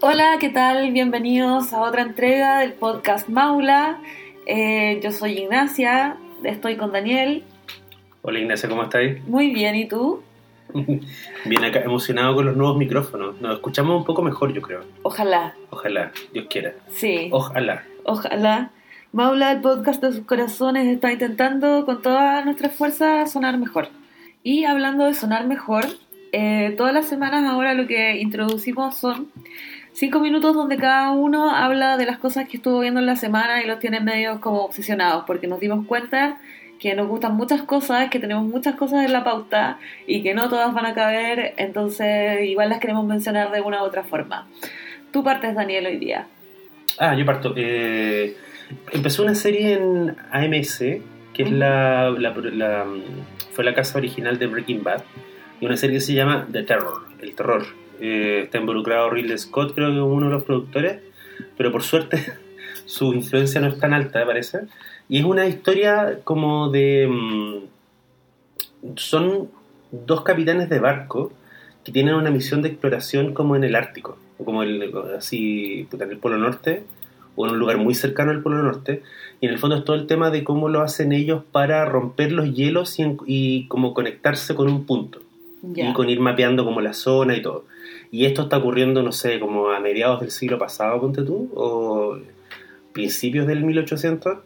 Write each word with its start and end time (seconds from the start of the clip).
Hola, 0.00 0.36
¿qué 0.40 0.50
tal? 0.50 0.92
Bienvenidos 0.92 1.72
a 1.72 1.80
otra 1.80 2.02
entrega 2.02 2.58
del 2.58 2.72
podcast 2.72 3.28
Maula. 3.28 4.00
Eh, 4.44 5.00
yo 5.02 5.12
soy 5.12 5.38
Ignacia, 5.38 6.16
estoy 6.42 6.76
con 6.76 6.92
Daniel. 6.92 7.44
Hola 8.22 8.40
Ignacia, 8.40 8.68
¿cómo 8.68 8.82
estáis? 8.82 9.22
Muy 9.26 9.54
bien, 9.54 9.76
¿y 9.76 9.86
tú? 9.86 10.22
Bien 11.44 11.64
acá, 11.64 11.80
emocionado 11.80 12.34
con 12.34 12.46
los 12.46 12.56
nuevos 12.56 12.76
micrófonos. 12.76 13.40
Nos 13.40 13.54
escuchamos 13.54 13.96
un 13.96 14.04
poco 14.04 14.22
mejor, 14.22 14.52
yo 14.52 14.60
creo. 14.60 14.80
Ojalá. 15.02 15.54
Ojalá, 15.70 16.12
Dios 16.32 16.46
quiera. 16.50 16.74
Sí. 16.90 17.28
Ojalá. 17.30 17.84
Ojalá. 18.04 18.70
Maula, 19.12 19.52
el 19.52 19.60
podcast 19.60 20.02
de 20.02 20.12
sus 20.12 20.24
corazones, 20.26 20.88
está 20.88 21.12
intentando 21.12 21.86
con 21.86 22.02
todas 22.02 22.44
nuestras 22.44 22.74
fuerzas 22.74 23.30
sonar 23.30 23.56
mejor. 23.58 23.88
Y 24.42 24.64
hablando 24.64 25.04
de 25.04 25.14
sonar 25.14 25.46
mejor, 25.46 25.84
eh, 26.32 26.74
todas 26.76 26.92
las 26.92 27.06
semanas 27.06 27.44
ahora 27.44 27.74
lo 27.74 27.86
que 27.86 28.20
introducimos 28.20 28.96
son 28.96 29.30
cinco 29.94 30.20
minutos 30.20 30.54
donde 30.54 30.76
cada 30.76 31.10
uno 31.12 31.50
habla 31.50 31.96
de 31.96 32.04
las 32.04 32.18
cosas 32.18 32.46
que 32.48 32.58
estuvo 32.58 32.80
viendo 32.80 33.00
en 33.00 33.06
la 33.06 33.16
semana 33.16 33.62
y 33.62 33.66
los 33.66 33.78
tiene 33.78 34.00
medio 34.00 34.40
como 34.40 34.60
obsesionados, 34.64 35.24
porque 35.26 35.46
nos 35.46 35.60
dimos 35.60 35.86
cuenta 35.86 36.38
que 36.78 36.94
nos 36.94 37.06
gustan 37.08 37.34
muchas 37.36 37.62
cosas, 37.62 38.10
que 38.10 38.18
tenemos 38.18 38.44
muchas 38.44 38.74
cosas 38.74 39.04
en 39.06 39.12
la 39.12 39.24
pauta 39.24 39.78
y 40.06 40.22
que 40.22 40.34
no 40.34 40.50
todas 40.50 40.74
van 40.74 40.84
a 40.84 40.92
caber, 40.94 41.54
entonces 41.56 42.42
igual 42.46 42.68
las 42.68 42.80
queremos 42.80 43.06
mencionar 43.06 43.50
de 43.52 43.60
una 43.62 43.82
u 43.82 43.86
otra 43.86 44.02
forma. 44.02 44.46
Tú 45.12 45.22
partes, 45.24 45.54
Daniel, 45.54 45.86
hoy 45.86 45.96
día. 45.96 46.26
Ah, 46.98 47.14
yo 47.14 47.24
parto. 47.24 47.54
Eh, 47.56 48.36
empezó 48.92 49.22
una 49.22 49.34
serie 49.34 49.74
en 49.74 50.16
AMC, 50.32 51.00
que 51.32 51.42
es 51.44 51.50
la, 51.52 52.10
la- 52.10 52.34
la- 52.52 52.86
fue 53.52 53.64
la 53.64 53.72
casa 53.74 53.96
original 53.98 54.38
de 54.38 54.46
Breaking 54.48 54.82
Bad, 54.82 55.02
y 55.60 55.66
una 55.66 55.76
serie 55.76 55.96
que 55.96 56.00
se 56.00 56.12
llama 56.14 56.46
The 56.50 56.64
Terror, 56.64 57.06
el 57.20 57.34
terror. 57.34 57.64
Eh, 58.00 58.42
está 58.44 58.58
involucrado 58.58 59.10
Ridley 59.10 59.38
Scott, 59.38 59.74
creo 59.74 59.88
que 59.90 59.96
es 59.96 60.02
uno 60.02 60.26
de 60.26 60.32
los 60.32 60.42
productores, 60.44 61.00
pero 61.56 61.70
por 61.72 61.82
suerte 61.82 62.24
su 62.86 63.12
influencia 63.14 63.60
no 63.60 63.68
es 63.68 63.78
tan 63.78 63.92
alta, 63.94 64.18
me 64.20 64.26
parece. 64.26 64.60
Y 65.08 65.18
es 65.18 65.24
una 65.24 65.46
historia 65.46 66.20
como 66.24 66.70
de... 66.70 67.06
mm, 67.10 67.58
son 68.96 69.48
dos 69.90 70.22
capitanes 70.22 70.68
de 70.68 70.78
barco 70.80 71.32
que 71.84 71.92
tienen 71.92 72.14
una 72.14 72.30
misión 72.30 72.62
de 72.62 72.68
exploración 72.70 73.34
como 73.34 73.56
en 73.56 73.64
el 73.64 73.74
Ártico, 73.74 74.16
o 74.38 74.44
como 74.44 74.62
el, 74.62 74.92
así, 75.16 75.86
en 75.92 76.10
el 76.10 76.18
Polo 76.18 76.38
Norte, 76.38 76.84
o 77.36 77.46
en 77.46 77.52
un 77.52 77.58
lugar 77.58 77.76
muy 77.78 77.94
cercano 77.94 78.30
al 78.30 78.42
Polo 78.42 78.62
Norte. 78.62 79.02
Y 79.40 79.46
en 79.46 79.52
el 79.52 79.58
fondo 79.58 79.76
es 79.76 79.84
todo 79.84 79.96
el 79.96 80.06
tema 80.06 80.30
de 80.30 80.44
cómo 80.44 80.68
lo 80.68 80.80
hacen 80.80 81.12
ellos 81.12 81.42
para 81.52 81.84
romper 81.84 82.32
los 82.32 82.52
hielos 82.54 82.98
y, 82.98 83.02
en- 83.02 83.18
y 83.26 83.66
como 83.68 83.92
conectarse 83.92 84.54
con 84.54 84.68
un 84.68 84.86
punto 84.86 85.20
Ya. 85.62 85.90
y 85.90 85.92
con 85.92 86.08
ir 86.08 86.20
mapeando 86.20 86.64
como 86.64 86.80
la 86.80 86.94
zona 86.94 87.36
y 87.36 87.42
todo. 87.42 87.64
Y 88.10 88.26
esto 88.26 88.42
está 88.42 88.58
ocurriendo, 88.58 89.02
no 89.02 89.12
sé, 89.12 89.40
como 89.40 89.70
a 89.70 89.80
mediados 89.80 90.20
del 90.20 90.30
siglo 90.30 90.58
pasado, 90.58 91.00
ponte 91.00 91.22
tú, 91.22 91.50
o 91.54 92.18
principios 92.92 93.46
del 93.46 93.64
1800. 93.64 94.38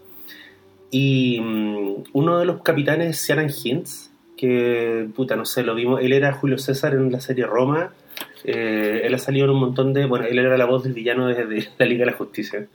Y 0.90 1.40
mm, 1.40 2.04
uno 2.12 2.38
de 2.38 2.46
los 2.46 2.62
capitanes 2.62 3.30
es 3.30 3.66
Hinds, 3.66 4.10
que, 4.36 5.08
puta, 5.14 5.36
no 5.36 5.44
sé, 5.44 5.62
lo 5.62 5.74
vimos, 5.74 6.00
él 6.02 6.12
era 6.12 6.32
Julio 6.32 6.58
César 6.58 6.94
en 6.94 7.12
la 7.12 7.20
serie 7.20 7.44
Roma, 7.44 7.92
eh, 8.44 9.02
él 9.04 9.14
ha 9.14 9.18
salido 9.18 9.46
en 9.46 9.50
un 9.50 9.60
montón 9.60 9.92
de, 9.92 10.06
bueno, 10.06 10.26
él 10.26 10.38
era 10.38 10.56
la 10.56 10.64
voz 10.64 10.84
del 10.84 10.94
villano 10.94 11.26
de, 11.26 11.44
de 11.46 11.68
la 11.78 11.86
Liga 11.86 12.04
de 12.04 12.12
la 12.12 12.16
Justicia. 12.16 12.68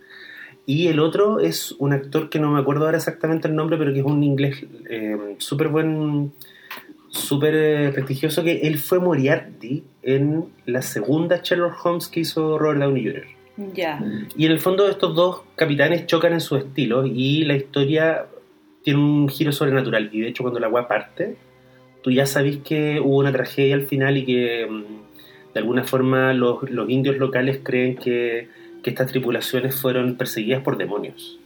Y 0.65 0.87
el 0.87 0.99
otro 0.99 1.39
es 1.39 1.73
un 1.79 1.91
actor 1.91 2.29
que 2.29 2.39
no 2.39 2.51
me 2.51 2.59
acuerdo 2.59 2.85
ahora 2.85 2.97
exactamente 2.97 3.47
el 3.47 3.55
nombre, 3.55 3.77
pero 3.77 3.91
que 3.91 3.99
es 3.99 4.05
un 4.05 4.23
inglés 4.23 4.65
eh, 4.89 5.35
súper 5.37 5.67
buen, 5.67 6.31
súper 7.13 7.55
eh, 7.55 7.91
prestigioso, 7.93 8.43
que 8.43 8.61
él 8.61 8.79
fue 8.79 8.99
Moriarty 8.99 9.83
en 10.01 10.45
la 10.65 10.81
segunda 10.81 11.41
Sherlock 11.43 11.85
Holmes 11.85 12.07
que 12.07 12.21
hizo 12.21 12.57
Robert 12.57 12.81
Downey 12.81 13.03
Jr. 13.03 13.23
Ya. 13.75 14.03
Y 14.35 14.47
en 14.47 14.51
el 14.51 14.59
fondo 14.59 14.89
estos 14.89 15.15
dos 15.15 15.43
capitanes 15.55 16.07
chocan 16.07 16.33
en 16.33 16.41
sus 16.41 16.59
estilos 16.59 17.07
y 17.13 17.45
la 17.45 17.55
historia 17.55 18.25
tiene 18.83 18.99
un 18.99 19.29
giro 19.29 19.51
sobrenatural. 19.51 20.09
Y 20.11 20.21
de 20.21 20.29
hecho 20.29 20.43
cuando 20.43 20.59
la 20.59 20.65
agua 20.67 20.87
parte, 20.87 21.35
tú 22.01 22.09
ya 22.09 22.25
sabes 22.25 22.57
que 22.57 22.99
hubo 22.99 23.17
una 23.17 23.31
tragedia 23.31 23.75
al 23.75 23.85
final 23.85 24.17
y 24.17 24.25
que 24.25 24.67
mm, 24.67 24.83
de 25.53 25.59
alguna 25.59 25.83
forma 25.83 26.33
los, 26.33 26.67
los 26.71 26.89
indios 26.89 27.17
locales 27.17 27.59
creen 27.61 27.95
que, 27.95 28.49
que 28.81 28.89
estas 28.89 29.11
tripulaciones 29.11 29.79
fueron 29.79 30.15
perseguidas 30.15 30.63
por 30.63 30.77
demonios. 30.77 31.39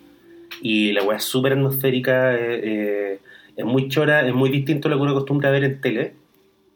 Y 0.62 0.94
la 0.94 1.03
weá 1.03 1.18
es 1.18 1.25
súper 1.25 1.53
atmosférica, 1.53 2.36
eh, 2.36 2.62
eh, 2.64 3.20
es 3.57 3.66
muy 3.66 3.90
chora, 3.90 4.25
es 4.25 4.34
muy 4.34 4.50
distinto 4.50 4.88
a 4.88 4.91
lo 4.91 4.97
que 4.97 5.03
uno 5.03 5.12
acostumbra 5.12 5.50
a 5.50 5.51
ver 5.51 5.63
en 5.66 5.81
tele. 5.81 6.13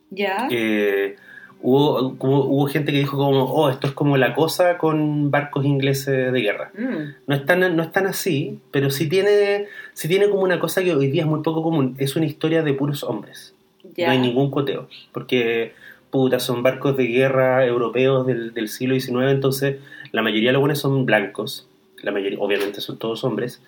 Ya. 0.09 0.47
Eh, 0.51 1.15
hubo, 1.61 2.15
hubo 2.19 2.65
gente 2.67 2.91
que 2.91 2.97
dijo 2.97 3.15
como, 3.17 3.45
oh, 3.45 3.69
esto 3.69 3.87
es 3.87 3.93
como 3.93 4.17
la 4.17 4.33
cosa 4.33 4.77
con 4.77 5.31
barcos 5.31 5.63
ingleses 5.65 6.33
de 6.33 6.41
guerra. 6.41 6.71
Mm, 6.77 7.13
No 7.27 7.35
es 7.35 7.45
tan, 7.45 7.75
no 7.75 7.83
es 7.83 7.91
tan 7.91 8.07
así, 8.07 8.59
pero 8.71 8.89
sí 8.89 9.07
tiene, 9.07 9.67
sí 9.93 10.07
tiene 10.07 10.27
como 10.29 10.41
una 10.43 10.59
cosa 10.59 10.83
que 10.83 10.93
hoy 10.93 11.07
día 11.07 11.21
es 11.21 11.27
muy 11.29 11.41
poco 11.43 11.63
común. 11.63 11.95
Es 11.97 12.15
una 12.15 12.25
historia 12.25 12.63
de 12.63 12.73
puros 12.73 13.03
hombres. 13.03 13.53
ya. 13.95 14.07
No 14.07 14.11
hay 14.13 14.19
ningún 14.19 14.51
coteo. 14.51 14.87
Porque, 15.13 15.73
puta, 16.09 16.39
son 16.39 16.63
barcos 16.63 16.97
de 16.97 17.05
guerra 17.05 17.65
europeos 17.65 18.25
del, 18.27 18.53
del 18.53 18.67
siglo 18.67 18.99
XIX, 18.99 19.29
entonces 19.31 19.77
la 20.11 20.21
mayoría 20.21 20.49
de 20.49 20.53
los 20.53 20.59
buenos 20.61 20.79
son 20.79 21.05
blancos. 21.05 21.67
La 22.01 22.11
mayoría, 22.11 22.39
obviamente 22.39 22.81
son 22.81 22.97
todos 22.97 23.23
hombres. 23.23 23.61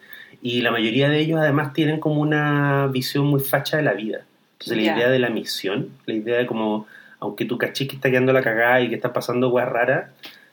Y 0.44 0.62
la 0.62 0.72
mayoría 0.72 1.08
de 1.10 1.20
ellos 1.20 1.40
además 1.40 1.72
tienen 1.74 2.02
como 2.02 2.20
una 2.22 2.88
visión 2.88 3.26
muy 3.26 3.40
facha 3.40 3.78
de 3.78 3.84
la 3.84 3.94
vida. 3.94 4.26
Entonces 4.60 4.78
la 4.86 4.96
idea 4.96 5.10
de 5.10 5.18
la 5.20 5.30
misión, 5.30 5.90
la 6.06 6.14
idea 6.14 6.38
de 6.38 6.46
como, 6.46 6.86
aunque 7.20 7.46
tu 7.46 7.58
cachis 7.58 7.88
que 7.88 7.96
está 7.96 8.12
quedando 8.12 8.34
la 8.34 8.42
cagada 8.42 8.82
y 8.82 8.90
que 8.90 8.96
está 8.96 9.14
pasando 9.14 9.50
weas 9.50 9.70
raras, 9.70 10.12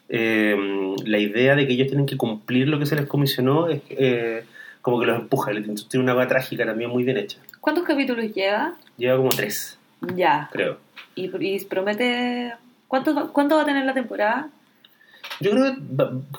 eh, 0.08 0.56
la 1.04 1.18
idea 1.18 1.56
de 1.56 1.66
que 1.66 1.72
ellos 1.72 1.88
tienen 1.88 2.06
que 2.06 2.16
cumplir 2.16 2.68
lo 2.68 2.78
que 2.78 2.86
se 2.86 2.94
les 2.96 3.06
comisionó 3.06 3.68
es 3.68 3.82
eh, 3.90 4.44
como 4.80 5.00
que 5.00 5.06
los 5.06 5.18
empuja. 5.18 5.50
Tiene 5.52 6.04
una 6.04 6.14
wea 6.14 6.28
trágica 6.28 6.64
también 6.64 6.90
muy 6.90 7.02
bien 7.02 7.16
hecha. 7.16 7.38
¿Cuántos 7.60 7.84
capítulos 7.84 8.32
lleva? 8.32 8.74
Lleva 8.96 9.16
como 9.16 9.30
tres, 9.30 9.76
Ya. 10.16 10.48
creo. 10.52 10.78
Y, 11.16 11.30
y 11.34 11.64
promete... 11.64 12.52
¿Cuánto, 12.88 13.32
¿Cuánto 13.32 13.56
va 13.56 13.62
a 13.62 13.64
tener 13.64 13.84
la 13.84 13.94
temporada? 13.94 14.48
Yo 15.38 15.50
creo 15.52 15.74
que 15.74 15.80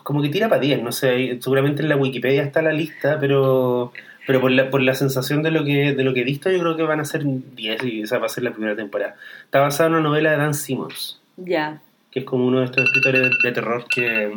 como 0.03 0.21
que 0.21 0.29
tira 0.29 0.49
para 0.49 0.61
10, 0.61 0.83
no 0.83 0.91
sé, 0.91 1.39
seguramente 1.41 1.81
en 1.81 1.89
la 1.89 1.95
Wikipedia 1.95 2.43
está 2.43 2.61
la 2.61 2.71
lista, 2.73 3.17
pero 3.19 3.93
pero 4.27 4.39
por 4.39 4.51
la, 4.51 4.69
por 4.69 4.81
la 4.81 4.93
sensación 4.93 5.41
de 5.41 5.49
lo 5.51 5.63
que 5.63 5.93
de 5.93 6.03
lo 6.03 6.13
que 6.13 6.21
he 6.21 6.23
visto, 6.23 6.51
yo 6.51 6.59
creo 6.59 6.75
que 6.77 6.83
van 6.83 6.99
a 6.99 7.05
ser 7.05 7.23
10 7.25 7.83
y 7.83 8.01
esa 8.01 8.19
va 8.19 8.27
a 8.27 8.29
ser 8.29 8.43
la 8.43 8.51
primera 8.51 8.75
temporada. 8.75 9.15
Está 9.45 9.59
basada 9.59 9.87
en 9.87 9.93
una 9.95 10.03
novela 10.03 10.31
de 10.31 10.37
Dan 10.37 10.53
Simmons, 10.53 11.19
Ya. 11.37 11.81
que 12.11 12.19
es 12.19 12.25
como 12.25 12.45
uno 12.45 12.59
de 12.59 12.65
estos 12.65 12.83
escritores 12.85 13.21
de, 13.23 13.29
de 13.43 13.51
terror 13.51 13.85
que, 13.89 14.31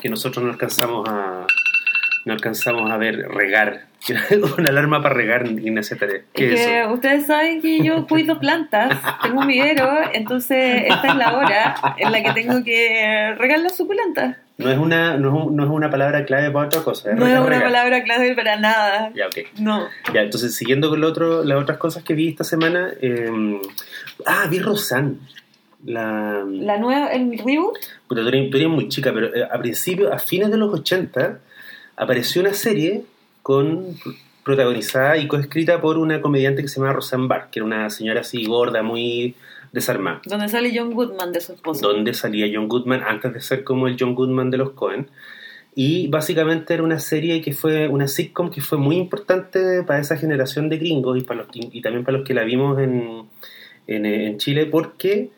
que 0.00 0.08
nosotros 0.08 0.42
no 0.44 0.50
alcanzamos 0.52 1.06
a 1.08 1.46
no 2.24 2.32
alcanzamos 2.32 2.90
a 2.90 2.96
ver 2.96 3.16
regar. 3.28 3.86
una 4.58 4.70
alarma 4.70 5.02
para 5.02 5.14
regar 5.14 5.46
Ignacia 5.46 5.96
Tare. 5.96 6.24
¿Qué 6.32 6.54
Es 6.54 6.60
es 6.60 6.66
que 6.66 6.80
eso? 6.80 6.92
ustedes 6.92 7.26
saben 7.26 7.60
que 7.62 7.80
yo 7.82 8.06
cuido 8.06 8.38
plantas, 8.40 8.98
tengo 9.22 9.40
un 9.40 9.46
vivero, 9.46 9.88
entonces 10.12 10.84
esta 10.86 11.08
es 11.08 11.16
la 11.16 11.36
hora 11.36 11.74
en 11.98 12.10
la 12.12 12.22
que 12.22 12.32
tengo 12.32 12.64
que 12.64 13.34
regar 13.38 13.60
las 13.60 13.76
suculentas. 13.76 14.36
No 14.58 14.70
es 14.70 14.78
una 14.78 15.16
no 15.16 15.28
es, 15.46 15.52
no 15.52 15.64
es 15.64 15.70
una 15.70 15.90
palabra 15.90 16.24
clave 16.24 16.50
para 16.50 16.66
otra 16.66 16.82
cosa. 16.82 17.12
No 17.14 17.26
es 17.26 17.32
una 17.38 17.46
regar. 17.48 17.62
palabra 17.64 18.02
clave 18.04 18.34
para 18.34 18.56
nada. 18.56 19.10
Ya, 19.14 19.26
ok. 19.26 19.36
No. 19.58 19.88
Ya, 20.12 20.20
entonces 20.22 20.54
siguiendo 20.54 20.88
con 20.90 21.00
lo 21.00 21.08
otro, 21.08 21.42
las 21.44 21.60
otras 21.60 21.78
cosas 21.78 22.02
que 22.04 22.14
vi 22.14 22.28
esta 22.28 22.44
semana, 22.44 22.90
eh, 23.00 23.30
ah, 24.26 24.46
vi 24.50 24.58
Rosanne. 24.58 25.16
La, 25.84 26.44
La 26.48 26.76
nueva, 26.78 27.08
el 27.08 27.36
reboot, 27.38 27.76
puta, 28.06 28.20
tú 28.22 28.28
eres, 28.28 28.50
tú 28.50 28.56
eres 28.56 28.68
muy 28.68 28.88
chica, 28.88 29.12
pero 29.12 29.34
eh, 29.34 29.42
a 29.50 29.58
principios, 29.58 30.12
a 30.12 30.18
fines 30.18 30.48
de 30.50 30.56
los 30.56 30.72
80, 30.72 31.40
apareció 31.96 32.40
una 32.40 32.54
serie 32.54 33.02
con 33.42 33.96
protagonizada 34.44 35.16
y 35.18 35.28
coescrita 35.28 35.80
por 35.80 35.98
una 35.98 36.20
comediante 36.20 36.62
que 36.62 36.68
se 36.68 36.80
llama 36.80 36.92
Roseanne 36.92 37.28
Barr, 37.28 37.48
que 37.50 37.60
era 37.60 37.66
una 37.66 37.90
señora 37.90 38.20
así 38.20 38.44
gorda, 38.46 38.82
muy 38.82 39.34
desarmada. 39.72 40.20
donde 40.26 40.48
sale 40.48 40.72
John 40.74 40.92
Goodman 40.92 41.32
de 41.32 41.40
su 41.40 41.52
esposo. 41.52 41.88
Donde 41.88 42.12
salía 42.14 42.46
John 42.52 42.68
Goodman 42.68 43.02
antes 43.02 43.32
de 43.32 43.40
ser 43.40 43.64
como 43.64 43.88
el 43.88 43.96
John 43.98 44.14
Goodman 44.14 44.50
de 44.50 44.58
los 44.58 44.70
Cohen. 44.72 45.08
Y 45.74 46.08
básicamente 46.08 46.74
era 46.74 46.82
una 46.82 46.98
serie 46.98 47.40
que 47.40 47.54
fue 47.54 47.88
una 47.88 48.06
sitcom 48.06 48.50
que 48.50 48.60
fue 48.60 48.76
muy 48.76 48.96
importante 48.96 49.82
para 49.84 50.00
esa 50.00 50.18
generación 50.18 50.68
de 50.68 50.76
gringos 50.76 51.18
y, 51.18 51.22
para 51.22 51.44
los, 51.44 51.48
y 51.54 51.80
también 51.80 52.04
para 52.04 52.18
los 52.18 52.26
que 52.26 52.34
la 52.34 52.44
vimos 52.44 52.78
en, 52.78 53.22
en, 53.86 54.04
en 54.04 54.36
Chile 54.36 54.66
porque 54.66 55.30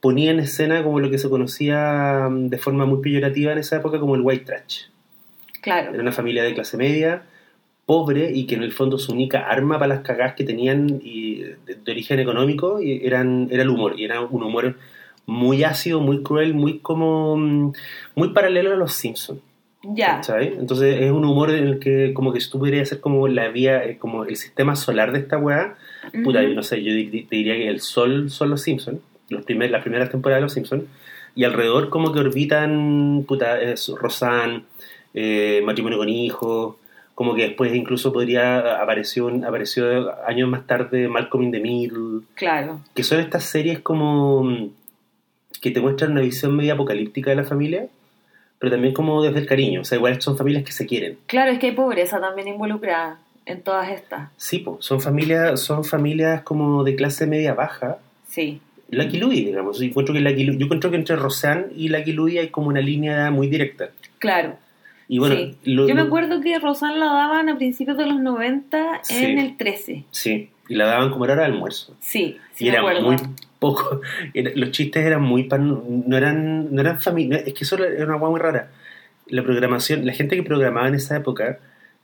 ponía 0.00 0.30
en 0.30 0.38
escena 0.38 0.84
como 0.84 1.00
lo 1.00 1.10
que 1.10 1.18
se 1.18 1.28
conocía 1.28 2.28
mm, 2.30 2.48
de 2.48 2.58
forma 2.58 2.86
muy 2.86 3.02
peyorativa 3.02 3.52
en 3.52 3.58
esa 3.58 3.76
época 3.76 3.98
como 3.98 4.14
el 4.14 4.22
white 4.22 4.44
trash. 4.44 4.82
Claro. 5.60 5.92
Era 5.92 6.02
una 6.02 6.12
familia 6.12 6.44
de 6.44 6.54
clase 6.54 6.76
media, 6.76 7.24
pobre 7.90 8.30
y 8.32 8.46
que 8.46 8.54
en 8.54 8.62
el 8.62 8.70
fondo 8.70 8.98
su 8.98 9.10
única 9.10 9.48
arma 9.48 9.76
para 9.76 9.96
las 9.96 10.04
cagadas 10.04 10.34
que 10.36 10.44
tenían 10.44 11.00
y 11.02 11.40
de, 11.40 11.74
de 11.84 11.90
origen 11.90 12.20
económico 12.20 12.80
y 12.80 13.04
eran, 13.04 13.48
era 13.50 13.64
el 13.64 13.68
humor. 13.68 13.98
Y 13.98 14.04
era 14.04 14.20
un 14.20 14.44
humor 14.44 14.76
muy 15.26 15.64
ácido, 15.64 15.98
muy 15.98 16.22
cruel, 16.22 16.54
muy 16.54 16.78
como 16.78 17.36
mm, 17.36 17.72
muy 18.14 18.28
paralelo 18.28 18.74
a 18.74 18.76
los 18.76 18.92
Simpsons. 18.92 19.40
Ya. 19.82 20.22
¿Sabes? 20.22 20.56
Entonces 20.56 21.00
es 21.00 21.10
un 21.10 21.24
humor 21.24 21.50
en 21.50 21.66
el 21.66 21.78
que 21.80 22.14
como 22.14 22.32
que 22.32 22.40
si 22.40 22.48
tú 22.48 22.60
pudieras 22.60 22.82
hacer 22.86 23.00
como 23.00 23.26
la 23.26 23.48
vía, 23.48 23.82
eh, 23.82 23.98
como 23.98 24.24
el 24.24 24.36
sistema 24.36 24.76
solar 24.76 25.10
de 25.10 25.18
esta 25.18 25.36
weá, 25.38 25.74
puta, 26.22 26.38
Ujú. 26.38 26.48
yo 26.48 26.54
no 26.54 26.62
sé, 26.62 26.84
yo 26.84 26.92
te 26.92 27.36
diría 27.36 27.56
que 27.56 27.66
el 27.66 27.80
sol 27.80 28.30
son 28.30 28.50
los 28.50 28.62
Simpsons, 28.62 29.00
los 29.30 29.44
primer, 29.44 29.68
las 29.72 29.82
primeras 29.82 30.10
temporadas 30.10 30.38
de 30.38 30.42
los 30.42 30.52
Simpsons, 30.52 30.84
Y 31.34 31.42
alrededor 31.42 31.88
como 31.88 32.12
que 32.12 32.20
orbitan, 32.20 33.24
puta, 33.26 33.60
es 33.60 33.88
Rosanne, 33.88 34.62
eh, 35.12 35.60
matrimonio 35.64 35.98
con 35.98 36.08
hijos, 36.08 36.76
como 37.14 37.34
que 37.34 37.42
después 37.42 37.74
incluso 37.74 38.12
podría 38.12 38.80
apareció 38.80 39.28
apareció 39.46 40.12
años 40.26 40.48
más 40.48 40.66
tarde 40.66 41.08
Malcolm 41.08 41.44
in 41.44 41.52
the 41.52 41.60
Middle 41.60 42.20
Claro. 42.34 42.80
que 42.94 43.02
son 43.02 43.20
estas 43.20 43.44
series 43.44 43.80
como 43.80 44.42
mm, 44.44 44.70
que 45.60 45.70
te 45.70 45.80
muestran 45.80 46.12
una 46.12 46.22
visión 46.22 46.56
media 46.56 46.72
apocalíptica 46.74 47.30
de 47.30 47.36
la 47.36 47.44
familia 47.44 47.86
pero 48.58 48.72
también 48.72 48.92
como 48.94 49.22
desde 49.22 49.40
el 49.40 49.46
cariño 49.46 49.82
o 49.82 49.84
sea 49.84 49.96
igual 49.98 50.20
son 50.22 50.36
familias 50.36 50.64
que 50.64 50.72
se 50.72 50.86
quieren 50.86 51.18
Claro, 51.26 51.50
es 51.50 51.58
que 51.58 51.66
hay 51.68 51.72
pobreza 51.72 52.20
también 52.20 52.48
involucrada 52.48 53.18
en 53.46 53.62
todas 53.62 53.88
estas. 53.90 54.30
sí 54.36 54.58
po, 54.58 54.78
son 54.80 55.00
familias 55.00 55.60
son 55.60 55.84
familias 55.84 56.42
como 56.42 56.84
de 56.84 56.94
clase 56.96 57.26
media 57.26 57.54
baja 57.54 57.98
Sí. 58.28 58.60
Lucky 58.90 59.18
Louie 59.18 59.44
digamos 59.46 59.78
yo 59.78 59.84
encuentro 59.84 60.14
que 60.14 60.20
Lucky 60.20 60.44
Louie- 60.44 60.58
yo 60.58 60.64
encuentro 60.64 60.90
que 60.90 60.96
entre 60.96 61.16
Roseanne 61.16 61.66
y 61.76 61.88
Lucky 61.88 62.12
Louie 62.12 62.38
hay 62.38 62.48
como 62.48 62.68
una 62.68 62.80
línea 62.80 63.30
muy 63.30 63.48
directa 63.48 63.90
Claro. 64.18 64.56
Y 65.12 65.18
bueno 65.18 65.34
sí. 65.34 65.56
lo- 65.64 65.88
Yo 65.88 65.94
me 65.96 66.02
acuerdo 66.02 66.40
que 66.40 66.56
Rosanne 66.60 66.98
la 66.98 67.06
daban 67.06 67.48
a 67.48 67.56
principios 67.56 67.96
de 67.98 68.06
los 68.06 68.20
90 68.20 69.00
Sí. 69.02 69.24
en 69.24 69.38
el 69.38 69.56
13. 69.56 70.04
sí 70.10 70.50
y 70.68 70.74
la 70.76 70.86
daban 70.86 71.10
como 71.10 71.24
era 71.24 71.34
de 71.34 71.44
almuerzo 71.44 71.96
Sí, 72.00 72.38
sí 72.54 72.64
y 72.64 72.68
me 72.68 72.74
era 72.74 72.80
acuerdo. 72.80 73.02
muy 73.02 73.16
poco 73.58 74.00
era- 74.34 74.52
los 74.54 74.70
chistes 74.70 75.04
eran 75.04 75.22
muy 75.22 75.42
pan, 75.44 75.82
no 76.06 76.16
eran 76.16 76.72
no 76.74 76.80
eran 76.80 77.00
familia 77.00 77.38
es 77.44 77.52
que 77.54 77.64
eso 77.64 77.76
era 77.84 78.04
una 78.06 78.16
hueá 78.16 78.30
muy 78.30 78.40
rara 78.40 78.70
la 79.26 79.42
programación 79.42 80.06
la 80.06 80.12
gente 80.12 80.36
que 80.36 80.42
programaba 80.44 80.86
en 80.88 80.94
esa 80.94 81.16
época 81.16 81.58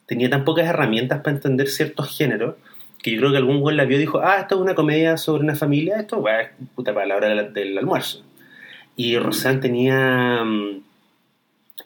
tenía 0.06 0.28
tan 0.28 0.44
pocas 0.44 0.66
herramientas 0.66 1.20
para 1.22 1.36
entender 1.36 1.68
ciertos 1.68 2.16
géneros 2.16 2.56
que 3.02 3.12
yo 3.12 3.18
creo 3.18 3.30
que 3.30 3.36
algún 3.38 3.60
güey 3.60 3.76
la 3.76 3.84
vio 3.84 3.98
y 3.98 4.00
dijo 4.00 4.18
ah 4.20 4.38
esto 4.40 4.56
es 4.56 4.60
una 4.60 4.74
comedia 4.74 5.16
sobre 5.16 5.44
una 5.44 5.54
familia 5.54 6.00
esto 6.00 6.18
weá, 6.18 6.40
es 6.42 6.48
puta 6.74 6.92
para 6.92 7.06
la 7.06 7.16
hora 7.16 7.28
del, 7.44 7.78
almuerzo 7.78 8.24
y 8.96 9.16
Rosanne 9.18 9.60
tenía 9.60 10.42
mm, 10.44 10.80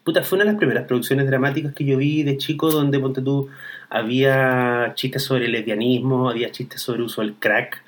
puta 0.05 0.23
fue 0.23 0.37
una 0.37 0.44
de 0.44 0.52
las 0.52 0.58
primeras 0.58 0.87
producciones 0.87 1.26
dramáticas 1.26 1.75
que 1.75 1.85
yo 1.85 1.97
vi 1.97 2.23
de 2.23 2.37
chico 2.37 2.70
donde 2.70 2.99
ponte 2.99 3.23
tú 3.23 3.49
había 3.88 4.93
chistes 4.94 5.23
sobre 5.23 5.47
el 5.47 5.52
lesbianismo 5.52 6.31
había 6.31 6.50
chistes 6.50 6.81
sobre 6.81 6.99
el 6.99 7.05
uso 7.05 7.20
del 7.20 7.35
crack 7.35 7.82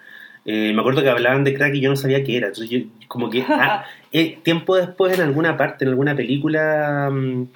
eh, 0.44 0.72
me 0.72 0.80
acuerdo 0.80 1.02
que 1.02 1.08
hablaban 1.08 1.44
de 1.44 1.54
crack 1.54 1.74
y 1.74 1.80
yo 1.80 1.90
no 1.90 1.96
sabía 1.96 2.24
qué 2.24 2.36
era. 2.36 2.48
Entonces 2.48 2.70
yo, 2.70 2.80
como 3.08 3.30
que 3.30 3.44
ah, 3.48 3.84
eh, 4.12 4.38
tiempo 4.42 4.76
después 4.76 5.14
en 5.14 5.22
alguna 5.22 5.56
parte, 5.56 5.84
en 5.84 5.90
alguna 5.90 6.16
película, 6.16 7.10
mm, 7.10 7.46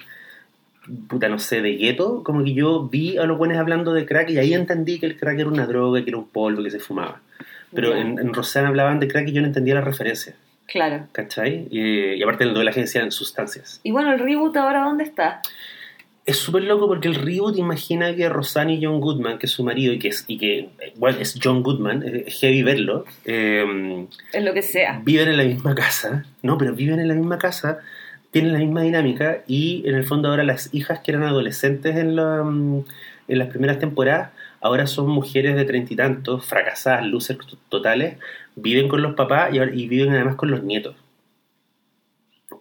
puta, 1.07 1.27
no 1.27 1.39
sé, 1.39 1.61
de 1.61 1.75
gueto, 1.75 2.23
como 2.23 2.43
que 2.43 2.53
yo 2.53 2.87
vi 2.87 3.17
a 3.17 3.25
los 3.25 3.37
buenos 3.37 3.57
hablando 3.57 3.93
de 3.93 4.05
crack 4.05 4.29
y 4.29 4.37
ahí 4.37 4.53
entendí 4.53 4.99
que 4.99 5.05
el 5.05 5.17
crack 5.17 5.39
era 5.39 5.49
una 5.49 5.65
droga, 5.65 6.03
que 6.03 6.09
era 6.09 6.17
un 6.17 6.27
polvo 6.27 6.63
que 6.63 6.71
se 6.71 6.79
fumaba. 6.79 7.21
Pero 7.73 7.93
en, 7.95 8.17
en 8.17 8.65
hablaban 8.65 8.99
de 9.01 9.09
crack 9.09 9.27
y 9.27 9.33
yo 9.33 9.41
no 9.41 9.47
entendía 9.47 9.75
la 9.75 9.81
referencia, 9.81 10.33
Claro. 10.67 11.07
¿cachai? 11.13 11.67
Y, 11.71 12.13
y 12.15 12.23
aparte 12.23 12.43
en 12.43 12.49
el 12.49 12.55
doblaje 12.55 12.81
decían 12.81 13.11
sustancias. 13.11 13.79
Y 13.83 13.91
bueno, 13.91 14.11
el 14.13 14.19
reboot 14.19 14.55
ahora, 14.57 14.83
¿dónde 14.83 15.05
está? 15.05 15.41
Es 16.25 16.37
súper 16.39 16.63
loco 16.63 16.87
porque 16.87 17.07
el 17.07 17.15
reboot 17.15 17.57
imagina 17.57 18.13
que 18.13 18.27
Rosanne 18.27 18.73
y 18.73 18.83
John 18.83 18.99
Goodman, 18.99 19.37
que 19.39 19.45
es 19.45 19.51
su 19.53 19.63
marido 19.63 19.93
y 19.93 19.99
que 19.99 20.09
es, 20.09 20.25
y 20.27 20.37
que 20.37 20.69
igual 20.93 21.15
es 21.21 21.39
John 21.41 21.63
Goodman, 21.63 22.03
es 22.03 22.37
heavy 22.39 22.63
verlo, 22.63 23.05
eh, 23.23 24.05
En 24.33 24.45
lo 24.45 24.53
que 24.53 24.61
sea. 24.61 24.99
viven 25.05 25.29
en 25.29 25.37
la 25.37 25.45
misma 25.45 25.73
casa, 25.73 26.25
no, 26.41 26.57
pero 26.57 26.73
viven 26.75 26.99
en 26.99 27.07
la 27.07 27.13
misma 27.13 27.37
casa, 27.37 27.79
tienen 28.31 28.51
la 28.51 28.59
misma 28.59 28.81
dinámica 28.81 29.43
y 29.47 29.83
en 29.87 29.95
el 29.95 30.03
fondo 30.03 30.27
ahora 30.27 30.43
las 30.43 30.73
hijas 30.73 30.99
que 30.99 31.11
eran 31.11 31.23
adolescentes 31.23 31.95
en, 31.95 32.17
la, 32.17 32.43
mm, 32.43 32.83
en 33.29 33.39
las 33.39 33.47
primeras 33.47 33.79
temporadas, 33.79 34.31
ahora 34.59 34.85
son 34.85 35.07
mujeres 35.07 35.55
de 35.55 35.63
treinta 35.63 35.93
y 35.93 35.95
tantos, 35.95 36.45
fracasadas, 36.45 37.05
losers 37.05 37.39
totales, 37.69 38.17
viven 38.57 38.89
con 38.89 39.01
los 39.01 39.15
papás 39.15 39.53
y, 39.53 39.87
viven 39.87 40.13
además 40.13 40.35
con 40.35 40.51
los 40.51 40.63
nietos. 40.63 40.95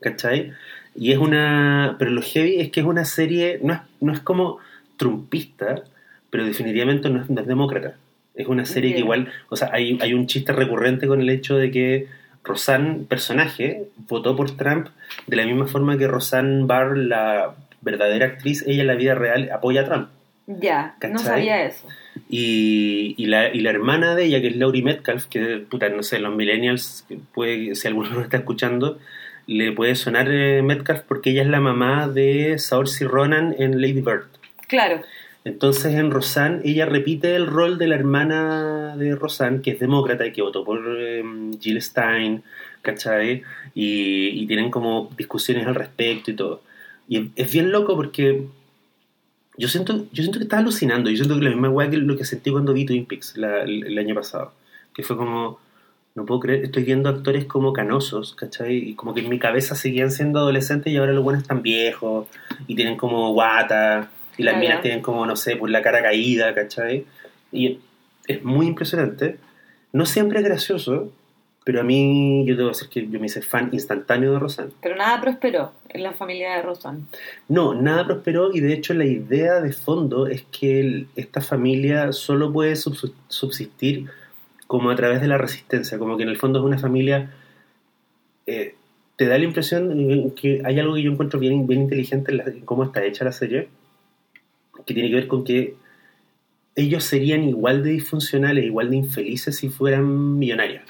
¿Cachai? 0.01 0.53
Y 0.95 1.13
es 1.13 1.19
una... 1.19 1.97
Pero 1.99 2.11
lo 2.13 2.23
heavy 2.23 2.61
es 2.61 2.71
que 2.71 2.81
es 2.81 2.87
una 2.87 3.05
serie, 3.05 3.59
no 3.63 3.73
es, 3.75 3.81
no 4.01 4.13
es 4.13 4.21
como 4.21 4.59
trumpista, 4.97 5.83
pero 6.31 6.45
definitivamente 6.45 7.11
no 7.11 7.23
es, 7.23 7.31
no 7.31 7.41
es 7.41 7.47
demócrata. 7.47 7.97
Es 8.35 8.47
una 8.47 8.67
serie 8.67 8.93
que 8.93 9.01
igual, 9.01 9.33
o 9.49 9.57
sea, 9.57 9.71
hay, 9.73 9.99
hay 10.01 10.13
un 10.13 10.27
chiste 10.27 10.53
recurrente 10.53 11.07
con 11.07 11.23
el 11.23 11.31
hecho 11.31 11.57
de 11.57 11.71
que 11.71 12.09
Roseanne, 12.45 13.07
personaje, 13.09 13.89
votó 14.09 14.37
por 14.37 14.51
Trump 14.57 14.89
de 15.27 15.37
la 15.37 15.47
misma 15.47 15.67
forma 15.67 15.97
que 15.97 16.07
Roseanne 16.07 16.67
Barr, 16.67 16.97
la 16.97 17.55
verdadera 17.81 18.27
actriz, 18.27 18.65
ella 18.67 18.83
en 18.83 18.87
la 18.87 18.95
vida 18.95 19.15
real 19.15 19.51
apoya 19.51 19.83
a 19.83 19.85
Trump. 19.85 20.09
Ya, 20.47 20.97
no 21.11 21.19
sabía 21.19 21.65
eso. 21.65 21.89
Y, 22.29 23.15
y, 23.19 23.27
la, 23.27 23.53
y 23.53 23.61
la 23.61 23.71
hermana 23.71 24.15
de 24.15 24.27
ella, 24.27 24.41
que 24.41 24.49
es 24.49 24.57
Laurie 24.57 24.83
Metcalf, 24.83 25.27
que, 25.27 25.65
puta, 25.69 25.89
no 25.89 26.03
sé, 26.03 26.21
los 26.21 26.35
millennials, 26.35 27.05
puede, 27.35 27.75
si 27.75 27.89
alguno 27.89 28.11
lo 28.11 28.21
está 28.21 28.39
escuchando, 28.39 28.99
le 29.47 29.73
puede 29.73 29.95
sonar 29.97 30.29
eh, 30.31 30.63
Metcalf 30.63 31.03
porque 31.03 31.31
ella 31.31 31.43
es 31.43 31.49
la 31.49 31.61
mamá 31.61 32.09
de 32.09 32.59
Saoirse 32.59 33.07
Ronan 33.07 33.55
en 33.59 33.81
Lady 33.81 34.01
Bird. 34.01 34.27
Claro. 34.69 35.03
Entonces 35.45 35.95
en 35.95 36.11
Rosanne 36.11 36.61
ella 36.65 36.87
repite 36.87 37.37
el 37.37 37.47
rol 37.47 37.79
de 37.79 37.87
la 37.87 37.95
hermana 37.95 38.97
de 38.97 39.15
Rosanne, 39.15 39.63
que 39.63 39.73
es 39.73 39.79
demócrata 39.79 40.27
y 40.27 40.33
que 40.33 40.43
votó 40.43 40.65
por 40.65 40.81
eh, 40.99 41.23
Jill 41.61 41.81
Stein, 41.81 42.43
¿cachai? 42.83 43.45
Y, 43.75 44.43
y 44.43 44.47
tienen 44.47 44.71
como 44.71 45.11
discusiones 45.17 45.67
al 45.67 45.77
respecto 45.77 46.33
y 46.33 46.35
todo. 46.35 46.63
Y 47.09 47.31
es 47.37 47.53
bien 47.53 47.71
loco 47.71 47.95
porque 47.95 48.47
yo 49.59 49.69
siento, 49.69 50.07
yo 50.13 50.23
siento 50.23 50.39
que 50.39 50.45
estaba 50.45 50.61
alucinando. 50.63 51.11
Yo 51.11 51.17
siento 51.17 51.35
que 51.39 51.45
la 51.45 51.51
misma 51.51 51.71
weá 51.71 51.89
que 51.91 51.97
lo 51.97 52.17
que 52.17 52.25
sentí 52.25 52.51
cuando 52.51 52.73
vi 52.73 52.85
Twin 52.87 53.07
Peaks 53.07 53.37
la- 53.37 53.63
el, 53.63 53.85
el 53.87 53.99
año 53.99 54.15
pasado. 54.15 54.53
Que 54.95 55.03
fue 55.03 55.17
como, 55.17 55.59
no 56.15 56.25
puedo 56.27 56.41
creer, 56.41 56.65
estoy 56.65 56.85
viendo 56.85 57.09
actores 57.09 57.45
como 57.47 57.73
canosos, 57.73 58.35
¿cachai? 58.35 58.77
Y 58.77 58.95
como 58.95 59.15
que 59.15 59.21
en 59.21 59.29
mi 59.29 59.39
cabeza 59.39 59.75
seguían 59.75 60.11
siendo 60.11 60.39
adolescentes 60.41 60.93
y 60.93 60.97
ahora 60.97 61.13
los 61.13 61.23
buenos 61.25 61.43
están 61.43 61.63
viejos 61.63 62.27
y 62.67 62.75
tienen 62.75 62.97
como 62.97 63.33
guata 63.33 64.11
y 64.39 64.43
las 64.43 64.55
Ah, 64.57 64.59
minas 64.59 64.83
tienen 64.83 65.01
como, 65.03 65.25
no 65.27 65.37
sé, 65.37 65.57
por 65.57 65.71
la 65.71 65.83
cara 65.83 66.03
caída, 66.03 66.55
¿cachai? 66.55 67.05
Y 67.53 67.79
es 68.27 68.43
muy 68.45 68.67
impresionante. 68.67 69.39
No 69.93 70.05
siempre 70.07 70.39
es 70.41 70.45
gracioso, 70.45 71.13
pero 71.65 71.81
a 71.81 71.85
mí, 71.85 72.45
yo 72.47 72.55
debo 72.57 72.69
decir 72.69 72.89
que 72.89 73.09
yo 73.09 73.19
me 73.19 73.27
hice 73.27 73.41
fan 73.43 73.71
instantáneo 73.73 74.33
de 74.33 74.39
Rosanne. 74.39 74.71
Pero 74.83 74.95
nada 74.97 75.21
prosperó 75.21 75.73
en 75.97 76.05
la 76.05 76.13
familia 76.13 76.63
de. 76.63 77.09
No, 77.49 77.75
nada 77.75 78.07
prosperó 78.07 78.53
y 78.53 78.61
de 78.61 78.73
hecho 78.73 78.95
la 78.95 79.05
idea 79.05 79.61
de 79.61 79.73
fondo 79.73 80.27
es 80.27 80.43
que 80.45 81.07
esta 81.17 81.41
familia 81.41 82.13
solo 82.13 82.53
puede 82.53 82.75
subs- 82.75 83.13
subsistir 83.29 84.07
como 84.67 84.91
a 84.91 84.97
través 84.97 85.21
de 85.21 85.29
la 85.29 85.39
resistencia, 85.39 85.99
como 85.99 86.17
que 86.17 86.23
en 86.23 86.29
el 86.29 86.39
fondo 86.39 86.59
es 86.61 86.65
una 86.65 86.79
familia... 86.79 87.31
eh, 88.47 88.75
te 89.17 89.27
da 89.27 89.39
la 89.39 89.45
impresión 89.45 90.33
que 90.33 90.61
hay 90.63 90.79
algo 90.79 90.95
que 90.95 91.03
yo 91.03 91.11
encuentro 91.11 91.41
bien, 91.41 91.67
inteligente 91.71 92.33
en 92.33 92.61
cómo 92.67 92.85
está 92.85 93.03
hecha 93.03 93.25
la 93.25 93.33
serie, 93.33 93.69
que 94.85 94.93
tiene 94.93 95.09
que 95.09 95.15
ver 95.15 95.27
con 95.27 95.43
que 95.43 95.75
ellos 96.75 97.03
serían 97.05 97.45
igual 97.45 97.83
de 97.83 97.93
disfuncionales, 97.93 98.67
igual 98.67 98.91
de 98.91 98.97
infelices 98.97 99.57
si 99.57 99.71
fueran 99.71 100.39
millonarios. 100.39 100.83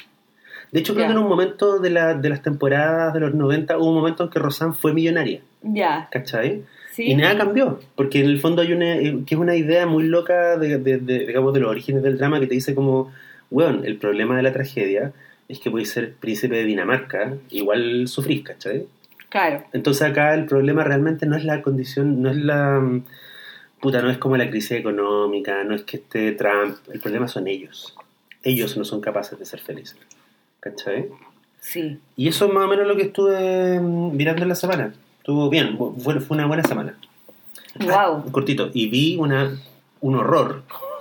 De 0.73 0.80
hecho, 0.80 0.94
creo 0.94 1.06
que 1.06 1.12
en 1.12 1.18
un 1.18 1.28
momento 1.28 1.78
de, 1.78 1.90
la- 1.90 2.14
de 2.14 2.28
las 2.28 2.42
temporadas 2.42 3.14
de 3.14 3.20
los 3.20 3.35
90 3.35 3.78
hubo 3.78 3.88
un 3.90 3.94
momento 3.96 4.25
en 4.25 4.30
que 4.30 4.38
Rosanne 4.38 4.75
fue 4.75 4.92
millonaria, 4.92 5.40
Ya, 5.62 6.08
¿cachai? 6.11 6.62
sí. 6.92 7.04
Y 7.04 7.14
nada 7.14 7.37
cambió, 7.38 7.80
porque 7.94 8.20
en 8.20 8.26
el 8.26 8.38
fondo 8.40 8.62
hay 8.62 8.73
una, 8.73 8.96
eh, 8.96 9.18
que 9.26 9.35
es 9.35 9.40
una 9.40 9.54
idea 9.54 9.87
muy 9.87 10.04
loca 10.04 10.56
de, 10.58 10.78
de- 10.78 10.99
de, 10.99 11.18
digamos, 11.26 11.54
de 11.54 11.61
los 11.61 11.70
orígenes 11.70 12.02
del 12.02 12.18
drama 12.18 12.40
que 12.40 12.46
te 12.46 12.54
dice 12.54 12.75
como, 12.75 13.12
weón, 13.50 13.85
el 13.85 13.96
problema 13.96 14.37
de 14.37 14.42
la 14.42 14.52
tragedia 14.52 15.12
es 15.49 15.61
que 15.61 15.70
puedes 15.70 15.90
ser 15.90 16.14
príncipe 16.14 16.56
de 16.56 16.64
Dinamarca, 16.64 17.35
igual 17.50 18.08
sufrís, 18.08 18.42
¿cachai? 18.42 18.87
Claro, 19.28 19.64
Entonces 19.73 20.02
acá 20.02 20.35
el 20.35 20.46
problema 20.46 20.82
realmente 20.85 21.26
no 21.26 21.37
es 21.37 21.44
la 21.44 21.62
condición, 21.62 22.23
no 22.23 22.30
es 22.30 22.37
la... 22.37 22.80
mm, 22.80 23.04
Puta, 23.80 24.00
no 24.02 24.11
es 24.11 24.16
como 24.18 24.37
la 24.38 24.49
crisis 24.49 24.73
económica, 24.73 25.62
no 25.62 25.75
es 25.75 25.82
que 25.82 25.99
esté 25.99 26.32
Trump, 26.32 26.76
el 26.92 26.99
problema 26.99 27.28
son 27.28 27.46
ellos. 27.46 27.94
Ellos 28.42 28.76
no 28.78 28.85
son 28.85 29.00
capaces 29.02 29.38
de 29.38 29.44
ser 29.44 29.61
felices, 29.61 29.99
¿cachai? 30.61 31.07
sí. 31.61 31.99
Y 32.17 32.29
eso 32.29 32.47
es 32.47 32.53
más 32.53 32.65
o 32.65 32.69
menos 32.69 32.87
lo 32.87 32.97
que 32.97 33.03
estuve 33.03 33.81
mm, 33.81 34.17
mirando 34.17 34.43
en 34.43 34.49
la 34.49 34.55
semana. 34.55 34.93
Estuvo 35.19 35.49
bien, 35.51 35.77
fue, 35.99 36.21
fue 36.21 36.37
una 36.37 36.47
buena 36.47 36.63
semana. 36.63 36.95
Ah, 37.91 38.09
Wow. 38.11 38.31
cortito. 38.33 38.71
Y 38.73 38.89
vi 38.89 39.17
una, 39.17 39.59
un 40.01 40.15
horror 40.17 40.63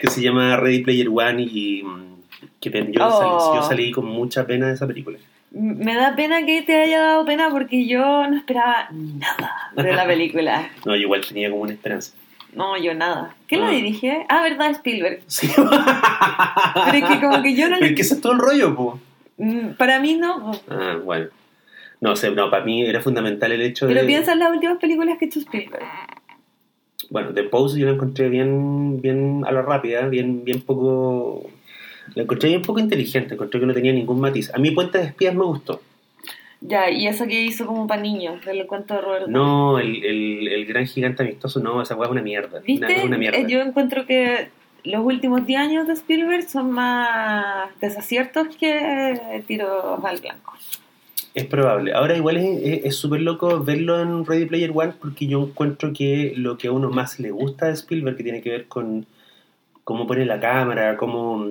que 0.00 0.08
se 0.08 0.22
llama 0.22 0.56
Ready 0.56 0.82
Player 0.82 1.08
One 1.08 1.42
y 1.42 1.82
mm, 1.82 2.12
que 2.60 2.70
yo, 2.92 3.06
Oh. 3.06 3.18
salí, 3.18 3.56
yo 3.56 3.62
salí 3.62 3.90
con 3.92 4.06
mucha 4.06 4.46
pena 4.46 4.68
de 4.68 4.74
esa 4.74 4.86
película. 4.86 5.18
Me 5.50 5.94
da 5.94 6.14
pena 6.16 6.46
que 6.46 6.62
te 6.62 6.80
haya 6.82 7.00
dado 7.00 7.24
pena 7.26 7.50
porque 7.50 7.86
yo 7.86 7.98
no 8.28 8.36
esperaba 8.36 8.88
nada 8.90 9.70
de 9.76 9.92
la 9.92 10.06
película. 10.06 10.70
No, 10.86 10.94
yo 10.94 11.02
igual 11.02 11.22
tenía 11.26 11.50
como 11.50 11.62
una 11.62 11.72
esperanza. 11.72 12.12
No, 12.52 12.76
yo 12.76 12.94
nada. 12.94 13.34
¿Quién 13.48 13.62
la 13.62 13.68
Ah. 13.68 13.70
dirige? 13.72 14.26
Ah, 14.28 14.42
verdad, 14.42 14.70
Spielberg. 14.72 15.20
Sí. 15.26 15.48
Pero 15.56 16.96
es 16.98 17.04
que 17.04 17.20
como 17.20 17.42
que 17.42 17.54
yo 17.54 17.68
no 17.68 17.76
Pero 17.76 17.80
le... 17.80 17.86
es 17.88 17.94
que 17.96 18.02
ese 18.02 18.14
es 18.14 18.20
todo 18.20 18.32
el 18.32 18.38
rollo, 18.38 18.74
po. 18.74 19.00
Mm, 19.38 19.70
Para 19.78 19.98
mí 20.00 20.14
no. 20.14 20.52
Ah, 20.68 20.98
bueno. 21.02 21.28
No 22.00 22.16
sé, 22.16 22.30
no, 22.32 22.50
para 22.50 22.64
mí 22.64 22.82
era 22.84 23.00
fundamental 23.00 23.52
el 23.52 23.62
hecho 23.62 23.86
Pero 23.86 24.00
de... 24.00 24.06
piensa 24.06 24.32
en 24.32 24.40
las 24.40 24.50
últimas 24.52 24.78
películas 24.78 25.16
que 25.18 25.24
ha 25.24 25.28
hecho 25.28 25.38
Spielberg. 25.40 25.84
Bueno, 27.10 27.32
The 27.32 27.44
Pose 27.44 27.78
yo 27.78 27.86
la 27.86 27.92
encontré 27.92 28.28
bien, 28.28 29.00
bien 29.00 29.44
a 29.46 29.52
la 29.52 29.62
rápida, 29.62 30.06
bien, 30.08 30.44
bien 30.44 30.62
poco... 30.62 31.48
La 32.14 32.24
encontré 32.24 32.54
un 32.56 32.62
poco 32.62 32.80
inteligente, 32.80 33.34
encontré 33.34 33.60
que 33.60 33.66
no 33.66 33.72
tenía 33.72 33.92
ningún 33.92 34.20
matiz. 34.20 34.52
A 34.54 34.58
mí 34.58 34.70
Puente 34.72 34.98
de 34.98 35.04
Espías 35.04 35.34
me 35.34 35.44
gustó. 35.44 35.80
Ya, 36.64 36.90
y 36.90 37.06
eso 37.08 37.26
que 37.26 37.40
hizo 37.42 37.66
como 37.66 37.86
para 37.86 38.00
niños, 38.00 38.44
del 38.44 38.66
cuento 38.66 38.94
de 38.94 39.00
Roberto. 39.00 39.26
No, 39.28 39.78
el, 39.80 40.04
el, 40.04 40.48
el 40.48 40.66
gran 40.66 40.86
gigante 40.86 41.22
amistoso, 41.24 41.58
no, 41.60 41.82
esa 41.82 41.96
weá 41.96 42.06
es 42.06 42.12
una 42.12 42.22
mierda. 42.22 42.60
¿Viste? 42.60 42.86
Una, 42.86 42.94
es 42.94 43.04
una 43.04 43.18
mierda. 43.18 43.38
Eh, 43.38 43.46
Yo 43.48 43.60
encuentro 43.60 44.06
que 44.06 44.48
los 44.84 45.04
últimos 45.04 45.44
10 45.44 45.60
años 45.60 45.86
de 45.88 45.94
Spielberg 45.94 46.48
son 46.48 46.70
más 46.70 47.68
desaciertos 47.80 48.56
que 48.56 49.42
tiros 49.46 50.04
al 50.04 50.20
blanco. 50.20 50.52
Es 51.34 51.46
probable. 51.46 51.94
Ahora 51.94 52.16
igual 52.16 52.36
es- 52.36 52.94
súper 52.94 53.22
loco 53.22 53.62
verlo 53.64 54.00
en 54.00 54.24
Ready 54.26 54.44
Player 54.46 54.70
One 54.74 54.92
porque 55.00 55.26
yo 55.26 55.42
encuentro 55.42 55.92
que 55.92 56.32
lo 56.36 56.58
que 56.58 56.68
a 56.68 56.72
uno 56.72 56.90
más 56.90 57.18
le 57.18 57.30
gusta 57.30 57.66
de 57.66 57.72
Spielberg, 57.72 58.16
que 58.16 58.22
tiene 58.22 58.42
que 58.42 58.50
ver 58.50 58.66
con 58.66 59.06
cómo 59.82 60.06
pone 60.06 60.26
la 60.26 60.38
cámara, 60.38 60.96
cómo 60.96 61.46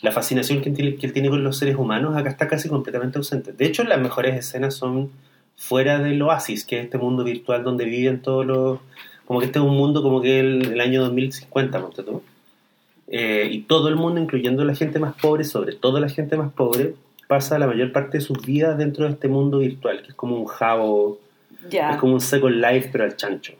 la 0.00 0.10
fascinación 0.12 0.60
que 0.62 0.70
él, 0.70 0.74
tiene, 0.74 0.96
que 0.96 1.06
él 1.06 1.12
tiene 1.12 1.28
con 1.28 1.44
los 1.44 1.58
seres 1.58 1.76
humanos, 1.76 2.16
acá 2.16 2.30
está 2.30 2.48
casi 2.48 2.68
completamente 2.68 3.18
ausente. 3.18 3.52
De 3.52 3.66
hecho, 3.66 3.84
las 3.84 4.00
mejores 4.00 4.34
escenas 4.36 4.74
son 4.74 5.10
fuera 5.56 5.98
del 5.98 6.20
Oasis, 6.22 6.64
que 6.64 6.78
es 6.78 6.84
este 6.84 6.98
mundo 6.98 7.22
virtual 7.24 7.62
donde 7.62 7.84
viven 7.84 8.20
todos 8.22 8.46
los... 8.46 8.80
Como 9.26 9.38
que 9.40 9.46
este 9.46 9.58
es 9.60 9.64
un 9.64 9.76
mundo 9.76 10.02
como 10.02 10.20
que 10.20 10.40
el, 10.40 10.72
el 10.72 10.80
año 10.80 11.02
2050, 11.02 11.80
ponte 11.80 12.02
tú. 12.02 12.22
Eh, 13.08 13.48
y 13.50 13.60
todo 13.62 13.88
el 13.88 13.96
mundo, 13.96 14.20
incluyendo 14.20 14.64
la 14.64 14.74
gente 14.74 14.98
más 14.98 15.14
pobre, 15.20 15.44
sobre 15.44 15.74
todo 15.74 16.00
la 16.00 16.08
gente 16.08 16.36
más 16.36 16.52
pobre, 16.52 16.94
pasa 17.28 17.58
la 17.58 17.66
mayor 17.66 17.92
parte 17.92 18.18
de 18.18 18.24
sus 18.24 18.44
vidas 18.44 18.76
dentro 18.78 19.04
de 19.04 19.12
este 19.12 19.28
mundo 19.28 19.58
virtual, 19.58 20.02
que 20.02 20.08
es 20.08 20.14
como 20.14 20.36
un 20.36 20.46
jabo, 20.46 21.20
Ya, 21.70 21.92
es 21.92 21.96
como 21.98 22.14
un 22.14 22.20
Second 22.20 22.56
Life, 22.56 22.88
pero 22.90 23.04
al 23.04 23.16
chancho. 23.16 23.52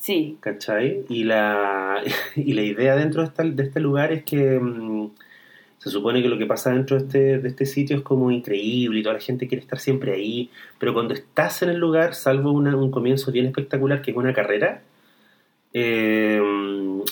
sí. 0.00 0.36
¿Cachai? 0.40 1.04
Y 1.08 1.24
la, 1.24 2.02
y 2.36 2.52
la 2.54 2.62
idea 2.62 2.96
dentro 2.96 3.22
de, 3.22 3.28
esta- 3.28 3.42
de 3.44 3.62
este 3.62 3.80
lugar 3.80 4.12
es 4.12 4.24
que 4.24 4.58
mm, 4.60 5.10
se 5.84 5.90
supone 5.90 6.22
que 6.22 6.28
lo 6.30 6.38
que 6.38 6.46
pasa 6.46 6.70
dentro 6.70 6.96
de 6.96 7.04
este, 7.04 7.38
de 7.40 7.48
este 7.48 7.66
sitio 7.66 7.94
es 7.98 8.02
como 8.02 8.30
increíble 8.30 9.00
y 9.00 9.02
toda 9.02 9.16
la 9.16 9.20
gente 9.20 9.46
quiere 9.46 9.60
estar 9.62 9.78
siempre 9.78 10.14
ahí, 10.14 10.48
pero 10.78 10.94
cuando 10.94 11.12
estás 11.12 11.60
en 11.62 11.68
el 11.68 11.76
lugar, 11.76 12.14
salvo 12.14 12.52
un 12.52 12.90
comienzo 12.90 13.30
bien 13.30 13.44
espectacular 13.44 14.00
que 14.00 14.12
es 14.12 14.16
una 14.16 14.32
carrera, 14.32 14.80
eh, 15.74 16.40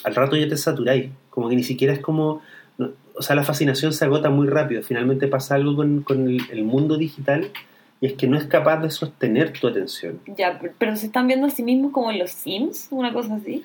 al 0.05 0.14
rato 0.14 0.37
ya 0.37 0.49
te 0.49 0.57
saturáis, 0.57 1.11
como 1.29 1.50
que 1.50 1.57
ni 1.57 1.62
siquiera 1.64 1.93
es 1.93 2.00
como... 2.00 2.41
no- 2.79 2.93
o 3.14 3.21
sea, 3.21 3.37
la 3.37 3.45
fascinación 3.45 3.93
se 3.93 4.07
agota 4.07 4.31
muy 4.31 4.47
rápido, 4.49 4.83
finalmente 4.83 5.29
pasa 5.29 5.55
algo 5.57 5.76
con, 5.76 6.00
con 6.02 6.26
el, 6.31 6.41
el 6.50 6.64
mundo 6.64 6.97
digital 6.97 7.50
y 8.00 8.07
es 8.07 8.14
que 8.14 8.26
no 8.26 8.38
es 8.38 8.45
capaz 8.45 8.79
de 8.81 8.88
sostener 8.88 9.52
tu 9.52 9.69
atención. 9.69 10.19
Ya, 10.35 10.59
pero 10.79 10.97
se 10.97 11.07
están 11.07 11.26
viendo 11.26 11.47
a 11.47 11.50
sí 11.50 11.62
mismos 11.62 11.93
como 11.93 12.11
en 12.11 12.19
los 12.21 12.31
Sims, 12.31 12.88
una 12.91 13.12
cosa 13.12 13.35
así. 13.35 13.64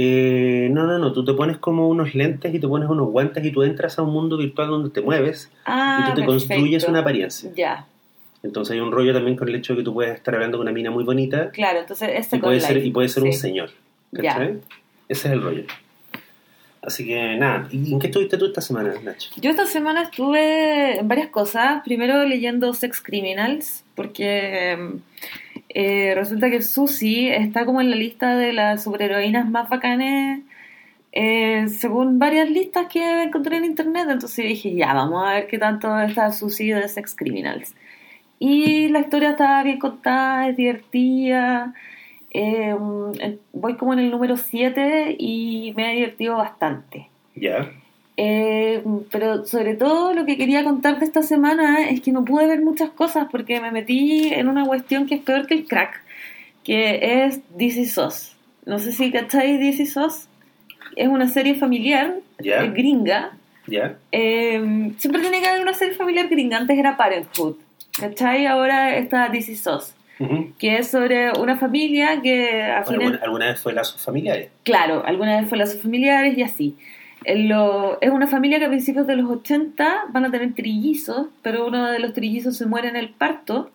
Eh, 0.00 0.68
no, 0.70 0.86
no, 0.86 0.96
no, 0.98 1.12
tú 1.12 1.24
te 1.24 1.32
pones 1.32 1.56
como 1.58 1.88
unos 1.88 2.14
lentes 2.14 2.54
y 2.54 2.60
te 2.60 2.68
pones 2.68 2.88
unos 2.88 3.08
guantes 3.10 3.44
y 3.44 3.50
tú 3.50 3.64
entras 3.64 3.98
a 3.98 4.02
un 4.02 4.12
mundo 4.12 4.36
virtual 4.36 4.68
donde 4.68 4.90
te 4.90 5.00
mueves 5.00 5.50
Ah, 5.64 5.96
y 5.98 6.02
tú 6.04 6.10
te 6.10 6.22
perfecto. 6.22 6.30
construyes 6.54 6.84
una 6.84 7.00
apariencia. 7.00 7.50
Ya, 7.56 7.86
Entonces 8.44 8.74
hay 8.74 8.80
un 8.80 8.92
rollo 8.92 9.12
también 9.12 9.36
con 9.36 9.48
el 9.48 9.56
hecho 9.56 9.72
de 9.72 9.78
que 9.80 9.84
tú 9.84 9.92
puedes 9.94 10.14
estar 10.14 10.32
hablando 10.36 10.56
con 10.58 10.66
una 10.66 10.72
mina 10.72 10.92
muy 10.92 11.02
bonita 11.02 11.50
claro, 11.50 11.80
entonces 11.80 12.10
este 12.14 12.36
y 12.36 12.38
puede, 12.38 12.60
ser, 12.60 12.76
y 12.86 12.90
puede 12.92 13.08
ser 13.08 13.24
un 13.24 13.32
Sí. 13.32 13.38
señor. 13.40 13.70
Ya. 14.12 14.36
Ese 15.08 15.26
es 15.28 15.32
el 15.34 15.42
rollo. 15.42 15.64
Así 16.80 17.04
que 17.04 17.34
nada, 17.36 17.66
¿y 17.72 17.92
en 17.92 17.98
qué 17.98 18.06
estuviste 18.06 18.38
tú 18.38 18.46
esta 18.46 18.60
semana, 18.60 18.94
Nacho? 19.02 19.30
Yo 19.36 19.50
esta 19.50 19.66
semana 19.66 20.02
estuve 20.02 21.00
en 21.00 21.08
varias 21.08 21.28
cosas. 21.30 21.82
Primero 21.84 22.24
leyendo 22.24 22.72
Sex 22.72 23.00
Criminals, 23.02 23.84
porque 23.96 24.78
eh, 25.68 26.14
resulta 26.14 26.50
que 26.50 26.62
Susie 26.62 27.36
está 27.36 27.64
como 27.64 27.80
en 27.80 27.90
la 27.90 27.96
lista 27.96 28.36
de 28.36 28.52
las 28.52 28.84
superheroínas 28.84 29.48
más 29.48 29.68
bacanes, 29.68 30.40
eh, 31.12 31.68
según 31.68 32.18
varias 32.18 32.50
listas 32.50 32.86
que 32.92 33.22
encontré 33.22 33.56
en 33.56 33.64
internet. 33.64 34.06
Entonces 34.10 34.46
dije, 34.46 34.74
ya, 34.74 34.94
vamos 34.94 35.26
a 35.26 35.34
ver 35.34 35.46
qué 35.46 35.58
tanto 35.58 35.98
está 36.00 36.32
Susie 36.32 36.74
de 36.74 36.88
Sex 36.88 37.14
Criminals. 37.14 37.74
Y 38.38 38.88
la 38.88 39.00
historia 39.00 39.30
está 39.30 39.62
bien 39.62 39.78
contada, 39.78 40.48
es 40.48 40.56
divertida. 40.56 41.74
Eh, 42.30 42.74
voy 43.52 43.76
como 43.76 43.94
en 43.94 43.98
el 44.00 44.10
número 44.10 44.36
7 44.36 45.16
y 45.18 45.72
me 45.76 45.86
ha 45.86 45.90
divertido 45.92 46.36
bastante. 46.36 47.08
Ya. 47.34 47.70
Eh, 48.20 48.82
pero 49.12 49.46
sobre 49.46 49.74
todo 49.76 50.12
lo 50.12 50.26
que 50.26 50.36
quería 50.36 50.64
contarte 50.64 51.04
esta 51.04 51.22
semana 51.22 51.88
es 51.88 52.00
que 52.00 52.10
no 52.10 52.24
pude 52.24 52.48
ver 52.48 52.60
muchas 52.62 52.90
cosas 52.90 53.28
porque 53.30 53.60
me 53.60 53.70
metí 53.70 54.34
en 54.34 54.48
una 54.48 54.64
cuestión 54.66 55.06
que 55.06 55.14
es 55.14 55.20
peor 55.22 55.46
que 55.46 55.54
el 55.54 55.66
crack, 55.68 56.02
que 56.64 57.24
es 57.24 57.40
This 57.56 57.76
Is 57.76 57.96
Us. 57.96 58.32
No 58.66 58.80
sé 58.80 58.90
si 58.90 59.12
cacháis 59.12 59.78
Is 59.78 59.96
Us. 59.96 60.26
Es 60.96 61.06
una 61.06 61.28
serie 61.28 61.54
familiar 61.54 62.16
Ya. 62.40 62.64
eh, 62.64 62.70
gringa. 62.74 63.30
Ya. 63.68 63.96
Eh, 64.10 64.90
siempre 64.98 65.20
tiene 65.22 65.40
que 65.40 65.46
haber 65.46 65.62
una 65.62 65.74
serie 65.74 65.94
familiar 65.94 66.26
gringa. 66.28 66.56
Antes 66.56 66.76
era 66.76 66.96
Parenthood. 66.96 67.54
¿Cachai? 68.00 68.46
Ahora 68.46 68.96
está 68.96 69.30
Us. 69.30 69.94
Ujú. 70.18 70.52
Que 70.58 70.78
es 70.78 70.88
sobre 70.88 71.30
una 71.38 71.56
familia 71.56 72.20
que 72.20 72.62
a 72.64 72.82
fines- 72.82 73.00
¿Alguna, 73.00 73.18
alguna 73.22 73.46
vez 73.46 73.60
fue 73.60 73.72
lazos 73.72 74.04
familiares? 74.04 74.48
Claro, 74.64 75.04
alguna 75.06 75.38
vez 75.40 75.48
fue 75.48 75.56
lazos 75.56 75.80
familiares 75.80 76.36
y 76.36 76.42
así. 76.42 76.76
Lo- 77.26 77.98
es 78.00 78.10
una 78.10 78.26
familia 78.26 78.58
que 78.58 78.66
a 78.66 78.68
principios 78.68 79.06
de 79.06 79.16
los 79.16 79.30
80 79.30 80.04
van 80.12 80.24
a 80.24 80.30
tener 80.30 80.54
trillizos, 80.54 81.26
pero 81.42 81.66
uno 81.66 81.86
de 81.86 81.98
los 81.98 82.12
trillizos 82.12 82.56
se 82.56 82.66
muere 82.66 82.88
en 82.88 82.96
el 82.96 83.10
parto 83.10 83.70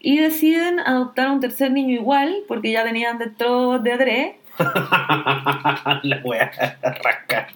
y 0.00 0.18
deciden 0.18 0.78
adoptar 0.80 1.30
un 1.30 1.40
tercer 1.40 1.72
niño 1.72 1.94
igual, 1.94 2.36
porque 2.46 2.70
ya 2.72 2.84
tenían 2.84 3.18
dentro 3.18 3.78
de 3.80 3.96
tres. 3.96 4.32
La 6.02 6.20
wea 6.24 6.50
rasca. 6.82 7.48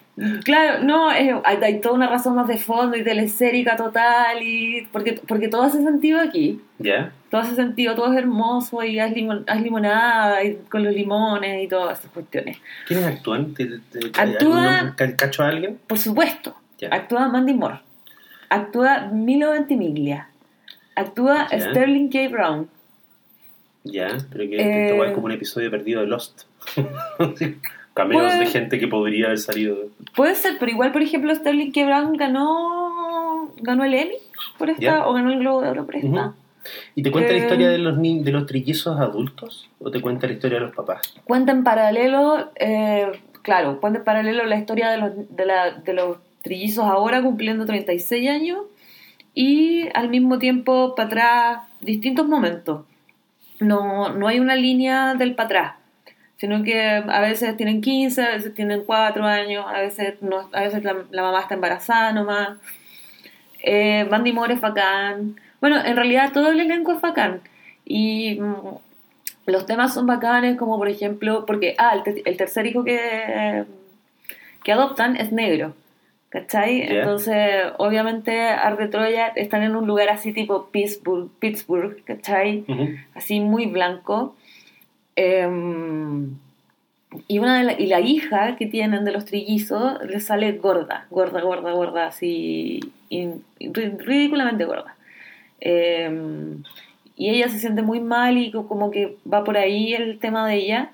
Claro, 0.43 0.83
no, 0.83 1.11
es- 1.11 1.33
hay, 1.43 1.57
hay 1.63 1.81
toda 1.81 1.95
una 1.95 2.07
razón 2.07 2.35
más 2.35 2.47
de 2.47 2.57
fondo 2.57 2.95
y 2.95 3.03
telesérica 3.03 3.75
total, 3.75 4.41
y 4.41 4.87
porque, 4.91 5.19
porque 5.27 5.47
todo 5.47 5.63
hace 5.63 5.81
sentido 5.83 6.19
aquí. 6.21 6.61
¿Ya? 6.77 7.11
Todo 7.31 7.41
hace 7.41 7.55
sentido, 7.55 7.95
todo 7.95 8.11
es 8.13 8.17
hermoso 8.19 8.83
y 8.83 8.99
haz, 8.99 9.11
limon- 9.11 9.43
haz 9.47 9.61
limonada 9.61 10.43
y 10.43 10.55
con 10.69 10.83
los 10.83 10.93
limones 10.93 11.63
y 11.63 11.67
todas 11.67 11.99
esas 11.99 12.11
cuestiones. 12.11 12.57
¿Quiénes 12.87 13.05
actúan? 13.07 13.53
¿Te- 13.55 13.65
te- 13.65 14.09
te- 14.09 14.21
Actúa-? 14.21 14.95
¿Cacho 15.17 15.43
a 15.43 15.47
alguien? 15.47 15.79
Por 15.87 15.97
supuesto. 15.97 16.55
Actúa 16.91 17.27
Mandy 17.29 17.53
Moore. 17.53 17.79
Actúa 18.49 19.07
Milo 19.11 19.51
Ventimiglia. 19.51 20.27
Actúa. 20.95 21.47
Sterling 21.49 22.09
K. 22.09 22.27
Brown. 22.29 22.69
Ya, 23.85 24.09
pero 24.31 24.47
que 24.49 24.57
Eh, 24.61 24.89
esto 24.91 25.03
es 25.05 25.11
como 25.13 25.25
un 25.25 25.31
episodio 25.31 25.71
perdido 25.71 26.01
de 26.01 26.07
Lost. 26.07 26.43
Cameos 27.93 28.31
de 28.33 28.37
Pues- 28.39 28.51
gente 28.51 28.79
que 28.79 28.87
podría 28.87 29.27
haber 29.27 29.37
salido. 29.39 29.77
Puede 30.15 30.35
ser, 30.35 30.57
pero 30.59 30.71
igual, 30.71 30.91
por 30.91 31.01
ejemplo, 31.03 31.33
Sterling 31.35 31.71
K. 31.71 31.85
Brown 31.85 32.17
ganó 32.17 33.51
ganó 33.61 33.83
el 33.85 33.93
Emmy 33.93 34.15
por 34.57 34.69
esta, 34.69 34.81
Ya. 34.81 35.07
o 35.07 35.13
ganó 35.13 35.31
el 35.31 35.39
Globo 35.39 35.61
de 35.61 35.69
Oro 35.69 35.85
por 35.85 35.95
esta. 35.95 36.07
Ujú. 36.27 36.33
¿Y 36.95 37.03
te 37.03 37.11
cuenta 37.11 37.31
la 37.31 37.37
Eh, 37.37 37.41
historia 37.41 37.69
de 37.69 37.77
los 37.77 38.01
de 38.01 38.31
los 38.31 38.45
trillizos 38.45 38.99
adultos? 38.99 39.69
¿O 39.79 39.91
te 39.91 40.01
cuenta 40.01 40.27
la 40.27 40.33
historia 40.33 40.59
de 40.59 40.65
los 40.65 40.75
papás? 40.75 41.01
Cuenta 41.25 41.51
en 41.51 41.63
paralelo, 41.63 42.51
eh, 42.55 43.11
claro, 43.41 43.79
cuenta 43.79 43.99
en 43.99 44.05
paralelo 44.05 44.45
la 44.45 44.55
historia 44.57 44.89
de 44.89 44.97
los, 44.97 45.11
de, 45.35 45.45
la- 45.45 45.71
de 45.71 45.93
los 45.93 46.17
trillizos 46.41 46.85
ahora 46.85 47.21
cumpliendo 47.21 47.65
36 47.65 48.29
años 48.29 48.61
y 49.35 49.87
al 49.93 50.09
mismo 50.09 50.39
tiempo 50.39 50.95
para 50.95 51.07
atrás 51.07 51.57
distintos 51.81 52.27
momentos. 52.27 52.85
No, 53.59 54.09
no 54.13 54.27
hay 54.27 54.39
una 54.39 54.55
línea 54.55 55.13
del 55.15 55.35
para 55.35 55.45
atrás, 55.45 55.73
sino 56.43 56.61
que 56.61 56.77
a 56.77 57.21
veces 57.21 57.55
tienen 57.55 57.79
15, 57.79 58.21
a 58.21 58.31
veces 58.31 58.53
tienen 58.53 58.83
4 58.83 59.25
años, 59.25 59.63
a 59.65 59.79
veces, 59.79 60.15
no, 60.21 60.49
a 60.51 60.59
veces 60.63 60.83
la, 60.83 60.93
la 61.09 61.21
mamá 61.21 61.39
está 61.39 61.53
embarazada 61.53 62.11
nomás. 62.11 62.57
Eh, 63.61 64.05
Mandy 64.11 64.33
Moore 64.33 64.55
es 64.55 64.59
bacán. 64.59 65.39
Bueno, 65.61 65.77
en 65.85 65.95
realidad 65.95 66.33
todo 66.33 66.51
el 66.51 66.59
elenco 66.59 66.91
es 66.91 66.99
bacán. 66.99 67.39
Y 67.85 68.41
mm, 68.41 68.55
los 69.45 69.65
temas 69.65 69.93
son 69.93 70.05
bacanes, 70.05 70.57
como 70.57 70.77
por 70.77 70.89
ejemplo, 70.89 71.45
porque, 71.45 71.75
ah, 71.77 71.93
el, 71.95 72.03
te- 72.03 72.29
el 72.29 72.35
tercer 72.35 72.65
hijo 72.67 72.83
que, 72.83 73.63
que 74.65 74.71
adoptan 74.73 75.15
es 75.15 75.31
negro, 75.31 75.73
¿cachai? 76.27 76.85
Ya. 76.89 76.95
Entonces, 76.95 77.63
obviamente, 77.77 78.37
Arde 78.41 78.89
Troya 78.89 79.27
están 79.27 79.63
en 79.63 79.77
un 79.77 79.87
lugar 79.87 80.09
así 80.09 80.33
tipo 80.33 80.65
Pittsburgh, 80.71 81.29
Pittsburgh 81.39 82.03
¿cachai? 82.03 82.65
Ujú. 82.67 82.89
Así 83.15 83.39
muy 83.39 83.65
blanco. 83.67 84.35
Em, 85.15 86.37
y, 87.27 87.39
una 87.39 87.63
la, 87.63 87.73
y 87.79 87.87
la 87.87 87.99
hija 88.01 88.55
que 88.57 88.65
tienen 88.67 89.05
de 89.05 89.11
los 89.11 89.25
trillizos 89.25 90.03
le 90.05 90.19
sale 90.19 90.53
gorda, 90.53 91.07
gorda, 91.11 91.41
gorda, 91.41 91.71
gorda, 91.73 92.07
así, 92.07 92.79
ridículamente 93.59 94.65
gorda. 94.65 94.95
Em, 95.59 96.63
y 97.15 97.29
ella 97.29 97.49
se 97.49 97.59
siente 97.59 97.81
muy 97.81 97.99
mal 97.99 98.37
y 98.37 98.51
co- 98.51 98.67
como 98.67 98.91
que 98.91 99.17
va 99.31 99.43
por 99.43 99.57
ahí 99.57 99.93
el 99.93 100.19
tema 100.19 100.47
de 100.47 100.55
ella, 100.55 100.91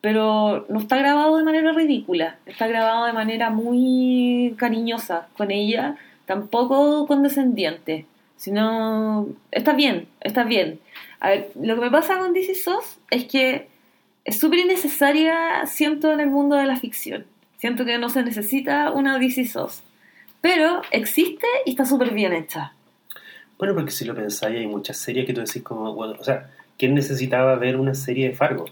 pero 0.00 0.66
no 0.68 0.78
está 0.80 0.96
grabado 0.98 1.36
de 1.38 1.44
manera 1.44 1.72
ridícula, 1.72 2.36
está 2.46 2.66
grabado 2.66 3.06
de 3.06 3.12
manera 3.12 3.50
muy 3.50 4.54
cariñosa 4.58 5.28
con 5.36 5.50
ella, 5.50 5.96
tampoco 6.26 7.06
condescendiente, 7.06 8.06
sino 8.36 9.28
está 9.50 9.72
bien, 9.74 10.08
está 10.20 10.44
bien. 10.44 10.80
A 11.24 11.28
ver, 11.28 11.52
lo 11.54 11.76
que 11.76 11.80
me 11.82 11.90
pasa 11.92 12.18
con 12.18 12.32
DC 12.32 12.56
SOS 12.56 12.98
es 13.10 13.26
que 13.26 13.68
es 14.24 14.40
súper 14.40 14.58
innecesaria, 14.58 15.64
siento, 15.66 16.12
en 16.12 16.18
el 16.18 16.28
mundo 16.30 16.56
de 16.56 16.66
la 16.66 16.76
ficción. 16.76 17.24
Siento 17.58 17.84
que 17.84 17.96
no 17.96 18.08
se 18.08 18.24
necesita 18.24 18.90
una 18.90 19.20
DC 19.20 19.44
SOS. 19.44 19.84
Pero 20.40 20.82
existe 20.90 21.46
y 21.64 21.70
está 21.70 21.84
súper 21.86 22.10
bien 22.12 22.32
hecha. 22.32 22.72
Bueno, 23.56 23.72
porque 23.74 23.92
si 23.92 24.04
lo 24.04 24.16
pensáis, 24.16 24.58
hay 24.58 24.66
muchas 24.66 24.96
series 24.96 25.24
que 25.24 25.32
tú 25.32 25.40
decís 25.42 25.62
como, 25.62 25.94
bueno, 25.94 26.16
o 26.18 26.24
sea, 26.24 26.50
¿quién 26.76 26.92
necesitaba 26.94 27.54
ver 27.54 27.76
una 27.76 27.94
serie 27.94 28.30
de 28.30 28.34
Fargo? 28.34 28.64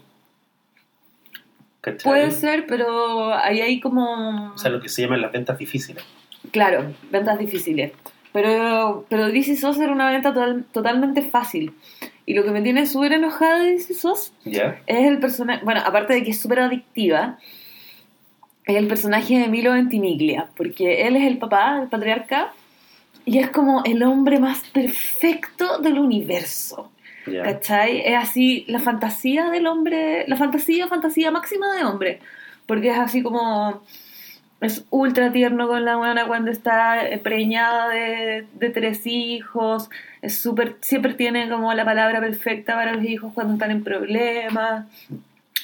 ¿Cachai? 1.79 2.03
Puede 2.11 2.31
ser, 2.31 2.67
pero 2.67 3.33
ahí 3.33 3.61
hay 3.61 3.79
como... 3.79 4.51
O 4.53 4.57
sea, 4.57 4.69
lo 4.71 4.81
que 4.81 4.89
se 4.89 5.03
llaman 5.03 5.21
las 5.21 5.31
ventas 5.31 5.57
difíciles. 5.57 6.03
Claro, 6.51 6.93
ventas 7.09 7.39
difíciles. 7.39 7.93
Pero, 8.33 9.05
pero 9.09 9.27
DC 9.27 9.55
SOS 9.55 9.79
era 9.79 9.91
una 9.91 10.09
venta 10.09 10.33
total- 10.33 10.65
totalmente 10.71 11.21
fácil. 11.21 11.73
Y 12.25 12.33
lo 12.33 12.43
que 12.43 12.51
me 12.51 12.61
tiene 12.61 12.85
súper 12.85 13.13
enojada 13.13 13.63
de 13.63 13.79
SOS 13.79 14.33
¿Ya? 14.45 14.81
es 14.85 15.07
el 15.07 15.19
personaje, 15.19 15.63
bueno, 15.65 15.81
aparte 15.83 16.13
de 16.13 16.23
que 16.23 16.31
es 16.31 16.39
súper 16.39 16.59
adictiva, 16.59 17.39
es 18.65 18.75
el 18.75 18.87
personaje 18.87 19.39
de 19.39 19.47
Milo 19.47 19.73
Ventimiglia, 19.73 20.49
porque 20.55 21.07
él 21.07 21.15
es 21.15 21.23
el 21.23 21.37
papá, 21.39 21.79
el 21.81 21.89
patriarca, 21.89 22.51
y 23.25 23.39
es 23.39 23.49
como 23.49 23.83
el 23.85 24.03
hombre 24.03 24.39
más 24.39 24.61
perfecto 24.69 25.79
del 25.79 25.99
universo. 25.99 26.91
¿Ya? 27.27 27.43
¿Cachai? 27.43 28.01
Es 28.05 28.17
así 28.17 28.65
la 28.67 28.79
fantasía 28.79 29.49
del 29.49 29.67
hombre, 29.67 30.25
la 30.27 30.37
fantasía, 30.37 30.87
fantasía 30.87 31.29
máxima 31.29 31.75
de 31.75 31.83
hombre. 31.83 32.19
Porque 32.65 32.89
es 32.89 32.97
así 32.97 33.21
como. 33.21 33.83
Es 34.59 34.85
ultra 34.91 35.31
tierno 35.31 35.67
con 35.67 35.85
la 35.85 35.97
buena 35.97 36.27
cuando 36.27 36.51
está 36.51 37.01
preñada 37.23 37.89
de, 37.89 38.45
de 38.53 38.69
tres 38.69 39.05
hijos. 39.05 39.89
Es 40.21 40.39
súper. 40.39 40.77
Siempre 40.81 41.13
tiene 41.15 41.49
como 41.49 41.73
la 41.73 41.85
palabra 41.85 42.19
perfecta 42.19 42.75
para 42.75 42.93
los 42.93 43.03
hijos 43.05 43.33
cuando 43.33 43.53
están 43.53 43.71
en 43.71 43.83
problemas. 43.83 44.85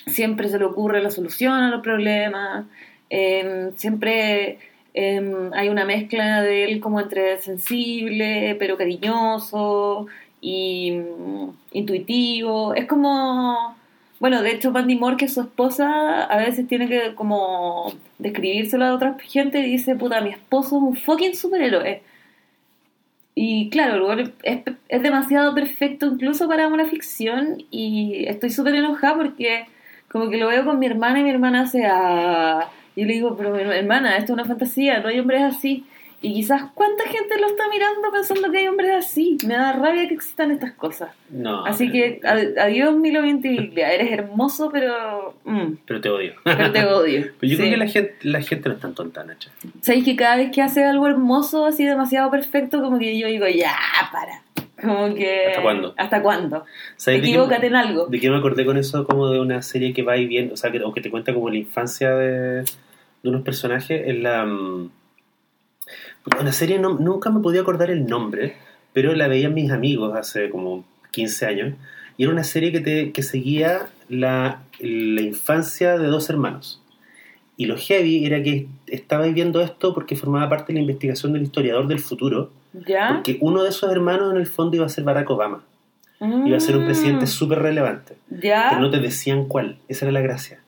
Siempre 0.07 0.49
se 0.49 0.57
le 0.57 0.65
ocurre 0.65 1.01
la 1.01 1.11
solución 1.11 1.53
a 1.53 1.69
los 1.69 1.81
problemas. 1.81 2.65
Em, 3.09 3.73
siempre 3.75 4.59
em, 4.93 5.53
hay 5.53 5.69
una 5.69 5.85
mezcla 5.85 6.41
de 6.41 6.65
él 6.65 6.79
como 6.79 6.99
entre 6.99 7.41
sensible, 7.41 8.55
pero 8.59 8.77
cariñoso 8.77 10.07
y 10.41 10.91
mm, 10.91 11.49
intuitivo. 11.73 12.73
Es 12.73 12.85
como, 12.87 13.75
bueno, 14.19 14.41
de 14.41 14.51
hecho 14.51 14.71
Mandy 14.71 14.95
Moore, 14.95 15.17
que 15.17 15.27
su 15.27 15.41
esposa, 15.41 16.23
a 16.23 16.37
veces 16.37 16.67
tiene 16.67 16.87
que 16.87 17.15
como 17.15 17.93
describírselo 18.17 18.85
a 18.85 18.95
otra 18.95 19.17
gente 19.19 19.59
y 19.59 19.71
dice, 19.71 19.95
puta, 19.95 20.21
mi 20.21 20.31
esposo 20.31 20.77
es 20.77 20.83
un 20.83 20.95
fucking 20.95 21.35
superhéroe. 21.35 22.01
Y 23.39 23.69
claro, 23.69 23.97
el 23.97 24.01
weón 24.01 24.33
es, 24.41 24.61
es 24.89 25.03
demasiado 25.03 25.53
perfecto 25.53 26.07
incluso 26.07 26.47
para 26.47 26.67
una 26.69 26.87
ficción 26.87 27.63
y 27.69 28.25
estoy 28.25 28.49
súper 28.49 28.73
enojada 28.73 29.15
porque 29.15 29.67
como 30.07 30.31
que 30.31 30.37
lo 30.37 30.47
veo 30.47 30.65
con 30.65 30.79
mi 30.79 30.87
hermana 30.87 31.19
y 31.19 31.23
mi 31.23 31.29
hermana 31.29 31.61
hace 31.61 31.85
ah, 31.85 32.67
y 32.95 33.05
le 33.05 33.13
digo, 33.13 33.37
pero 33.37 33.55
hermana, 33.55 34.17
esto 34.17 34.31
es 34.33 34.39
una 34.39 34.45
fantasía, 34.45 35.01
no 35.01 35.09
hay 35.09 35.19
hombres 35.19 35.43
así. 35.43 35.85
Y 36.19 36.33
quizás 36.33 36.63
cuánta 36.73 37.03
gente 37.05 37.39
lo 37.39 37.45
está 37.47 37.63
mirando 37.69 38.11
pensando 38.11 38.51
que 38.51 38.57
hay 38.57 38.67
hombres 38.67 38.91
así. 39.05 39.37
Me 39.45 39.53
da 39.53 39.73
rabia 39.73 40.07
que 40.07 40.15
existan 40.15 40.49
estas 40.49 40.71
cosas. 40.73 41.11
No. 41.29 41.63
Así 41.63 41.91
que 41.91 42.19
ad- 42.23 42.57
adiós 42.57 42.95
Milo 42.95 43.21
Ventimiglia, 43.21 43.91
eres 43.93 44.11
hermoso 44.11 44.71
pero 44.71 45.35
mm, 45.45 45.73
Pero 45.85 46.01
te 46.01 46.09
odio. 46.09 46.33
pero 46.43 46.71
te 46.71 46.85
odio. 46.85 47.21
Pero 47.39 47.51
yo 47.51 47.55
Sí. 47.55 47.57
creo 47.57 47.69
que 47.69 47.77
la 47.77 47.87
gente, 47.87 48.15
la 48.23 48.41
gente 48.41 48.69
no 48.69 48.75
es 48.75 48.81
tan 48.81 48.95
tonta, 48.95 49.23
Nacha. 49.23 49.51
¿Sabéis 49.81 50.05
que 50.05 50.15
cada 50.15 50.37
vez 50.37 50.51
que 50.51 50.61
hace 50.63 50.83
algo 50.83 51.05
hermoso, 51.07 51.65
así 51.67 51.85
demasiado 51.85 52.31
perfecto, 52.31 52.81
como 52.81 52.97
que 52.97 53.17
yo 53.19 53.27
digo, 53.27 53.45
ya, 53.47 53.75
para. 54.11 54.41
Como 54.81 55.13
que... 55.15 55.47
¿Hasta 55.49 55.61
cuándo? 55.61 55.93
¿Hasta 55.97 56.21
cuándo? 56.23 56.65
¿Sabes 56.95 57.21
de 57.21 57.25
qué- 57.27 57.33
Equivócate 57.33 57.67
en 57.67 57.75
algo. 57.75 58.07
¿De 58.07 58.19
qué 58.19 58.29
me 58.31 58.37
acordé 58.37 58.65
con 58.65 58.77
eso? 58.77 59.05
Como 59.05 59.29
de 59.29 59.39
una 59.39 59.61
serie 59.61 59.93
que 59.93 60.01
va 60.03 60.17
y 60.17 60.25
viene, 60.27 60.51
o 60.51 60.57
sea, 60.57 60.71
que, 60.71 60.83
o 60.83 60.91
que 60.93 61.01
te 61.01 61.11
cuenta 61.11 61.31
como 61.33 61.49
la 61.49 61.57
infancia 61.57 62.09
de, 62.15 62.61
de 62.63 63.29
unos 63.29 63.43
personajes. 63.43 64.01
En 64.07 64.23
la. 64.23 64.45
mm, 64.45 64.89
Una 66.39 66.51
serie 66.51 66.79
no- 66.79 66.97
nunca 66.99 67.29
me 67.29 67.39
podía 67.39 67.61
acordar 67.61 67.89
el 67.89 68.05
nombre, 68.07 68.55
pero 68.93 69.13
la 69.13 69.27
veían 69.27 69.53
mis 69.53 69.71
amigos 69.71 70.15
hace 70.15 70.49
como 70.49 70.85
15 71.11 71.45
años. 71.45 71.73
Y 72.17 72.23
era 72.23 72.31
una 72.31 72.43
serie 72.43 72.71
que, 72.71 72.79
te, 72.79 73.11
que 73.11 73.23
seguía 73.23 73.89
la, 74.09 74.61
la 74.79 75.21
infancia 75.21 75.97
de 75.97 76.07
dos 76.07 76.29
hermanos. 76.29 76.81
Y 77.55 77.65
lo 77.65 77.75
heavy 77.77 78.25
era 78.25 78.41
que 78.43 78.67
estaba 78.87 79.25
viendo 79.27 79.61
esto 79.61 79.93
porque 79.93 80.15
formaba 80.15 80.49
parte 80.49 80.73
de 80.73 80.75
la 80.75 80.81
investigación 80.81 81.33
del 81.33 81.43
historiador 81.43 81.87
del 81.87 81.99
futuro. 81.99 82.51
¿Ya? 82.85 83.09
Porque 83.13 83.37
uno 83.41 83.63
de 83.63 83.69
esos 83.69 83.91
hermanos 83.91 84.31
en 84.31 84.37
el 84.37 84.47
fondo 84.47 84.75
iba 84.77 84.85
a 84.85 84.89
ser 84.89 85.03
Barack 85.03 85.29
Obama. 85.29 85.63
Iba 86.19 86.57
a 86.57 86.59
ser 86.59 86.75
un 86.77 86.85
presidente 86.85 87.25
Mm, 87.25 87.27
súper 87.27 87.59
relevante. 87.59 88.17
¿Ya? 88.29 88.67
Pero 88.69 88.81
no 88.81 88.89
te 88.89 88.99
decían 88.99 89.45
cuál. 89.45 89.77
Esa 89.87 90.05
era 90.05 90.11
la 90.11 90.21
gracia. 90.21 90.59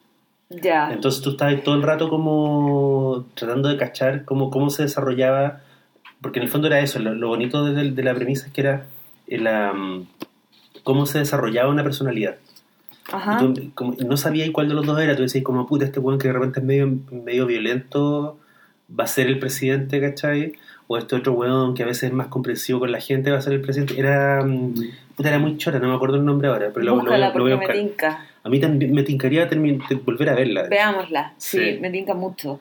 Ya. 0.49 0.91
Entonces 0.91 1.21
tú 1.21 1.31
estabas 1.31 1.63
todo 1.63 1.75
el 1.75 1.83
rato 1.83 2.09
como 2.09 3.25
tratando 3.35 3.69
de 3.69 3.77
cachar 3.77 4.25
cómo, 4.25 4.49
cómo 4.49 4.69
se 4.69 4.83
desarrollaba. 4.83 5.61
Porque 6.21 6.39
en 6.39 6.43
el 6.43 6.49
fondo 6.49 6.67
era 6.67 6.79
eso. 6.79 6.99
Lo, 6.99 7.13
lo 7.13 7.29
bonito 7.29 7.63
de, 7.65 7.91
de 7.91 8.03
la 8.03 8.15
premisa 8.15 8.47
es 8.47 8.53
que 8.53 8.61
era 8.61 8.85
eh, 9.27 9.71
mm, 9.73 10.07
cómo 10.83 11.05
se 11.05 11.19
desarrollaba 11.19 11.69
una 11.69 11.83
personalidad. 11.83 12.37
Ajá. 13.11 13.37
Y 13.41 13.53
tú, 13.53 13.71
como, 13.75 13.95
no 14.05 14.17
sabías 14.17 14.49
cuál 14.51 14.67
de 14.67 14.73
los 14.73 14.85
dos 14.85 14.99
era. 14.99 15.15
Tú 15.15 15.21
decías, 15.21 15.43
como 15.43 15.67
puta, 15.67 15.85
este 15.85 15.99
weón 15.99 16.19
que 16.19 16.27
de 16.27 16.33
repente 16.33 16.59
es 16.59 16.65
medio, 16.65 16.97
medio 17.11 17.45
violento 17.45 18.39
va 18.97 19.03
a 19.03 19.07
ser 19.07 19.27
el 19.27 19.39
presidente, 19.39 20.01
¿cachai? 20.01 20.53
O 20.87 20.97
este 20.97 21.15
otro 21.15 21.33
weón 21.33 21.75
que 21.75 21.83
a 21.83 21.85
veces 21.85 22.05
es 22.05 22.13
más 22.13 22.27
comprensivo 22.27 22.79
con 22.79 22.91
la 22.91 22.99
gente 22.99 23.31
va 23.31 23.37
a 23.37 23.41
ser 23.41 23.53
el 23.53 23.61
presidente. 23.61 23.99
Era, 23.99 24.43
mm, 24.43 24.73
puta, 25.15 25.29
era 25.29 25.37
muy 25.37 25.57
chora, 25.57 25.79
no 25.79 25.87
me 25.89 25.95
acuerdo 25.95 26.17
el 26.17 26.25
nombre 26.25 26.47
ahora, 26.47 26.71
pero 26.73 26.85
lo, 26.85 26.95
lo 26.95 27.01
Búscala 27.01 27.31
lo 27.33 27.43
voy 27.43 27.51
a 27.51 27.57
me. 27.57 27.99
A 28.43 28.49
mí 28.49 28.59
también 28.59 28.93
me 28.93 29.03
tincaría 29.03 29.49
volver 30.05 30.29
a 30.29 30.35
verla. 30.35 30.63
Veámosla. 30.69 31.33
Sí, 31.37 31.57
Sí. 31.57 31.77
me 31.81 31.89
tinca 31.89 32.13
mucho. 32.13 32.59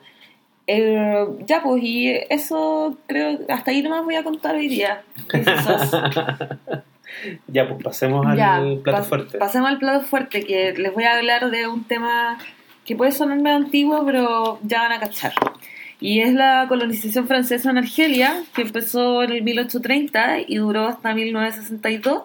Eh, 0.67 1.25
ya, 1.47 1.63
pues, 1.63 1.81
y 1.83 2.13
eso 2.29 2.97
creo 3.07 3.39
hasta 3.49 3.71
ahí 3.71 3.81
nomás 3.81 4.03
voy 4.05 4.15
a 4.15 4.23
contar 4.23 4.55
hoy 4.55 4.67
día. 4.67 5.01
Ya, 7.47 7.67
pues 7.67 7.83
pasemos 7.83 8.25
al 8.25 8.37
Ya, 8.37 8.61
plato 8.83 9.03
pas- 9.03 9.07
fuerte. 9.07 9.37
Pasemos 9.39 9.69
al 9.69 9.79
plato 9.79 10.01
fuerte, 10.05 10.43
que 10.43 10.73
les 10.77 10.93
voy 10.93 11.03
a 11.05 11.17
hablar 11.17 11.49
de 11.49 11.67
un 11.67 11.83
tema 11.83 12.37
que 12.85 12.95
puede 12.95 13.11
sonar 13.11 13.39
medio 13.39 13.57
antiguo, 13.57 14.05
pero 14.05 14.59
ya 14.63 14.83
van 14.83 14.91
a 14.93 14.99
cachar. 14.99 15.33
Y 15.99 16.21
es 16.21 16.33
la 16.33 16.65
colonización 16.69 17.27
francesa 17.27 17.71
en 17.71 17.79
Argelia, 17.79 18.43
que 18.55 18.61
empezó 18.61 19.23
en 19.23 19.31
el 19.31 19.41
1830 19.41 20.37
y 20.47 20.57
duró 20.57 20.85
hasta 20.87 21.13
1962. 21.13 22.23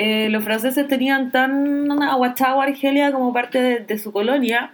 Eh, 0.00 0.28
los 0.28 0.44
franceses 0.44 0.86
tenían 0.86 1.32
tan 1.32 1.90
aguachado 2.00 2.60
a 2.60 2.64
Argelia 2.66 3.10
como 3.10 3.32
parte 3.32 3.60
de, 3.60 3.80
de 3.80 3.98
su 3.98 4.12
colonia 4.12 4.70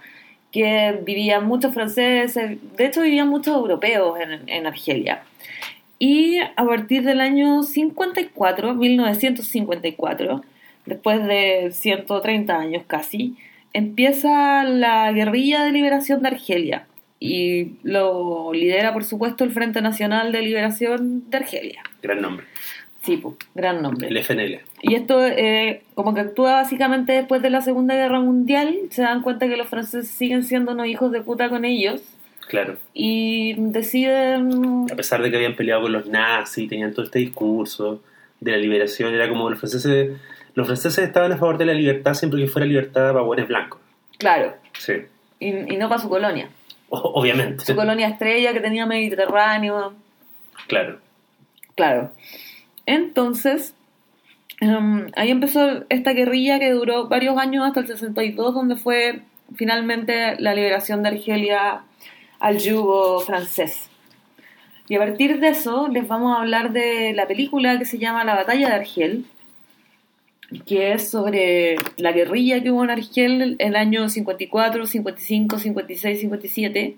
que 0.52 1.00
vivían 1.02 1.46
muchos 1.46 1.72
franceses, 1.72 2.58
de 2.76 2.84
hecho 2.84 3.00
vivían 3.00 3.28
muchos 3.28 3.56
europeos 3.56 4.20
en, 4.20 4.46
en 4.46 4.66
Argelia. 4.66 5.22
Y 5.98 6.40
a 6.40 6.64
partir 6.66 7.04
del 7.04 7.22
año 7.22 7.62
54, 7.62 8.74
1954, 8.74 10.44
después 10.84 11.26
de 11.26 11.70
130 11.72 12.58
años 12.58 12.82
casi, 12.86 13.38
empieza 13.72 14.62
la 14.64 15.10
guerrilla 15.12 15.64
de 15.64 15.72
liberación 15.72 16.20
de 16.20 16.28
Argelia. 16.28 16.86
Y 17.18 17.76
lo 17.82 18.52
lidera, 18.52 18.92
por 18.92 19.04
supuesto, 19.04 19.42
el 19.44 19.52
Frente 19.52 19.80
Nacional 19.80 20.32
de 20.32 20.42
Liberación 20.42 21.30
de 21.30 21.38
Argelia. 21.38 21.82
Gran 22.02 22.20
nombre. 22.20 22.44
Sí, 23.04 23.18
pues, 23.18 23.34
gran 23.54 23.82
nombre. 23.82 24.08
El 24.08 24.16
FNL. 24.16 24.60
Y 24.82 24.94
esto, 24.94 25.24
eh, 25.26 25.82
como 25.94 26.14
que 26.14 26.20
actúa 26.20 26.54
básicamente 26.54 27.12
después 27.12 27.42
de 27.42 27.50
la 27.50 27.60
Segunda 27.60 27.94
Guerra 27.94 28.18
Mundial, 28.20 28.76
se 28.90 29.02
dan 29.02 29.20
cuenta 29.22 29.46
que 29.46 29.56
los 29.58 29.68
franceses 29.68 30.08
siguen 30.10 30.42
siendo 30.42 30.72
unos 30.72 30.86
hijos 30.86 31.12
de 31.12 31.20
puta 31.20 31.48
con 31.50 31.64
ellos 31.66 32.02
Claro. 32.48 32.76
y 32.94 33.54
deciden... 33.58 34.86
A 34.90 34.96
pesar 34.96 35.22
de 35.22 35.30
que 35.30 35.36
habían 35.36 35.54
peleado 35.54 35.82
con 35.82 35.92
los 35.92 36.06
nazis, 36.06 36.68
tenían 36.68 36.92
todo 36.92 37.04
este 37.04 37.18
discurso 37.18 38.02
de 38.40 38.52
la 38.52 38.56
liberación, 38.56 39.14
era 39.14 39.28
como 39.28 39.50
los 39.50 39.58
franceses. 39.58 40.12
Los 40.54 40.66
franceses 40.66 41.04
estaban 41.04 41.32
a 41.32 41.36
favor 41.36 41.58
de 41.58 41.66
la 41.66 41.74
libertad 41.74 42.14
siempre 42.14 42.40
que 42.40 42.46
fuera 42.46 42.66
libertad 42.66 43.12
para 43.12 43.22
buenos 43.24 43.48
blancos. 43.48 43.80
Claro, 44.18 44.54
Sí. 44.78 44.94
y, 45.40 45.48
y 45.74 45.76
no 45.76 45.88
para 45.90 46.00
su 46.00 46.08
colonia. 46.08 46.48
O- 46.88 46.98
obviamente. 47.20 47.64
Su 47.66 47.74
colonia 47.74 48.08
estrella 48.08 48.52
que 48.54 48.60
tenía 48.60 48.86
Mediterráneo. 48.86 49.92
Claro. 50.68 50.98
Claro. 51.74 52.12
Entonces, 52.86 53.74
em, 54.60 55.10
ahí 55.16 55.30
empezó 55.30 55.84
esta 55.88 56.12
guerrilla 56.12 56.58
que 56.58 56.70
duró 56.70 57.08
varios 57.08 57.38
años 57.38 57.64
hasta 57.66 57.80
el 57.80 57.86
62, 57.86 58.54
donde 58.54 58.76
fue 58.76 59.20
finalmente 59.56 60.36
la 60.40 60.54
liberación 60.54 61.02
de 61.02 61.10
Argelia 61.10 61.82
al 62.40 62.58
yugo 62.58 63.20
francés. 63.20 63.90
Y 64.88 64.96
a 64.96 64.98
partir 64.98 65.40
de 65.40 65.48
eso 65.48 65.88
les 65.88 66.06
vamos 66.06 66.36
a 66.36 66.40
hablar 66.42 66.72
de 66.72 67.14
la 67.14 67.26
película 67.26 67.78
que 67.78 67.86
se 67.86 67.98
llama 67.98 68.24
La 68.24 68.34
batalla 68.34 68.68
de 68.68 68.74
Argel, 68.74 69.24
que 70.66 70.92
es 70.92 71.08
sobre 71.10 71.76
la 71.96 72.12
guerrilla 72.12 72.62
que 72.62 72.70
hubo 72.70 72.84
en 72.84 72.90
Argel 72.90 73.56
en 73.58 73.68
el 73.68 73.76
año 73.76 74.08
54, 74.08 74.86
55, 74.86 75.58
56, 75.58 76.20
57. 76.20 76.96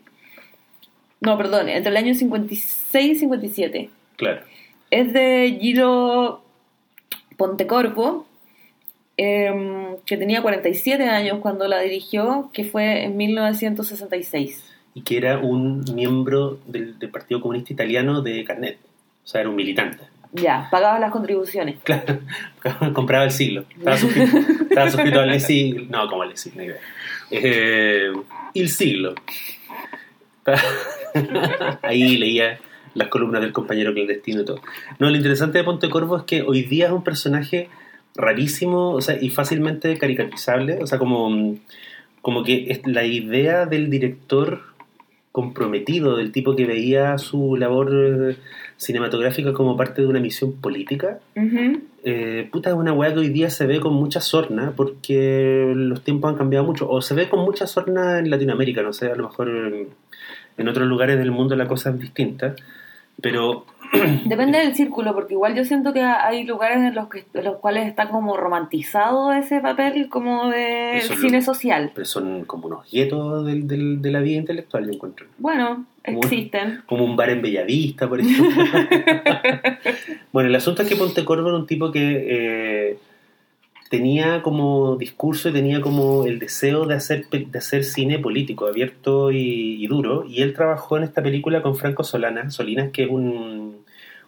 No, 1.21 1.39
perdón, 1.39 1.69
entre 1.69 1.91
el 1.91 1.97
año 1.97 2.15
56 2.15 3.17
y 3.17 3.19
57 3.19 3.91
Claro. 4.17 4.43
Es 5.01 5.13
de 5.13 5.59
Giro 5.61 6.43
Pontecorvo, 7.37 8.27
em, 9.17 9.97
que 10.07 10.17
tenía 10.17 10.43
47 10.43 11.05
años 11.09 11.39
cuando 11.41 11.69
la 11.69 11.81
dirigió, 11.81 12.51
que 12.53 12.65
fue 12.65 13.05
en 13.05 13.17
1966. 13.17 14.73
y 14.95 15.03
que 15.03 15.19
era 15.19 15.37
un 15.37 15.85
miembro 15.95 16.59
del, 16.67 16.99
del 16.99 17.11
Partido 17.11 17.43
Comunista 17.43 17.71
Italiano 17.71 18.23
de 18.23 18.43
carnet. 18.45 18.79
O 19.23 19.29
sea, 19.29 19.43
era 19.43 19.51
un 19.51 19.57
militante. 19.57 19.99
Ya, 20.33 20.69
pagaba 20.71 20.99
las 20.99 21.11
contribuciones. 21.11 21.77
Claro, 21.83 22.21
compraba 22.95 23.25
el 23.25 23.31
siglo. 23.31 23.65
Estaba 23.77 23.97
suscrito, 23.99 24.39
estaba 24.71 24.91
suscrito 24.91 25.21
al 25.21 25.41
siglo. 25.41 25.85
No, 25.91 26.09
como 26.09 26.23
al 26.23 26.37
siglo, 26.37 26.63
no 26.63 26.65
idea. 26.65 26.81
Eh, 27.31 28.13
el 28.55 28.69
siglo. 28.71 29.15
Ahí 31.83 32.17
leía 32.17 32.59
las 32.97 33.09
columnas 33.09 33.43
del 33.43 33.53
compañero 33.53 33.93
clandestino 33.93 34.43
y 34.43 34.45
todo. 34.45 34.61
No, 34.99 35.11
lo 35.11 35.17
interesante 35.17 35.59
de 35.59 35.65
Pontecorvo 35.65 36.17
es 36.17 36.23
que 36.25 36.43
hoy 36.43 36.63
día 36.63 36.87
es 36.87 36.93
un 36.93 37.05
personaje 37.05 37.69
rarísimo 38.15 38.93
o 38.93 39.01
sea, 39.01 39.17
y 39.21 39.29
fácilmente 39.31 39.97
caricaturizable. 39.99 40.79
O 40.83 40.87
sea, 40.87 40.99
como, 40.99 41.57
como 42.23 42.43
que 42.43 42.67
es 42.71 42.81
la 42.87 43.05
idea 43.05 43.67
del 43.67 43.91
director 43.91 44.61
comprometido, 45.31 46.17
del 46.17 46.33
tipo 46.33 46.57
que 46.57 46.65
veía 46.65 47.19
su 47.19 47.57
labor 47.57 47.91
eh, 47.93 48.37
cinematográfica 48.79 49.53
como 49.53 49.77
parte 49.77 50.01
de 50.01 50.09
una 50.09 50.19
misión 50.19 50.55
política. 50.55 51.21
Eh, 52.05 52.49
puta, 52.51 52.71
es 52.71 52.77
una 52.77 52.95
weá 52.95 53.13
que 53.13 53.21
hoy 53.21 53.29
día 53.29 53.51
se 53.51 53.67
ve 53.67 53.79
con 53.79 53.93
mucha 53.93 54.23
sorna 54.23 54.73
porque 54.75 55.75
los 55.77 56.03
tiempos 56.03 56.31
han 56.31 56.39
cambiado 56.39 56.65
mucho. 56.65 56.89
O 56.89 57.03
se 57.03 57.15
ve 57.15 57.29
con 57.29 57.41
mucha 57.41 57.67
sorna 57.67 58.19
en 58.19 58.31
Latinoamérica, 58.31 58.81
no 58.81 58.95
sé, 58.95 59.11
a 59.11 59.15
lo 59.15 59.25
mejor 59.25 59.51
en, 59.51 59.89
en 60.57 60.69
otros 60.69 60.87
lugares 60.87 61.19
del 61.19 61.31
mundo 61.31 61.55
la 61.55 61.69
cosa 61.69 61.91
es 61.91 61.99
distinta. 61.99 62.55
Pero 63.21 63.65
Depende 64.25 64.59
del 64.59 64.75
círculo, 64.75 65.15
porque 65.15 65.35
igual 65.35 65.55
yo 65.55 65.65
siento 65.65 65.93
que 65.93 66.01
hay 66.01 66.43
lugares 66.45 66.79
en 66.79 66.95
los, 66.95 67.09
que, 67.09 67.25
en 67.35 67.45
los 67.45 67.57
cuales 67.59 67.87
está 67.87 68.09
como 68.09 68.37
romantizado 68.37 69.33
ese 69.33 69.61
papel 69.61 70.09
como 70.09 70.49
de 70.51 71.01
cine 71.21 71.39
lo- 71.39 71.45
social. 71.45 71.93
pero 71.95 72.05
son 72.05 72.45
como 72.47 72.67
unos 72.67 72.91
guetos 72.91 73.47
del- 73.47 73.69
del- 73.69 74.03
de 74.03 74.11
la 74.11 74.19
vida 74.21 74.39
intelectual, 74.39 74.87
yo 74.87 74.93
encuentro. 74.93 75.27
Bueno, 75.39 75.85
Como- 76.05 76.19
existen. 76.19 76.83
Como 76.87 77.05
un 77.05 77.15
bar 77.15 77.31
en 77.31 77.43
Bellavista, 77.43 78.09
por 78.09 78.21
ejemplo. 78.21 78.51
bueno, 80.33 80.49
el 80.49 80.55
asunto 80.57 80.83
es 80.83 80.89
que 80.89 80.97
Pontecorvo 80.97 81.49
era 81.49 81.57
un 81.57 81.67
tipo 81.67 81.93
que 81.93 82.27
eh, 82.91 82.99
tenía 83.91 84.43
como 84.43 84.97
discurso 84.97 85.49
y 85.49 85.53
tenía 85.53 85.81
como 85.81 86.27
el 86.27 86.39
deseo 86.39 86.87
de 86.87 86.95
hacer, 86.95 87.29
de 87.29 87.59
hacer 87.59 87.85
cine 87.85 88.19
político, 88.19 88.67
abierto 88.67 89.31
y, 89.31 89.83
y 89.83 89.87
duro. 89.87 90.25
Y 90.29 90.43
él 90.43 90.55
trabajó 90.55 90.97
en 90.97 91.05
esta 91.05 91.23
película 91.23 91.63
con 91.63 91.77
Franco 91.77 92.05
Solana, 92.05 92.51
Solinas, 92.51 92.91
que 92.91 93.05
es 93.05 93.11
un, 93.11 93.85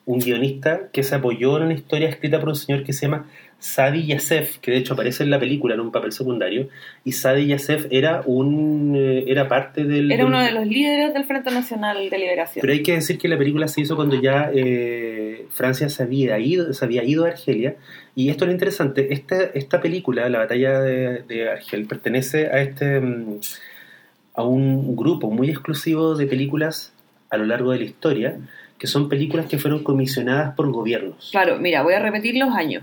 un 0.09 0.21
guionista 0.21 0.89
que 0.91 1.03
se 1.03 1.15
apoyó 1.15 1.59
en 1.59 1.65
una 1.65 1.75
historia 1.75 2.09
escrita 2.09 2.41
por 2.41 2.49
un 2.49 2.57
señor 2.57 2.83
que 2.83 2.95
se 2.95 3.03
llama 3.03 3.27
Sadi 3.59 4.07
Yassef, 4.07 4.57
que 4.57 4.71
de 4.71 4.79
hecho 4.79 4.95
aparece 4.95 5.23
en 5.23 5.31
la 5.31 5.39
película 5.39 5.75
en 5.75 5.81
un 5.81 5.93
papel 5.93 6.13
secundario. 6.13 6.71
Y 7.05 7.13
Sadi 7.13 7.47
Yassef 7.47 7.87
era, 7.91 8.23
un, 8.25 8.95
eh, 8.97 9.25
era 9.27 9.49
parte 9.49 9.85
del... 9.85 10.11
Era 10.11 10.25
uno 10.25 10.41
de 10.41 10.53
los 10.53 10.67
líderes 10.67 11.13
del 11.13 11.25
Frente 11.25 11.51
Nacional 11.51 12.09
de 12.09 12.19
Liberación. 12.19 12.63
pero 12.63 12.73
hay 12.73 12.83
que 12.83 12.93
decir 12.93 13.19
que 13.19 13.29
la 13.29 13.37
película 13.37 13.69
se 13.69 13.83
hizo 13.83 13.97
cuando 13.97 14.19
ya 14.19 14.51
eh, 14.55 15.47
Francia 15.51 15.91
se 15.91 16.05
había, 16.05 16.39
ido, 16.39 16.73
se 16.73 16.85
había 16.87 17.05
ido 17.05 17.27
a 17.27 17.29
Argelia. 17.29 17.77
Y 18.19 18.31
esto 18.31 18.45
es 18.45 18.49
lo 18.49 18.53
interesante. 18.53 19.13
Esta, 19.13 19.41
esta 19.55 19.81
película, 19.81 20.29
La 20.29 20.39
batalla 20.41 20.81
de, 20.81 21.23
de 21.23 21.51
Argel, 21.51 21.87
pertenece 21.87 22.49
a, 22.49 22.59
este, 22.61 22.99
mm, 23.01 23.39
a 24.35 24.43
un 24.43 24.97
grupo 24.97 25.31
muy 25.31 25.51
exclusivo 25.51 26.17
de 26.17 26.27
películas 26.27 26.93
a 27.31 27.37
lo 27.37 27.45
largo 27.45 27.71
de 27.71 27.79
la 27.79 27.85
historia, 27.85 28.37
que 28.77 28.87
son 28.89 29.09
películas 29.09 29.47
que 29.47 29.59
fueron 29.59 29.85
comisionadas 29.85 30.55
por 30.57 30.69
gobiernos. 30.73 31.29
Claro, 31.31 31.59
mira, 31.61 31.83
voy 31.83 31.95
a 31.95 32.01
repetir 32.01 32.35
los 32.37 32.53
años. 32.55 32.83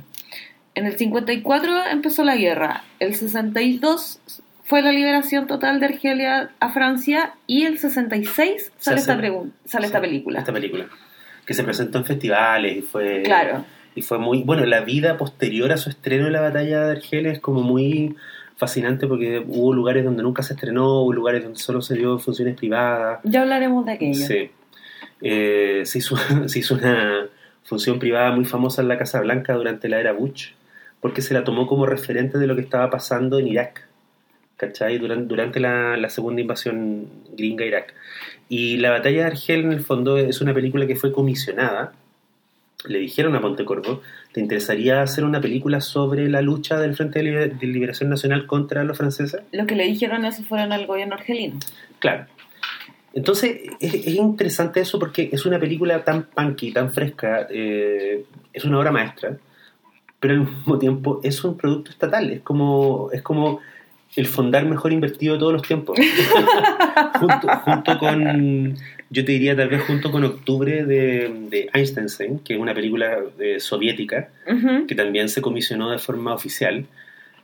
En 0.73 0.85
el 0.85 0.97
54 0.97 1.87
empezó 1.91 2.23
la 2.23 2.35
guerra, 2.37 2.83
el 2.99 3.13
62 3.15 4.19
fue 4.63 4.81
la 4.81 4.91
liberación 4.93 5.47
total 5.47 5.79
de 5.81 5.85
Argelia 5.87 6.51
a 6.59 6.69
Francia 6.73 7.33
y 7.45 7.63
el 7.65 7.77
66 7.77 8.71
sale, 8.79 8.99
hace- 8.99 9.11
esta, 9.11 9.21
pregun- 9.21 9.51
sale 9.65 9.85
esta 9.87 9.99
película. 10.01 10.39
Esta 10.39 10.53
película. 10.53 10.85
Que 11.45 11.53
se 11.53 11.63
presentó 11.63 11.97
en 11.99 12.05
festivales 12.05 12.77
y 12.77 12.81
fue... 12.81 13.21
Claro, 13.23 13.63
Y 13.95 14.01
fue 14.01 14.19
muy. 14.19 14.43
Bueno, 14.43 14.65
la 14.65 14.81
vida 14.81 15.17
posterior 15.17 15.71
a 15.71 15.77
su 15.77 15.89
estreno 15.89 16.27
en 16.27 16.33
la 16.33 16.41
batalla 16.41 16.85
de 16.85 16.91
Argelia 16.91 17.31
es 17.31 17.39
como 17.39 17.61
muy 17.61 18.15
fascinante 18.57 19.07
porque 19.07 19.43
hubo 19.45 19.73
lugares 19.73 20.05
donde 20.05 20.23
nunca 20.23 20.43
se 20.43 20.53
estrenó, 20.53 21.01
hubo 21.01 21.13
lugares 21.13 21.43
donde 21.43 21.59
solo 21.59 21.81
se 21.81 21.95
dio 21.95 22.13
en 22.13 22.19
funciones 22.19 22.55
privadas. 22.55 23.19
ya 23.23 23.41
hablaremos 23.41 23.85
de 23.85 23.91
aquello. 23.93 24.27
Sí. 24.27 24.51
Eh, 25.21 25.81
se, 25.85 25.97
hizo, 25.97 26.15
se 26.47 26.59
hizo 26.59 26.75
una 26.75 27.27
función 27.63 27.99
privada 27.99 28.31
muy 28.31 28.45
famosa 28.45 28.81
en 28.81 28.89
la 28.89 28.97
Casa 28.97 29.21
Blanca 29.21 29.53
durante 29.53 29.89
la 29.89 29.99
era 29.99 30.13
Bush 30.13 30.51
porque 31.05 31.21
se 31.21 31.35
la 31.35 31.43
tomó 31.43 31.67
como 31.67 31.85
referente 31.85 32.39
de 32.39 32.47
lo 32.47 32.55
que 32.55 32.63
estaba 32.63 32.89
pasando 32.89 33.37
en 33.37 33.47
Irak. 33.47 33.87
¿Cachai? 34.57 34.97
Durante, 34.97 35.27
durante 35.27 35.59
la, 35.59 35.97
la 35.97 36.09
segunda 36.09 36.41
invasión 36.41 37.07
gringa 37.37 37.63
a 37.63 37.67
Irak. 37.67 37.93
Y 38.49 38.77
la 38.77 38.89
batalla 38.89 39.19
de 39.19 39.23
Argel, 39.25 39.65
en 39.65 39.71
el 39.73 39.81
fondo, 39.81 40.17
es 40.17 40.41
una 40.41 40.51
película 40.55 40.87
que 40.87 40.95
fue 40.95 41.11
comisionada. 41.11 41.93
Le 42.87 42.99
dijeron 42.99 43.35
a 43.35 43.41
Pontecorvo, 43.41 44.01
¿te 44.31 44.39
interesaría 44.39 45.01
hacer 45.01 45.23
una 45.23 45.41
película 45.41 45.81
sobre 45.81 46.29
la 46.29 46.41
lucha 46.41 46.79
del 46.79 46.95
Frente 46.95 47.19
de, 47.19 47.25
Liber- 47.25 47.57
de 47.59 47.67
Liberación 47.67 48.09
Nacional 48.09 48.45
contra 48.45 48.83
los 48.83 48.97
franceses? 48.97 49.41
Los 49.51 49.65
que 49.67 49.75
le 49.75 49.85
dijeron 49.85 50.25
eso 50.25 50.43
fueron 50.43 50.71
al 50.71 50.85
gobierno 50.85 51.15
argelino. 51.15 51.59
Claro. 51.99 52.25
Entonces, 53.13 53.61
es, 53.79 53.93
es 53.93 54.07
interesante 54.15 54.81
eso 54.81 54.99
porque 54.99 55.29
es 55.31 55.45
una 55.45 55.57
película 55.57 56.03
tan 56.03 56.23
punky, 56.23 56.71
tan 56.73 56.91
fresca, 56.91 57.47
eh, 57.49 58.25
es 58.51 58.65
una 58.65 58.77
obra 58.79 58.91
maestra, 58.91 59.37
pero 60.19 60.33
al 60.33 60.39
mismo 60.41 60.77
tiempo 60.77 61.21
es 61.23 61.43
un 61.43 61.55
producto 61.55 61.91
estatal, 61.91 62.29
es 62.31 62.41
como, 62.41 63.09
es 63.13 63.21
como 63.21 63.61
el 64.17 64.27
fondar 64.27 64.65
mejor 64.65 64.91
invertido 64.91 65.33
de 65.35 65.39
todos 65.39 65.53
los 65.53 65.61
tiempos. 65.61 65.97
junto, 67.19 67.47
junto 67.47 67.99
con, 67.99 68.75
yo 69.09 69.23
te 69.25 69.31
diría 69.33 69.55
tal 69.55 69.69
vez 69.69 69.81
junto 69.83 70.11
con 70.11 70.23
Octubre 70.23 70.83
de, 70.85 71.31
de 71.49 71.69
Einstein, 71.73 72.39
que 72.39 72.53
es 72.55 72.59
una 72.59 72.73
película 72.73 73.19
eh, 73.39 73.59
soviética, 73.59 74.29
Ujú. 74.51 74.87
que 74.87 74.95
también 74.95 75.29
se 75.29 75.41
comisionó 75.41 75.91
de 75.91 75.99
forma 75.99 76.33
oficial. 76.33 76.85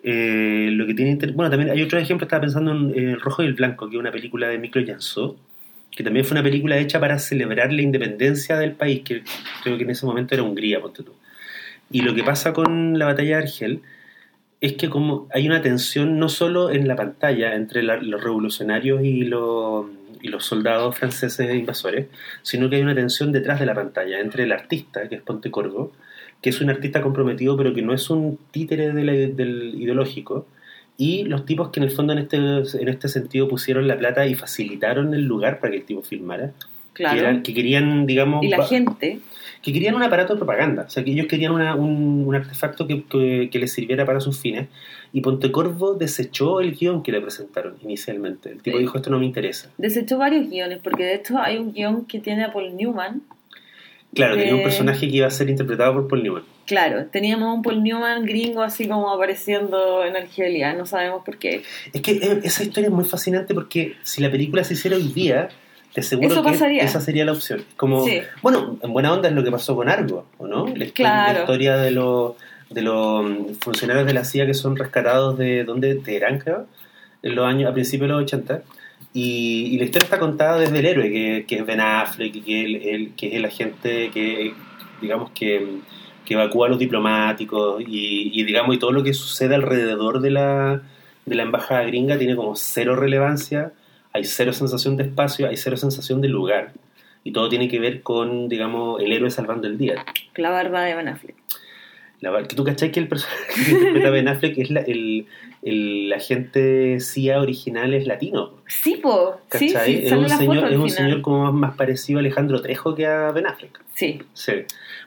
Eh, 0.03 0.69
lo 0.71 0.87
que 0.87 0.95
tiene 0.95 1.11
inter- 1.11 1.33
bueno 1.33 1.51
también 1.51 1.69
hay 1.69 1.83
otro 1.83 1.99
ejemplo 1.99 2.25
estaba 2.25 2.41
pensando 2.41 2.71
en 2.71 2.97
El 3.09 3.21
Rojo 3.21 3.43
y 3.43 3.45
el 3.45 3.53
Blanco 3.53 3.87
que 3.87 3.97
es 3.97 3.99
una 3.99 4.11
película 4.11 4.47
de 4.47 4.57
Miklo 4.57 4.83
Jansó 4.83 5.37
que 5.91 6.03
también 6.03 6.25
fue 6.25 6.33
una 6.33 6.41
película 6.43 6.75
hecha 6.79 6.99
para 6.99 7.19
celebrar 7.19 7.71
la 7.71 7.83
independencia 7.83 8.57
del 8.57 8.71
país 8.71 9.01
que 9.03 9.21
creo 9.63 9.77
que 9.77 9.83
en 9.83 9.91
ese 9.91 10.07
momento 10.07 10.33
era 10.33 10.41
Hungría 10.41 10.81
ponte 10.81 11.03
tú. 11.03 11.11
y 11.91 12.01
lo 12.01 12.15
que 12.15 12.23
pasa 12.23 12.51
con 12.51 12.97
la 12.97 13.05
batalla 13.05 13.37
de 13.37 13.43
Argel 13.43 13.81
es 14.59 14.73
que 14.73 14.89
como 14.89 15.27
hay 15.35 15.45
una 15.45 15.61
tensión 15.61 16.17
no 16.17 16.29
solo 16.29 16.71
en 16.71 16.87
la 16.87 16.95
pantalla 16.95 17.53
entre 17.53 17.83
la- 17.83 17.97
los 17.97 18.23
revolucionarios 18.23 19.03
y, 19.03 19.25
los 19.25 19.85
y 20.21 20.29
los 20.29 20.45
soldados 20.45 20.97
franceses 20.97 21.53
invasores, 21.53 22.07
sino 22.41 22.69
que 22.69 22.77
hay 22.77 22.81
una 22.81 22.95
tensión 22.95 23.31
detrás 23.31 23.59
de 23.59 23.65
la 23.65 23.75
pantalla 23.75 24.19
entre 24.19 24.43
el 24.43 24.51
artista, 24.51 25.07
que 25.07 25.15
es 25.15 25.21
Pontecorvo, 25.21 25.91
que 26.41 26.49
es 26.49 26.61
un 26.61 26.69
artista 26.69 27.01
comprometido 27.01 27.55
pero 27.57 27.73
que 27.73 27.81
no 27.81 27.93
es 27.93 28.09
un 28.09 28.39
títere 28.51 28.91
del 28.93 29.75
ideológico, 29.75 30.47
y 30.97 31.23
los 31.23 31.45
tipos 31.45 31.69
que 31.69 31.79
en 31.79 31.85
el 31.85 31.91
fondo 31.91 32.13
en 32.13 32.19
este, 32.19 32.37
en 32.37 32.87
este 32.87 33.07
sentido 33.07 33.47
pusieron 33.47 33.87
la 33.87 33.97
plata 33.97 34.27
y 34.27 34.35
facilitaron 34.35 35.13
el 35.13 35.25
lugar 35.25 35.59
para 35.59 35.71
que 35.71 35.77
el 35.77 35.85
tipo 35.85 36.01
filmara, 36.01 36.51
que, 37.09 37.15
Claro. 37.15 37.19
eran- 37.29 37.43
que 37.43 37.53
querían, 37.53 38.05
digamos, 38.05 38.43
Y 38.45 38.49
la 38.49 38.63
gente, 38.65 39.19
que 39.61 39.73
querían 39.73 39.95
un 39.95 40.03
aparato 40.03 40.33
de 40.33 40.37
propaganda, 40.39 40.83
o 40.87 40.89
sea, 40.89 41.03
que 41.03 41.11
ellos 41.11 41.27
querían 41.27 41.51
una- 41.51 41.75
un, 41.75 42.23
un 42.27 42.35
artefacto 42.35 42.87
que, 42.87 43.03
que- 43.03 43.49
que 43.51 43.59
les 43.59 43.71
sirviera 43.73 44.05
para 44.05 44.19
sus 44.19 44.39
fines, 44.39 44.67
y 45.13 45.21
Pontecorvo 45.21 45.93
desechó 45.95 46.61
el 46.61 46.73
guion 46.75 47.03
que 47.03 47.11
le 47.11 47.21
presentaron 47.21 47.75
inicialmente. 47.83 48.49
El 48.51 48.61
tipo 48.61 48.77
Sí. 48.77 48.83
dijo, 48.83 48.97
esto 48.97 49.09
no 49.09 49.19
me 49.19 49.25
interesa. 49.25 49.69
desechó 49.77 50.17
varios 50.17 50.49
guiones, 50.49 50.79
porque 50.83 51.03
de 51.03 51.15
hecho 51.15 51.37
hay 51.39 51.57
un 51.57 51.73
guion 51.73 52.05
que 52.05 52.19
tiene 52.19 52.43
a 52.45 52.51
Paul 52.53 52.75
Newman. 52.75 53.21
Claro, 54.13 54.35
tenía 54.35 54.55
un 54.55 54.63
personaje 54.63 55.07
que 55.09 55.15
iba 55.17 55.27
a 55.27 55.31
ser 55.31 55.49
interpretado 55.49 55.93
por 55.93 56.07
Paul 56.09 56.23
Newman. 56.23 56.43
Claro, 56.65 57.05
teníamos 57.05 57.55
un 57.55 57.61
Paul 57.61 57.81
Newman 57.81 58.25
gringo 58.25 58.61
así 58.61 58.85
como 58.87 59.09
apareciendo 59.09 60.03
en 60.03 60.15
Argelia, 60.17 60.73
no 60.73 60.85
sabemos 60.85 61.23
por 61.23 61.37
qué. 61.37 61.63
Es 61.93 62.01
que 62.01 62.11
eh, 62.13 62.39
esa 62.43 62.63
historia 62.63 62.87
es 62.87 62.93
muy 62.93 63.05
fascinante 63.05 63.53
porque 63.53 63.95
si 64.03 64.21
la 64.21 64.29
película 64.29 64.63
se 64.65 64.73
hiciera 64.73 64.97
hoy 64.97 65.07
día, 65.13 65.47
te 65.93 66.01
aseguro 66.01 66.29
Eso 66.29 66.43
que 66.43 66.51
pasaría. 66.51 66.83
esa 66.83 67.01
sería 67.01 67.25
la 67.25 67.33
opción. 67.33 67.63
Como, 67.77 68.05
Sí. 68.05 68.21
Bueno, 68.41 68.77
en 68.81 68.93
buena 68.93 69.13
onda 69.13 69.29
es 69.29 69.35
lo 69.35 69.43
que 69.43 69.51
pasó 69.51 69.75
con 69.75 69.89
Argo, 69.89 70.25
¿o 70.37 70.47
no? 70.47 70.67
La, 70.67 70.85
histo- 70.85 70.93
Claro. 70.93 71.33
la 71.33 71.39
historia 71.41 71.77
de 71.77 71.91
los, 71.91 72.33
de 72.69 72.81
los 72.81 73.25
funcionarios 73.59 74.05
de 74.05 74.13
la 74.13 74.23
CIA 74.23 74.45
que 74.45 74.53
son 74.53 74.75
rescatados 74.75 75.37
de, 75.37 75.63
¿dónde? 75.65 75.95
Teherán, 75.95 76.39
creo, 76.39 76.67
en 77.23 77.35
los 77.35 77.45
años, 77.45 77.69
a 77.69 77.73
principios 77.73 78.07
de 78.09 78.13
los 78.13 78.23
80. 78.23 78.61
Y, 79.13 79.67
y 79.73 79.77
la 79.77 79.83
historia 79.85 80.05
está 80.05 80.19
contada 80.19 80.57
desde 80.59 80.79
el 80.79 80.85
héroe, 80.85 81.11
que, 81.11 81.45
que 81.47 81.55
es 81.57 81.65
Ben 81.65 81.81
Affleck, 81.81 82.43
que, 82.45 82.65
él- 82.65 82.75
él- 82.83 83.11
que 83.17 83.27
es 83.27 83.33
el 83.33 83.45
agente 83.45 84.09
que, 84.13 84.53
digamos, 85.01 85.31
que, 85.31 85.67
que 86.23 86.33
evacúa 86.35 86.67
a 86.67 86.69
los 86.69 86.79
diplomáticos 86.79 87.81
y, 87.85 88.31
y, 88.33 88.43
digamos, 88.45 88.75
y 88.75 88.79
todo 88.79 88.93
lo 88.93 89.03
que 89.03 89.13
sucede 89.13 89.55
alrededor 89.55 90.21
de 90.21 90.31
la, 90.31 90.81
de 91.25 91.35
la 91.35 91.43
embajada 91.43 91.83
gringa 91.83 92.17
tiene 92.17 92.35
como 92.37 92.55
cero 92.55 92.95
relevancia, 92.95 93.73
hay 94.13 94.23
cero 94.23 94.53
sensación 94.53 94.97
de 94.97 95.03
espacio, 95.03 95.47
hay 95.47 95.57
cero 95.57 95.77
sensación 95.77 96.21
de 96.21 96.27
lugar. 96.27 96.73
Y 97.23 97.31
todo 97.31 97.49
tiene 97.49 97.67
que 97.67 97.79
ver 97.79 98.01
con, 98.01 98.49
digamos, 98.49 99.01
el 99.01 99.11
héroe 99.11 99.29
salvando 99.29 99.67
el 99.67 99.77
día. 99.77 100.03
La 100.35 100.49
barba 100.49 100.81
de 100.83 100.95
Ben 100.95 101.07
Affleck. 101.07 101.35
La, 102.19 102.47
que 102.47 102.55
tú 102.55 102.63
cachai 102.63 102.91
que 102.91 102.99
el 102.99 103.07
personaje 103.07 103.43
que 103.65 103.71
interpreta 103.71 104.09
Ben 104.09 104.27
Affleck 104.27 104.57
es 104.57 104.69
la, 104.71 104.81
el, 104.81 105.27
el 105.61 106.13
agente 106.13 106.99
CIA 106.99 107.41
original 107.41 107.93
es 107.93 108.07
latino. 108.07 108.53
Sí, 108.67 108.95
po. 109.01 109.41
Sí, 109.51 109.69
sí, 109.69 110.01
es 110.03 110.11
un, 110.11 110.29
señor, 110.29 110.71
es 110.71 110.77
un 110.77 110.89
señor 110.89 111.21
como 111.21 111.45
más, 111.45 111.53
más 111.53 111.75
parecido 111.75 112.19
a 112.19 112.21
Alejandro 112.21 112.61
Trejo 112.61 112.95
que 112.95 113.05
a 113.05 113.31
Ben 113.31 113.47
Affleck. 113.47 113.81
Sí. 113.93 114.21
Sí. 114.33 114.53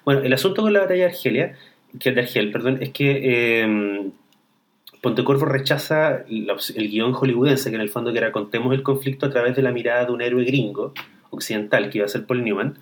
Bueno, 0.04 0.22
el 0.22 0.32
asunto 0.32 0.62
con 0.62 0.72
la 0.72 0.80
batalla 0.80 1.04
de 1.04 1.10
Argelia, 1.10 1.56
que 1.98 2.12
de 2.12 2.20
Argel, 2.20 2.50
perdón, 2.50 2.78
es 2.80 2.90
que 2.90 3.20
eh, 3.62 4.10
Pontecorvo 5.04 5.44
rechaza 5.44 6.24
el 6.28 6.88
guion 6.90 7.12
hollywoodense, 7.12 7.68
que 7.68 7.76
en 7.76 7.82
el 7.82 7.90
fondo 7.90 8.10
que 8.10 8.18
era 8.18 8.32
contemos 8.32 8.72
el 8.72 8.82
conflicto 8.82 9.26
a 9.26 9.30
través 9.30 9.54
de 9.54 9.60
la 9.62 9.70
mirada 9.70 10.06
de 10.06 10.12
un 10.12 10.22
héroe 10.22 10.44
gringo, 10.44 10.94
occidental, 11.28 11.90
que 11.90 11.98
iba 11.98 12.06
a 12.06 12.08
ser 12.08 12.24
Paul 12.24 12.42
Newman. 12.42 12.78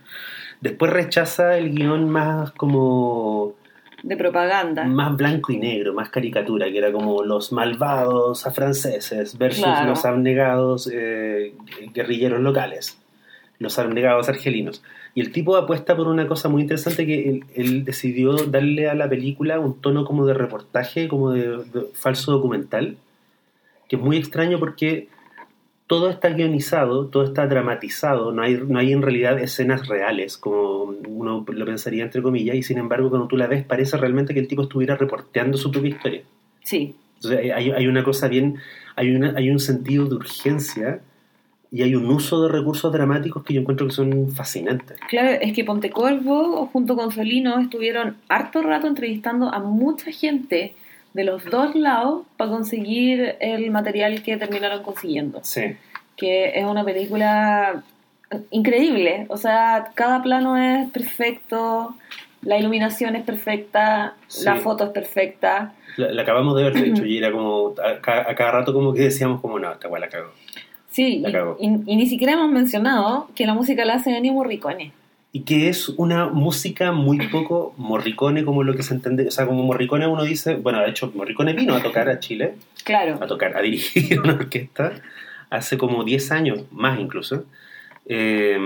Después 0.61 0.93
rechaza 0.93 1.59
el 1.59 1.75
guion 1.75 2.09
más 2.09 2.53
como 2.53 3.55
De 4.05 4.17
propaganda. 4.17 4.85
más 4.85 5.17
blanco 5.17 5.53
y 5.53 5.57
negro, 5.59 5.93
más 5.95 6.11
caricatura, 6.11 6.67
que 6.71 6.79
era 6.79 6.93
como 6.93 7.25
los 7.25 7.51
malvados 7.51 8.45
franceses 8.55 9.37
versus 9.37 9.65
Claro. 9.65 9.91
los 9.91 10.05
abnegados 10.05 10.89
eh, 10.93 11.55
guerrilleros 11.93 12.41
locales, 12.41 12.99
los 13.59 13.79
abnegados 13.81 14.29
argelinos. 14.29 14.81
Y 15.15 15.21
el 15.21 15.31
tipo 15.31 15.57
apuesta 15.57 15.97
por 15.97 16.09
una 16.09 16.27
cosa 16.27 16.49
muy 16.49 16.63
interesante 16.63 17.07
que 17.07 17.29
él, 17.29 17.45
él 17.55 17.85
decidió 17.85 18.35
darle 18.47 18.89
a 18.89 18.95
la 18.95 19.09
película 19.09 19.61
un 19.61 19.81
tono 19.81 20.05
como 20.05 20.25
de 20.25 20.35
reportaje, 20.35 21.09
como 21.09 21.33
de, 21.33 21.59
de 21.59 21.87
falso 21.93 22.33
documental, 22.33 22.97
que 23.89 23.97
es 23.97 24.03
muy 24.03 24.17
extraño 24.17 24.59
porque 24.59 25.09
todo 25.93 26.09
está 26.09 26.31
guionizado, 26.31 27.09
todo 27.09 27.25
está 27.25 27.47
dramatizado, 27.47 28.33
no 28.33 28.41
hay, 28.41 28.55
no 28.67 28.79
hay 28.79 28.93
en 28.93 29.03
realidad 29.03 29.39
escenas 29.39 29.89
reales, 29.89 30.39
como 30.39 30.85
uno 31.07 31.45
lo 31.47 31.67
pensaría 31.67 32.03
entre 32.03 32.23
comillas, 32.23 32.57
y 32.57 32.63
sin 32.63 32.79
embargo 32.79 33.11
cuando 33.11 33.29
tú 33.29 33.37
la 33.37 33.47
ves 33.47 33.63
parece 33.63 33.99
realmente 33.99 34.33
que 34.33 34.41
el 34.41 34.49
tipo 34.49 34.63
estuviera 34.63 34.97
reporteando 34.97 35.59
su 35.59 35.71
propia 35.71 35.91
historia. 35.91 36.23
Sí. 36.63 36.97
Entonces 37.17 37.53
hay, 37.53 37.71
hay 37.71 37.87
una 37.87 38.03
cosa 38.03 38.29
bien, 38.29 38.57
hay, 38.97 39.15
una, 39.15 39.35
hay 39.37 39.51
un 39.51 39.59
sentido 39.59 40.07
de 40.07 40.15
urgencia 40.15 41.03
y 41.73 41.83
hay 41.83 41.95
un 41.95 42.07
uso 42.11 42.43
de 42.43 42.49
recursos 42.51 42.93
dramáticos 42.93 43.43
que 43.45 43.55
yo 43.55 43.61
encuentro 43.63 43.87
que 43.87 43.93
son 43.95 44.31
fascinantes. 44.31 44.99
Claro, 45.09 45.31
es 45.41 45.53
que 45.55 45.65
Pontecorvo 45.65 46.67
junto 46.73 46.95
con 46.95 47.11
Solino 47.11 47.59
estuvieron 47.59 48.17
harto 48.29 48.61
rato 48.63 48.87
entrevistando 48.87 49.49
a 49.49 49.59
mucha 49.59 50.13
gente 50.13 50.75
de 51.15 51.25
los 51.25 51.45
dos 51.47 51.75
lados 51.75 52.25
para 52.37 52.51
conseguir 52.51 53.37
el 53.41 53.71
material 53.71 54.23
que 54.23 54.37
terminaron 54.37 54.83
consiguiendo. 54.83 55.41
Sí. 55.43 55.63
Que 56.17 56.59
es 56.59 56.65
una 56.65 56.85
película 56.85 57.83
increíble. 58.51 59.27
O 59.29 59.37
sea, 59.37 59.91
cada 59.95 60.23
plano 60.23 60.57
es 60.57 60.91
perfecto, 60.91 61.95
la 62.43 62.59
iluminación 62.59 63.17
es 63.17 63.25
perfecta, 63.25 64.15
Sí. 64.27 64.45
la 64.45 64.57
foto 64.57 64.85
es 64.85 64.91
perfecta. 64.91 65.75
La, 65.97 66.11
la 66.13 66.23
acabamos 66.23 66.57
de 66.57 66.63
ver, 66.65 66.73
de 66.75 66.89
hecho, 66.89 67.05
y 67.05 67.19
era 67.19 67.31
como, 67.31 67.75
a, 67.85 68.01
ca- 68.01 68.31
a 68.31 68.35
cada 68.35 68.51
rato 68.53 68.73
como 68.73 68.95
que 68.95 69.03
decíamos 69.03 69.41
como, 69.41 69.59
no, 69.59 69.73
esta 69.73 69.89
guay 69.89 70.01
la 70.01 70.09
cago. 70.09 70.31
Sí, 70.93 71.23
y, 71.27 71.33
cagó. 71.33 71.57
y- 71.61 71.67
y 71.93 71.97
ni 71.97 72.07
siquiera 72.07 72.35
hemos 72.35 72.51
mencionado 72.51 73.29
que 73.35 73.47
la 73.47 73.55
música 73.55 73.85
la 73.85 73.95
hace 73.95 74.17
Ennio 74.17 74.33
Morricone. 74.35 74.93
Y 75.35 75.41
que 75.41 75.71
es 75.71 75.89
una 75.89 76.27
música 76.29 76.93
muy 76.93 77.27
poco 77.29 77.73
morricone 77.79 78.45
como 78.45 78.63
lo 78.65 78.75
que 78.77 78.83
se 78.83 78.93
entiende, 78.93 79.27
o 79.27 79.31
sea, 79.31 79.47
como 79.47 79.63
morricone 79.63 80.07
uno 80.07 80.25
dice, 80.25 80.57
bueno, 80.57 80.81
de 80.81 80.91
hecho, 80.91 81.11
morricone 81.15 81.55
vino 81.55 81.75
a 81.75 81.83
tocar 81.83 82.09
a 82.11 82.21
Chile, 82.21 82.55
Claro. 82.85 83.19
a 83.21 83.27
tocar, 83.27 83.57
a 83.57 83.63
dirigir 83.63 84.21
una 84.21 84.35
orquesta 84.35 84.93
hace 85.49 85.79
como 85.79 86.05
10 86.05 86.31
años, 86.33 86.65
más 86.71 87.01
incluso. 87.01 87.45
Eh, 88.07 88.59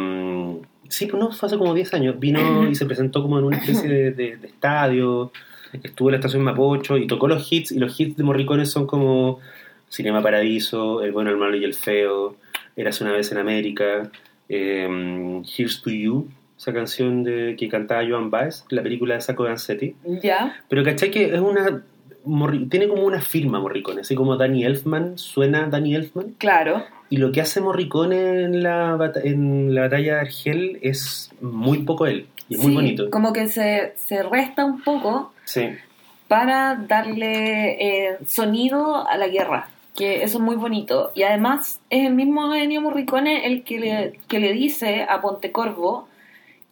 sí, 0.88 1.06
pues 1.06 1.22
no, 1.22 1.30
fue 1.32 1.46
hace 1.46 1.58
como 1.58 1.74
10 1.74 1.94
años. 1.94 2.18
Vino 2.18 2.68
y 2.68 2.74
se 2.74 2.86
presentó 2.86 3.22
como 3.22 3.38
en 3.38 3.44
una 3.44 3.58
especie 3.58 3.88
de, 3.88 4.10
de- 4.12 4.36
de 4.36 4.46
estadio, 4.48 5.30
estuvo 5.72 6.08
en 6.08 6.12
la 6.12 6.18
estación 6.18 6.42
Mapocho 6.42 6.96
y 6.96 7.06
tocó 7.06 7.28
los 7.28 7.50
hits, 7.52 7.70
y 7.72 7.78
los 7.78 7.98
hits 8.00 8.16
de 8.16 8.24
Morricone 8.24 8.66
son 8.66 8.86
como 8.86 9.38
Cinema 9.88 10.22
Paradiso, 10.22 11.02
El 11.02 11.12
bueno, 11.12 11.30
el 11.30 11.36
malo 11.36 11.56
y 11.56 11.64
el 11.64 11.74
feo, 11.74 12.36
Eras 12.76 13.00
una 13.00 13.12
vez 13.12 13.32
en 13.32 13.38
América, 13.38 14.10
eh, 14.48 15.42
Here's 15.56 15.80
to 15.82 15.90
You, 15.90 16.28
esa 16.58 16.72
canción 16.72 17.24
de, 17.24 17.56
que 17.58 17.68
cantaba 17.68 18.02
Joan 18.08 18.30
Baez, 18.30 18.64
la 18.70 18.82
película 18.82 19.14
de 19.14 19.20
Sacco 19.20 19.44
Vanzetti. 19.44 19.94
Ya. 20.22 20.56
Pero 20.68 20.84
¿cachai 20.84 21.10
que 21.10 21.34
es 21.34 21.40
una... 21.40 21.82
Tiene 22.68 22.88
como 22.88 23.04
una 23.04 23.20
firma 23.20 23.60
Morricone, 23.60 24.00
así 24.00 24.16
como 24.16 24.36
Danny 24.36 24.64
Elfman, 24.64 25.16
suena 25.16 25.68
Danny 25.68 25.94
Elfman, 25.94 26.34
Claro. 26.38 26.84
y 27.08 27.18
lo 27.18 27.30
que 27.30 27.40
hace 27.40 27.60
Morricone 27.60 28.42
en 28.42 28.64
la, 28.64 29.12
en 29.22 29.74
la 29.76 29.82
batalla 29.82 30.14
de 30.16 30.20
Argel 30.22 30.78
es 30.82 31.30
muy 31.40 31.82
poco 31.84 32.04
él, 32.06 32.26
y 32.48 32.56
es 32.56 32.60
muy 32.60 32.74
bonito. 32.74 33.10
Como 33.10 33.32
que 33.32 33.46
se, 33.46 33.92
se 33.94 34.24
resta 34.24 34.64
un 34.64 34.82
poco 34.82 35.32
Sí, 35.44 35.68
para 36.26 36.74
darle 36.88 38.08
eh, 38.08 38.16
sonido 38.26 39.06
a 39.08 39.16
la 39.16 39.28
guerra, 39.28 39.68
que 39.96 40.22
eso 40.22 40.38
es 40.38 40.44
muy 40.44 40.56
bonito. 40.56 41.10
Y 41.14 41.22
además 41.22 41.80
es 41.90 42.06
el 42.06 42.14
mismo 42.14 42.54
Ennio 42.54 42.80
Morricone 42.82 43.46
el 43.46 43.62
que 43.64 43.78
le, 43.78 44.20
que 44.28 44.38
le 44.40 44.52
dice 44.52 45.06
a 45.08 45.20
Pontecorvo 45.20 46.08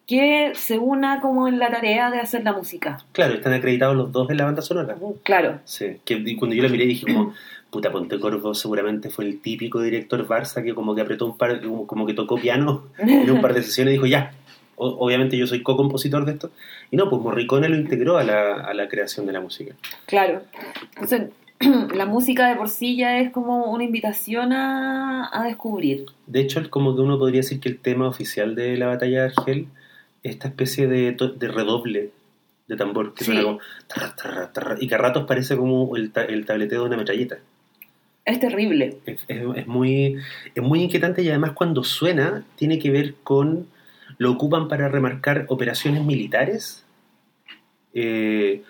que 0.06 0.52
se 0.54 0.78
una 0.78 1.20
como 1.20 1.48
en 1.48 1.58
la 1.58 1.70
tarea 1.70 2.10
de 2.10 2.20
hacer 2.20 2.44
la 2.44 2.52
música. 2.52 2.98
claro, 3.12 3.34
están 3.34 3.54
acreditados 3.54 3.96
los 3.96 4.12
dos 4.12 4.28
en 4.30 4.36
la 4.36 4.44
banda 4.44 4.60
sonora. 4.60 4.96
Claro, 5.22 5.60
Sí, 5.64 5.96
que 6.04 6.14
y 6.14 6.36
cuando 6.36 6.54
yo 6.54 6.62
la 6.62 6.68
miré 6.68 6.84
dije 6.84 7.06
como, 7.06 7.32
puta, 7.70 7.90
Ponte 7.90 8.20
Corvo 8.20 8.52
seguramente 8.54 9.08
fue 9.08 9.24
el 9.24 9.40
típico 9.40 9.80
director 9.80 10.26
Barça 10.28 10.62
que 10.62 10.74
como 10.74 10.94
que 10.94 11.00
apretó 11.00 11.24
un 11.24 11.38
par, 11.38 11.62
como, 11.62 11.86
como 11.86 12.04
que 12.06 12.12
tocó 12.12 12.36
piano 12.38 12.84
en 12.98 13.30
un 13.30 13.40
par 13.40 13.54
de 13.54 13.62
sesiones 13.62 13.92
y 13.92 13.96
dijo, 13.96 14.06
ya, 14.06 14.32
o- 14.76 14.88
obviamente 15.06 15.38
yo 15.38 15.46
soy 15.46 15.62
co-compositor 15.62 16.26
de 16.26 16.32
esto. 16.32 16.50
Y 16.90 16.96
no, 16.98 17.08
pues 17.08 17.22
Morricone 17.22 17.70
lo 17.70 17.76
integró 17.76 18.18
a 18.18 18.24
la, 18.24 18.56
a 18.56 18.74
la 18.74 18.88
creación 18.88 19.24
de 19.24 19.32
la 19.32 19.40
música. 19.40 19.74
claro. 20.04 20.42
Entonces, 20.96 21.30
la 21.94 22.06
música 22.06 22.48
de 22.48 22.56
por 22.56 22.68
sí 22.68 22.96
ya 22.96 23.18
es 23.18 23.30
como 23.30 23.70
una 23.70 23.84
invitación 23.84 24.52
a, 24.52 25.28
a 25.32 25.44
descubrir. 25.44 26.06
De 26.26 26.40
hecho, 26.40 26.60
es 26.60 26.68
como 26.68 26.94
que 26.94 27.02
uno 27.02 27.18
podría 27.18 27.40
decir 27.40 27.60
que 27.60 27.68
el 27.68 27.78
tema 27.78 28.08
oficial 28.08 28.54
de 28.54 28.76
la 28.76 28.86
batalla 28.86 29.22
de 29.26 29.32
Argel 29.36 29.68
es 30.22 30.32
esta 30.32 30.48
especie 30.48 30.86
de, 30.88 31.16
de 31.36 31.48
redoble 31.48 32.10
de 32.66 32.76
tambor 32.76 33.12
que 33.14 33.24
Sí. 33.24 33.32
suena 33.32 33.42
como 33.42 33.58
tarra, 33.86 34.16
tarra, 34.16 34.52
tarra, 34.52 34.76
y 34.80 34.88
que 34.88 34.94
a 34.94 34.98
ratos 34.98 35.24
parece 35.26 35.56
como 35.56 35.96
el, 35.96 36.10
ta- 36.12 36.24
el 36.24 36.46
tableteo 36.46 36.80
de 36.80 36.86
una 36.86 36.96
metralleta. 36.96 37.38
Es 38.24 38.40
terrible. 38.40 38.98
Es, 39.04 39.18
es- 39.28 39.42
es 39.56 39.66
muy, 39.66 40.16
es 40.54 40.62
muy 40.62 40.82
inquietante 40.82 41.22
y 41.22 41.28
además 41.28 41.52
cuando 41.52 41.84
suena 41.84 42.42
tiene 42.56 42.78
que 42.78 42.90
ver 42.90 43.14
con 43.22 43.66
lo 44.16 44.30
ocupan 44.32 44.68
para 44.68 44.88
remarcar 44.88 45.44
operaciones 45.48 46.02
militares 46.04 46.84
eh, 47.92 48.62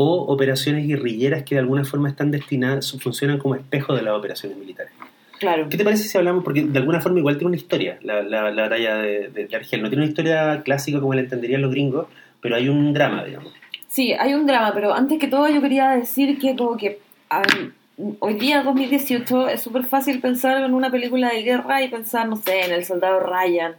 o 0.00 0.32
operaciones 0.32 0.86
guerrilleras 0.86 1.42
que 1.42 1.56
de 1.56 1.60
alguna 1.60 1.82
forma 1.84 2.08
están 2.08 2.30
destinadas, 2.30 2.96
funcionan 3.02 3.38
como 3.38 3.56
espejo 3.56 3.94
de 3.96 4.02
las 4.02 4.14
operaciones 4.14 4.56
militares. 4.56 4.92
Claro. 5.40 5.68
¿Qué 5.68 5.76
te 5.76 5.82
parece 5.84 6.04
si 6.04 6.16
hablamos? 6.18 6.44
Porque 6.44 6.62
de 6.62 6.78
alguna 6.78 7.00
forma 7.00 7.18
igual 7.18 7.36
tiene 7.36 7.48
una 7.48 7.56
historia, 7.56 7.98
la, 8.02 8.22
la, 8.22 8.50
la 8.50 8.62
batalla 8.62 8.96
de, 8.98 9.28
de- 9.28 9.46
de 9.46 9.56
Argel. 9.56 9.82
No 9.82 9.88
tiene 9.88 10.02
una 10.04 10.10
historia 10.10 10.62
clásica 10.64 11.00
como 11.00 11.14
la 11.14 11.20
entenderían 11.22 11.62
los 11.62 11.70
gringos, 11.72 12.06
pero 12.40 12.54
hay 12.56 12.68
un 12.68 12.92
drama, 12.92 13.24
digamos. 13.24 13.52
Sí, 13.88 14.12
hay 14.12 14.34
un 14.34 14.46
drama, 14.46 14.70
pero 14.74 14.92
antes 14.94 15.18
que 15.18 15.26
todo 15.28 15.48
yo 15.48 15.60
quería 15.60 15.90
decir 15.90 16.38
que 16.38 16.54
como 16.54 16.76
que 16.76 16.98
a 17.30 17.40
ver, 17.40 17.72
hoy 18.20 18.34
día, 18.34 18.62
2018, 18.62 19.48
es 19.48 19.60
súper 19.60 19.84
fácil 19.84 20.20
pensar 20.20 20.62
en 20.62 20.74
una 20.74 20.90
película 20.90 21.30
de 21.30 21.42
guerra 21.42 21.82
y 21.82 21.88
pensar, 21.88 22.28
no 22.28 22.36
sé, 22.36 22.60
en 22.66 22.72
El 22.72 22.84
Soldado 22.84 23.18
Ryan 23.20 23.72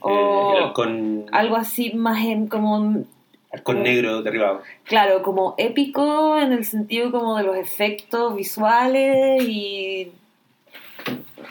o 0.00 0.10
Eh, 0.54 0.62
halcón, 0.64 1.24
algo 1.32 1.56
así 1.56 1.92
más 1.94 2.24
en 2.24 2.46
como, 2.48 3.04
halcón 3.52 3.82
negro 3.82 4.22
derribado. 4.22 4.62
claro, 4.84 5.22
como 5.22 5.54
épico 5.58 6.38
en 6.38 6.52
el 6.52 6.64
sentido 6.64 7.10
como 7.10 7.36
de 7.36 7.44
los 7.44 7.56
efectos 7.56 8.36
visuales 8.36 9.42
y 9.48 10.12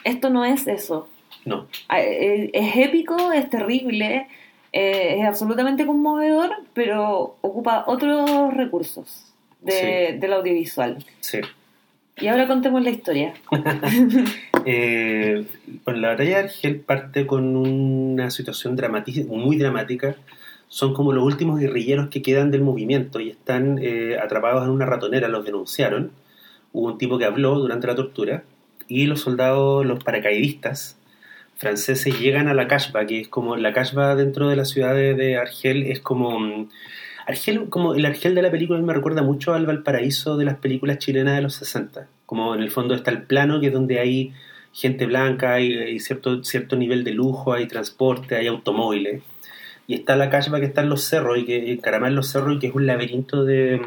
esto 0.03 0.29
no 0.29 0.45
es 0.45 0.67
eso. 0.67 1.09
No, 1.45 1.67
Ah, 1.87 2.01
eh, 2.01 2.49
Es 2.53 2.75
épico, 2.75 3.31
es 3.31 3.49
terrible, 3.49 4.27
eh, 4.73 5.15
es 5.19 5.25
absolutamente 5.25 5.85
conmovedor, 5.85 6.51
pero 6.73 7.37
ocupa 7.41 7.85
otros 7.87 8.53
recursos 8.53 9.33
de- 9.61 10.09
Sí. 10.13 10.17
del 10.19 10.33
audiovisual. 10.33 10.97
sí. 11.21 11.39
Y 12.19 12.27
ahora 12.29 12.47
contemos 12.47 12.81
la 12.83 12.89
historia. 12.89 13.33
Eh, 14.65 15.45
bueno, 15.85 15.99
la 16.01 16.09
batalla 16.09 16.29
de 16.39 16.43
Argel 16.45 16.79
parte 16.81 17.25
con 17.25 17.55
una 17.55 18.29
situación 18.31 18.75
dramati- 18.77 19.25
muy 19.25 19.55
dramática. 19.57 20.15
Son 20.67 20.93
como 20.93 21.13
los 21.13 21.23
últimos 21.23 21.59
guerrilleros 21.59 22.09
que 22.09 22.21
quedan 22.21 22.51
del 22.51 22.61
movimiento 22.61 23.19
y 23.19 23.29
están 23.29 23.79
eh, 23.81 24.17
atrapados 24.21 24.65
en 24.65 24.71
una 24.71 24.85
ratonera, 24.85 25.27
los 25.27 25.45
denunciaron. 25.45 26.11
Hubo 26.73 26.87
un 26.87 26.97
tipo 26.97 27.17
que 27.17 27.25
habló 27.25 27.59
durante 27.59 27.87
la 27.87 27.95
tortura 27.95 28.43
y 28.87 29.05
los 29.05 29.21
soldados, 29.21 29.85
los 29.85 30.03
paracaidistas 30.03 30.97
franceses 31.57 32.19
llegan 32.19 32.47
a 32.47 32.53
la 32.53 32.67
Kashba, 32.67 33.05
que 33.05 33.19
es 33.21 33.27
como 33.27 33.55
la 33.55 33.73
Kashba 33.73 34.15
dentro 34.15 34.49
de 34.49 34.55
la 34.55 34.65
ciudad 34.65 34.93
de, 34.93 35.15
de 35.15 35.37
Argel, 35.37 35.83
es 35.83 35.99
como... 35.99 36.39
mm, 36.39 36.69
Argel, 37.27 37.67
como 37.69 37.93
el 37.93 38.05
Argel 38.05 38.35
de 38.35 38.41
la 38.41 38.49
película, 38.51 38.79
me 38.79 38.93
recuerda 38.93 39.21
mucho 39.21 39.53
al 39.53 39.65
Valparaíso 39.65 40.37
de 40.37 40.45
las 40.45 40.59
películas 40.59 40.99
chilenas 40.99 41.35
de 41.35 41.41
los 41.41 41.55
60. 41.55 42.07
Como 42.25 42.55
en 42.55 42.61
el 42.61 42.71
fondo 42.71 42.95
está 42.95 43.11
el 43.11 43.23
plano, 43.23 43.59
que 43.59 43.67
es 43.67 43.73
donde 43.73 43.99
hay 43.99 44.31
gente 44.71 45.05
blanca, 45.05 45.55
hay, 45.55 45.77
hay 45.77 45.99
cierto, 45.99 46.41
cierto 46.45 46.77
nivel 46.77 47.03
de 47.03 47.11
lujo, 47.11 47.51
hay 47.51 47.67
transporte, 47.67 48.37
hay 48.37 48.47
automóviles. 48.47 49.23
Y 49.87 49.95
está 49.95 50.15
la 50.17 50.29
Kashba 50.29 50.59
que 50.59 50.65
está 50.65 50.81
en 50.81 50.89
los 50.89 51.03
cerros 51.03 51.37
y 51.37 51.45
que 51.45 51.71
encaramada 51.71 52.09
en 52.09 52.15
los 52.15 52.27
cerros 52.27 52.55
y 52.55 52.59
que 52.59 52.67
es 52.67 52.75
un 52.75 52.85
laberinto 52.85 53.45
de, 53.45 53.81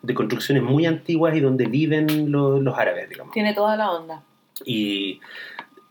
de 0.00 0.14
construcciones 0.14 0.62
muy 0.62 0.86
antiguas 0.86 1.36
y 1.36 1.40
donde 1.40 1.66
viven 1.66 2.30
los, 2.30 2.62
los 2.62 2.78
árabes, 2.78 3.08
digamos. 3.08 3.34
Tiene 3.34 3.52
toda 3.52 3.76
la 3.76 3.90
onda. 3.90 4.22
Y 4.64 5.20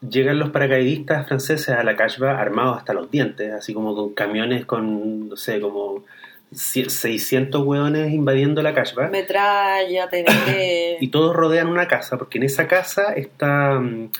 llegan 0.07 0.39
los 0.39 0.49
paracaidistas 0.49 1.27
franceses 1.27 1.69
a 1.69 1.83
la 1.83 1.95
Kashba 1.95 2.39
armados 2.39 2.77
hasta 2.77 2.93
los 2.93 3.11
dientes, 3.11 3.51
así 3.53 3.73
como 3.73 3.93
con 3.93 4.13
camiones 4.13 4.65
con, 4.65 5.29
no 5.29 5.35
sé, 5.35 5.59
como 5.59 6.05
600 6.53 7.61
hueones 7.61 8.11
invadiendo 8.11 8.61
la 8.61 8.73
Kashba. 8.73 9.09
Metralla, 9.09 10.09
TNT. 10.09 11.01
y 11.01 11.07
todos 11.09 11.35
rodean 11.35 11.67
una 11.67 11.87
casa, 11.87 12.17
porque 12.17 12.37
en 12.37 12.45
esa 12.45 12.67
casa 12.67 13.13
está, 13.13 13.79
mm, 13.79 14.11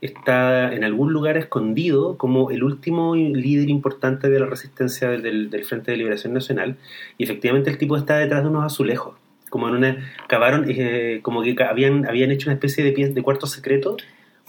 está 0.00 0.72
en 0.74 0.82
algún 0.84 1.12
lugar 1.12 1.36
escondido 1.36 2.16
como 2.16 2.50
el 2.50 2.62
último 2.62 3.14
líder 3.14 3.68
importante 3.68 4.28
de 4.30 4.40
la 4.40 4.46
resistencia 4.46 5.10
del, 5.10 5.50
del 5.50 5.64
Frente 5.64 5.90
de 5.90 5.96
Liberación 5.98 6.32
Nacional. 6.32 6.76
Y 7.18 7.24
efectivamente 7.24 7.70
el 7.70 7.78
tipo 7.78 7.96
está 7.96 8.16
detrás 8.18 8.42
de 8.42 8.48
unos 8.48 8.64
azulejos. 8.64 9.14
Como 9.50 9.68
en 9.68 9.74
una. 9.74 10.12
cavaron, 10.28 10.64
eh, 10.68 11.18
como 11.22 11.42
que 11.42 11.56
habían, 11.62 12.06
habían 12.06 12.30
hecho 12.30 12.48
una 12.48 12.54
especie 12.54 12.84
de, 12.84 12.94
pie- 12.94 13.12
de 13.12 13.22
cuarto 13.22 13.46
secreto 13.46 13.96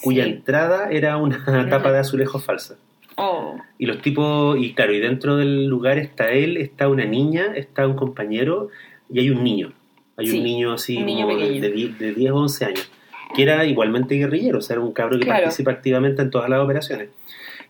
cuya 0.02 0.24
Sí. 0.26 0.30
entrada 0.32 0.90
era 0.92 1.18
una 1.18 1.44
tapa 1.70 1.92
de 1.92 2.00
azulejos 2.00 2.44
falsa. 2.46 2.78
Oh, 3.18 3.58
Y 3.78 3.88
los 3.88 4.02
tipos, 4.02 4.58
y 4.58 4.74
claro, 4.74 4.94
y 4.94 5.00
dentro 5.00 5.36
del 5.38 5.66
lugar 5.68 5.98
está 5.98 6.32
él, 6.32 6.56
está 6.58 6.88
una 6.88 7.04
niña, 7.06 7.48
está 7.56 7.86
un 7.88 7.96
compañero 7.96 8.70
y 9.12 9.20
hay 9.20 9.30
un 9.32 9.44
niño. 9.44 9.74
Hay 10.18 10.28
Sí, 10.28 10.38
un 10.38 10.44
niño 10.44 10.74
así 10.74 10.98
un 10.98 11.06
niño 11.08 11.26
como 11.28 11.38
de, 11.40 11.44
pequeño. 11.46 11.62
de 11.62 11.72
10 11.72 12.00
de 12.00 12.14
10 12.14 12.32
o 12.32 12.36
11 12.38 12.66
años, 12.66 12.92
que 13.36 13.44
era 13.44 13.66
igualmente 13.66 14.16
guerrillero, 14.16 14.60
o 14.60 14.62
sea, 14.62 14.76
era 14.76 14.84
un 14.86 14.92
cabro 14.94 15.18
que 15.18 15.26
Claro. 15.26 15.44
participa 15.44 15.72
activamente 15.72 16.22
en 16.22 16.30
todas 16.32 16.50
las 16.50 16.60
operaciones. 16.60 17.10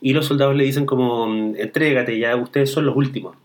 Y 0.02 0.14
los 0.14 0.26
soldados 0.26 0.56
le 0.56 0.64
dicen 0.64 0.86
como, 0.86 1.54
entrégate, 1.56 2.18
ya 2.18 2.36
ustedes 2.36 2.72
son 2.72 2.86
los 2.86 2.96
últimos. 2.96 3.36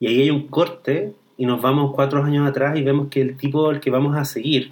Y 0.00 0.06
ahí 0.06 0.22
hay 0.22 0.30
un 0.30 0.48
corte 0.48 1.12
y 1.36 1.46
nos 1.46 1.60
vamos 1.60 1.92
cuatro 1.94 2.22
años 2.22 2.48
atrás 2.48 2.76
y 2.78 2.82
vemos 2.82 3.08
que 3.08 3.20
el 3.20 3.36
tipo 3.36 3.68
al 3.68 3.80
que 3.80 3.90
vamos 3.90 4.16
a 4.16 4.24
seguir, 4.24 4.70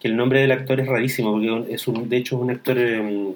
que 0.00 0.08
el 0.08 0.16
nombre 0.16 0.40
del 0.40 0.52
actor 0.52 0.78
es 0.80 0.86
rarísimo, 0.86 1.32
porque 1.32 1.72
es 1.74 1.88
un, 1.88 2.08
de 2.08 2.16
hecho 2.18 2.36
es 2.36 2.42
un 2.42 2.50
actor 2.50 2.76
eh, 2.78 3.34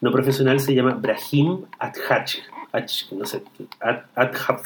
no 0.00 0.10
profesional, 0.12 0.60
se 0.60 0.74
llama 0.74 0.94
Brahim 0.94 1.58
Adhaj. 1.78 2.36
Adj- 2.72 3.12
no 3.12 3.26
sé, 3.26 3.42
Ad- 3.80 4.04
Adhaj, 4.14 4.62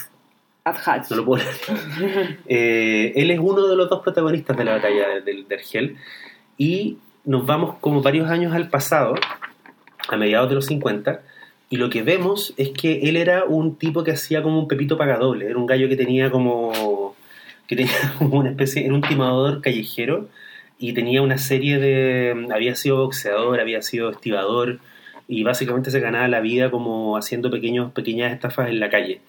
Adhaj. 0.65 1.11
no 1.11 1.17
lo 1.17 1.25
puedo 1.25 1.43
leer. 1.45 2.39
Eh, 2.47 3.13
él 3.17 3.31
es 3.31 3.39
uno 3.41 3.67
de 3.67 3.77
los 3.77 3.89
dos 3.89 4.03
protagonistas 4.03 4.57
de 4.57 4.65
la 4.65 4.73
batalla 4.73 5.09
de, 5.09 5.21
de, 5.23 5.45
de 5.49 5.55
Argel 5.55 5.97
y 6.59 6.99
nos 7.27 7.45
vamos 7.45 7.77
como 7.81 8.01
varios 8.03 8.31
años 8.31 8.55
al 8.55 8.69
pasado, 8.71 9.15
a 10.09 10.17
mediados 10.17 10.49
de 10.49 10.55
los 10.55 10.67
50, 10.67 11.21
y 11.69 11.77
lo 11.77 11.91
que 11.91 12.03
vemos 12.03 12.55
es 12.57 12.71
que 12.71 13.01
él 13.09 13.17
era 13.17 13.45
un 13.45 13.77
tipo 13.77 14.05
que 14.05 14.13
hacía 14.13 14.43
como 14.43 14.59
un 14.61 14.69
pepito 14.69 14.97
pagadoble, 14.97 15.47
era 15.47 15.59
un 15.59 15.67
gallo 15.67 15.89
que 15.89 15.97
tenía 15.97 16.31
como 16.31 17.15
que 17.67 17.75
tenía 17.77 17.93
como 18.19 18.39
una 18.39 18.51
especie, 18.51 18.85
era 18.85 18.95
un 18.95 19.01
timador 19.03 19.61
callejero 19.61 20.29
y 20.79 20.93
tenía 20.93 21.23
una 21.23 21.39
serie 21.39 21.79
de, 21.79 22.47
había 22.55 22.75
sido 22.77 22.99
boxeador, 22.99 23.59
había 23.61 23.83
sido 23.83 24.11
estibador 24.11 24.79
y 25.27 25.43
básicamente 25.43 25.91
se 25.91 25.99
ganaba 25.99 26.29
la 26.29 26.39
vida 26.41 26.71
como 26.71 27.17
haciendo 27.17 27.51
pequeños, 27.51 27.91
pequeñas 27.93 28.33
estafas 28.33 28.69
en 28.69 28.79
la 28.79 28.89
calle 28.89 29.21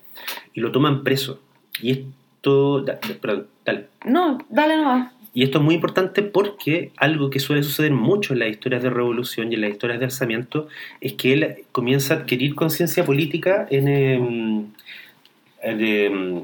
y 0.54 0.60
lo 0.62 0.72
toman 0.72 1.04
preso 1.04 1.40
y 1.82 1.92
esto, 1.92 2.82
da- 2.82 3.00
perdón, 3.20 3.48
dale. 3.66 3.88
No, 4.06 4.38
dale 4.50 4.76
nomás. 4.78 5.12
Y 5.38 5.44
esto 5.44 5.60
es 5.60 5.64
muy 5.64 5.76
importante 5.76 6.24
porque 6.24 6.90
algo 6.98 7.30
que 7.30 7.40
suele 7.40 7.62
suceder 7.62 7.92
mucho 7.92 8.34
en 8.34 8.40
las 8.40 8.50
historias 8.50 8.82
de 8.82 8.90
revolución 8.90 9.52
y 9.52 9.54
en 9.56 9.62
las 9.62 9.70
historias 9.70 10.00
de 10.00 10.06
alzamiento 10.06 10.68
es 11.00 11.14
que 11.14 11.32
él 11.34 11.58
comienza 11.72 12.16
a 12.16 12.18
adquirir 12.18 12.56
conciencia 12.56 13.06
política 13.06 13.68
en, 13.70 13.88
em, 13.88 14.66
en, 15.62 15.82
em, 15.86 16.42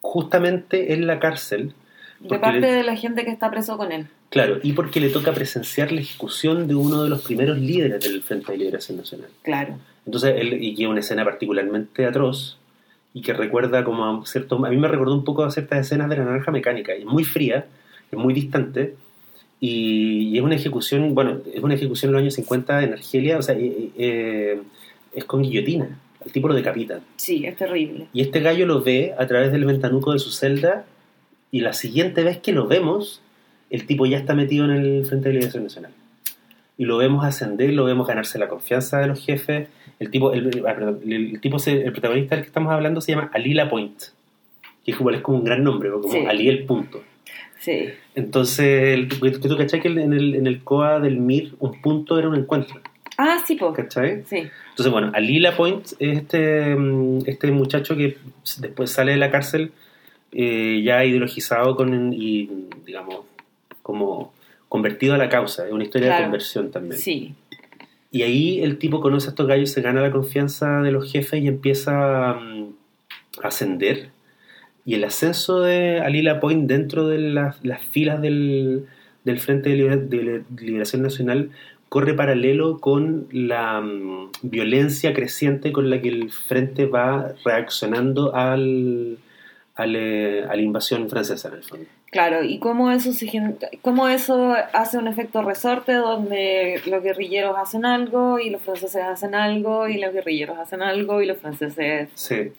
justamente 0.00 0.94
en 0.94 1.06
la 1.06 1.18
cárcel. 1.20 1.74
De 2.20 2.38
parte 2.38 2.60
le- 2.60 2.72
de 2.72 2.82
la 2.84 2.96
gente 2.96 3.22
que 3.26 3.30
está 3.30 3.50
preso 3.50 3.76
con 3.76 3.92
él. 3.92 4.06
claro, 4.30 4.58
y 4.62 4.72
porque 4.72 4.98
le 4.98 5.10
toca 5.10 5.34
presenciar 5.34 5.92
la 5.92 6.00
ejecución 6.00 6.66
de 6.66 6.74
uno 6.74 7.02
de 7.02 7.10
los 7.10 7.20
primeros 7.22 7.58
líderes 7.58 8.00
del 8.02 8.22
Frente 8.22 8.52
de 8.52 8.56
Liberación 8.56 8.96
Nacional. 8.96 9.28
Claro. 9.42 9.78
Entonces, 10.06 10.36
él, 10.38 10.54
y 10.62 10.74
que 10.74 10.84
es 10.84 10.88
una 10.88 11.00
escena 11.00 11.22
particularmente 11.22 12.06
atroz 12.06 12.56
y 13.14 13.22
que 13.22 13.32
recuerda 13.32 13.84
como 13.84 14.04
a 14.04 14.26
cierto, 14.26 14.64
a 14.64 14.70
mí 14.70 14.76
me 14.76 14.88
recordó 14.88 15.14
un 15.14 15.24
poco 15.24 15.44
a 15.44 15.50
ciertas 15.50 15.80
escenas 15.80 16.08
de 16.08 16.16
la 16.16 16.24
naranja 16.24 16.50
mecánica, 16.50 16.96
y 16.96 17.00
es 17.00 17.06
muy 17.06 17.24
fría, 17.24 17.66
es 18.10 18.18
muy 18.18 18.32
distante, 18.32 18.94
y, 19.60 20.30
y 20.30 20.38
es 20.38 20.42
una 20.42 20.54
ejecución, 20.54 21.14
bueno, 21.14 21.40
es 21.52 21.62
una 21.62 21.74
ejecución 21.74 22.10
en 22.10 22.12
los 22.14 22.20
años 22.22 22.34
50 22.34 22.82
en 22.82 22.92
Argelia, 22.94 23.38
o 23.38 23.42
sea, 23.42 23.54
eh, 23.54 23.90
eh, 23.96 24.60
es 25.14 25.24
con 25.24 25.42
guillotina, 25.42 25.98
el 26.24 26.32
tipo 26.32 26.48
lo 26.48 26.54
decapita. 26.54 27.00
Sí, 27.16 27.44
es 27.46 27.56
terrible. 27.56 28.06
Y 28.12 28.22
este 28.22 28.40
gallo 28.40 28.66
lo 28.66 28.82
ve 28.82 29.14
a 29.18 29.26
través 29.26 29.52
del 29.52 29.64
ventanuco 29.64 30.12
de 30.12 30.18
su 30.18 30.30
celda, 30.30 30.86
y 31.50 31.60
la 31.60 31.74
siguiente 31.74 32.24
vez 32.24 32.38
que 32.38 32.52
lo 32.52 32.66
vemos, 32.66 33.20
el 33.68 33.86
tipo 33.86 34.06
ya 34.06 34.18
está 34.18 34.34
metido 34.34 34.64
en 34.64 34.70
el 34.70 35.04
Frente 35.04 35.28
de 35.28 35.34
Liberación 35.34 35.64
Nacional. 35.64 35.92
Y 36.78 36.84
lo 36.84 36.96
vemos 36.96 37.24
ascender, 37.24 37.72
lo 37.74 37.84
vemos 37.84 38.06
ganarse 38.06 38.38
la 38.38 38.48
confianza 38.48 38.98
de 38.98 39.06
los 39.06 39.24
jefes. 39.24 39.68
El 40.00 40.10
tipo, 40.10 40.32
el, 40.32 40.64
ah, 40.66 40.74
el, 41.04 41.12
el 41.12 41.40
tipo 41.40 41.58
se- 41.58 41.82
el 41.84 41.92
protagonista 41.92 42.34
del 42.34 42.44
que 42.44 42.48
estamos 42.48 42.72
hablando 42.72 43.00
se 43.00 43.12
llama 43.12 43.30
Ali 43.32 43.54
Lapointe, 43.54 44.06
que 44.84 44.90
igual 44.92 45.14
es 45.16 45.20
como 45.20 45.38
un 45.38 45.44
gran 45.44 45.62
nombre, 45.62 45.90
como 45.90 46.10
Sí. 46.10 46.24
Ali 46.26 46.48
el 46.48 46.64
punto. 46.64 47.02
Sí. 47.60 47.90
Entonces, 48.16 48.94
el, 48.94 49.08
tú 49.08 49.56
cachai 49.56 49.80
que 49.80 49.88
en 49.88 50.12
el, 50.12 50.34
en 50.34 50.46
el 50.48 50.64
COA 50.64 50.98
del 50.98 51.18
MIR 51.18 51.52
un 51.60 51.80
punto 51.80 52.18
era 52.18 52.28
un 52.28 52.34
encuentro, 52.36 52.80
Ah, 53.18 53.38
sí, 53.46 53.54
po. 53.56 53.72
¿cachai? 53.72 54.24
Sí. 54.24 54.38
Entonces, 54.70 54.90
bueno, 54.90 55.10
Ali 55.14 55.38
Lapointe 55.38 55.90
es 56.00 56.18
este, 56.18 56.74
mm, 56.74 57.18
este 57.26 57.52
muchacho 57.52 57.94
que 57.94 58.16
después 58.58 58.90
sale 58.90 59.12
de 59.12 59.18
la 59.18 59.30
cárcel 59.30 59.70
eh, 60.32 60.80
ya 60.82 61.04
ideologizado 61.04 61.76
con, 61.76 62.12
y, 62.14 62.48
digamos, 62.86 63.18
como 63.82 64.32
convertido 64.72 65.12
a 65.12 65.18
la 65.18 65.28
causa. 65.28 65.66
Es 65.66 65.72
una 65.72 65.84
historia 65.84 66.08
Claro. 66.08 66.20
de 66.22 66.24
conversión 66.28 66.70
también. 66.70 66.98
Sí. 66.98 67.34
Y 68.10 68.22
ahí 68.22 68.60
el 68.62 68.78
tipo 68.78 69.02
conoce 69.02 69.26
a 69.28 69.30
estos 69.32 69.46
gallos, 69.46 69.70
se 69.70 69.82
gana 69.82 70.00
la 70.00 70.10
confianza 70.10 70.80
de 70.80 70.90
los 70.90 71.12
jefes 71.12 71.42
y 71.42 71.46
empieza 71.46 72.32
mm, 72.40 72.68
a 73.42 73.48
ascender. 73.48 74.08
Y 74.86 74.94
el 74.94 75.04
ascenso 75.04 75.60
de 75.60 76.00
Ali 76.00 76.22
Lapointe 76.22 76.72
dentro 76.72 77.06
de 77.06 77.18
las, 77.18 77.62
las 77.62 77.84
filas 77.84 78.22
del, 78.22 78.86
del 79.24 79.40
Frente 79.40 79.76
de 79.76 80.42
Liberación 80.58 81.02
Nacional 81.02 81.50
corre 81.90 82.14
paralelo 82.14 82.80
con 82.80 83.28
la 83.30 83.78
mm, 83.82 84.30
violencia 84.40 85.12
creciente 85.12 85.70
con 85.70 85.90
la 85.90 86.00
que 86.00 86.08
el 86.08 86.30
Frente 86.30 86.86
va 86.86 87.34
reaccionando 87.44 88.34
al, 88.34 89.18
al, 89.74 89.96
eh, 89.96 90.44
a 90.48 90.56
la 90.56 90.62
invasión 90.62 91.10
francesa, 91.10 91.48
en 91.48 91.54
el 91.56 91.62
fondo. 91.62 91.86
Claro, 92.12 92.44
y 92.44 92.58
cómo 92.58 92.90
eso, 92.90 93.10
se 93.14 93.26
cómo 93.80 94.06
eso 94.06 94.54
hace 94.74 94.98
un 94.98 95.08
efecto 95.08 95.40
resorte 95.40 95.94
donde 95.94 96.78
los 96.86 97.02
guerrilleros 97.02 97.56
hacen 97.58 97.86
algo 97.86 98.38
y 98.38 98.50
los 98.50 98.60
franceses 98.60 99.02
hacen 99.02 99.34
algo 99.34 99.88
y 99.88 99.98
los 99.98 100.12
guerrilleros 100.12 100.58
hacen 100.58 100.82
algo 100.82 101.22
y 101.22 101.26
los 101.26 101.38
franceses... 101.38 102.10
Sí. 102.14 102.52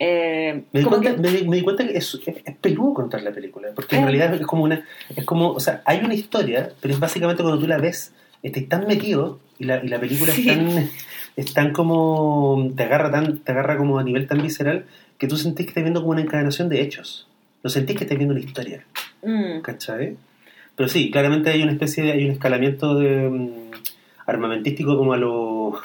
eh, 0.00 0.62
Me 0.72 0.80
di, 0.80 0.86
cuenta, 0.86 1.12
que- 1.12 1.16
me, 1.16 1.28
di- 1.30 1.46
me 1.46 1.56
di 1.58 1.62
cuenta 1.62 1.86
que 1.86 1.96
es, 1.96 2.12
es, 2.26 2.36
es 2.44 2.56
peludo 2.56 2.92
contar 2.94 3.22
la 3.22 3.30
película, 3.30 3.68
porque 3.72 3.94
en 3.94 4.02
Eh. 4.02 4.04
realidad 4.06 4.34
es 4.34 4.44
como 4.44 4.64
una, 4.64 4.84
es 5.14 5.24
como, 5.24 5.50
o 5.52 5.60
sea, 5.60 5.80
hay 5.84 6.00
una 6.04 6.14
historia, 6.14 6.72
pero 6.80 6.92
es 6.92 6.98
básicamente 6.98 7.44
cuando 7.44 7.60
tú 7.60 7.68
la 7.68 7.78
ves, 7.78 8.12
estás 8.42 8.68
tan 8.68 8.88
metido 8.88 9.38
y 9.60 9.64
la, 9.66 9.76
y 9.84 9.86
la 9.86 10.00
película 10.00 10.32
Sí. 10.32 10.48
es 10.50 10.56
tan, 10.56 10.90
es 11.36 11.54
tan 11.54 11.72
como, 11.72 12.72
te 12.76 12.82
agarra 12.82 13.12
tan, 13.12 13.38
te 13.38 13.52
agarra 13.52 13.76
como 13.76 14.00
a 14.00 14.02
nivel 14.02 14.26
tan 14.26 14.42
visceral 14.42 14.86
que 15.18 15.28
tú 15.28 15.36
sentís 15.36 15.66
que 15.66 15.70
estás 15.70 15.84
viendo 15.84 16.00
como 16.00 16.10
una 16.10 16.20
encadenación 16.22 16.68
de 16.68 16.80
hechos, 16.80 17.27
no 17.62 17.70
sentís 17.70 17.96
que 17.96 18.04
estás 18.04 18.18
viendo 18.18 18.34
una 18.34 18.44
historia, 18.44 18.84
Mm, 19.22 19.60
¿cachai? 19.62 20.16
Pero 20.76 20.88
sí, 20.88 21.10
claramente 21.10 21.50
hay 21.50 21.62
una 21.62 21.72
especie 21.72 22.04
de, 22.04 22.12
hay 22.12 22.24
un 22.24 22.30
escalamiento 22.30 22.94
de 22.94 23.28
mm, 23.28 23.50
armamentístico 24.26 24.96
como 24.96 25.12
a 25.12 25.16
lo 25.16 25.80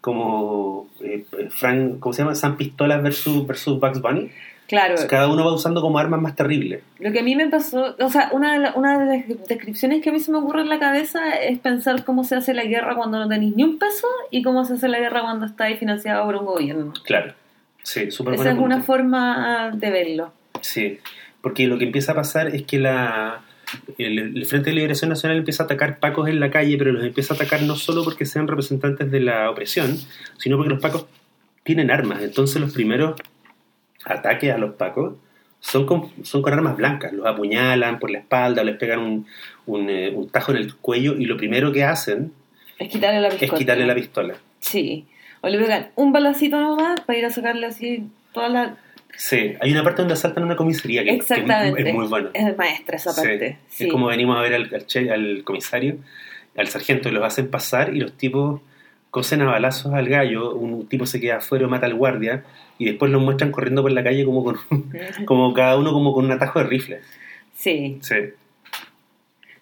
como 0.00 0.88
eh, 1.00 1.24
Frank, 1.50 1.98
¿cómo 1.98 2.12
se 2.12 2.22
llama? 2.22 2.34
Sam 2.34 2.56
Pistolas 2.56 3.02
versus, 3.02 3.46
versus 3.46 3.80
Bugs 3.80 4.00
Bunny. 4.00 4.30
claro, 4.68 4.94
Cada 5.08 5.26
uno 5.28 5.44
va 5.44 5.52
usando 5.52 5.80
como 5.80 5.98
armas 5.98 6.20
más 6.20 6.36
terribles. 6.36 6.82
lo 7.00 7.10
que 7.12 7.20
a 7.20 7.22
mí 7.22 7.34
me 7.34 7.48
pasó, 7.48 7.96
o 7.98 8.08
sea, 8.10 8.30
una 8.32 8.52
de, 8.54 8.58
la- 8.60 8.74
una 8.74 8.98
de 8.98 9.18
las 9.18 9.48
descripciones 9.48 10.02
que 10.02 10.10
a 10.10 10.12
mí 10.12 10.20
se 10.20 10.30
me 10.30 10.38
ocurre 10.38 10.62
en 10.62 10.68
la 10.68 10.78
cabeza 10.78 11.36
es 11.40 11.58
pensar 11.58 12.04
cómo 12.04 12.22
se 12.24 12.36
hace 12.36 12.54
la 12.54 12.64
guerra 12.64 12.94
cuando 12.96 13.18
no 13.18 13.28
tenéis 13.28 13.54
ni 13.56 13.64
un 13.64 13.78
peso 13.78 14.06
y 14.30 14.42
cómo 14.42 14.64
se 14.64 14.74
hace 14.74 14.88
la 14.88 14.98
guerra 15.00 15.22
cuando 15.22 15.46
estáis 15.46 15.78
financiado 15.78 16.24
por 16.24 16.36
un 16.36 16.46
gobierno. 16.46 16.92
Claro. 17.04 17.32
Sí, 17.82 18.10
súper 18.10 18.34
Esa 18.34 18.50
es 18.50 18.58
una 18.58 18.82
forma 18.82 19.70
de 19.74 19.90
verlo. 19.90 20.32
Sí, 20.62 20.98
porque 21.40 21.66
lo 21.66 21.78
que 21.78 21.84
empieza 21.84 22.12
a 22.12 22.14
pasar 22.14 22.54
es 22.54 22.62
que 22.62 22.78
la, 22.78 23.42
el, 23.98 24.18
el 24.18 24.46
Frente 24.46 24.70
de 24.70 24.76
Liberación 24.76 25.10
Nacional 25.10 25.38
empieza 25.38 25.62
a 25.62 25.66
atacar 25.66 25.98
pacos 25.98 26.28
en 26.28 26.40
la 26.40 26.50
calle, 26.50 26.76
pero 26.78 26.92
los 26.92 27.04
empieza 27.04 27.34
a 27.34 27.36
atacar 27.36 27.62
no 27.62 27.76
solo 27.76 28.04
porque 28.04 28.26
sean 28.26 28.48
representantes 28.48 29.10
de 29.10 29.20
la 29.20 29.50
opresión, 29.50 29.96
sino 30.38 30.56
porque 30.56 30.70
los 30.70 30.80
pacos 30.80 31.06
tienen 31.62 31.90
armas. 31.90 32.22
Entonces 32.22 32.60
los 32.60 32.72
primeros 32.72 33.20
ataques 34.04 34.52
a 34.52 34.58
los 34.58 34.74
pacos 34.74 35.14
son 35.60 35.84
con, 35.84 36.10
son 36.22 36.42
con 36.42 36.52
armas 36.52 36.76
blancas. 36.76 37.12
Los 37.12 37.26
apuñalan 37.26 37.98
por 37.98 38.10
la 38.10 38.20
espalda, 38.20 38.62
les 38.62 38.76
pegan 38.76 39.00
un, 39.00 39.26
un, 39.66 39.90
eh, 39.90 40.10
un 40.14 40.28
tajo 40.30 40.52
en 40.52 40.58
el 40.58 40.76
cuello 40.76 41.16
y 41.18 41.24
lo 41.24 41.36
primero 41.36 41.72
que 41.72 41.84
hacen 41.84 42.32
Es 42.78 42.88
quitarle 42.88 43.20
la 43.20 43.28
es 43.28 43.52
quitarle 43.52 43.86
la 43.86 43.94
pistola. 43.94 44.34
Sí. 44.60 45.06
O 45.40 45.48
le 45.48 45.58
pegan 45.58 45.90
un 45.96 46.12
balacito 46.12 46.60
nomás 46.60 47.00
para 47.00 47.18
ir 47.18 47.26
a 47.26 47.30
sacarle 47.30 47.66
así 47.66 48.06
toda 48.32 48.48
la... 48.48 48.76
Sí, 49.16 49.54
hay 49.60 49.72
una 49.72 49.82
parte 49.82 50.02
donde 50.02 50.14
asaltan 50.14 50.44
una 50.44 50.56
comisaría 50.56 51.02
que, 51.04 51.10
es 51.16 51.94
muy 51.94 52.06
bueno. 52.06 52.30
Es 52.34 52.56
maestra 52.56 52.96
esa 52.96 53.12
Sí. 53.12 53.20
parte. 53.22 53.56
Sí. 53.68 53.84
Es 53.86 53.92
como 53.92 54.06
venimos 54.08 54.36
a 54.36 54.42
ver 54.42 54.54
al, 54.54 54.70
al 54.74 54.86
che- 54.86 55.10
al 55.10 55.42
comisario, 55.44 55.96
al 56.56 56.68
sargento, 56.68 57.08
y 57.08 57.12
los 57.12 57.24
hacen 57.24 57.48
pasar 57.48 57.94
y 57.94 58.00
los 58.00 58.12
tipos 58.16 58.60
cosen 59.10 59.40
a 59.40 59.46
balazos 59.46 59.94
al 59.94 60.08
gallo, 60.08 60.54
un 60.54 60.86
tipo 60.88 61.06
se 61.06 61.20
queda 61.20 61.36
afuera, 61.36 61.66
mata 61.66 61.86
al 61.86 61.94
guardia, 61.94 62.44
y 62.78 62.84
después 62.84 63.10
los 63.10 63.22
muestran 63.22 63.50
corriendo 63.50 63.80
por 63.82 63.90
la 63.92 64.04
calle 64.04 64.24
como 64.26 64.44
con 64.44 64.56
como 65.24 65.54
cada 65.54 65.76
uno 65.78 65.92
como 65.92 66.12
con 66.12 66.26
un 66.26 66.32
atajo 66.32 66.58
de 66.58 66.66
rifle. 66.66 67.00
Sí. 67.54 67.98
Sí. 68.02 68.14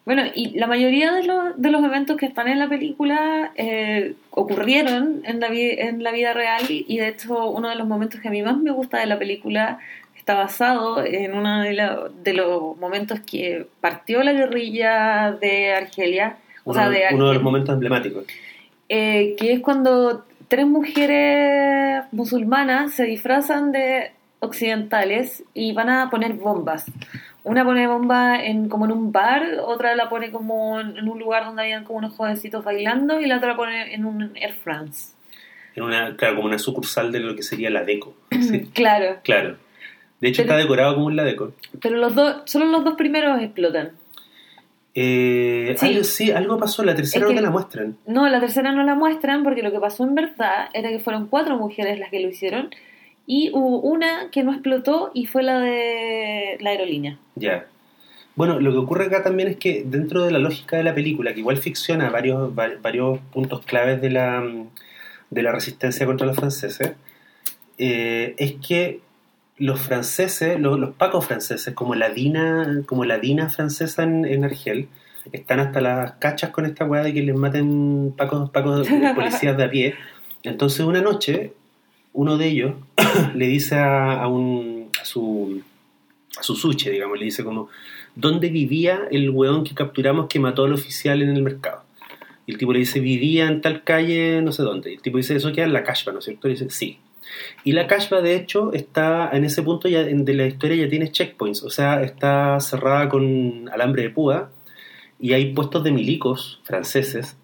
Bueno, 0.05 0.22
y 0.34 0.50
la 0.59 0.66
mayoría 0.66 1.12
de 1.12 1.22
los, 1.24 1.57
de 1.61 1.70
los 1.70 1.82
eventos 1.82 2.16
que 2.18 2.26
están 2.26 2.46
en 2.48 2.59
la 2.59 2.68
película 2.68 3.52
eh, 3.57 4.14
ocurrieron 4.30 5.22
en 5.24 5.40
la, 5.40 5.46
en 5.50 6.02
la 6.02 6.12
vida 6.12 6.34
real 6.34 6.62
y 6.68 6.98
de 6.98 7.09
hecho 7.09 7.48
uno 7.50 7.70
de 7.70 7.74
los 7.76 7.86
momentos 7.88 8.20
que 8.20 8.28
a 8.28 8.30
mí 8.30 8.42
más 8.42 8.59
me 8.59 8.70
gusta 8.70 8.98
de 8.98 9.07
la 9.07 9.18
película 9.18 9.78
está 10.18 10.34
basado 10.34 11.02
en 11.05 11.32
uno 11.34 11.62
de, 11.62 11.72
la- 11.72 12.09
de 12.22 12.32
los 12.34 12.76
momentos 12.78 13.20
que 13.20 13.66
partió 13.80 14.22
la 14.22 14.32
guerrilla 14.32 15.32
de 15.40 15.72
Argelia, 15.74 16.36
o 16.64 16.70
Uno, 16.72 16.80
sea, 16.80 16.90
de 16.90 16.96
uno 16.96 16.98
de 16.98 17.07
Argelia, 17.07 17.32
los 17.34 17.42
momentos 17.42 17.72
emblemáticos. 17.74 18.24
eh, 18.90 19.34
que 19.38 19.52
es 19.55 19.61
cuando 19.61 20.24
tres 20.48 20.66
mujeres 20.66 22.05
musulmanas 22.12 22.92
se 22.92 23.05
disfrazan 23.05 23.72
de 23.72 24.12
occidentales 24.40 25.42
y 25.55 25.72
van 25.72 25.88
a 25.88 26.11
poner 26.11 26.34
bombas. 26.34 26.84
Una 27.45 27.62
pone 27.64 27.86
bomba 27.86 28.42
en, 28.42 28.68
como 28.70 28.86
en 28.86 28.92
un 28.92 29.12
bar, 29.12 29.42
otra 29.64 29.95
la 29.95 30.09
pone 30.09 30.32
como 30.32 30.80
en, 30.80 31.07
un 31.09 31.18
lugar 31.18 31.45
donde 31.45 31.62
habían 31.62 31.84
como 31.84 31.99
unos 31.99 32.14
jovencitos 32.14 32.64
bailando 32.64 33.20
y 33.20 33.26
la 33.26 33.36
otra 33.36 33.49
la 33.51 33.57
pone 33.57 33.95
en 33.95 34.05
un 34.07 34.32
Air 34.34 34.55
France. 34.55 35.12
En 35.76 35.82
una, 35.84 36.16
claro, 36.16 36.36
como 36.36 36.49
una 36.49 36.59
sucursal 36.59 37.12
de 37.12 37.20
lo 37.20 37.36
que 37.36 37.42
sería 37.42 37.68
la 37.70 37.84
Deco. 37.84 38.16
Sí, 38.30 38.70
Claro, 38.72 39.18
claro. 39.22 39.57
De 40.20 40.28
hecho 40.28 40.42
Pero- 40.42 40.55
está 40.55 40.57
decorado 40.62 40.95
como 40.95 41.07
un 41.07 41.16
la 41.16 41.24
Deco. 41.24 41.53
pero 41.82 41.97
los 41.99 42.14
dos, 42.14 42.42
solo 42.47 42.64
los 42.66 42.82
dos 42.82 42.95
primeros 42.95 43.40
explotan. 43.42 43.92
Eh, 44.95 45.74
Sí. 45.78 45.86
Algo, 45.88 46.05
sí, 46.05 46.30
algo 46.30 46.59
pasó, 46.59 46.84
la 46.84 46.95
tercera 46.95 47.24
Es 47.26 47.30
no 47.30 47.36
te 47.36 47.42
la 47.42 47.51
muestran. 47.51 47.97
No, 48.07 48.28
la 48.28 48.40
tercera 48.40 48.70
no 48.72 48.84
la 48.84 48.95
muestran 48.95 49.42
porque 49.42 49.62
lo 49.62 49.72
que 49.72 49.80
pasó 49.80 50.05
en 50.05 50.14
verdad 50.14 50.68
era 50.72 50.88
que 50.90 51.01
fueron 51.01 51.26
cuatro 51.26 51.57
mujeres 51.57 51.99
las 51.99 52.11
que 52.11 52.20
lo 52.20 52.28
hicieron 52.28 52.70
y 53.27 53.51
hubo 53.53 53.81
una 53.81 54.31
que 54.31 54.43
no 54.45 54.53
explotó 54.53 55.11
y 55.14 55.27
fue 55.27 55.43
la 55.43 55.59
de 55.61 56.59
la 56.61 56.70
aerolínea. 56.70 57.18
Ya. 57.37 57.66
Bueno, 58.37 58.59
lo 58.61 58.72
que 58.72 58.79
ocurre 58.79 59.07
acá 59.07 59.22
también 59.22 59.49
es 59.49 59.57
que 59.57 59.85
dentro 59.87 60.25
de 60.25 60.33
la 60.33 60.39
lógica 60.41 60.77
de 60.77 60.83
la 60.83 60.95
película, 60.95 61.33
que 61.33 61.41
igual 61.41 61.57
ficciona 61.59 62.11
varios, 62.11 62.51
va- 62.59 62.72
varios 62.83 63.20
puntos 63.33 63.64
claves 63.64 64.01
de 64.01 64.11
la, 64.11 64.45
de 65.31 65.43
la 65.43 65.53
resistencia 65.53 66.05
contra 66.05 66.27
los 66.27 66.37
franceses, 66.37 66.93
eh, 67.79 68.35
es 68.39 68.55
que 68.66 69.01
los 69.57 69.81
franceses, 69.81 70.59
los, 70.59 70.79
los 70.81 70.95
pacos 70.97 71.27
franceses, 71.27 71.75
como 71.75 71.95
la 71.95 72.11
DINA, 72.11 72.83
como 72.87 73.05
la 73.05 73.18
DINA 73.18 73.51
francesa 73.51 74.03
en, 74.03 74.25
en 74.25 74.45
Argel, 74.45 74.89
están 75.33 75.61
hasta 75.61 75.81
las 75.81 76.12
cachas 76.14 76.51
con 76.51 76.66
esta 76.66 76.85
weá 76.85 77.03
de 77.03 77.14
que 77.14 77.22
les 77.22 77.35
maten 77.37 78.12
pacos, 78.16 78.51
pacos 78.51 78.89
policías 79.14 79.57
de 79.57 79.64
a 79.64 79.70
pie. 79.70 79.95
Entonces 80.43 80.81
una 80.81 81.01
noche, 81.01 81.53
uno 82.14 82.38
de 82.38 82.48
ellos 82.48 82.74
le 83.34 83.46
dice 83.46 83.76
a, 83.76 84.26
un, 84.28 84.88
a 85.00 85.04
su 85.04 85.60
a 86.38 86.42
su 86.42 86.56
suche, 86.56 86.90
digamos, 86.90 87.18
le 87.18 87.26
dice 87.26 87.44
como, 87.44 87.68
¿dónde 88.14 88.48
vivía 88.48 89.06
el 89.10 89.30
weón 89.30 89.62
que 89.62 89.74
capturamos 89.74 90.26
que 90.26 90.40
mató 90.40 90.64
al 90.64 90.72
oficial 90.72 91.22
en 91.22 91.28
el 91.28 91.42
mercado? 91.42 91.82
Y 92.46 92.52
el 92.52 92.58
tipo 92.58 92.72
le 92.72 92.80
dice, 92.80 93.00
vivía 93.00 93.46
en 93.46 93.60
tal 93.60 93.84
calle, 93.84 94.42
no 94.42 94.52
sé 94.52 94.62
dónde. 94.62 94.90
Y 94.90 94.94
el 94.94 95.02
tipo 95.02 95.16
dice, 95.16 95.36
eso 95.36 95.52
queda 95.52 95.66
en 95.66 95.72
la 95.72 95.84
Cashba, 95.84 96.12
¿no 96.12 96.18
es 96.18 96.24
cierto? 96.24 96.48
Y 96.48 96.52
dice, 96.52 96.70
sí. 96.70 96.98
Y 97.62 97.72
la 97.72 97.86
Cashba, 97.86 98.20
de 98.20 98.36
hecho, 98.36 98.72
está 98.72 99.30
en 99.32 99.44
ese 99.44 99.62
punto 99.62 99.88
ya 99.88 100.02
de 100.02 100.34
la 100.34 100.46
historia 100.46 100.84
ya 100.84 100.90
tiene 100.90 101.10
checkpoints, 101.10 101.62
o 101.62 101.70
sea, 101.70 102.02
está 102.02 102.60
cerrada 102.60 103.08
con 103.08 103.68
alambre 103.72 104.02
de 104.02 104.10
púa 104.10 104.50
y 105.18 105.32
hay 105.32 105.54
puestos 105.54 105.82
de 105.84 105.92
milicos 105.92 106.60
franceses. 106.64 107.36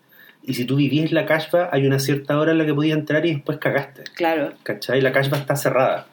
Y 0.42 0.54
si 0.54 0.64
tú 0.64 0.76
vivías 0.76 1.12
la 1.12 1.26
Cashba, 1.26 1.68
hay 1.72 1.86
una 1.86 1.98
cierta 1.98 2.38
hora 2.38 2.52
en 2.52 2.58
la 2.58 2.66
que 2.66 2.74
podías 2.74 2.98
entrar 2.98 3.24
y 3.26 3.34
después 3.34 3.58
cagaste. 3.58 4.04
Claro, 4.14 4.52
¿Cachai? 4.62 5.00
La 5.00 5.12
Cashba 5.12 5.38
está 5.38 5.56
cerrada. 5.56 6.06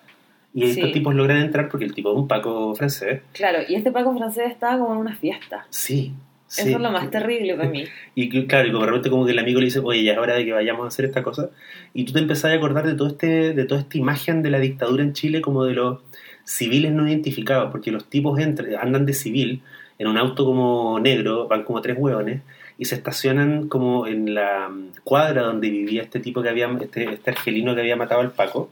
Y 0.53 0.63
estos 0.63 0.91
tipos 0.91 1.13
logran 1.13 1.38
entrar 1.38 1.69
porque 1.69 1.86
el 1.86 1.93
tipo 1.93 2.11
es 2.11 2.17
un 2.17 2.28
paco 2.28 2.73
francés. 2.75 3.21
claro. 3.34 3.59
Y 3.67 3.75
este 3.75 3.91
Paco 3.91 4.17
francés 4.17 4.45
estaba 4.49 4.80
como 4.80 4.93
en 4.93 4.99
una 4.99 5.15
fiesta. 5.15 5.67
Sí. 5.69 6.13
sí. 6.47 6.61
Eso 6.61 6.78
es 6.78 6.82
lo 6.82 6.89
más 6.89 7.11
terrible 7.11 7.53
para 7.55 7.69
mí. 7.69 7.84
Y 8.15 8.47
claro, 8.47 8.67
y 8.67 8.71
como 8.71 8.84
de 8.86 8.89
repente 8.89 9.09
como 9.11 9.25
que 9.25 9.34
el 9.34 9.39
amigo 9.39 9.59
le 9.59 9.65
dice, 9.65 9.80
oye, 9.84 10.03
ya 10.03 10.13
es 10.13 10.17
hora 10.17 10.34
de 10.34 10.45
que 10.45 10.53
vayamos 10.53 10.86
a 10.86 10.88
hacer 10.88 11.05
esta 11.05 11.21
cosa. 11.21 11.51
Y 11.93 12.05
tú 12.05 12.13
te 12.13 12.19
empezás 12.19 12.51
a 12.51 12.55
acordar 12.55 12.88
de 12.88 12.95
todo 12.95 13.09
este, 13.09 13.53
de 13.53 13.65
toda 13.65 13.82
esta 13.82 13.97
imagen 13.97 14.41
de 14.41 14.49
la 14.49 14.59
dictadura 14.59 15.03
en 15.03 15.13
Chile 15.13 15.41
como 15.41 15.63
de 15.63 15.75
los 15.75 15.99
civiles 16.43 16.91
no 16.91 17.07
identificados, 17.07 17.69
porque 17.71 17.91
los 17.91 18.09
tipos 18.09 18.39
entran, 18.39 18.75
andan 18.82 19.05
de 19.05 19.13
civil 19.13 19.61
en 19.99 20.07
un 20.07 20.17
auto 20.17 20.45
como 20.45 20.99
negro, 20.99 21.47
van 21.47 21.63
como 21.63 21.82
tres 21.82 21.97
hueones, 21.99 22.41
y 22.78 22.86
se 22.86 22.95
estacionan 22.95 23.67
como 23.67 24.07
en 24.07 24.34
la 24.34 24.69
mm, 24.69 24.91
cuadra 25.03 25.43
donde 25.43 25.69
vivía 25.69 26.03
este 26.03 26.19
tipo 26.19 26.41
que 26.41 26.49
había, 26.49 26.67
este, 26.82 27.13
este 27.13 27.32
argelino 27.32 27.73
que 27.75 27.82
había 27.82 27.95
matado 27.95 28.21
al 28.21 28.32
Paco, 28.32 28.69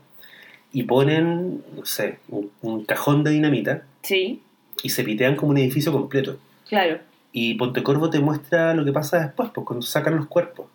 y 0.71 0.83
ponen, 0.83 1.63
no 1.75 1.85
sé, 1.85 2.19
un, 2.29 2.51
un 2.61 2.83
cajón 2.85 3.23
de 3.23 3.31
dinamita 3.31 3.83
Sí, 4.03 4.41
y 4.83 4.89
se 4.89 5.03
pitean 5.03 5.35
como 5.35 5.51
un 5.51 5.57
edificio 5.57 5.91
completo. 5.91 6.37
claro. 6.69 6.99
Y 7.37 7.55
Pontecorvo 7.55 8.09
te 8.09 8.19
muestra 8.19 8.73
lo 8.73 8.85
que 8.85 8.93
pasa 8.93 9.19
después, 9.19 9.49
pues 9.53 9.67
cuando 9.67 9.85
sacan 9.85 10.15
los 10.15 10.27
cuerpos. 10.27 10.67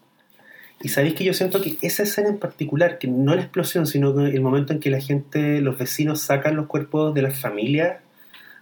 Y 0.83 0.89
sabéis 0.89 1.15
que 1.15 1.25
yo 1.25 1.33
siento 1.33 1.63
que 1.63 1.77
esa 1.81 2.03
escena 2.03 2.29
en 2.29 2.39
particular, 2.39 2.99
que 2.99 3.09
no 3.09 3.35
la 3.35 3.41
explosión, 3.41 3.87
sino 3.87 4.27
el 4.27 4.41
momento 4.43 4.75
en 4.75 4.81
que 4.81 4.91
la 4.91 5.01
gente, 5.01 5.63
los 5.63 5.79
vecinos 5.79 6.21
sacan 6.21 6.57
los 6.57 6.67
cuerpos 6.67 7.15
de 7.15 7.23
las 7.23 7.41
familias 7.41 8.01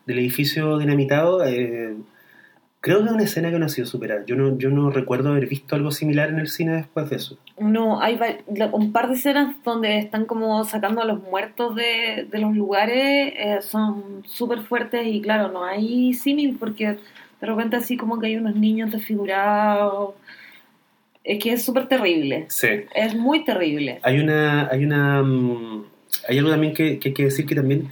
del 0.07 0.21
edificio 0.21 0.79
dinamitado, 0.79 1.45
eh, 1.45 1.97
creo 2.81 3.01
que 3.01 3.07
es 3.07 3.13
una 3.13 3.23
escena 3.25 3.51
que 3.51 3.59
no 3.59 3.67
ha 3.67 3.69
sido 3.69 3.87
superada. 3.87 4.25
Yo 4.27 4.37
no, 4.37 4.57
yo 4.59 4.71
no 4.71 4.91
recuerdo 4.91 5.31
haber 5.31 5.47
visto 5.47 5.75
algo 5.75 5.91
similar 5.91 6.31
en 6.31 6.39
el 6.39 6.49
cine 6.49 6.77
después 6.77 7.11
de 7.11 7.17
eso. 7.17 7.39
No, 7.59 8.01
hay 8.01 8.19
un 8.73 8.93
par 8.93 9.09
de 9.09 9.15
escenas 9.15 9.57
donde 9.65 9.99
están 9.99 10.27
como 10.27 10.65
sacando 10.65 11.03
a 11.03 11.05
los 11.05 11.23
muertos 11.23 11.75
de, 11.75 12.27
de 12.31 12.39
los 12.39 12.55
lugares, 12.55 13.33
eh, 13.37 13.59
son 13.63 14.23
súper 14.27 14.61
fuertes 14.61 15.07
y 15.07 15.21
claro, 15.21 15.51
no 15.51 15.65
hay 15.65 16.15
símil 16.15 16.57
porque 16.59 16.99
de 17.41 17.47
repente 17.47 17.77
así 17.77 17.97
como 17.97 18.19
que 18.19 18.29
hay 18.29 18.37
unos 18.37 18.55
niños 18.55 18.91
desfigurados. 18.91 20.15
Es 21.25 21.43
que 21.43 21.53
es 21.53 21.65
súper 21.65 21.89
terrible. 21.89 22.47
Sí. 22.49 22.69
Es 22.95 23.15
muy 23.15 23.45
terrible. 23.45 24.01
Hay 24.03 24.19
una, 24.19 24.69
hay 24.69 24.85
una, 24.85 25.23
mm, 25.23 25.85
hay 26.29 26.39
algo 26.39 26.51
también 26.51 26.75
que, 26.75 26.99
que 26.99 27.09
hay 27.09 27.15
que 27.15 27.25
decir 27.25 27.45
que 27.45 27.55
también, 27.55 27.91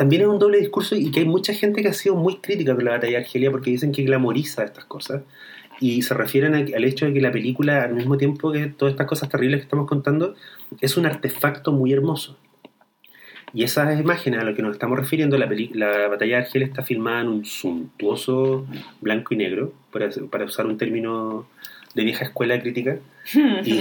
también 0.00 0.22
es 0.22 0.28
un 0.28 0.38
doble 0.38 0.56
discurso 0.56 0.96
y 0.96 1.10
que 1.10 1.20
hay 1.20 1.26
mucha 1.26 1.52
gente 1.52 1.82
que 1.82 1.88
ha 1.88 1.92
sido 1.92 2.14
muy 2.14 2.36
crítica 2.36 2.74
con 2.74 2.86
la 2.86 2.92
batalla 2.92 3.18
de 3.18 3.18
Argelia 3.18 3.50
porque 3.50 3.70
dicen 3.70 3.92
que 3.92 4.02
glamoriza 4.02 4.64
estas 4.64 4.86
cosas 4.86 5.24
y 5.78 6.00
se 6.00 6.14
refieren 6.14 6.54
al 6.54 6.84
hecho 6.84 7.04
de 7.04 7.12
que 7.12 7.20
la 7.20 7.30
película, 7.30 7.82
al 7.82 7.92
mismo 7.92 8.16
tiempo 8.16 8.50
que 8.50 8.68
todas 8.68 8.92
estas 8.92 9.06
cosas 9.06 9.28
terribles 9.28 9.60
que 9.60 9.64
estamos 9.64 9.86
contando, 9.86 10.36
es 10.80 10.96
un 10.96 11.04
artefacto 11.04 11.72
muy 11.72 11.92
hermoso. 11.92 12.38
Y 13.52 13.62
esas 13.62 14.00
imágenes 14.00 14.40
a 14.40 14.44
lo 14.44 14.54
que 14.54 14.62
nos 14.62 14.72
estamos 14.72 14.98
refiriendo, 14.98 15.36
la, 15.36 15.46
la 15.74 16.08
batalla 16.08 16.36
de 16.38 16.42
Argelia 16.44 16.66
está 16.66 16.82
filmada 16.82 17.20
en 17.20 17.28
un 17.28 17.44
suntuoso 17.44 18.64
blanco 19.02 19.34
y 19.34 19.36
negro, 19.36 19.74
para, 19.92 20.08
para 20.30 20.46
usar 20.46 20.64
un 20.64 20.78
término 20.78 21.46
de 21.94 22.04
vieja 22.04 22.24
escuela 22.24 22.60
crítica. 22.60 22.96
Y, 23.34 23.80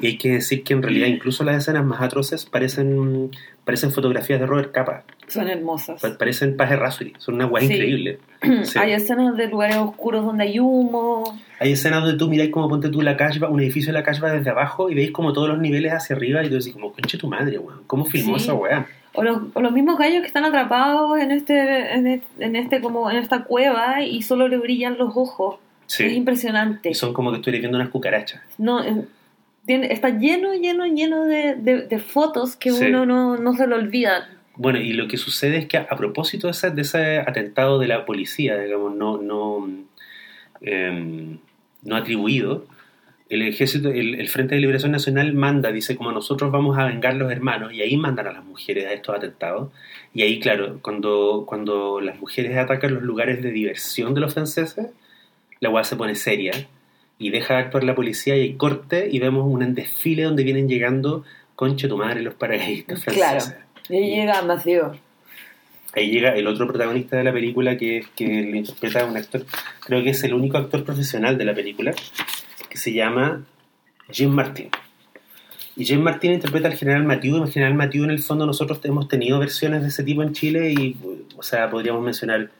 y 0.00 0.06
hay 0.06 0.16
que 0.18 0.32
decir 0.32 0.62
que 0.64 0.72
en 0.74 0.82
realidad 0.82 1.06
incluso 1.06 1.44
las 1.44 1.56
escenas 1.56 1.84
más 1.84 2.00
atroces 2.00 2.44
parecen, 2.46 3.30
parecen 3.64 3.92
fotografías 3.92 4.40
de 4.40 4.46
Robert 4.46 4.72
Capa, 4.72 5.04
Son 5.28 5.48
hermosas. 5.48 6.00
pa- 6.00 6.16
parecen 6.18 6.56
Page 6.56 6.76
Rasuri, 6.76 7.12
son 7.18 7.36
una 7.36 7.44
guay 7.44 7.66
Sí. 7.66 7.74
increíble. 7.74 8.18
Sí. 8.64 8.78
Hay 8.78 8.92
escenas 8.92 9.36
de 9.36 9.46
lugares 9.48 9.76
oscuros 9.76 10.24
donde 10.24 10.44
hay 10.44 10.58
humo. 10.58 11.38
Hay 11.60 11.72
escenas 11.72 12.02
donde 12.02 12.16
tú 12.18 12.28
miráis 12.28 12.50
como 12.50 12.68
ponte 12.68 12.88
tú 12.88 13.02
la 13.02 13.16
Cashba, 13.16 13.48
un 13.48 13.60
edificio 13.60 13.92
de 13.92 13.98
la 13.98 14.04
Cashba 14.04 14.30
desde 14.32 14.50
abajo 14.50 14.90
y 14.90 14.94
veis 14.94 15.10
como 15.10 15.32
todos 15.32 15.48
los 15.48 15.58
niveles 15.58 15.92
hacia 15.92 16.16
arriba 16.16 16.42
y 16.44 16.48
tú 16.48 16.54
decís 16.54 16.72
como, 16.72 16.92
conche 16.92 17.18
tu 17.18 17.28
madre, 17.28 17.58
weón, 17.58 17.82
¿cómo 17.86 18.04
filmó 18.06 18.38
Sí. 18.38 18.44
esa 18.44 18.54
weá? 18.54 18.86
O 19.14 19.22
los, 19.22 19.38
o 19.54 19.60
los 19.60 19.72
mismos 19.72 19.98
gallos 19.98 20.20
que 20.20 20.26
están 20.28 20.44
atrapados 20.44 21.18
en 21.18 21.30
este, 21.32 21.94
en 21.94 22.06
este, 22.06 22.44
en 22.44 22.56
este 22.56 22.80
como 22.80 23.10
en 23.10 23.16
esta 23.16 23.44
cueva 23.44 24.02
y 24.02 24.22
solo 24.22 24.46
le 24.48 24.58
brillan 24.58 24.96
los 24.98 25.16
ojos. 25.16 25.56
Es 25.88 25.94
Sí. 25.94 26.04
impresionante. 26.04 26.90
Y 26.90 26.94
son 26.94 27.12
como 27.14 27.30
que 27.30 27.38
estuvieras 27.38 27.62
viendo 27.62 27.78
unas 27.78 27.88
cucarachas. 27.90 28.42
No, 28.58 28.84
eh, 28.84 29.04
tiene, 29.66 29.92
está 29.92 30.10
lleno, 30.10 30.54
lleno, 30.54 30.86
lleno 30.86 31.24
de, 31.24 31.54
de- 31.56 31.86
de 31.86 31.98
fotos 31.98 32.56
que 32.56 32.70
Sí. 32.70 32.84
uno 32.86 33.06
no, 33.06 33.36
no 33.38 33.54
se 33.54 33.66
lo 33.66 33.76
olvida. 33.76 34.28
Bueno, 34.56 34.78
y 34.80 34.92
lo 34.92 35.08
que 35.08 35.16
sucede 35.16 35.56
es 35.58 35.66
que 35.66 35.76
a, 35.78 35.86
a 35.90 35.96
propósito 35.96 36.46
de 36.46 36.50
ese, 36.52 36.70
de 36.70 36.82
ese 36.82 37.18
atentado 37.18 37.78
de 37.78 37.86
la 37.88 38.04
policía, 38.04 38.58
digamos, 38.58 38.94
no, 38.94 39.16
no, 39.18 39.68
em, 40.60 41.38
no 41.82 41.96
atribuido, 41.96 42.66
el 43.30 43.42
ejército, 43.42 43.90
el, 43.90 44.14
el 44.14 44.28
Frente 44.28 44.54
de 44.54 44.60
Liberación 44.60 44.90
Nacional 44.92 45.32
manda, 45.34 45.70
dice 45.70 45.96
como 45.96 46.12
nosotros 46.12 46.50
vamos 46.50 46.78
a 46.78 46.86
vengar 46.86 47.14
los 47.14 47.30
hermanos, 47.30 47.72
y 47.72 47.82
ahí 47.82 47.96
mandan 47.96 48.26
a 48.26 48.32
las 48.32 48.44
mujeres 48.44 48.86
a 48.86 48.92
estos 48.92 49.14
atentados. 49.14 49.70
Y 50.14 50.22
ahí, 50.22 50.40
claro, 50.40 50.78
cuando, 50.82 51.44
cuando 51.46 52.00
las 52.00 52.18
mujeres 52.18 52.56
atacan 52.56 52.94
los 52.94 53.02
lugares 53.02 53.42
de 53.42 53.50
diversión 53.50 54.14
de 54.14 54.20
los 54.20 54.32
franceses, 54.32 54.86
la 55.60 55.70
hueá 55.70 55.84
se 55.84 55.96
pone 55.96 56.14
seria. 56.14 56.52
y 57.20 57.30
deja 57.30 57.54
de 57.54 57.60
actuar 57.60 57.82
la 57.82 57.96
policía 57.96 58.36
y 58.36 58.40
hay 58.42 58.54
corte 58.54 59.08
y 59.10 59.18
vemos 59.18 59.44
un 59.44 59.74
desfile 59.74 60.22
donde 60.22 60.44
vienen 60.44 60.68
llegando 60.68 61.24
conche 61.56 61.88
tu 61.88 61.96
madre 61.96 62.22
los 62.22 62.34
paracaidistas 62.34 63.02
Claro. 63.02 63.40
franceses. 63.40 63.56
Y 63.88 63.96
ahí 63.96 64.10
llega 64.16 64.42
Mateo. 64.42 64.96
Ahí 65.96 66.10
llega 66.10 66.36
el 66.36 66.46
otro 66.46 66.68
protagonista 66.68 67.16
de 67.16 67.24
la 67.24 67.32
película 67.32 67.76
que, 67.76 68.04
que 68.14 68.26
lo 68.42 68.56
interpreta 68.56 69.04
un 69.04 69.16
actor, 69.16 69.44
creo 69.80 70.04
que 70.04 70.10
es 70.10 70.22
el 70.22 70.32
único 70.34 70.58
actor 70.58 70.84
profesional 70.84 71.36
de 71.38 71.44
la 71.44 71.54
película, 71.54 71.92
que 72.70 72.78
se 72.78 72.92
llama 72.92 73.44
Jim 74.10 74.30
Martin. 74.30 74.68
Y 75.74 75.84
Jim 75.86 76.00
Martin 76.00 76.32
interpreta 76.34 76.68
al 76.68 76.74
general 76.74 77.04
Mathieu, 77.04 77.38
y 77.38 77.42
el 77.42 77.50
general 77.50 77.74
Mathieu 77.74 78.04
en 78.04 78.10
el 78.10 78.20
fondo 78.20 78.46
nosotros 78.46 78.78
hemos 78.84 79.08
tenido 79.08 79.38
versiones 79.40 79.82
de 79.82 79.88
ese 79.88 80.04
tipo 80.04 80.22
en 80.22 80.32
Chile 80.34 80.70
y, 80.72 80.96
o 81.36 81.42
sea, 81.42 81.68
podríamos 81.70 82.02
mencionar 82.04 82.50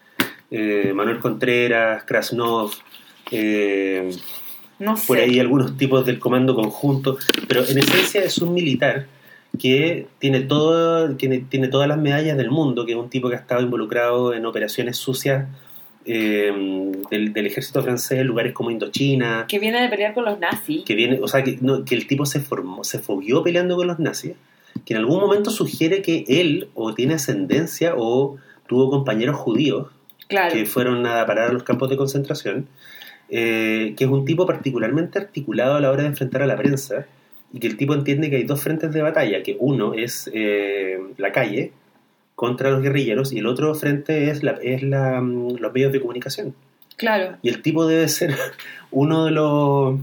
eh, 0.50 0.92
Manuel 0.94 1.18
Contreras, 1.18 2.04
Krasnov, 2.04 2.70
eh, 3.30 4.10
No 4.78 4.96
sé. 4.96 5.06
por 5.06 5.18
ahí 5.18 5.38
algunos 5.40 5.76
tipos 5.76 6.04
del 6.06 6.18
comando 6.18 6.54
conjunto, 6.54 7.18
pero 7.46 7.64
en 7.66 7.78
esencia 7.78 8.22
es 8.22 8.38
un 8.38 8.54
militar 8.54 9.06
que 9.58 10.06
tiene, 10.18 10.40
todo, 10.40 11.14
tiene, 11.16 11.38
tiene 11.48 11.68
todas 11.68 11.88
las 11.88 11.98
medallas 11.98 12.36
del 12.36 12.50
mundo, 12.50 12.86
que 12.86 12.92
es 12.92 12.98
un 12.98 13.10
tipo 13.10 13.28
que 13.28 13.36
ha 13.36 13.38
estado 13.38 13.60
involucrado 13.62 14.32
en 14.34 14.46
operaciones 14.46 14.96
sucias 14.96 15.48
eh, 16.04 16.52
del, 17.10 17.32
del 17.32 17.46
ejército 17.46 17.82
francés 17.82 18.18
en 18.20 18.26
lugares 18.26 18.52
como 18.52 18.70
Indochina, 18.70 19.44
Que 19.48 19.58
viene 19.58 19.82
de 19.82 19.88
pelear 19.88 20.14
con 20.14 20.24
los 20.24 20.38
nazis. 20.38 20.84
que 20.84 20.94
viene, 20.94 21.18
o 21.20 21.28
sea, 21.28 21.42
que, 21.42 21.58
no, 21.60 21.84
que 21.84 21.94
el 21.94 22.06
tipo 22.06 22.24
se 22.24 22.40
formó, 22.40 22.84
se 22.84 22.98
fogueó 22.98 23.42
peleando 23.42 23.76
con 23.76 23.86
los 23.88 23.98
nazis, 23.98 24.32
que 24.86 24.94
en 24.94 25.00
algún 25.00 25.20
momento 25.20 25.50
sugiere 25.50 26.00
que 26.02 26.24
él 26.28 26.68
o 26.74 26.94
tiene 26.94 27.14
ascendencia 27.14 27.94
o 27.96 28.36
tuvo 28.66 28.90
compañeros 28.90 29.36
judíos 29.36 29.88
Claro. 30.28 30.52
que 30.52 30.66
fueron 30.66 31.06
a 31.06 31.24
parar 31.26 31.50
a 31.50 31.52
los 31.52 31.62
campos 31.62 31.88
de 31.88 31.96
concentración, 31.96 32.68
eh, 33.30 33.94
que 33.96 34.04
es 34.04 34.10
un 34.10 34.24
tipo 34.24 34.46
particularmente 34.46 35.18
articulado 35.18 35.74
a 35.76 35.80
la 35.80 35.90
hora 35.90 36.02
de 36.02 36.08
enfrentar 36.08 36.42
a 36.42 36.46
la 36.46 36.56
prensa, 36.56 37.06
y 37.52 37.60
que 37.60 37.66
el 37.66 37.76
tipo 37.76 37.94
entiende 37.94 38.28
que 38.30 38.36
hay 38.36 38.44
dos 38.44 38.62
frentes 38.62 38.92
de 38.92 39.02
batalla, 39.02 39.42
que 39.42 39.56
uno 39.58 39.94
es 39.94 40.30
eh, 40.34 40.98
la 41.16 41.32
calle 41.32 41.72
contra 42.34 42.70
los 42.70 42.82
guerrilleros 42.82 43.32
y 43.32 43.38
el 43.38 43.46
otro 43.46 43.74
frente 43.74 44.30
es, 44.30 44.42
la, 44.42 44.52
es 44.62 44.82
la, 44.82 45.20
mm, 45.20 45.56
los 45.56 45.72
medios 45.72 45.92
de 45.92 46.00
comunicación. 46.00 46.54
Claro. 46.96 47.36
Y 47.42 47.48
el 47.48 47.62
tipo 47.62 47.86
debe 47.86 48.08
ser 48.08 48.34
uno 48.90 49.24
de 49.24 49.30
los 49.30 49.98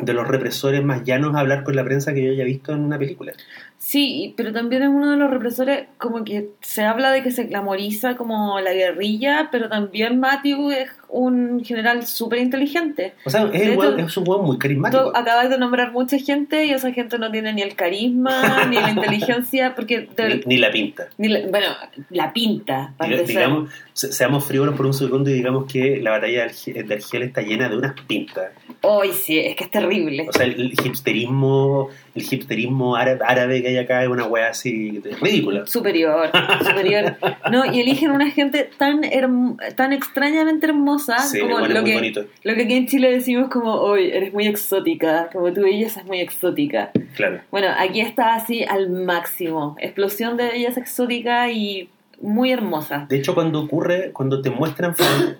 de 0.00 0.12
los 0.12 0.28
represores 0.28 0.84
más 0.84 1.04
llanos 1.04 1.34
a 1.34 1.40
hablar 1.40 1.64
con 1.64 1.74
la 1.74 1.84
prensa 1.84 2.12
que 2.12 2.22
yo 2.24 2.30
haya 2.32 2.44
visto 2.44 2.72
en 2.72 2.80
una 2.80 2.98
película. 2.98 3.32
Sí, 3.78 4.34
pero 4.36 4.52
también 4.52 4.82
es 4.82 4.88
uno 4.88 5.10
de 5.10 5.16
los 5.16 5.30
represores, 5.30 5.86
como 5.98 6.24
que 6.24 6.48
se 6.60 6.82
habla 6.82 7.10
de 7.12 7.22
que 7.22 7.30
se 7.30 7.44
glamoriza 7.44 8.16
como 8.16 8.58
la 8.60 8.72
guerrilla, 8.72 9.48
pero 9.52 9.68
también 9.68 10.18
Matthew 10.18 10.70
es 10.72 10.90
un 11.08 11.62
general 11.64 12.04
súper 12.06 12.40
inteligente. 12.40 13.14
O 13.24 13.30
sea, 13.30 13.48
es, 13.52 13.62
hecho, 13.68 13.96
es 13.96 14.16
un 14.16 14.28
hueón 14.28 14.44
muy 14.46 14.58
carismático. 14.58 15.04
Tú 15.12 15.16
acabas 15.16 15.50
de 15.50 15.58
nombrar 15.58 15.92
mucha 15.92 16.18
gente 16.18 16.64
y 16.64 16.70
esa 16.72 16.90
gente 16.92 17.18
no 17.18 17.30
tiene 17.30 17.52
ni 17.52 17.62
el 17.62 17.74
carisma, 17.76 18.64
ni 18.68 18.76
la 18.76 18.90
inteligencia, 18.90 19.74
porque... 19.74 20.08
Ni, 20.18 20.40
ni 20.46 20.56
la 20.58 20.70
pinta. 20.70 21.08
ni 21.18 21.28
la- 21.28 21.46
bueno, 21.48 21.68
la 22.10 22.32
pinta, 22.32 22.92
para 22.96 23.16
digamos, 23.22 23.70
se- 23.92 24.12
seamos 24.12 24.44
frívolos 24.44 24.74
por 24.74 24.86
un 24.86 24.94
segundo 24.94 25.30
y 25.30 25.34
digamos 25.34 25.70
que 25.70 26.00
la 26.02 26.10
batalla 26.12 26.46
de 26.48 26.94
Argel 26.94 27.22
está 27.22 27.42
llena 27.42 27.68
de 27.68 27.76
unas 27.76 27.94
pintas. 28.06 28.50
Hoy 28.88 29.12
sí, 29.12 29.38
es 29.38 29.56
que 29.56 29.64
es 29.64 29.70
terrible. 29.70 30.26
O 30.28 30.32
sea, 30.32 30.46
el, 30.46 30.72
hipsterismo, 30.84 31.88
el 32.14 32.22
hipsterismo 32.22 32.96
árabe, 32.96 33.20
árabe 33.26 33.62
que 33.62 33.68
hay 33.68 33.78
acá 33.78 34.02
es 34.02 34.08
una 34.08 34.26
wea 34.26 34.48
así 34.50 35.00
ridícula. 35.20 35.66
Superior, 35.66 36.30
superior. 36.64 37.16
No, 37.50 37.64
y 37.72 37.80
eligen 37.80 38.10
una 38.10 38.30
gente 38.30 38.68
tan 38.78 39.02
herm- 39.02 39.56
tan 39.76 39.92
extrañamente 39.92 40.66
hermosa, 40.66 41.18
Sí, 41.18 41.40
como 41.40 41.58
bueno, 41.58 41.74
lo 41.74 41.84
que, 41.84 41.94
bonito. 41.94 42.24
lo 42.42 42.54
que 42.54 42.62
aquí 42.62 42.74
en 42.74 42.86
Chile 42.86 43.10
decimos 43.10 43.48
como, 43.50 43.74
hoy 43.74 44.10
eres 44.10 44.32
muy 44.32 44.46
exótica, 44.46 45.28
como 45.32 45.52
tu 45.52 45.62
belleza 45.62 46.00
es 46.00 46.06
muy 46.06 46.20
exótica. 46.20 46.90
Claro. 47.14 47.40
Bueno, 47.50 47.68
aquí 47.78 48.00
está 48.00 48.34
así 48.34 48.64
al 48.64 48.90
máximo. 48.90 49.76
Explosión 49.80 50.36
de 50.36 50.44
belleza 50.48 50.80
exótica 50.80 51.50
y 51.50 51.88
muy 52.20 52.50
hermosa. 52.50 53.06
De 53.08 53.18
hecho, 53.18 53.34
cuando 53.34 53.60
ocurre, 53.60 54.10
cuando 54.12 54.40
te 54.40 54.50
muestran, 54.50 54.94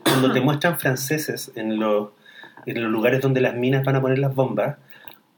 cuando 0.05 0.33
te 0.33 0.41
muestran 0.41 0.79
franceses 0.79 1.51
en 1.57 1.79
los, 1.79 2.09
en 2.67 2.83
los 2.83 2.91
lugares 2.93 3.21
donde 3.21 3.41
las 3.41 3.55
minas 3.55 3.85
van 3.85 3.97
a 3.97 4.01
poner 4.01 4.19
las 4.19 4.35
bombas, 4.35 4.77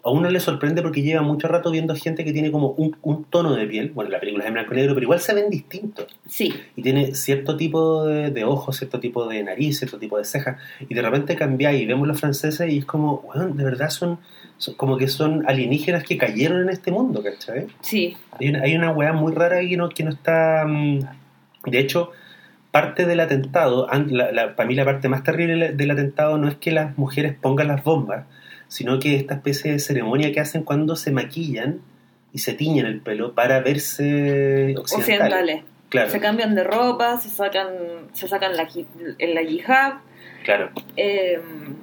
a 0.05 0.11
uno 0.11 0.31
le 0.31 0.41
sorprende 0.41 0.81
porque 0.81 1.03
lleva 1.03 1.23
mucho 1.23 1.49
rato 1.49 1.71
viendo 1.71 1.95
gente 1.95 2.25
que 2.25 2.33
tiene 2.33 2.51
como 2.53 2.69
un, 2.71 2.97
un 3.03 3.25
tono 3.25 3.55
de 3.55 3.67
piel. 3.67 3.91
Bueno, 3.91 4.11
la 4.11 4.21
película 4.21 4.45
es 4.45 4.49
en 4.49 4.55
blanco 4.55 4.73
y 4.73 4.77
negro, 4.77 4.95
pero 4.95 5.05
igual 5.05 5.21
se 5.21 5.35
ven 5.35 5.51
distintos. 5.51 6.07
Sí, 6.27 6.55
y 6.77 6.83
tiene 6.83 7.15
cierto 7.15 7.57
tipo 7.57 8.07
de, 8.07 8.31
de 8.31 8.45
ojos, 8.45 8.77
cierto 8.79 9.01
tipo 9.01 9.27
de 9.27 9.43
nariz, 9.43 9.79
cierto 9.79 9.99
tipo 9.99 10.17
de 10.17 10.25
cejas, 10.25 10.57
y 10.89 10.95
de 10.95 11.03
repente 11.03 11.35
cambia 11.37 11.73
y 11.73 11.85
vemos 11.85 12.07
los 12.09 12.19
franceses 12.21 12.71
y 12.73 12.79
es 12.79 12.85
como, 12.87 13.19
bueno, 13.23 13.49
de 13.49 13.65
verdad 13.65 13.91
son, 13.91 14.19
son- 14.57 14.75
como 14.77 14.97
que 14.97 15.09
son 15.09 15.45
alienígenas 15.49 16.05
que 16.05 16.17
cayeron 16.17 16.63
en 16.63 16.71
este 16.71 16.91
mundo, 16.93 17.23
¿cachai? 17.23 17.67
sí, 17.81 18.17
Hay 18.41 18.49
una, 18.49 18.63
hay 18.63 18.77
una 18.77 18.93
weá 18.93 19.13
muy 19.13 19.33
rara 19.35 19.61
que 19.61 19.77
no, 19.77 19.89
que 19.91 20.05
no 20.05 20.11
está... 20.11 20.65
mm, 20.67 21.01
De 21.67 21.79
hecho, 21.81 22.13
parte 22.71 23.07
del 23.07 23.21
atentado, 23.21 23.89
la- 24.09 24.31
la- 24.33 24.57
para 24.57 24.67
mí 24.69 24.75
la 24.75 24.85
parte 24.85 25.09
más 25.09 25.23
terrible 25.23 25.73
del 25.73 25.91
atentado 25.91 26.39
no 26.39 26.49
es 26.49 26.57
que 26.57 26.71
las 26.71 26.97
mujeres 26.99 27.35
pongan 27.41 27.69
las 27.69 27.83
bombas, 27.85 28.27
sino 28.69 28.99
que 28.99 29.17
esta 29.17 29.35
especie 29.35 29.73
de 29.73 29.79
ceremonia 29.79 30.33
que 30.33 30.41
hacen 30.41 30.63
cuando 30.63 30.95
se 30.97 31.11
maquillan 31.11 31.81
y 32.33 32.41
se 32.41 32.53
tiñen 32.53 32.85
el 32.87 33.01
pelo 33.01 33.35
para 33.35 33.61
verse 33.61 34.75
occidentales. 34.79 34.93
occidentales. 34.93 35.63
Claro, 35.89 36.11
Se 36.11 36.21
cambian 36.21 36.55
de 36.55 36.65
ropa, 36.65 37.19
se 37.19 37.31
sacan, 37.31 37.69
se 38.13 38.29
sacan 38.29 38.55
la, 38.55 38.69
la 39.19 39.43
hijab, 39.43 39.95
claro. 40.45 40.71
eh, 40.97 41.41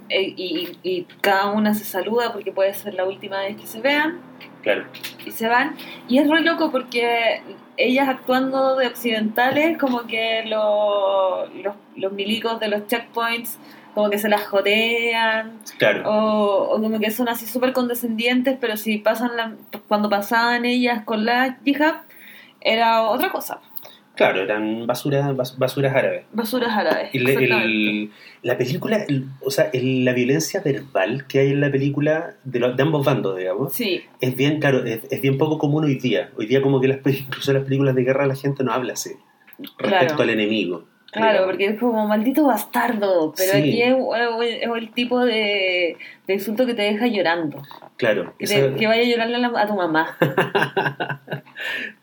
eh, 0.09 0.33
y, 0.37 0.77
y 0.83 1.07
cada 1.21 1.47
una 1.51 1.73
se 1.73 1.83
saluda 1.85 2.31
porque 2.31 2.51
puede 2.51 2.71
ser 2.75 2.93
la 2.93 3.05
última 3.05 3.39
vez 3.41 3.57
que 3.57 3.65
se 3.65 3.81
vean. 3.81 4.19
Claro, 4.65 4.83
y 5.23 5.29
se 5.31 5.47
van. 5.47 5.75
Y 6.07 6.17
es 6.17 6.27
re 6.27 6.41
loco 6.41 6.71
porque 6.71 7.41
ellas 7.77 8.09
actuando 8.09 8.75
de 8.77 8.87
occidentales, 8.87 9.77
como 9.77 10.07
que 10.07 10.43
lo- 10.47 11.45
los, 11.63 11.75
los 11.95 12.11
milicos 12.11 12.59
de 12.59 12.69
los 12.69 12.87
checkpoints, 12.87 13.59
como 13.93 14.09
que 14.09 14.17
se 14.17 14.27
las 14.27 14.45
jodean, 14.47 15.59
claro. 15.77 16.09
o, 16.09 16.75
o 16.75 16.81
como 16.81 16.99
que 16.99 17.11
son 17.11 17.29
así 17.29 17.45
súper 17.45 17.73
condescendientes, 17.73 18.57
pero 18.59 18.75
si 18.75 18.97
pasan 18.97 19.37
la, 19.37 19.53
cuando 19.87 20.09
pasaban 20.09 20.65
ellas 20.65 21.03
con 21.05 21.25
la 21.25 21.59
hijab, 21.63 21.97
era 22.59 23.03
otra 23.03 23.29
cosa. 23.31 23.59
Claro, 24.15 24.41
eran 24.41 24.87
basuras, 24.87 25.25
bas- 25.35 25.57
basuras 25.57 25.93
árabes. 25.95 26.23
Basuras 26.31 26.69
árabes. 26.71 27.09
Exactamente. 27.13 27.65
el- 27.65 28.11
la 28.43 28.57
película, 28.57 28.97
el- 29.07 29.25
o 29.43 29.51
sea, 29.51 29.69
el- 29.73 30.05
la 30.05 30.13
violencia 30.13 30.61
verbal 30.63 31.25
que 31.27 31.39
hay 31.39 31.49
en 31.49 31.61
la 31.61 31.69
película 31.71 32.35
de, 32.43 32.59
los- 32.59 32.77
de 32.77 32.83
ambos 32.83 33.05
bandos, 33.05 33.37
digamos, 33.37 33.73
Sí, 33.73 34.01
es 34.21 34.35
bien, 34.35 34.59
claro, 34.59 34.85
es, 34.85 35.01
es 35.11 35.21
bien 35.21 35.37
poco 35.37 35.57
común 35.57 35.83
hoy 35.85 35.95
día. 35.95 36.29
Hoy 36.37 36.45
día 36.45 36.61
como 36.61 36.79
que 36.79 36.87
las, 36.87 36.99
incluso 37.05 37.51
en 37.51 37.57
las 37.57 37.65
películas 37.65 37.93
de 37.95 38.03
guerra 38.03 38.25
la 38.25 38.35
gente 38.35 38.63
no 38.63 38.71
habla 38.71 38.93
así 38.93 39.11
respecto 39.77 40.15
Claro. 40.15 40.21
al 40.23 40.29
enemigo. 40.29 40.85
Claro, 41.11 41.31
digamos. 41.31 41.49
porque 41.51 41.65
es 41.67 41.79
como 41.79 42.07
maldito 42.09 42.45
bastardo, 42.45 43.33
pero 43.37 43.51
Sí. 43.53 43.57
aquí 43.57 43.81
es, 43.81 43.95
es 44.61 44.69
el 44.75 44.91
tipo 44.91 45.23
de, 45.23 45.95
de 46.27 46.33
insulto 46.33 46.65
que 46.65 46.73
te 46.73 46.81
deja 46.81 47.07
llorando. 47.07 47.61
Claro. 47.95 48.33
Que, 48.37 48.43
esa- 48.45 48.55
te- 48.55 48.75
que 48.75 48.85
vaya 48.87 49.01
a 49.01 49.05
llorarle 49.05 49.35
a, 49.35 49.39
la- 49.39 49.61
a 49.61 49.65
tu 49.67 49.75
mamá. 49.75 50.17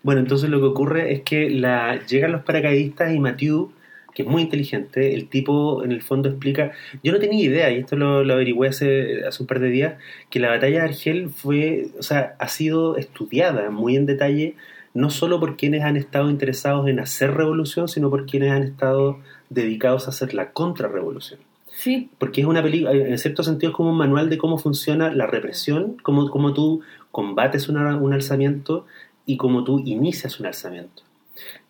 Bueno, 0.02 0.20
entonces 0.20 0.50
lo 0.50 0.58
que 0.60 0.66
ocurre 0.66 1.12
es 1.12 1.22
que 1.22 1.50
la, 1.50 2.04
llegan 2.06 2.32
los 2.32 2.42
paracaidistas 2.42 3.14
y 3.14 3.18
Mathieu, 3.20 3.72
que 4.14 4.22
es 4.22 4.28
muy 4.28 4.42
inteligente, 4.42 5.14
el 5.14 5.28
tipo 5.28 5.82
en 5.84 5.92
el 5.92 6.02
fondo 6.02 6.28
explica, 6.28 6.72
yo 7.02 7.12
no 7.12 7.18
tenía 7.18 7.42
idea, 7.44 7.70
y 7.70 7.78
esto 7.78 7.96
lo, 7.96 8.24
lo 8.24 8.34
averigüé 8.34 8.68
hace, 8.68 9.24
hace 9.26 9.42
un 9.42 9.46
par 9.46 9.60
de 9.60 9.70
días, 9.70 9.94
que 10.30 10.38
la 10.40 10.48
batalla 10.50 10.80
de 10.80 10.88
Argel 10.88 11.30
fue, 11.30 11.86
o 11.98 12.02
sea, 12.02 12.34
ha 12.38 12.48
sido 12.48 12.96
estudiada 12.96 13.70
muy 13.70 13.96
en 13.96 14.04
detalle, 14.06 14.54
no 14.92 15.08
solo 15.08 15.40
por 15.40 15.56
quienes 15.56 15.82
han 15.82 15.96
estado 15.96 16.28
interesados 16.28 16.86
en 16.88 17.00
hacer 17.00 17.32
revolución, 17.32 17.88
sino 17.88 18.10
por 18.10 18.26
quienes 18.26 18.50
han 18.52 18.62
estado 18.62 19.18
dedicados 19.48 20.06
a 20.06 20.10
hacer 20.10 20.34
la 20.34 20.50
contrarrevolución. 20.52 21.40
Sí, 21.74 22.10
Porque 22.18 22.42
es 22.42 22.46
una 22.46 22.62
película, 22.62 22.92
en 22.92 23.16
cierto 23.16 23.42
sentido 23.42 23.70
es 23.70 23.76
como 23.76 23.90
un 23.92 23.96
manual 23.96 24.28
de 24.28 24.36
cómo 24.36 24.58
funciona 24.58 25.10
la 25.14 25.26
represión, 25.26 25.96
cómo, 26.02 26.28
cómo 26.28 26.52
tú 26.52 26.82
combates 27.10 27.70
una- 27.70 27.96
un 27.96 28.12
alzamiento 28.12 28.84
y 29.26 29.36
cómo 29.36 29.64
tú 29.64 29.80
inicias 29.84 30.38
un 30.40 30.46
alzamiento. 30.46 31.02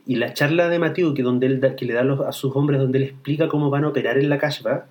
Y 0.07 0.17
la 0.17 0.33
charla 0.35 0.69
de 0.69 0.79
Mathieu, 0.79 1.15
que, 1.15 1.23
donde 1.23 1.47
él 1.47 1.61
da- 1.61 1.77
que 1.77 1.85
le 1.87 1.93
da 1.95 2.01
a 2.01 2.05
los- 2.05 2.21
a 2.21 2.33
sus 2.33 2.55
hombres, 2.57 2.81
donde 2.81 2.99
él 2.99 3.05
explica 3.05 3.49
cómo 3.49 3.71
van 3.71 3.85
a 3.85 3.89
operar 3.89 4.19
en 4.19 4.29
la 4.29 4.39
Kashba, 4.39 4.87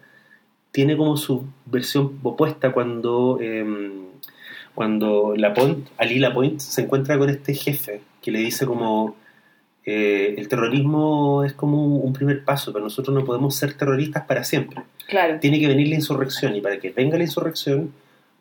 tiene 0.72 0.96
como 0.96 1.18
su 1.18 1.46
versión 1.66 2.18
opuesta 2.24 2.72
cuando, 2.72 3.38
eh, 3.42 3.66
cuando 4.74 5.34
Lapointe, 5.36 5.92
Ali 5.98 6.20
Lapointe 6.20 6.60
se 6.62 6.82
encuentra 6.84 7.18
con 7.18 7.30
este 7.30 7.54
jefe 7.54 8.02
que 8.22 8.32
le 8.32 8.40
dice 8.40 8.66
como 8.66 9.16
eh, 9.86 10.36
el 10.38 10.48
terrorismo 10.48 11.44
es 11.44 11.54
como 11.54 11.84
un, 11.84 12.06
un 12.06 12.14
primer 12.14 12.46
paso, 12.46 12.72
pero 12.72 12.86
nosotros 12.86 13.14
no 13.16 13.26
podemos 13.26 13.56
ser 13.56 13.74
terroristas 13.74 14.24
para 14.26 14.44
siempre 14.44 14.84
claro. 15.08 15.40
tiene 15.42 15.60
que 15.60 15.68
venir 15.68 15.88
la 15.90 15.96
insurrección 15.96 16.56
y 16.56 16.62
para 16.62 16.80
que 16.80 16.92
venga 16.92 17.18
la 17.18 17.24
insurrección 17.24 17.92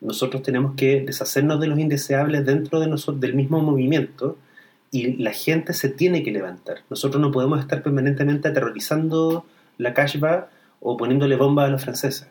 nosotros 0.01 0.41
tenemos 0.43 0.75
que 0.75 1.01
deshacernos 1.01 1.59
de 1.59 1.67
los 1.67 1.79
indeseables 1.79 2.45
dentro 2.45 2.79
de 2.79 2.87
nosotros 2.87 3.21
del 3.21 3.33
mismo 3.35 3.61
movimiento 3.61 4.37
y 4.91 5.13
la 5.23 5.31
gente 5.31 5.73
se 5.73 5.89
tiene 5.89 6.23
que 6.23 6.31
levantar. 6.31 6.79
Nosotros 6.89 7.21
no 7.21 7.31
podemos 7.31 7.59
estar 7.59 7.81
permanentemente 7.83 8.47
aterrorizando 8.49 9.45
la 9.77 9.93
Kashba 9.93 10.49
o 10.81 10.97
poniéndole 10.97 11.35
bombas 11.37 11.67
a 11.67 11.71
los 11.71 11.83
franceses. 11.83 12.27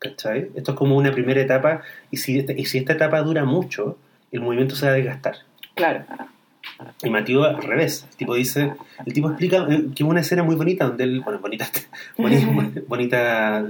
¿Cachai? 0.00 0.50
Esto 0.54 0.72
es 0.72 0.76
como 0.76 0.96
una 0.96 1.12
primera 1.12 1.40
etapa 1.40 1.80
y 2.10 2.18
si, 2.18 2.38
esta- 2.40 2.52
y 2.52 2.66
si 2.66 2.78
esta 2.78 2.92
etapa 2.92 3.22
dura 3.22 3.44
mucho, 3.44 3.96
el 4.32 4.40
movimiento 4.40 4.74
se 4.74 4.84
va 4.86 4.92
a 4.92 4.96
desgastar. 4.96 5.36
Claro. 5.74 6.04
Y 7.02 7.08
Mateo 7.10 7.44
al 7.44 7.62
revés. 7.62 8.06
El 8.10 8.16
tipo 8.16 8.34
dice, 8.34 8.72
el 9.06 9.12
tipo 9.14 9.28
explica 9.28 9.66
eh, 9.70 9.84
que 9.94 10.02
es 10.02 10.08
una 10.08 10.20
escena 10.20 10.42
muy 10.42 10.56
bonita 10.56 10.86
donde 10.86 11.04
él, 11.04 11.20
bueno, 11.20 11.38
bonita, 11.38 11.66
bonita, 12.18 12.80
bonita 12.88 13.64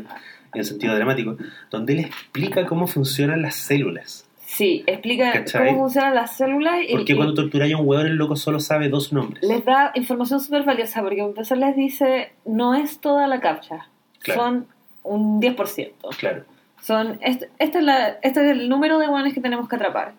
en 0.55 0.61
el 0.61 0.65
sentido 0.67 0.95
dramático, 0.95 1.37
donde 1.71 1.93
él 1.95 1.99
explica 2.01 2.67
cómo 2.67 2.87
funcionan 2.87 3.43
las 3.43 3.55
células. 3.57 4.27
Sí, 4.47 4.85
explica 4.87 5.33
¿Cachai? 5.33 5.67
cómo 5.69 5.81
funcionan 5.81 6.15
las 6.15 6.37
células 6.37 6.77
y, 6.89 6.93
Porque 6.93 7.17
cuando 7.17 7.35
torturáis 7.35 7.75
a 7.75 7.79
un 7.79 7.89
hueón, 7.89 8.07
el 8.07 8.15
loco 8.17 8.37
solo 8.37 8.61
sabe 8.61 8.89
dos 8.89 9.13
nombres. 9.13 9.43
les 9.43 9.65
da 9.65 9.91
información 9.95 10.41
súper 10.41 10.63
valiosa, 10.65 11.03
porque 11.03 11.21
a 11.21 11.25
empezar 11.25 11.59
les 11.59 11.75
dice, 11.75 12.33
no 12.45 12.75
es 12.75 13.01
toda 13.01 13.27
la 13.27 13.41
captcha, 13.41 13.89
Claro. 14.21 14.41
son 14.41 14.67
un 15.03 15.41
10%. 15.41 15.93
Claro. 16.19 16.45
Son, 16.83 17.19
este, 17.23 17.49
este 17.59 17.79
es 17.79 17.85
la, 17.85 18.09
este 18.23 18.45
es 18.45 18.51
el 18.53 18.69
número 18.69 18.99
de 18.99 19.09
hueones 19.09 19.35
que 19.35 19.41
tenemos 19.41 19.69
que 19.69 19.77
atrapar. 19.77 20.13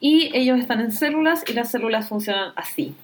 Y 0.00 0.30
ellos 0.36 0.58
están 0.58 0.80
en 0.80 0.92
células 0.92 1.44
y 1.48 1.52
las 1.52 1.70
células 1.70 2.08
funcionan 2.08 2.52
así. 2.56 2.94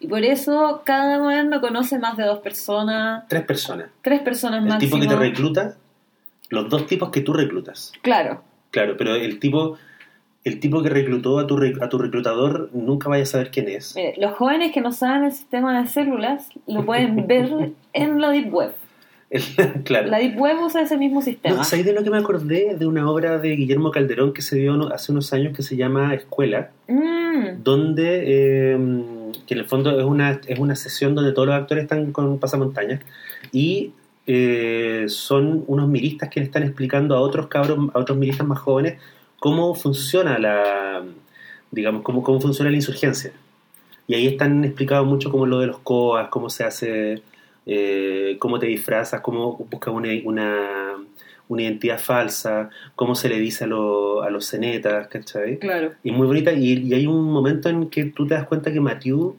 Y 0.00 0.06
por 0.08 0.22
eso 0.24 0.82
cada 0.84 1.20
hueón 1.22 1.48
no 1.50 1.60
conoce 1.60 1.98
más 1.98 2.16
de 2.16 2.24
dos 2.24 2.38
personas, 2.40 3.24
Tres 3.28 3.42
personas. 3.44 3.88
tres 4.02 4.20
personas 4.22 4.62
El 4.62 4.68
máximo. 4.68 4.96
tipo 4.96 5.00
que 5.02 5.08
te 5.14 5.16
recluta, 5.20 5.76
los 6.50 6.68
dos 6.68 6.86
tipos 6.86 7.10
que 7.10 7.20
tú 7.20 7.32
reclutas. 7.32 7.92
Claro, 8.02 8.42
Claro, 8.74 8.96
pero 8.98 9.14
el 9.14 9.38
tipo, 9.38 9.78
el 10.42 10.58
tipo 10.58 10.82
que 10.82 10.88
reclutó 10.88 11.38
a 11.38 11.46
tu, 11.46 11.56
a 11.80 11.88
tu 11.88 11.96
reclutador 11.96 12.70
nunca 12.72 13.08
vaya 13.08 13.22
a 13.22 13.26
saber 13.26 13.52
quién 13.52 13.68
es. 13.68 13.94
Mire, 13.94 14.14
los 14.18 14.32
jóvenes 14.32 14.72
que 14.72 14.80
no 14.80 14.90
saben 14.90 15.22
el 15.22 15.32
sistema 15.32 15.80
de 15.80 15.86
células 15.86 16.48
lo 16.66 16.84
pueden 16.84 17.24
ver 17.28 17.70
en 17.92 18.20
la 18.20 18.30
Deep 18.30 18.52
Web. 18.52 18.72
claro. 19.84 20.08
La 20.08 20.18
Deep 20.18 20.36
Web 20.40 20.56
usa 20.60 20.82
ese 20.82 20.96
mismo 20.96 21.22
sistema. 21.22 21.54
No, 21.54 21.62
¿Sabes 21.62 21.84
de 21.84 21.92
lo 21.92 22.02
que 22.02 22.10
me 22.10 22.18
acordé? 22.18 22.74
De 22.76 22.84
una 22.84 23.08
obra 23.08 23.38
de 23.38 23.50
Guillermo 23.54 23.92
Calderón 23.92 24.32
que 24.32 24.42
se 24.42 24.56
dio 24.56 24.92
hace 24.92 25.12
unos 25.12 25.32
años 25.32 25.56
que 25.56 25.62
se 25.62 25.76
llama 25.76 26.12
Escuela, 26.12 26.70
Mm, 26.88 27.62
donde, 27.62 28.24
eh, 28.26 28.78
que 29.46 29.54
en 29.54 29.60
el 29.60 29.66
fondo 29.66 29.96
es 29.98 30.04
una, 30.04 30.40
es 30.48 30.58
una 30.58 30.74
sesión 30.74 31.14
donde 31.14 31.32
todos 31.32 31.46
los 31.46 31.54
actores 31.56 31.84
están 31.84 32.10
con 32.10 32.38
pasamontañas 32.38 33.00
y 33.52 33.92
eh, 34.26 35.04
son 35.08 35.64
unos 35.66 35.88
miristas 35.88 36.28
que 36.30 36.40
le 36.40 36.46
están 36.46 36.62
explicando 36.62 37.14
a 37.16 37.20
otros 37.20 37.46
cabros, 37.48 37.78
a 37.94 37.98
otros 37.98 38.16
miristas 38.18 38.46
más 38.46 38.58
jóvenes 38.58 38.98
cómo 39.38 39.74
funciona 39.74 40.38
la, 40.38 41.02
digamos, 41.70 42.02
cómo, 42.02 42.22
cómo 42.22 42.40
funciona 42.40 42.70
la 42.70 42.76
insurgencia. 42.76 43.32
Y 44.06 44.14
ahí 44.14 44.26
están 44.26 44.64
explicados 44.64 45.06
mucho 45.06 45.30
como 45.30 45.44
lo 45.46 45.58
de 45.60 45.66
los 45.66 45.78
COAS, 45.80 46.28
cómo 46.28 46.48
se 46.48 46.64
hace, 46.64 47.22
eh, 47.66 48.36
cómo 48.38 48.58
te 48.58 48.66
disfrazas, 48.66 49.20
cómo 49.20 49.56
buscas 49.70 49.92
una, 49.92 50.08
una, 50.24 50.94
una 51.48 51.62
identidad 51.62 51.98
falsa, 52.00 52.70
cómo 52.94 53.14
se 53.14 53.28
le 53.28 53.38
dice 53.38 53.64
a, 53.64 53.66
lo- 53.66 54.22
a 54.22 54.30
los 54.30 54.46
cenetas, 54.46 55.08
¿cachai? 55.08 55.58
claro. 55.58 55.92
Y 56.02 56.10
muy 56.12 56.26
bonita, 56.26 56.52
y, 56.52 56.72
y 56.86 56.94
hay 56.94 57.06
un 57.06 57.22
momento 57.24 57.68
en 57.68 57.90
que 57.90 58.04
tú 58.06 58.26
te 58.26 58.32
das 58.34 58.46
cuenta 58.46 58.72
que 58.72 58.80
Mathieu, 58.80 59.36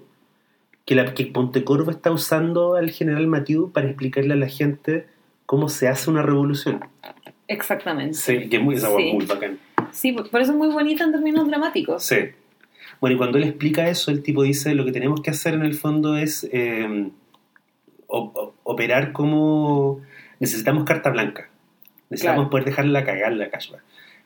que, 0.86 0.95
la, 0.95 1.13
que 1.13 1.25
Pontecorvo 1.25 1.91
está 1.91 2.11
usando 2.11 2.75
al 2.75 2.91
general 2.91 3.27
Mathieu 3.27 3.71
para 3.71 3.88
explicarle 3.88 4.33
a 4.33 4.38
la 4.38 4.47
gente 4.47 5.07
cómo 5.45 5.69
se 5.69 5.88
hace 5.88 6.09
una 6.09 6.21
revolución. 6.21 6.79
Exactamente. 7.47 8.13
Sí, 8.15 8.49
que 8.49 8.57
es 8.57 8.63
muy, 8.63 8.75
esa 8.75 8.88
Sí. 8.95 9.11
muy 9.13 9.25
bacán. 9.25 9.59
Sí, 9.91 10.11
por 10.13 10.41
eso 10.41 10.51
es 10.51 10.57
muy 10.57 10.69
bonita 10.69 11.03
en 11.03 11.11
términos 11.11 11.47
dramáticos. 11.47 12.03
Sí. 12.03 12.17
Bueno, 13.01 13.15
y 13.15 13.17
cuando 13.17 13.38
él 13.38 13.43
explica 13.43 13.88
eso, 13.89 14.09
el 14.11 14.23
tipo 14.23 14.43
dice, 14.43 14.73
lo 14.73 14.86
que 14.86 14.91
tenemos 14.91 15.21
que 15.21 15.29
hacer 15.29 15.53
en 15.53 15.61
el 15.63 15.73
fondo 15.75 16.17
es 16.17 16.47
eh, 16.51 17.09
operar 18.07 19.11
como... 19.11 20.01
Necesitamos 20.39 20.83
carta 20.83 21.09
blanca. 21.09 21.49
Necesitamos 22.09 22.38
Claro. 22.43 22.49
poder 22.49 22.65
dejarla 22.65 23.03
cagar 23.05 23.33
la 23.33 23.49
cashback. 23.49 23.83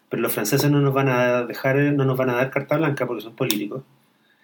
Pero 0.09 0.21
los 0.21 0.31
franceses 0.33 0.69
no 0.71 0.81
nos 0.81 0.93
van 0.93 1.07
a 1.09 1.43
dejar, 1.43 1.77
no 1.77 2.03
nos 2.03 2.17
van 2.17 2.29
a 2.31 2.35
dar 2.35 2.49
carta 2.49 2.77
blanca 2.77 3.05
porque 3.05 3.21
son 3.21 3.35
políticos. 3.35 3.83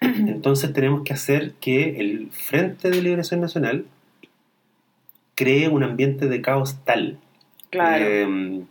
Entonces 0.00 0.72
tenemos 0.72 1.02
que 1.02 1.12
hacer 1.12 1.52
que 1.60 1.98
el 2.00 2.28
Frente 2.30 2.90
de 2.90 3.02
Liberación 3.02 3.40
Nacional 3.40 3.86
cree 5.34 5.68
un 5.68 5.82
ambiente 5.82 6.26
de 6.28 6.40
caos 6.40 6.76
tal 6.84 7.18
Claro. 7.70 8.04
eh, 8.06 8.62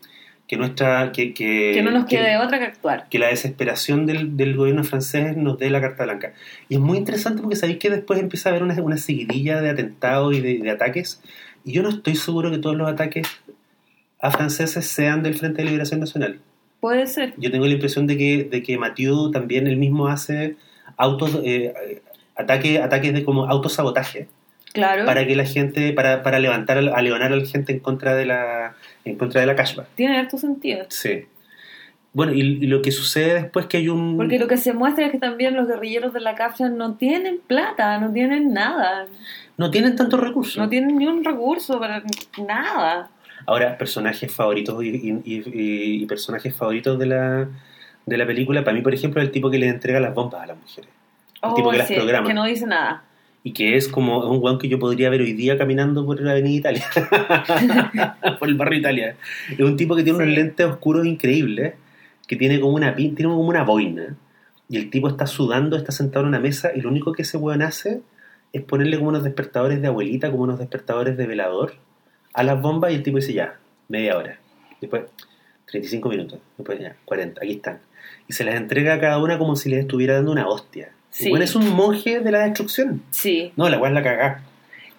que 0.47 0.57
nuestra 0.57 1.11
que, 1.11 1.33
que, 1.33 1.71
que 1.73 1.81
no 1.83 1.89
nos 1.91 2.05
que- 2.05 2.17
quede 2.17 2.37
otra 2.37 2.59
que 2.59 2.65
actuar. 2.65 3.07
que 3.09 3.17
la 3.19 3.27
desesperación 3.29 4.05
del, 4.05 4.37
del 4.37 4.55
gobierno 4.55 4.83
francés 4.83 5.35
nos 5.35 5.57
dé 5.57 5.69
la 5.71 5.81
carta 5.81 6.03
blanca. 6.03 6.33
Y 6.69 6.75
es 6.75 6.79
muy 6.79 6.97
interesante 6.99 7.41
porque 7.41 7.55
sabéis 7.55 7.79
que 7.79 7.89
después 7.89 8.19
empieza 8.19 8.49
a 8.49 8.51
haber 8.51 8.61
una, 8.63 8.79
una 8.81 8.97
seguidilla 8.97 9.59
de 9.61 9.69
atentados 9.71 10.35
y 10.35 10.41
de, 10.41 10.59
de 10.59 10.69
ataques. 10.69 11.21
Y 11.63 11.73
yo 11.73 11.81
no 11.81 11.89
estoy 11.89 12.15
seguro 12.15 12.51
que 12.51 12.59
todos 12.59 12.75
los 12.75 12.87
ataques 12.87 13.27
a 14.21 14.29
franceses 14.31 14.85
sean 14.85 15.23
del 15.23 15.33
Frente 15.33 15.63
de 15.63 15.65
Liberación 15.65 15.99
Nacional. 15.99 16.39
Puede 16.79 17.07
ser. 17.07 17.33
Yo 17.37 17.49
tengo 17.51 17.65
la 17.65 17.73
impresión 17.73 18.05
de 18.05 18.15
que, 18.17 18.43
de 18.43 18.61
que 18.61 18.77
Mathieu 18.77 19.31
también 19.31 19.65
él 19.65 19.77
mismo 19.77 20.07
hace 20.07 20.55
autos, 20.97 21.39
eh, 21.43 22.01
ataque, 22.35 22.79
ataques 22.81 23.13
de 23.13 23.23
como 23.23 23.45
autosabotaje 23.45 24.27
Claro. 24.73 25.05
para 25.05 25.25
que 25.25 25.35
la 25.37 25.45
gente, 25.45 25.93
para, 25.93 26.21
para 26.21 26.39
levantar, 26.39 26.77
a 26.77 27.01
leonar 27.01 27.31
a 27.31 27.35
la 27.37 27.45
gente 27.45 27.71
en 27.71 27.79
contra 27.79 28.13
de 28.13 28.25
la, 28.25 28.75
en 29.05 29.15
contra 29.17 29.39
de 29.39 29.47
la 29.47 29.55
cashback. 29.55 29.87
Tiene 29.95 30.17
harto 30.17 30.37
sentido. 30.37 30.85
Sí. 30.89 31.25
Bueno, 32.11 32.33
y, 32.33 32.39
y 32.41 32.67
lo 32.67 32.81
que 32.81 32.91
sucede 32.91 33.33
después 33.41 33.65
que 33.67 33.77
hay 33.77 33.87
un... 33.89 34.17
Porque 34.17 34.37
lo 34.39 34.47
que 34.47 34.57
se 34.57 34.73
muestra 34.73 35.05
es 35.05 35.11
que 35.11 35.17
también 35.19 35.53
los 35.55 35.67
guerrilleros 35.67 36.13
de 36.13 36.19
la 36.21 36.35
CAFCA 36.35 36.69
no 36.69 36.95
tienen 36.95 37.39
plata, 37.45 37.97
no 37.99 38.11
tienen 38.11 38.53
nada. 38.53 39.05
No 39.57 39.71
tienen 39.71 39.95
tantos 39.95 40.19
recursos. 40.19 40.57
No 40.57 40.67
tienen 40.69 40.97
ni 40.97 41.07
un 41.07 41.23
recurso 41.23 41.79
para 41.79 42.03
nada. 42.45 43.09
Ahora, 43.45 43.77
personajes 43.77 44.31
favoritos 44.33 44.81
y, 44.83 44.87
y- 44.89 45.21
y- 45.25 46.03
y 46.03 46.05
personajes 46.05 46.55
favoritos 46.55 46.97
de 46.99 47.05
la, 47.05 47.47
de 48.05 48.17
la 48.17 48.25
película, 48.25 48.63
para 48.63 48.75
mí, 48.75 48.81
por 48.81 48.93
ejemplo, 48.93 49.21
es 49.21 49.27
el 49.27 49.31
tipo 49.31 49.49
que 49.49 49.57
le 49.57 49.67
entrega 49.67 49.99
las 49.99 50.13
bombas 50.13 50.43
a 50.43 50.47
las 50.47 50.57
mujeres. 50.57 50.89
El 51.43 51.53
tipo 51.55 51.71
que 51.71 51.77
las 51.77 51.91
Oh, 51.91 51.95
programa. 51.95 52.27
que 52.27 52.33
no 52.33 52.45
dice 52.45 52.65
nada. 52.65 53.03
Y 53.43 53.51
que 53.53 53.75
es 53.75 53.87
como 53.87 54.27
un 54.27 54.41
weón 54.43 54.57
que 54.57 54.67
yo 54.67 54.79
podría 54.79 55.09
ver 55.11 55.21
hoy 55.21 55.33
día 55.33 55.57
caminando 55.57 56.03
por 56.05 56.19
la 56.19 56.31
avenida 56.31 56.71
Italia. 56.71 56.83
por 58.39 58.47
el 58.49 58.55
barrio 58.55 58.79
Italia. 58.79 59.15
Es 59.51 59.59
un 59.59 59.77
tipo 59.77 59.95
que 59.95 60.03
tiene 60.03 60.17
unos 60.17 60.33
lentes 60.35 60.65
oscuros 60.65 61.05
increíbles, 61.05 61.75
que 62.27 62.35
tiene 62.35 62.59
como 62.59 62.73
una 62.73 62.95
tiene 62.95 63.13
como 63.23 63.39
una 63.41 63.63
boina. 63.63 64.15
Y 64.67 64.77
el 64.77 64.89
tipo 64.89 65.07
está 65.07 65.27
sudando, 65.27 65.77
está 65.77 65.91
sentado 65.91 66.23
en 66.23 66.29
una 66.29 66.39
mesa, 66.39 66.71
y 66.75 66.81
lo 66.81 66.89
único 66.89 67.11
que 67.11 67.21
ese 67.21 67.37
weón 67.37 67.61
hace 67.61 68.01
es 68.51 68.63
ponerle 68.63 68.97
como 68.97 69.09
unos 69.09 69.23
despertadores 69.23 69.79
de 69.81 69.87
abuelita, 69.89 70.31
como 70.31 70.43
unos 70.43 70.57
despertadores 70.57 71.15
de 71.17 71.27
velador 71.27 71.73
a 72.33 72.41
las 72.43 72.59
bombas, 72.59 72.91
y 72.91 72.95
el 72.95 73.03
tipo 73.03 73.17
dice 73.17 73.33
ya, 73.33 73.59
media 73.89 74.17
hora. 74.17 74.39
Después, 74.81 75.03
35 75.67 76.09
minutos. 76.09 76.39
Después 76.57 76.79
ya, 76.79 76.95
40, 77.05 77.41
aquí 77.43 77.51
están. 77.53 77.79
Y 78.27 78.33
se 78.33 78.43
las 78.43 78.55
entrega 78.55 78.95
a 78.95 78.99
cada 78.99 79.19
una 79.19 79.37
como 79.37 79.55
si 79.55 79.69
les 79.69 79.79
estuviera 79.81 80.15
dando 80.15 80.31
una 80.31 80.47
hostia. 80.47 80.89
Sí. 81.11 81.29
Weón 81.29 81.43
es 81.43 81.55
un 81.55 81.69
monje 81.69 82.19
de 82.19 82.31
la 82.31 82.39
destrucción. 82.45 83.01
Sí. 83.11 83.51
No, 83.55 83.69
la 83.69 83.77
es 83.85 83.93
la 83.93 84.03
cagá. 84.03 84.41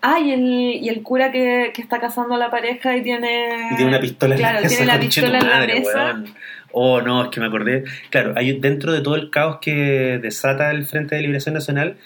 Ah, 0.02 0.20
y 0.20 0.30
el, 0.32 0.40
y 0.42 0.88
el 0.88 1.02
cura 1.02 1.32
que, 1.32 1.72
que 1.74 1.82
está 1.82 1.98
casando 1.98 2.34
a 2.34 2.38
la 2.38 2.50
pareja 2.50 2.96
y 2.96 3.02
tiene... 3.02 3.68
Y 3.72 3.76
tiene 3.76 3.90
una 3.90 4.00
pistola 4.00 4.34
en 4.34 4.38
Claro, 4.40 4.54
la 4.56 4.60
mesa. 4.62 4.76
tiene 4.76 4.92
la 4.92 5.00
pistola 5.00 5.38
en 5.38 5.46
la 5.48 5.54
madre, 5.56 5.80
mesa. 5.80 5.92
weón. 5.94 6.34
Oh, 6.72 7.00
no, 7.00 7.24
es 7.24 7.30
que 7.30 7.40
me 7.40 7.46
acordé. 7.46 7.84
Claro, 8.10 8.34
hay 8.36 8.52
dentro 8.60 8.92
de 8.92 9.00
todo 9.00 9.16
el 9.16 9.30
caos 9.30 9.58
que 9.60 10.18
desata 10.22 10.70
el 10.70 10.84
Frente 10.84 11.16
de 11.16 11.22
Liberación 11.22 11.54
Nacional, 11.54 11.96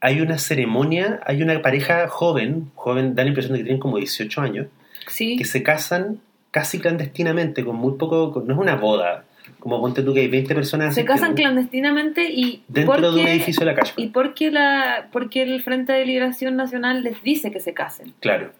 hay 0.00 0.20
una 0.20 0.38
ceremonia, 0.38 1.20
hay 1.26 1.42
una 1.42 1.60
pareja 1.60 2.06
joven, 2.08 2.70
joven, 2.76 3.14
da 3.14 3.24
la 3.24 3.30
impresión 3.30 3.54
de 3.54 3.60
que 3.60 3.64
tienen 3.64 3.80
como 3.80 3.96
18 3.98 4.40
años, 4.40 4.66
Sí. 5.08 5.36
que 5.36 5.44
se 5.44 5.62
casan 5.62 6.20
casi 6.50 6.78
clandestinamente, 6.78 7.64
con 7.64 7.76
muy 7.76 7.94
poco, 7.98 8.32
con- 8.32 8.46
no 8.46 8.54
es 8.54 8.60
una 8.60 8.76
boda, 8.76 9.24
como 9.58 9.80
ponte 9.80 10.02
tú 10.02 10.14
que 10.14 10.20
hay 10.20 10.28
20 10.28 10.54
personas 10.54 10.94
Se 10.94 11.04
casan 11.04 11.34
clandestinamente 11.34 12.30
y 12.30 12.62
dentro 12.68 13.00
de 13.00 13.08
un 13.08 13.14
porque- 13.16 13.32
edificio 13.32 13.60
de 13.60 13.66
la 13.66 13.74
calle. 13.74 13.92
¿Y 13.96 14.06
por 14.08 14.34
qué, 14.34 14.50
la, 14.50 15.08
porque 15.12 15.42
el 15.42 15.62
Frente 15.62 15.92
de 15.92 16.04
Liberación 16.06 16.56
Nacional 16.56 17.02
les 17.02 17.22
dice 17.22 17.50
que 17.50 17.60
se 17.60 17.74
casen? 17.74 18.12
Claro, 18.20 18.52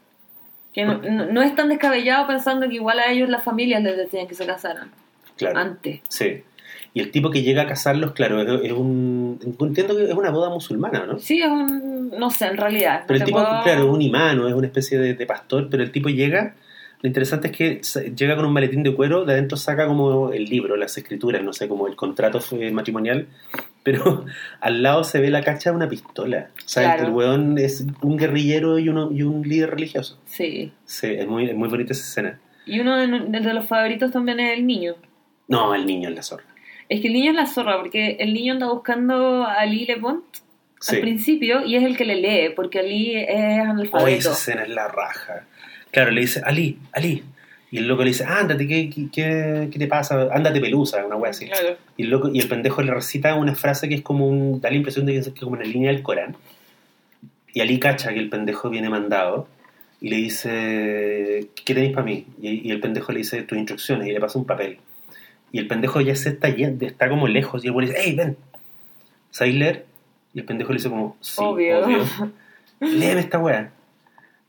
Que 0.73 0.85
no, 0.85 0.99
no, 0.99 1.27
no 1.27 1.43
es 1.43 1.55
tan 1.55 1.69
descabellado 1.69 2.27
pensando 2.27 2.69
que 2.69 2.75
igual 2.75 2.99
a 2.99 3.11
ellos 3.11 3.29
las 3.29 3.43
familias 3.45 3.83
les 3.83 3.97
decían 3.97 4.27
que 4.27 4.35
se 4.35 4.45
casaran 4.47 4.91
claro. 5.37 5.59
antes. 5.59 6.01
Sí. 6.09 6.43
Y 6.95 7.01
el 7.01 7.11
tipo 7.11 7.31
que 7.31 7.43
llega 7.43 7.63
a 7.63 7.67
casarlos, 7.67 8.13
claro, 8.13 8.41
es, 8.41 8.65
es 8.65 8.73
un. 8.73 9.39
Entiendo 9.61 9.95
que 9.97 10.05
es 10.05 10.13
una 10.15 10.31
boda 10.31 10.49
musulmana, 10.51 11.05
¿no? 11.07 11.19
Sí, 11.19 11.41
es 11.41 11.49
un... 11.49 12.11
no 12.19 12.31
sé, 12.31 12.47
en 12.47 12.57
realidad. 12.57 13.05
Pero 13.07 13.19
el 13.19 13.25
tipo, 13.25 13.39
puedo- 13.39 13.63
claro, 13.63 13.85
es 13.85 13.89
un 13.91 14.03
imán, 14.03 14.39
o 14.41 14.49
es 14.49 14.55
una 14.55 14.67
especie 14.67 14.99
de, 14.99 15.15
de 15.15 15.27
pastor, 15.27 15.69
pero 15.71 15.83
el 15.83 15.93
tipo 15.93 16.09
llega. 16.09 16.55
Lo 17.01 17.07
interesante 17.07 17.49
es 17.49 17.57
que 17.57 18.11
llega 18.17 18.35
con 18.35 18.45
un 18.45 18.53
maletín 18.53 18.83
de 18.83 18.93
cuero, 18.95 19.25
de 19.25 19.33
adentro 19.35 19.57
saca 19.57 19.87
como 19.87 20.33
el 20.33 20.45
libro, 20.47 20.77
las 20.77 20.99
escrituras, 20.99 21.43
no 21.45 21.53
sé, 21.53 21.69
como 21.69 21.87
el 21.87 21.95
contrato 21.95 22.41
matrimonial, 22.73 23.29
pero 23.85 24.25
al 24.61 24.83
lado 24.83 25.05
se 25.05 25.21
ve 25.21 25.31
la 25.31 25.43
cacha 25.43 25.71
de 25.71 25.77
una 25.77 25.89
pistola. 25.89 26.51
O 26.57 26.69
sea, 26.69 26.95
Claro. 26.95 27.07
el 27.09 27.13
weón 27.15 27.59
es 27.59 27.87
un 28.03 28.17
guerrillero 28.17 28.79
y, 28.81 28.89
uno, 28.89 29.11
y 29.13 29.23
un 29.23 29.43
líder 29.49 29.71
religioso. 29.71 30.19
Sí. 30.27 30.73
Sí, 30.85 31.07
es 31.07 31.27
muy, 31.29 31.49
es 31.49 31.55
muy 31.55 31.69
bonita 31.69 31.93
esa 31.93 32.03
escena. 32.03 32.41
Y 32.67 32.81
uno 32.81 32.97
de, 32.97 33.07
de 33.41 33.55
los 33.55 33.67
favoritos 33.67 34.11
también 34.11 34.41
es 34.41 34.59
el 34.59 34.67
niño. 34.67 34.95
No, 35.47 35.75
el 35.75 35.87
niño 35.87 36.09
es 36.09 36.15
la 36.17 36.23
zorra. 36.23 36.45
Es 36.89 37.01
que 37.01 37.07
el 37.07 37.13
niño 37.15 37.31
es 37.31 37.37
la 37.37 37.47
zorra, 37.47 37.79
porque 37.79 38.17
el 38.19 38.35
niño 38.35 38.55
anda 38.55 38.67
buscando 38.69 39.45
a 39.45 39.55
Ali 39.61 39.87
Le 39.87 39.97
Pont 39.99 40.25
Sí. 40.81 40.95
al 40.97 41.03
principio 41.03 41.65
y 41.67 41.75
es 41.75 41.83
el 41.83 41.97
que 41.97 42.05
le 42.05 42.17
lee, 42.17 42.53
porque 42.55 42.79
Ali 42.79 43.17
es 43.17 43.29
Oye, 43.31 43.61
analfabeto. 43.61 44.07
esa 44.19 44.33
escena 44.33 44.63
es 44.63 44.69
la 44.69 44.87
raja. 44.89 45.45
Claro, 45.91 46.11
le 46.11 46.21
dice, 46.21 46.41
Ali, 46.45 46.79
Ali, 46.93 47.23
Y 47.71 47.79
el 47.79 47.89
loco 47.89 48.03
le 48.03 48.11
dice, 48.11 48.25
ándate, 48.25 48.67
¿qué, 48.67 48.91
qué, 48.91 49.69
qué, 49.71 49.79
te 49.79 49.87
pasa? 49.87 50.29
Ándate 50.33 50.61
pelusa, 50.61 51.05
una 51.05 51.17
wea 51.17 51.31
así. 51.31 51.47
Claro. 51.47 51.77
Y 51.97 52.05
el, 52.05 52.11
loco, 52.11 52.31
y 52.33 52.39
el 52.41 52.49
pendejo 52.49 52.83
le 52.83 52.93
recita 52.93 53.35
una 53.35 53.55
frase 53.55 53.89
que 53.89 53.97
es 53.97 54.03
como 54.03 54.27
un. 54.27 54.61
da 54.61 54.71
la 54.71 54.77
impresión 54.77 55.07
de 55.07 55.13
que 55.13 55.19
es 55.19 55.33
como 55.39 55.53
una 55.53 55.65
línea 55.65 55.91
del 55.91 56.03
Corán. 56.03 56.37
Y 57.53 57.61
Ali 57.61 57.79
cacha 57.79 58.13
que 58.13 58.21
el 58.21 58.29
pendejo 58.29 58.71
viene 58.71 58.89
mandado 58.89 59.49
y 60.01 60.11
le 60.11 60.17
dice, 60.17 61.49
¿qué 61.65 61.75
tenéis 61.75 61.93
para 61.93 62.05
mí? 62.05 62.27
Y, 62.41 62.69
y 62.69 62.71
el 62.71 62.81
pendejo 62.81 63.13
le 63.13 63.19
dice 63.19 63.43
tus 63.43 63.59
instrucciones 63.59 64.07
y 64.07 64.13
le 64.13 64.21
pasa 64.21 64.39
un 64.39 64.45
papel. 64.45 64.79
Y 65.51 65.59
el 65.59 65.67
pendejo 65.67 66.01
ya 66.01 66.15
se 66.15 66.31
está 66.31 66.51
yendo, 66.51 66.87
está 66.87 67.09
como 67.09 67.27
lejos 67.27 67.65
y 67.65 67.69
el 67.69 67.73
güey 67.73 67.87
le 67.87 67.93
dice, 67.93 68.05
hey, 68.07 68.15
ven, 68.17 68.37
¿sabes 69.31 69.55
leer? 69.55 69.87
Y 70.35 70.41
el 70.41 70.45
pendejo 70.45 70.73
le 70.73 70.77
dice 70.77 70.91
como, 70.91 71.17
sí, 71.21 71.37
Obvio. 71.39 71.85
obvio. 71.85 72.05
Léeme 72.81 73.21
esta 73.21 73.39
weá. 73.39 73.73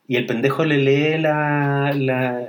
Y 0.10 0.18
el 0.18 0.26
pendejo 0.26 0.66
le 0.66 0.78
lee 0.80 1.18
la, 1.22 1.94
la 1.96 2.46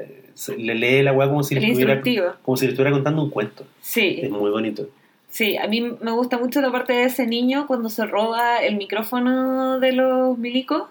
le 0.56 0.74
lee 0.74 1.02
la 1.02 1.12
weá 1.12 1.28
como 1.28 1.42
si, 1.44 1.54
le 1.54 1.61
estuviera, 1.66 2.00
como 2.42 2.56
si 2.56 2.64
le 2.64 2.72
estuviera 2.72 2.90
contando 2.90 3.22
un 3.22 3.28
cuento. 3.30 3.64
Sí, 3.82 4.18
Es 4.22 4.30
muy 4.30 4.50
bonito. 4.50 4.88
sí, 5.28 5.56
a 5.58 5.66
mí 5.68 5.82
me 6.00 6.11
gusta 6.12 6.38
mucho 6.38 6.61
la 6.62 6.72
parte 6.72 6.94
de 6.94 7.04
ese 7.04 7.26
niño 7.26 7.66
cuando 7.66 7.90
se 7.90 8.06
roba 8.06 8.56
el 8.64 8.76
micrófono 8.76 9.78
de 9.78 9.92
los 9.92 10.38
milicos. 10.38 10.84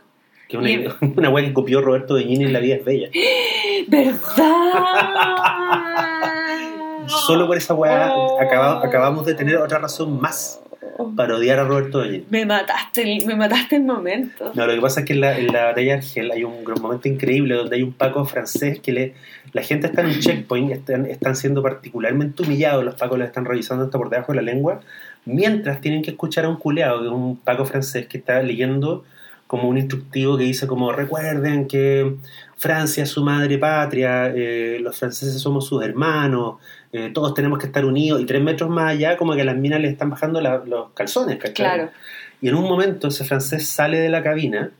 Que 0.48 0.58
una, 0.58 0.70
Y- 0.72 0.86
una 1.18 1.30
weá 1.32 1.44
que 1.46 1.54
copió 1.54 1.82
Roberto 1.82 2.14
Beñini 2.14 2.44
en 2.46 2.54
La 2.54 2.60
vida 2.60 2.76
es 2.76 2.86
bella. 2.86 3.10
¿Verdad? 3.88 4.20
Solo 7.10 7.48
por 7.48 7.58
esa 7.58 7.74
weá 7.74 8.12
Oh. 8.14 8.40
acaba- 8.42 8.86
acabamos 8.86 9.26
de 9.26 9.34
tener 9.34 9.58
otra 9.58 9.80
razón 9.80 10.20
más 10.20 10.62
para 11.16 11.36
odiar 11.36 11.60
a 11.60 11.64
Roberto 11.64 12.00
Beñini. 12.00 12.26
Me 12.30 12.46
mataste, 12.46 13.02
el- 13.04 13.26
me 13.26 13.36
mataste 13.36 13.78
el 13.78 13.84
momento. 13.84 14.52
No, 14.54 14.68
lo 14.68 14.74
que 14.74 14.82
pasa 14.82 15.02
es 15.02 15.06
que 15.06 15.14
en 15.14 15.22
la, 15.22 15.38
en 15.38 15.48
la 15.48 15.66
batalla 15.66 15.94
de 15.94 15.94
Argel 15.94 16.32
hay 16.32 16.44
un 16.44 16.64
momento 16.82 17.08
increíble 17.08 17.56
donde 17.56 17.76
hay 17.78 17.84
un 17.84 17.94
Paco 17.94 18.26
francés 18.26 18.80
que 18.80 18.92
le, 18.92 19.14
la 19.54 19.62
gente 19.64 19.88
está 19.88 20.02
en 20.02 20.08
un 20.08 20.20
checkpoint, 20.20 20.72
están, 20.72 21.06
están 21.06 21.36
siendo 21.36 21.62
particularmente 21.64 22.44
humillados, 22.44 22.84
los 22.84 22.96
Pacos 22.96 23.18
les 23.18 23.28
están 23.28 23.46
revisando 23.46 23.86
hasta 23.86 23.98
por 23.98 24.10
debajo 24.10 24.34
de 24.34 24.38
la 24.38 24.42
lengua, 24.42 24.82
mientras 25.26 25.80
tienen 25.82 26.02
que 26.02 26.12
escuchar 26.12 26.46
a 26.46 26.50
un 26.50 26.58
culeado, 26.58 27.00
que 27.00 27.06
es 27.08 27.12
un 27.12 27.38
Paco 27.38 27.66
francés 27.66 28.08
que 28.08 28.18
está 28.18 28.42
leyendo 28.42 29.04
como 29.48 29.68
un 29.68 29.78
instructivo 29.80 30.38
que 30.38 30.44
dice 30.44 30.68
como 30.68 30.92
recuerden 30.92 31.68
que 31.68 32.16
Francia 32.56 33.04
es 33.04 33.10
su 33.10 33.24
madre 33.24 33.58
patria, 33.58 34.28
eh, 34.36 34.78
los 34.82 34.98
franceses 35.00 35.42
somos 35.42 35.66
sus 35.66 35.84
hermanos, 35.84 36.58
eh, 36.92 37.12
todos 37.14 37.34
tenemos 37.34 37.60
que 37.60 37.68
estar 37.68 37.86
unidos 37.86 38.20
y 38.22 38.26
tres 38.26 38.42
metros 38.42 38.70
más 38.70 38.92
allá 38.92 39.16
como 39.18 39.34
que 39.36 39.42
a 39.42 39.46
las 39.46 39.56
minas 39.56 39.80
le 39.80 39.88
están 39.90 40.10
bajando 40.10 40.42
la- 40.42 40.64
los 40.66 40.90
calzones, 40.92 41.38
¿cachai? 41.38 41.66
Claro. 41.66 41.90
Y 42.42 42.48
en 42.50 42.56
un 42.56 42.64
momento 42.64 43.10
ese 43.10 43.24
francés 43.26 43.68
sale 43.68 44.00
de 44.00 44.10
la 44.10 44.24
cabina 44.24 44.72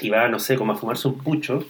y 0.00 0.10
va, 0.10 0.28
no 0.28 0.38
sé, 0.38 0.56
como 0.56 0.72
a 0.72 0.76
fumarse 0.76 1.08
un 1.08 1.18
pucho. 1.18 1.64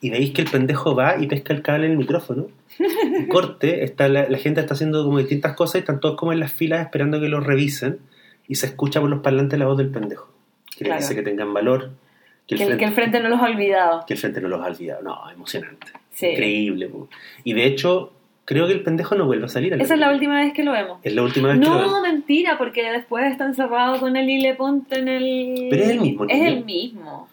Y 0.00 0.10
veis 0.10 0.30
que 0.32 0.42
el 0.42 0.48
pendejo 0.50 0.94
va 0.94 1.16
y 1.20 1.26
pesca 1.26 1.52
el 1.52 1.62
cable 1.62 1.86
en 1.86 1.92
el 1.92 1.98
micrófono. 1.98 2.46
Y 2.78 3.26
corte, 3.28 3.82
está 3.82 4.08
la, 4.08 4.28
la 4.28 4.38
gente 4.38 4.60
está 4.60 4.74
haciendo 4.74 5.04
como 5.04 5.18
distintas 5.18 5.54
cosas 5.56 5.76
y 5.76 5.78
están 5.78 5.98
todos 5.98 6.16
como 6.16 6.32
en 6.32 6.38
las 6.38 6.52
filas 6.52 6.82
esperando 6.82 7.18
que 7.20 7.28
los 7.28 7.44
revisen. 7.44 7.98
Y 8.46 8.54
se 8.54 8.66
escucha 8.66 9.00
por 9.00 9.10
los 9.10 9.20
parlantes 9.20 9.58
la 9.58 9.66
voz 9.66 9.76
del 9.78 9.88
pendejo. 9.90 10.30
Que 10.76 10.84
le 10.84 10.90
Claro. 10.90 11.00
dice 11.02 11.14
que 11.16 11.22
tengan 11.22 11.52
valor. 11.52 11.90
Que 12.46 12.54
el, 12.54 12.58
Que 12.60 12.64
frente, 12.66 12.78
que 12.78 12.84
el 12.84 12.92
frente 12.94 13.20
no 13.20 13.28
los 13.28 13.40
ha 13.40 13.46
olvidado. 13.46 14.04
que 14.06 14.14
el 14.14 14.20
frente 14.20 14.40
no 14.40 14.48
los 14.48 14.60
ha 14.62 14.66
olvidado. 14.68 15.02
No, 15.02 15.30
emocionante. 15.30 15.88
Sí. 16.12 16.26
Increíble. 16.28 16.88
po. 16.88 17.08
Y 17.44 17.52
de 17.54 17.66
hecho, 17.66 18.12
creo 18.48 18.66
que 18.66 18.72
el 18.72 18.82
pendejo 18.82 19.14
no 19.14 19.26
vuelve 19.26 19.44
a 19.44 19.48
salir. 19.48 19.74
Esa 19.74 19.92
es 19.92 20.00
la 20.00 20.10
última 20.10 20.36
vez 20.40 20.54
que 20.54 20.62
lo 20.64 20.72
vemos. 20.72 21.00
Es 21.02 21.12
la 21.14 21.22
última 21.22 21.48
vez 21.48 21.58
que 21.58 21.66
lo 21.66 21.74
No, 21.74 21.80
vemos. 21.80 22.00
mentira, 22.02 22.56
porque 22.56 22.90
después 22.90 23.30
está 23.30 23.44
encerrado 23.44 24.00
con 24.00 24.16
el 24.16 24.26
Ile 24.30 24.54
Ponte 24.54 24.98
en 24.98 25.08
el... 25.08 25.66
Pero 25.68 25.82
es 25.84 25.90
el 25.90 26.00
mismo, 26.00 26.24
Es 26.24 26.38
niño. 26.38 26.48
el 26.48 26.64
mismo. 26.64 27.28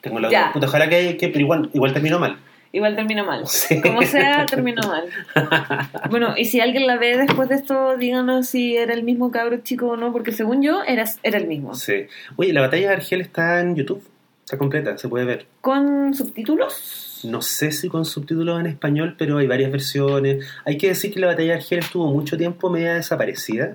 Tengo 0.00 0.18
la 0.18 0.52
puta, 0.54 0.66
ojalá 0.66 0.88
que, 0.88 1.18
que- 1.18 1.28
pero 1.28 1.40
igual, 1.40 1.68
igual 1.74 1.92
terminó 1.92 2.18
mal. 2.18 2.38
Igual 2.72 2.96
terminó 2.96 3.24
mal. 3.26 3.42
Sí. 3.46 3.82
Como 3.82 4.00
sea, 4.00 4.46
terminó 4.46 4.80
mal. 4.88 5.04
Bueno, 6.10 6.34
y 6.38 6.46
si 6.46 6.60
alguien 6.60 6.86
la 6.86 6.96
ve 6.96 7.18
después 7.18 7.50
de 7.50 7.56
esto, 7.56 7.98
díganos 7.98 8.46
si 8.48 8.76
era 8.76 8.94
el 8.94 9.02
mismo 9.02 9.30
cabro 9.30 9.58
chico 9.58 9.88
o 9.88 9.96
no, 9.98 10.10
porque 10.10 10.32
según 10.32 10.62
yo 10.62 10.82
era, 10.84 11.04
era 11.22 11.36
el 11.36 11.48
mismo. 11.48 11.74
Sí. 11.74 12.06
Oye, 12.36 12.54
la 12.54 12.62
batalla 12.62 12.88
de 12.88 12.94
Argel 12.94 13.20
está 13.20 13.60
en 13.60 13.76
YouTube. 13.76 14.02
Está 14.50 14.58
completa, 14.58 14.98
se 14.98 15.08
puede 15.08 15.24
ver. 15.26 15.46
¿Con 15.60 16.12
subtítulos? 16.12 17.20
No 17.22 17.40
sé 17.40 17.70
si 17.70 17.88
con 17.88 18.04
subtítulos 18.04 18.58
en 18.58 18.66
español, 18.66 19.14
pero 19.16 19.38
hay 19.38 19.46
varias 19.46 19.70
versiones. 19.70 20.44
Hay 20.64 20.76
que 20.76 20.88
decir 20.88 21.14
que 21.14 21.20
la 21.20 21.28
batalla 21.28 21.52
de 21.52 21.58
Argel 21.60 21.78
estuvo 21.78 22.08
mucho 22.12 22.36
tiempo 22.36 22.68
media 22.68 22.94
desaparecida 22.94 23.72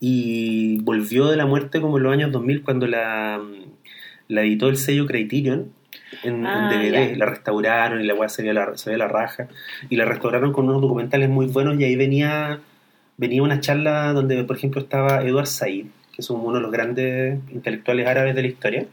y 0.00 0.82
volvió 0.82 1.28
de 1.28 1.38
la 1.38 1.46
muerte 1.46 1.80
como 1.80 1.96
en 1.96 2.02
los 2.02 2.12
años 2.12 2.30
2000 2.30 2.62
cuando 2.62 2.86
la, 2.86 3.40
la 4.28 4.42
editó 4.42 4.68
el 4.68 4.76
sello 4.76 5.06
Criterion 5.06 5.72
en, 6.22 6.46
Ah, 6.46 6.70
en 6.70 6.78
DVD. 6.78 7.12
ya. 7.12 7.16
La 7.16 7.24
restauraron 7.24 8.02
y 8.02 8.04
la 8.06 8.12
weá 8.14 8.28
se 8.28 8.42
veía 8.42 8.52
la 8.98 9.08
raja. 9.08 9.48
Y 9.88 9.96
la 9.96 10.04
restauraron 10.04 10.52
con 10.52 10.68
unos 10.68 10.82
documentales 10.82 11.30
muy 11.30 11.46
buenos 11.46 11.80
y 11.80 11.84
ahí 11.84 11.96
venía, 11.96 12.60
venía 13.16 13.42
una 13.42 13.60
charla 13.60 14.12
donde, 14.12 14.44
por 14.44 14.58
ejemplo, 14.58 14.82
estaba 14.82 15.22
Edward 15.22 15.46
Said, 15.46 15.86
que 16.12 16.20
es 16.20 16.28
uno 16.28 16.52
de 16.56 16.60
los 16.60 16.70
grandes 16.70 17.38
intelectuales 17.50 18.06
árabes 18.06 18.34
de 18.34 18.42
la 18.42 18.48
historia. 18.48 18.86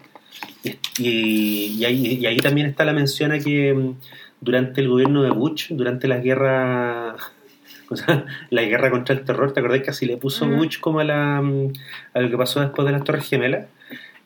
Y, 0.97 1.83
ahí, 1.85 2.17
y 2.19 2.25
ahí 2.25 2.37
también 2.37 2.67
está 2.67 2.83
la 2.85 2.93
mención 2.93 3.31
a 3.31 3.39
que 3.39 3.73
mm, 3.73 3.95
durante 4.41 4.81
el 4.81 4.89
gobierno 4.89 5.23
de 5.23 5.29
Bush, 5.31 5.67
durante 5.71 6.07
la 6.07 6.17
guerra, 6.17 7.15
o 7.89 7.95
sea, 7.95 8.25
la 8.49 8.63
guerra 8.63 8.91
contra 8.91 9.15
el 9.15 9.23
terror, 9.23 9.53
¿te 9.53 9.59
acordás 9.61 9.81
que 9.81 9.89
así 9.91 10.05
le 10.05 10.17
puso 10.17 10.45
Ujú. 10.45 10.55
Bush 10.57 10.79
como 10.79 10.99
a, 10.99 11.03
la, 11.03 11.41
mm, 11.41 11.73
a 12.13 12.19
lo 12.21 12.29
que 12.29 12.37
pasó 12.37 12.59
después 12.59 12.85
de 12.85 12.91
las 12.91 13.03
Torres 13.03 13.27
Gemelas? 13.27 13.67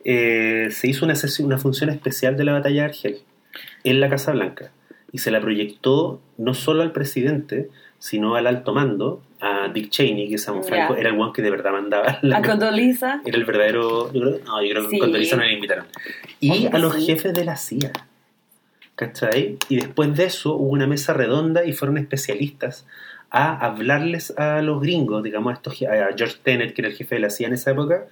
Eh, 0.05 0.67
se 0.71 0.87
hizo 0.87 1.05
una, 1.05 1.15
sesión- 1.15 1.45
una 1.47 1.57
función 1.57 1.89
especial 1.89 2.35
de 2.35 2.43
la 2.43 2.53
batalla 2.53 2.81
de 2.81 2.87
Argel 2.89 3.17
en 3.85 3.99
la 3.99 4.09
Casa 4.09 4.31
Blanca 4.33 4.71
y 5.11 5.19
se 5.19 5.31
la 5.31 5.39
proyectó 5.39 6.19
no 6.37 6.53
solo 6.55 6.81
al 6.81 6.91
presidente, 6.91 7.69
sino 7.99 8.35
al 8.35 8.47
alto 8.47 8.73
mando, 8.73 9.21
a 9.43 9.67
Dick 9.67 9.89
Cheney, 9.89 10.29
que 10.29 10.37
Ya. 10.37 10.63
Franco 10.63 10.95
era 10.95 11.09
el 11.09 11.19
one 11.19 11.31
que 11.33 11.41
de 11.41 11.51
verdad 11.51 11.71
mandaba 11.71 12.19
la, 12.23 12.37
A 12.37 12.41
Condoliza. 12.41 13.21
era 13.25 13.37
el 13.37 13.45
verdadero. 13.45 14.11
Yo 14.13 14.21
creo, 14.21 14.39
no, 14.45 14.63
yo 14.63 14.69
creo 14.71 14.89
que 14.89 14.99
Sí. 14.99 15.11
Lisa 15.11 15.35
no 15.35 15.43
le 15.43 15.53
invitaron. 15.53 15.85
Y 16.39 16.67
a 16.67 16.77
los 16.77 16.95
sí. 16.95 17.05
jefes 17.05 17.33
de 17.33 17.45
la 17.45 17.55
CIA. 17.57 17.91
¿Cachai? 18.95 19.57
Y 19.69 19.77
después 19.77 20.15
de 20.15 20.25
eso 20.25 20.53
hubo 20.55 20.69
una 20.71 20.85
mesa 20.87 21.13
redonda 21.13 21.65
y 21.65 21.73
fueron 21.73 21.97
especialistas 21.97 22.85
a 23.31 23.57
hablarles 23.65 24.31
a 24.37 24.61
los 24.61 24.79
gringos, 24.81 25.23
digamos, 25.23 25.51
a, 25.51 25.55
estos, 25.55 25.81
a 25.81 26.15
George 26.15 26.37
Tenet, 26.43 26.73
que 26.75 26.81
era 26.83 26.89
el 26.89 26.95
jefe 26.95 27.15
de 27.15 27.21
la 27.21 27.29
CIA 27.31 27.47
en 27.47 27.53
esa 27.53 27.71
época, 27.71 28.05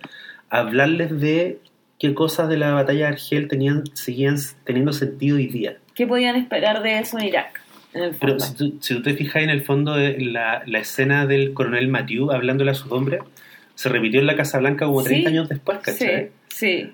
a 0.50 0.58
hablarles 0.60 1.20
de 1.22 1.60
qué 2.00 2.16
cosas 2.16 2.50
de 2.50 2.58
la 2.58 2.74
batalla 2.74 3.02
de 3.06 3.14
Argel 3.14 3.48
tenían, 3.48 3.84
seguían 3.94 4.38
teniendo 4.64 4.92
sentido 4.92 5.38
hoy 5.38 5.46
día. 5.48 5.78
¿Qué 5.94 6.08
podían 6.08 6.36
esperar 6.36 6.82
de 6.82 6.98
eso 6.98 7.20
en 7.20 7.26
Irak? 7.26 7.61
Pero 7.94 8.40
si 8.40 8.56
tú, 8.56 8.78
si 8.80 8.96
tú 8.96 9.02
te 9.02 9.14
fijas 9.16 9.44
en 9.44 9.50
el 9.50 9.64
fondo, 9.64 9.96
de 9.96 10.18
la, 10.20 10.64
la 10.66 10.80
escena 10.80 11.26
del 11.26 11.54
coronel 11.54 11.88
Mathieu 11.90 12.32
hablándole 12.32 12.72
a 12.72 12.74
sus 12.74 12.92
hombres, 12.92 13.22
se 13.76 13.90
repitió 13.90 14.20
en 14.20 14.28
la 14.28 14.36
Casa 14.36 14.60
Blanca 14.60 14.86
como 14.86 15.04
30 15.04 15.30
Sí, 15.30 15.36
años 15.36 15.50
después, 15.50 15.80
¿cachai? 15.80 16.30
Sí, 16.48 16.56
sí. 16.56 16.92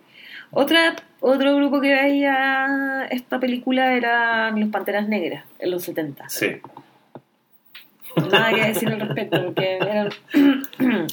Otra, 0.52 0.96
otro 1.20 1.56
grupo 1.56 1.82
que 1.82 1.94
veía 1.94 3.08
esta 3.12 3.40
película 3.40 3.94
eran 3.94 4.60
los 4.60 4.70
Panteras 4.70 5.08
Negras 5.08 5.44
en 5.60 5.72
los 5.72 5.84
70. 5.84 6.30
Sí. 6.30 6.48
Nada 8.32 8.52
que 8.54 8.68
decir 8.68 8.90
al 8.90 9.00
respecto, 9.00 9.44
porque 9.44 9.78
eran, 9.78 10.10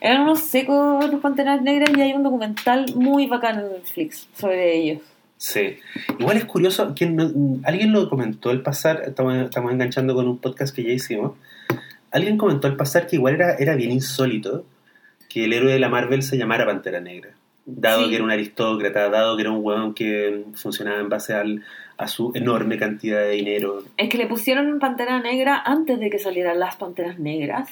eran 0.00 0.22
unos 0.22 0.40
secos 0.40 1.10
los 1.10 1.20
Panteras 1.20 1.62
Negras 1.62 1.96
y 1.96 2.00
hay 2.02 2.12
un 2.12 2.22
documental 2.22 2.86
muy 2.94 3.26
bacán 3.26 3.60
en 3.60 3.72
Netflix 3.72 4.28
sobre 4.34 4.76
ellos. 4.76 4.98
Sí. 5.36 5.78
Igual 6.18 6.36
es 6.38 6.44
curioso, 6.44 6.82
alguien 7.64 7.92
lo 7.92 8.08
comentó 8.08 8.50
al 8.50 8.62
pasar, 8.62 9.02
estamos, 9.06 9.34
estamos 9.36 9.72
enganchando 9.72 10.14
con 10.14 10.26
un 10.28 10.38
podcast 10.38 10.74
que 10.74 10.82
ya 10.84 10.90
hicimos, 10.90 11.32
alguien 12.10 12.38
comentó 12.38 12.66
al 12.66 12.76
pasar 12.76 13.06
que 13.06 13.16
igual 13.16 13.34
era, 13.34 13.54
era 13.54 13.74
bien 13.74 13.90
insólito 13.90 14.64
que 15.28 15.44
el 15.44 15.52
héroe 15.52 15.72
de 15.72 15.78
la 15.80 15.88
Marvel 15.88 16.22
se 16.22 16.38
llamara 16.38 16.64
Pantera 16.64 17.00
Negra, 17.00 17.30
dado 17.66 18.04
Sí. 18.04 18.10
que 18.10 18.14
era 18.16 18.24
un 18.24 18.30
aristócrata, 18.30 19.08
dado 19.10 19.36
que 19.36 19.42
era 19.42 19.50
un 19.50 19.64
huevón 19.64 19.92
que 19.94 20.44
funcionaba 20.54 21.00
en 21.00 21.08
base 21.08 21.34
al, 21.34 21.62
a 21.98 22.06
su 22.08 22.30
enorme 22.34 22.78
cantidad 22.78 23.20
de 23.20 23.30
dinero. 23.32 23.82
Es 23.96 24.08
que 24.08 24.16
le 24.18 24.26
pusieron 24.26 24.78
Pantera 24.78 25.20
Negra 25.20 25.60
antes 25.64 25.98
de 25.98 26.08
que 26.08 26.18
salieran 26.18 26.58
las 26.60 26.76
Panteras 26.76 27.18
Negras. 27.18 27.68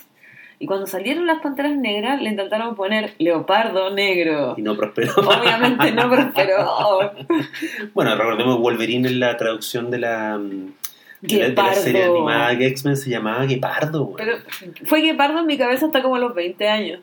Y 0.63 0.67
cuando 0.67 0.87
salieron 0.87 1.27
las 1.27 1.41
Panteras 1.41 1.77
Negras 1.77 2.23
le 2.23 2.31
intentaron 2.31 2.77
poner 2.77 3.15
Leopardo 3.19 3.93
Negro. 3.93 4.55
Y 4.57 4.63
no 4.63 4.77
prosperó. 4.77 5.13
Obviamente 5.17 5.91
no 5.91 6.09
prosperó. 6.09 7.13
Bueno, 7.95 8.15
recordemos 8.15 8.59
Wolverine 8.61 9.09
en 9.09 9.19
la 9.19 9.37
traducción 9.37 9.91
de 9.91 9.99
la, 9.99 10.39
mm, 10.39 10.73
de 11.23 11.39
la, 11.39 11.49
de 11.49 11.53
la 11.55 11.75
serie 11.75 12.05
animada 12.05 12.55
de 12.55 12.67
X-Men 12.69 12.97
se 12.97 13.11
llamaba 13.11 13.45
Guepardo. 13.45 14.13
Pero 14.17 14.37
fue 14.85 15.01
Guepardo 15.01 15.41
en 15.41 15.47
mi 15.47 15.59
cabeza 15.59 15.87
hasta 15.87 16.01
como 16.01 16.15
a 16.15 16.21
los 16.21 16.33
20 16.33 16.69
años. 16.69 17.01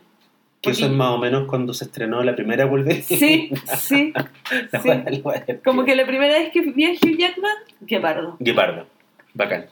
que 0.62 0.70
eso 0.72 0.86
es 0.86 0.92
más 0.94 1.10
o 1.12 1.18
menos 1.18 1.46
cuando 1.46 1.74
se 1.74 1.84
estrenó 1.84 2.24
la 2.24 2.36
primera 2.38 2.66
Wolverine. 2.66 3.02
Sí, 3.04 3.52
sí, 3.78 4.14
Como 5.66 5.84
que- 5.84 5.92
que 5.92 5.96
la 5.98 6.06
primera 6.06 6.34
vez 6.40 6.52
que 6.54 6.62
vi 6.62 6.86
a 6.86 6.92
Hugh 6.92 7.18
Jackman, 7.18 7.56
Guepardo. 7.82 8.38
Guepardo. 8.40 8.86
Bacán. 9.34 9.66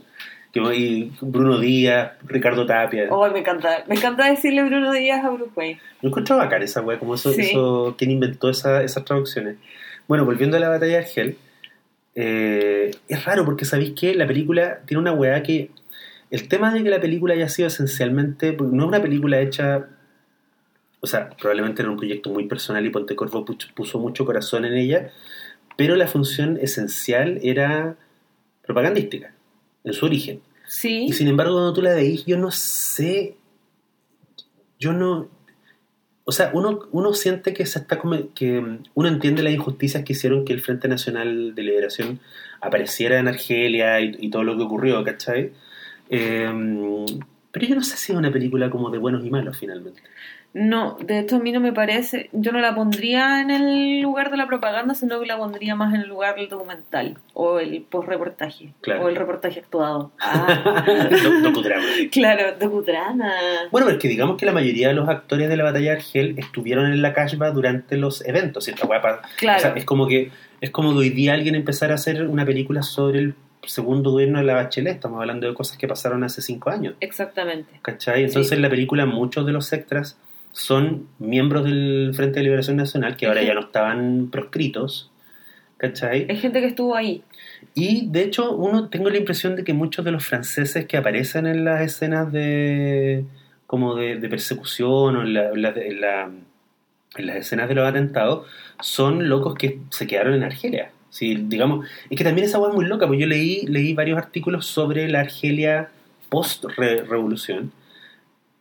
Que- 0.54 0.60
Y 0.76 1.12
Bruno 1.22 1.60
Díaz, 1.60 2.14
Ricardo 2.26 2.66
Tapia. 2.66 3.08
Oh, 3.10 3.30
me 3.30 3.40
encanta. 3.40 3.84
Me 3.88 3.96
encanta 3.96 4.30
decirle 4.30 4.64
Bruno 4.64 4.92
Díaz 4.94 5.24
a 5.24 5.30
Bruce 5.30 5.52
Wayne. 5.56 5.80
Yo 6.02 6.08
encuentro 6.10 6.38
bacán 6.38 6.64
esa 6.64 6.82
weá, 6.82 6.98
como 7.00 7.16
eso, 7.16 7.32
Sí. 7.32 7.42
eso, 7.42 7.96
quién 7.98 8.12
inventó 8.12 8.50
esa- 8.50 8.84
esas 8.84 9.04
traducciones. 9.06 9.58
Bueno, 10.08 10.26
volviendo 10.26 10.58
a 10.58 10.60
la 10.60 10.70
batalla 10.70 10.94
de 10.94 10.98
Argel, 11.00 11.38
Eh, 12.20 12.90
es 13.08 13.26
raro 13.26 13.46
porque 13.46 13.64
sabéis 13.64 13.92
que 13.92 14.16
la 14.16 14.26
película 14.26 14.80
tiene 14.88 15.02
una 15.02 15.12
weá 15.14 15.44
que. 15.44 15.70
El 16.32 16.48
tema 16.48 16.74
de 16.74 16.82
que 16.82 16.90
la 16.90 17.00
película 17.00 17.36
haya 17.36 17.48
sido 17.48 17.68
esencialmente. 17.68 18.54
No 18.54 18.66
es 18.84 18.88
una 18.88 19.00
película 19.02 19.40
hecha. 19.40 19.86
O 21.00 21.06
sea, 21.06 21.30
probablemente 21.30 21.84
era 21.84 21.92
un 21.92 21.98
proyecto 21.98 22.32
muy 22.32 22.48
personal 22.48 22.84
y 22.84 22.90
Pontecorvo 22.90 23.46
puso 23.76 24.00
mucho 24.00 24.26
corazón 24.26 24.66
en 24.66 24.74
ella. 24.74 25.12
Pero 25.76 25.96
la 25.96 26.08
función 26.08 26.58
esencial 26.60 27.40
era 27.44 27.96
propagandística, 28.66 29.32
en 29.88 29.94
su 29.94 30.06
origen. 30.06 30.42
Sí. 30.68 31.06
Y 31.10 31.14
sin 31.14 31.28
embargo, 31.28 31.54
cuando 31.54 31.74
tú 31.74 31.82
la 31.82 31.94
veís, 31.96 32.26
yo 32.26 32.38
no 32.38 32.52
sé. 32.52 33.36
Yo 34.80 34.94
no. 34.94 35.30
O 36.26 36.32
sea, 36.34 36.52
uno, 36.54 36.82
uno 36.92 37.14
siente 37.14 37.54
que 37.54 37.66
se 37.66 37.80
está 37.80 37.98
come- 37.98 38.28
que 38.36 38.62
uno 38.94 39.08
entiende 39.08 39.44
las 39.44 39.54
injusticias 39.54 40.04
que 40.04 40.12
hicieron 40.14 40.44
que 40.44 40.52
el 40.54 40.62
Frente 40.62 40.90
Nacional 40.90 41.56
de 41.56 41.64
Liberación 41.64 42.20
apareciera 42.60 43.18
en 43.18 43.30
Argelia 43.30 44.02
y, 44.02 44.16
y 44.20 44.30
todo 44.30 44.44
lo 44.44 44.58
que 44.58 44.64
ocurrió, 44.64 45.02
¿cachai? 45.06 45.54
Eh, 46.10 47.06
pero 47.52 47.66
yo 47.66 47.76
no 47.76 47.82
sé 47.84 47.96
si 47.98 48.12
es 48.12 48.18
una 48.18 48.32
película 48.32 48.70
como 48.70 48.90
de 48.90 48.98
buenos 48.98 49.26
y 49.26 49.30
malos 49.30 49.58
finalmente. 49.58 50.02
No, 50.60 50.98
de 51.00 51.20
hecho 51.20 51.36
a 51.36 51.40
mí 51.40 51.52
no 51.52 51.60
me 51.60 51.72
parece, 51.72 52.30
yo 52.32 52.52
no 52.52 52.60
la 52.60 52.74
pondría 52.74 53.42
en 53.42 53.52
el 53.52 54.02
lugar 54.02 54.32
de 54.32 54.38
la 54.38 54.48
propaganda, 54.48 54.96
sino 54.96 55.20
que 55.20 55.28
la 55.28 55.38
pondría 55.38 55.76
más 55.76 55.94
en 55.94 56.02
el 56.02 56.08
lugar 56.10 56.36
del 56.36 56.50
documental 56.50 57.16
o 57.34 57.60
el 57.60 57.84
post-reportaje 57.84 58.74
Claro. 58.82 59.06
o 59.06 59.10
el 59.10 59.16
reportaje 59.16 59.60
actuado. 59.60 60.12
Ah, 60.20 60.86
docudrama. 61.44 61.86
claro, 62.12 62.58
docudrama. 62.60 63.32
Bueno, 63.72 63.86
pero 63.88 63.98
es 63.98 64.02
que 64.02 64.08
digamos 64.08 64.38
que 64.38 64.46
la 64.46 64.52
mayoría 64.52 64.88
de 64.88 64.94
los 64.96 65.08
actores 65.08 65.48
de 65.48 65.58
la 65.58 65.64
batalla 65.64 65.92
de 65.92 65.98
Argel 65.98 66.36
estuvieron 66.40 66.92
en 66.92 67.02
la 67.02 67.14
Kashba 67.14 67.52
durante 67.52 67.98
los 67.98 68.26
eventos. 68.26 68.68
pa- 68.88 69.22
Claro. 69.38 69.58
O 69.58 69.62
sea, 69.62 69.74
es 69.76 69.86
como 69.86 70.08
que 70.08 70.32
es 70.60 70.72
como 70.72 70.92
que 70.94 70.98
hoy 70.98 71.10
día 71.12 71.34
alguien 71.34 71.54
empezar 71.54 71.92
a 71.92 71.96
hacer 71.96 72.26
una 72.28 72.46
película 72.46 72.82
sobre 72.82 73.20
el 73.20 73.36
segundo 73.64 74.12
gobierno 74.12 74.40
de 74.40 74.46
la 74.46 74.54
Bachelet. 74.56 74.94
Estamos 74.96 75.20
hablando 75.20 75.48
de 75.48 75.54
cosas 75.54 75.78
que 75.78 75.88
pasaron 75.88 76.24
hace 76.24 76.42
cinco 76.42 76.70
años. 76.72 76.96
Exactamente. 77.00 77.70
¿Cachai? 77.84 78.24
Entonces 78.24 78.50
Sí. 78.50 78.56
en 78.56 78.62
la 78.64 78.70
película 78.70 79.06
muchos 79.06 79.46
de 79.46 79.52
los 79.52 79.72
extras 79.74 80.18
son 80.58 81.08
miembros 81.20 81.66
del 81.66 82.12
Frente 82.16 82.40
de 82.40 82.44
Liberación 82.46 82.78
Nacional 82.78 83.16
que 83.16 83.28
ahora 83.28 83.44
ya 83.44 83.54
no 83.54 83.60
estaban 83.62 84.30
proscritos. 84.32 85.12
¿Cachai? 85.78 86.26
Hay 86.28 86.38
gente 86.38 86.60
que 86.60 86.66
estuvo 86.66 86.96
ahí. 86.96 87.22
Y 87.76 88.08
de 88.10 88.24
hecho, 88.24 88.56
uno 88.56 88.90
tengo 88.90 89.12
la 89.12 89.18
impresión 89.18 89.56
de 89.56 89.64
que 89.64 89.74
muchos 89.74 90.04
de 90.04 90.10
los 90.12 90.26
franceses 90.26 90.88
que 90.88 90.98
aparecen 90.98 91.46
en 91.46 91.64
las 91.64 91.82
escenas 91.82 92.32
de 92.32 93.24
como 93.68 93.94
de, 93.94 94.16
de 94.16 94.30
persecución 94.30 95.16
o 95.18 95.22
en, 95.22 95.34
la- 95.36 95.50
en 95.50 95.62
la- 95.62 95.70
en 95.70 96.02
la- 96.02 96.32
en 97.18 97.26
las 97.28 97.36
escenas 97.36 97.70
de 97.70 97.76
los 97.76 97.88
atentados 97.88 98.48
son 98.82 99.30
locos 99.30 99.54
que 99.56 99.80
se 99.92 100.08
quedaron 100.08 100.34
en 100.34 100.44
Argelia. 100.44 100.90
Sí, 101.12 101.36
digamos, 101.48 101.86
es 102.10 102.18
que 102.18 102.24
también 102.24 102.48
esa 102.48 102.58
hueá 102.60 102.70
es 102.72 102.76
muy 102.76 102.86
loca, 102.86 103.06
porque 103.06 103.22
yo 103.22 103.28
leí, 103.28 103.66
leí 103.68 103.94
varios 103.94 104.18
artículos 104.18 104.66
sobre 104.66 105.08
la 105.08 105.20
Argelia 105.22 105.90
post-revolución 106.30 107.72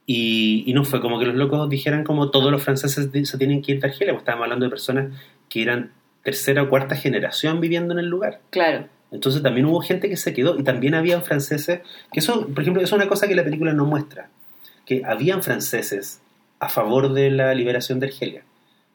y, 0.07 0.63
y 0.67 0.73
no 0.73 0.85
fue 0.85 1.01
como 1.01 1.19
que 1.19 1.27
los 1.27 1.35
locos 1.35 1.69
dijeran 1.69 2.05
como 2.05 2.31
todos 2.31 2.51
los 2.53 2.63
franceses 2.63 3.11
se 3.29 3.39
tienen 3.39 3.61
que 3.63 3.73
ir 3.73 3.81
de 3.81 3.89
Argelia, 3.89 4.13
porque 4.13 4.23
estábamos 4.23 4.45
hablando 4.45 4.65
de 4.67 4.71
personas 4.71 5.13
que 5.49 5.63
eran 5.63 5.93
tercera 6.23 6.63
o 6.63 6.69
cuarta 6.69 6.97
generación 6.97 7.61
viviendo 7.61 7.93
en 7.93 7.99
el 8.01 8.07
lugar. 8.07 8.41
Claro. 8.51 8.89
Entonces 9.13 9.43
también 9.43 9.67
hubo 9.67 9.81
gente 9.81 10.09
que 10.09 10.17
se 10.17 10.33
quedó 10.35 10.59
y 10.59 10.65
también 10.65 10.95
habían 10.95 11.23
franceses, 11.23 11.81
que 12.13 12.21
eso, 12.21 12.47
por 12.49 12.63
ejemplo, 12.63 12.83
eso 12.83 12.97
es 12.97 13.01
una 13.01 13.09
cosa 13.09 13.29
que 13.29 13.35
la 13.37 13.45
película 13.45 13.73
no 13.73 13.85
muestra, 13.85 14.29
que 14.85 15.03
habían 15.05 15.43
franceses 15.43 16.21
a 16.59 16.69
favor 16.69 17.13
de 17.13 17.31
la 17.31 17.55
liberación 17.55 18.01
de 18.01 18.07
Argelia, 18.07 18.43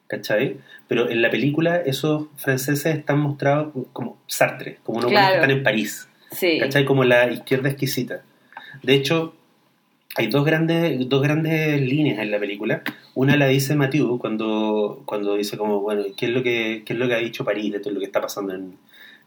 ¿cachai? 0.08 0.58
Pero 0.88 1.08
en 1.08 1.22
la 1.22 1.30
película 1.30 1.76
esos 1.76 2.26
franceses 2.36 2.96
están 2.96 3.20
mostrados 3.20 3.72
como 3.92 4.18
Sartre, 4.26 4.78
como 4.82 4.98
unos 4.98 5.10
que 5.10 5.16
están 5.16 5.50
en 5.50 5.62
París, 5.62 6.08
Sí. 6.32 6.58
¿cachai? 6.60 6.84
Como 6.84 7.04
la 7.04 7.30
izquierda 7.30 7.68
exquisita. 7.70 8.22
De 8.82 8.94
hecho, 8.94 9.34
hay 10.14 10.26
dos 10.26 10.44
grandes, 10.44 11.08
dos 11.08 11.22
grandes 11.22 11.80
líneas 11.80 12.18
en 12.18 12.30
la 12.30 12.38
película. 12.38 12.82
Una 13.14 13.36
la 13.36 13.46
dice 13.46 13.74
Mathieu 13.74 14.18
cuando, 14.18 15.02
cuando 15.06 15.36
dice 15.36 15.56
como, 15.56 15.80
bueno, 15.80 16.04
¿qué 16.16 16.26
es, 16.26 16.32
lo 16.32 16.42
que, 16.42 16.82
¿qué 16.84 16.92
es 16.92 16.98
lo 16.98 17.08
que 17.08 17.14
ha 17.14 17.18
dicho 17.18 17.44
París 17.44 17.72
de 17.72 17.80
todo 17.80 17.94
lo 17.94 18.00
que 18.00 18.06
está 18.06 18.20
pasando 18.20 18.54
en, 18.54 18.76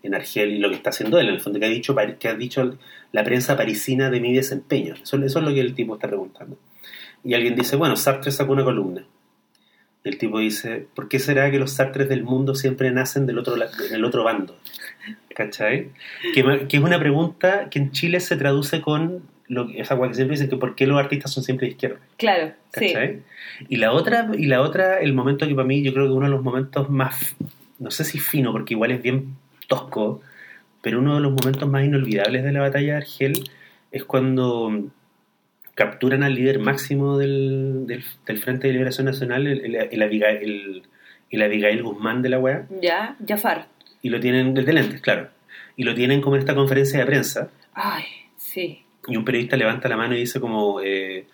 en 0.03 0.13
Argel 0.13 0.51
y 0.51 0.59
lo 0.59 0.69
que 0.69 0.75
está 0.75 0.91
haciendo 0.91 1.19
él? 1.19 1.29
En 1.29 1.35
el 1.35 1.41
fondo, 1.41 1.59
¿qué 1.59 1.65
ha 1.65 1.69
dicho, 1.69 1.95
qué 2.19 2.27
ha 2.27 2.35
dicho 2.35 2.77
la 3.11 3.23
prensa 3.23 3.57
parisina 3.57 4.11
de 4.11 4.19
mi 4.19 4.33
desempeño? 4.33 4.93
Eso, 5.01 5.17
eso 5.17 5.39
es 5.39 5.45
lo 5.45 5.53
que 5.53 5.61
el 5.61 5.73
tipo 5.73 5.95
está 5.95 6.07
preguntando. 6.07 6.57
Y 7.23 7.33
alguien 7.33 7.55
dice, 7.55 7.75
bueno, 7.75 7.95
Sartre 7.95 8.31
sacó 8.31 8.53
una 8.53 8.63
columna. 8.63 9.03
Y 10.03 10.09
el 10.09 10.19
tipo 10.19 10.37
dice, 10.37 10.85
¿por 10.93 11.09
qué 11.09 11.17
será 11.17 11.49
que 11.49 11.57
los 11.57 11.71
Sartres 11.71 12.07
del 12.07 12.23
mundo 12.23 12.53
siempre 12.53 12.91
nacen 12.91 13.25
del 13.25 13.39
otro, 13.39 13.55
del 13.55 14.05
otro 14.05 14.23
bando? 14.23 14.55
¿Cachai? 15.35 15.89
Que, 16.35 16.67
que 16.67 16.77
es 16.77 16.83
una 16.83 16.99
pregunta 16.99 17.69
que 17.71 17.79
en 17.79 17.91
Chile 17.91 18.19
se 18.19 18.35
traduce 18.35 18.81
con 18.81 19.23
lo, 19.47 19.69
esa 19.69 19.95
que 19.99 20.13
siempre 20.15 20.35
dicen 20.35 20.49
que 20.49 20.57
por 20.57 20.75
qué 20.75 20.87
los 20.87 20.97
artistas 20.99 21.31
son 21.31 21.43
siempre 21.43 21.67
de 21.67 21.71
izquierda. 21.73 21.99
Claro, 22.17 22.53
sí. 22.73 22.93
Y 23.69 23.77
la 23.77 23.91
otra, 23.91 24.29
y 24.37 24.45
la 24.47 24.61
otra, 24.61 24.99
el 24.99 25.13
momento 25.13 25.47
que 25.47 25.55
para 25.55 25.67
mí 25.67 25.83
yo 25.83 25.93
creo 25.93 26.05
que 26.07 26.13
uno 26.13 26.25
de 26.25 26.31
los 26.31 26.41
momentos 26.43 26.89
más, 26.89 27.35
no 27.79 27.91
sé 27.91 28.03
si 28.05 28.19
fino, 28.19 28.51
porque 28.51 28.73
igual 28.73 28.91
es 28.91 29.01
bien 29.01 29.35
tosco, 29.67 30.21
pero 30.81 30.99
uno 30.99 31.15
de 31.15 31.21
los 31.21 31.31
momentos 31.31 31.69
más 31.69 31.83
inolvidables 31.85 32.43
de 32.43 32.51
la 32.51 32.61
batalla 32.61 32.93
de 32.93 32.97
Argel 32.97 33.49
es 33.91 34.03
cuando 34.03 34.71
capturan 35.73 36.23
al 36.23 36.35
líder 36.35 36.59
máximo 36.59 37.17
del, 37.17 37.85
del, 37.87 38.03
del 38.25 38.37
Frente 38.39 38.67
de 38.67 38.73
Liberación 38.73 39.05
Nacional, 39.05 39.45
el, 39.47 39.65
el, 39.65 39.75
el 39.75 40.01
Abigail, 40.01 40.37
el- 40.43 40.83
el 41.31 41.41
Abigail 41.41 41.83
Guzmán 41.83 42.21
de 42.21 42.29
la 42.29 42.39
weá, 42.39 42.65
Ya, 42.81 43.17
Jafar. 43.27 43.67
y 44.01 44.09
lo 44.09 44.19
tienen, 44.21 44.53
desde 44.53 44.71
lentes, 44.73 45.01
claro, 45.01 45.29
y 45.75 45.83
lo 45.83 45.93
tienen 45.95 46.21
como 46.21 46.35
en 46.35 46.41
esta 46.41 46.55
conferencia 46.55 46.99
de 46.99 47.05
prensa, 47.05 47.49
Ay, 47.73 48.03
sí. 48.37 48.84
Y 49.07 49.17
un 49.17 49.25
periodista 49.25 49.57
levanta 49.57 49.87
la 49.89 49.97
mano 49.97 50.15
y 50.15 50.19
dice 50.19 50.39
como, 50.39 50.81
eh, 50.81 51.25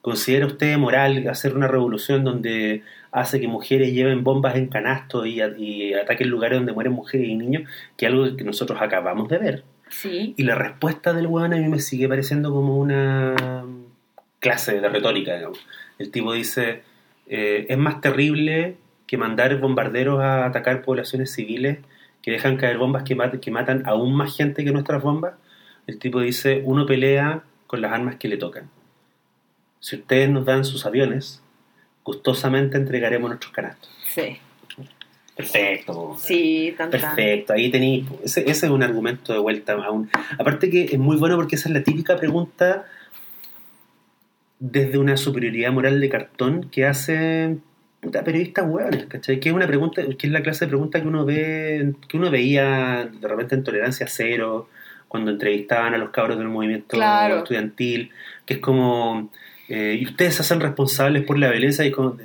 ¿considera 0.00 0.46
usted 0.46 0.76
moral 0.78 1.26
hacer 1.28 1.54
una 1.54 1.68
revolución 1.68 2.24
donde 2.24 2.82
hace 3.12 3.40
que 3.40 3.48
mujeres 3.48 3.92
lleven 3.92 4.24
bombas 4.24 4.56
en 4.56 4.68
canastos 4.68 5.26
y, 5.26 5.92
ataquen 5.94 6.28
lugares 6.28 6.58
donde 6.58 6.72
mueren 6.72 6.92
mujeres 6.92 7.28
y 7.28 7.34
niños? 7.36 7.68
Que 7.96 8.06
es 8.06 8.12
algo 8.12 8.36
que 8.36 8.44
nosotros 8.44 8.80
acabamos 8.80 9.28
de 9.28 9.38
ver. 9.38 9.64
Sí. 9.88 10.34
Y 10.36 10.44
la 10.44 10.54
respuesta 10.54 11.12
del 11.12 11.26
weón 11.26 11.52
a 11.52 11.56
mí 11.56 11.68
me 11.68 11.80
sigue 11.80 12.08
pareciendo 12.08 12.52
como 12.52 12.78
una 12.78 13.34
clase 14.38 14.80
de 14.80 14.88
retórica, 14.88 15.34
digamos. 15.36 15.58
El 15.98 16.10
tipo 16.10 16.32
dice, 16.32 16.82
eh, 17.28 17.66
es 17.68 17.78
más 17.78 18.00
terrible 18.00 18.76
que 19.06 19.16
mandar 19.18 19.56
bombarderos 19.58 20.20
a 20.20 20.46
atacar 20.46 20.82
poblaciones 20.82 21.32
civiles 21.32 21.78
que 22.22 22.30
dejan 22.30 22.56
caer 22.56 22.78
bombas 22.78 23.02
que, 23.02 23.14
mat- 23.14 23.40
que 23.40 23.50
matan 23.50 23.82
aún 23.86 24.14
más 24.14 24.36
gente 24.36 24.64
que 24.64 24.70
nuestras 24.72 25.02
bombas. 25.02 25.34
El 25.86 25.98
tipo 25.98 26.20
dice, 26.20 26.62
uno 26.64 26.86
pelea 26.86 27.42
con 27.66 27.80
las 27.80 27.92
armas 27.92 28.16
que 28.16 28.28
le 28.28 28.36
tocan. 28.36 28.68
Si 29.80 29.96
ustedes 29.96 30.28
nos 30.30 30.44
dan 30.44 30.64
sus 30.64 30.86
aviones, 30.86 31.42
gustosamente 32.04 32.76
entregaremos 32.76 33.30
nuestros 33.30 33.52
canastos. 33.52 33.90
Sí. 34.06 34.38
Perfecto. 35.36 36.16
Sí, 36.18 36.74
tan 36.76 36.90
tan. 36.90 37.00
Perfecto, 37.00 37.52
ahí 37.54 37.70
tenéis. 37.70 38.06
Ese, 38.22 38.40
ese 38.42 38.66
es 38.66 38.72
un 38.72 38.82
argumento 38.82 39.32
de 39.32 39.38
vuelta 39.38 39.72
a 39.72 39.90
un. 39.90 40.10
Aparte 40.38 40.68
que 40.70 40.84
es 40.84 40.98
muy 40.98 41.16
bueno 41.16 41.36
porque 41.36 41.56
esa 41.56 41.68
es 41.68 41.74
la 41.74 41.82
típica 41.82 42.16
pregunta 42.16 42.86
desde 44.58 44.98
una 44.98 45.16
superioridad 45.16 45.72
moral 45.72 46.00
de 46.00 46.08
cartón 46.10 46.68
que 46.70 46.84
hacen 46.84 47.62
puta, 48.00 48.22
periodistas 48.24 48.66
hueones, 48.68 49.06
¿cachai? 49.06 49.40
Que 49.40 49.48
es 49.48 49.54
una 49.54 49.66
pregunta, 49.66 50.02
que 50.18 50.26
es 50.26 50.32
la 50.32 50.42
clase 50.42 50.66
de 50.66 50.68
pregunta 50.68 51.00
que 51.00 51.08
uno 51.08 51.24
ve, 51.24 51.94
que 52.08 52.16
uno 52.16 52.30
veía 52.30 53.08
de 53.10 53.28
repente 53.28 53.54
en 53.54 53.64
tolerancia 53.64 54.06
cero, 54.08 54.68
cuando 55.10 55.32
entrevistaban 55.32 55.92
a 55.92 55.98
los 55.98 56.10
cabros 56.10 56.38
del 56.38 56.46
movimiento 56.48 56.96
Claro. 56.96 57.38
estudiantil, 57.38 58.10
que 58.46 58.54
es 58.54 58.60
como 58.60 59.28
eh, 59.68 59.98
y 60.00 60.06
ustedes 60.06 60.36
se 60.36 60.42
hacen 60.42 60.60
responsables 60.60 61.24
por 61.24 61.36
la 61.38 61.50
violencia 61.50 61.84
y 61.84 61.90
como 61.90 62.16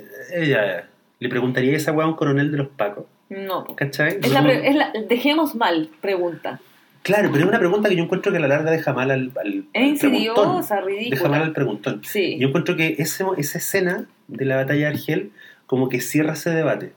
ya, 0.46 0.88
le 1.18 1.28
preguntaría 1.28 1.76
esa 1.76 1.90
hueá 1.92 2.06
a 2.06 2.08
un 2.08 2.14
coronel 2.16 2.50
de 2.52 2.58
los 2.58 2.68
pacos, 2.68 3.04
No. 3.28 3.64
¿cachai? 3.76 4.18
Es 4.22 4.30
la, 4.32 4.40
Como- 4.40 4.50
es 4.52 4.74
la- 4.76 4.92
dejemos 5.08 5.54
mal, 5.56 5.90
pregunta. 6.00 6.60
Claro, 7.02 7.28
pero 7.32 7.44
es 7.44 7.48
una 7.48 7.58
pregunta 7.58 7.88
que 7.88 7.96
yo 7.96 8.02
encuentro 8.04 8.30
que 8.32 8.38
a 8.38 8.40
la 8.40 8.48
larga 8.48 8.70
deja 8.70 8.92
mal 8.92 9.10
al, 9.12 9.30
al, 9.40 9.64
Es 9.72 9.82
insidiosa, 10.02 10.42
Deja 10.52 10.74
mal 10.80 10.86
ridícula. 10.86 11.36
al 11.42 11.52
preguntón. 11.52 12.00
Sí. 12.04 12.36
Yo 12.38 12.48
encuentro 12.48 12.74
que 12.76 12.96
ese, 12.98 13.24
esa 13.36 13.58
escena 13.58 14.06
de 14.28 14.44
la 14.44 14.56
batalla 14.56 14.80
de 14.80 14.86
Argel 14.94 15.30
como 15.66 15.88
que 15.88 16.00
cierra 16.00 16.32
ese 16.34 16.50
debate. 16.50 16.92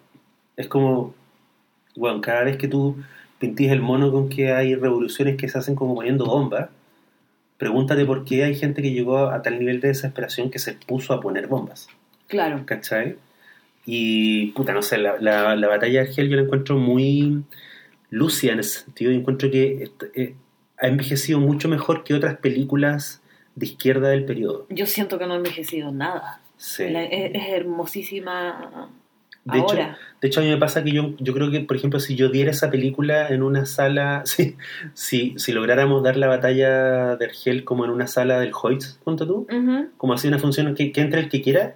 Es 0.57 0.67
como, 0.67 1.13
bueno, 1.95 2.21
cada 2.21 2.43
vez 2.43 2.57
que 2.57 2.67
tú 2.67 2.97
pintís 3.39 3.71
el 3.71 3.81
mono 3.81 4.11
con 4.11 4.29
que 4.29 4.51
hay 4.51 4.75
revoluciones 4.75 5.37
que 5.37 5.47
se 5.49 5.57
hacen 5.57 5.75
como 5.75 5.95
poniendo 5.95 6.25
bombas, 6.25 6.69
pregúntate 7.57 8.05
por 8.05 8.23
qué 8.25 8.43
hay 8.43 8.55
gente 8.55 8.81
que 8.81 8.91
llegó 8.91 9.17
a 9.29 9.41
tal 9.41 9.59
nivel 9.59 9.81
de 9.81 9.89
desesperación 9.89 10.49
que 10.49 10.59
se 10.59 10.73
puso 10.73 11.13
a 11.13 11.19
poner 11.21 11.47
bombas. 11.47 11.87
Claro. 12.27 12.63
¿cachai? 12.65 13.15
Y, 13.85 14.51
puta, 14.51 14.73
no 14.73 14.81
sé, 14.81 14.97
la, 14.97 15.17
la, 15.19 15.55
la 15.55 15.67
batalla 15.67 16.01
de 16.03 16.07
Argel 16.09 16.29
yo 16.29 16.35
la 16.35 16.43
encuentro 16.43 16.77
muy 16.77 17.43
lúcida 18.11 18.53
en 18.53 18.59
ese 18.59 18.81
sentido. 18.83 19.11
Yo 19.11 19.17
encuentro 19.17 19.49
que 19.49 19.83
est- 19.83 20.03
eh, 20.15 20.35
ha 20.77 20.87
envejecido 20.87 21.39
mucho 21.39 21.67
mejor 21.69 22.03
que 22.03 22.13
otras 22.13 22.37
películas 22.37 23.21
de 23.55 23.65
izquierda 23.65 24.09
del 24.09 24.25
periodo. 24.25 24.67
Yo 24.69 24.85
siento 24.85 25.17
que 25.17 25.25
no 25.27 25.33
he 25.33 25.37
envejecido 25.37 25.91
nada. 25.91 26.41
Sí. 26.57 26.87
La- 26.89 27.03
es, 27.03 27.31
es 27.33 27.47
hermosísima. 27.49 28.89
De 29.51 29.59
hecho, 29.59 29.75
de 30.21 30.27
hecho, 30.27 30.39
a 30.41 30.43
mí 30.43 30.49
me 30.49 30.57
pasa 30.57 30.83
que 30.83 30.91
yo, 30.91 31.13
yo 31.19 31.33
creo 31.33 31.49
que, 31.49 31.61
por 31.61 31.77
ejemplo, 31.77 31.99
si 31.99 32.15
yo 32.15 32.29
diera 32.29 32.51
esa 32.51 32.69
película 32.69 33.27
en 33.29 33.41
una 33.43 33.65
sala, 33.65 34.21
si, 34.25 34.55
si, 34.93 35.33
si 35.37 35.51
lográramos 35.51 36.03
dar 36.03 36.17
la 36.17 36.27
batalla 36.27 37.15
de 37.15 37.25
Argel 37.25 37.63
como 37.63 37.85
en 37.85 37.91
una 37.91 38.07
sala 38.07 38.39
del 38.39 38.51
Hoyts, 38.59 38.99
punto 39.03 39.25
tú, 39.25 39.47
como 39.97 40.13
así 40.13 40.27
una 40.27 40.39
función 40.39 40.75
que, 40.75 40.91
que 40.91 41.01
entre 41.01 41.21
el 41.21 41.29
que 41.29 41.41
quiera 41.41 41.75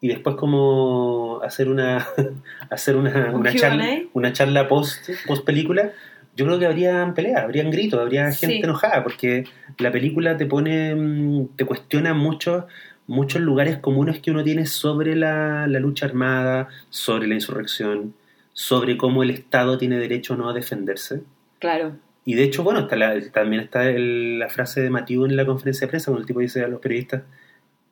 y 0.00 0.08
después 0.08 0.36
como 0.36 1.40
hacer 1.42 1.68
una 1.68 2.06
hacer 2.70 2.96
una, 2.96 3.30
Un 3.32 3.40
una 3.40 3.54
charla 3.54 3.86
una 4.12 4.32
charla 4.32 4.68
post, 4.68 5.08
post 5.26 5.44
película 5.44 5.90
yo 6.36 6.44
creo 6.44 6.58
que 6.58 6.66
habrían 6.66 7.14
peleas, 7.14 7.42
habrían 7.42 7.70
gritos, 7.70 7.98
habría 7.98 8.30
gente 8.30 8.56
Sí. 8.56 8.60
enojada 8.62 9.02
porque 9.02 9.44
la 9.78 9.90
película 9.90 10.36
te 10.36 10.44
pone 10.44 10.94
mm, 10.94 11.56
te 11.56 11.64
cuestiona 11.64 12.12
muchos 12.12 12.64
muchos 13.06 13.40
lugares 13.42 13.78
comunes 13.78 14.20
que 14.20 14.30
uno 14.30 14.42
tiene 14.42 14.66
sobre 14.66 15.14
la, 15.16 15.66
la 15.66 15.78
lucha 15.80 16.06
armada, 16.06 16.68
sobre 16.90 17.26
la 17.28 17.34
insurrección, 17.34 18.14
sobre 18.52 18.96
cómo 18.96 19.22
el 19.22 19.30
Estado 19.30 19.78
tiene 19.78 19.98
derecho 19.98 20.34
o 20.34 20.36
no 20.36 20.48
a 20.48 20.52
defenderse. 20.54 21.22
Claro. 21.58 21.96
Y 22.24 22.34
de 22.34 22.42
hecho, 22.42 22.64
bueno, 22.64 22.80
está 22.80 22.96
la- 22.96 23.20
también 23.30 23.62
está 23.62 23.88
el- 23.88 24.38
la 24.40 24.48
frase 24.48 24.80
de 24.80 24.90
Matiu 24.90 25.24
en 25.24 25.36
la 25.36 25.46
conferencia 25.46 25.86
de 25.86 25.90
prensa, 25.90 26.06
cuando 26.10 26.22
el 26.22 26.26
tipo 26.26 26.40
dice 26.40 26.62
a 26.64 26.68
los 26.68 26.80
periodistas, 26.80 27.22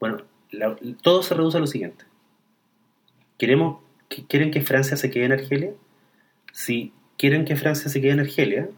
bueno, 0.00 0.18
la- 0.50 0.76
todo 1.02 1.22
se 1.22 1.34
reduce 1.34 1.56
a 1.58 1.60
lo 1.60 1.66
siguiente. 1.68 2.04
¿Queremos, 3.38 3.80
que- 4.08 4.26
¿Quieren 4.26 4.50
que 4.50 4.60
Francia 4.62 4.96
se 4.96 5.10
quede 5.10 5.24
en 5.26 5.32
Argelia? 5.32 5.70
Si 6.52 6.92
quieren 7.18 7.44
que 7.44 7.56
Francia 7.56 7.88
se 7.90 8.00
quede 8.00 8.12
en 8.12 8.20
Argelia, 8.20 8.68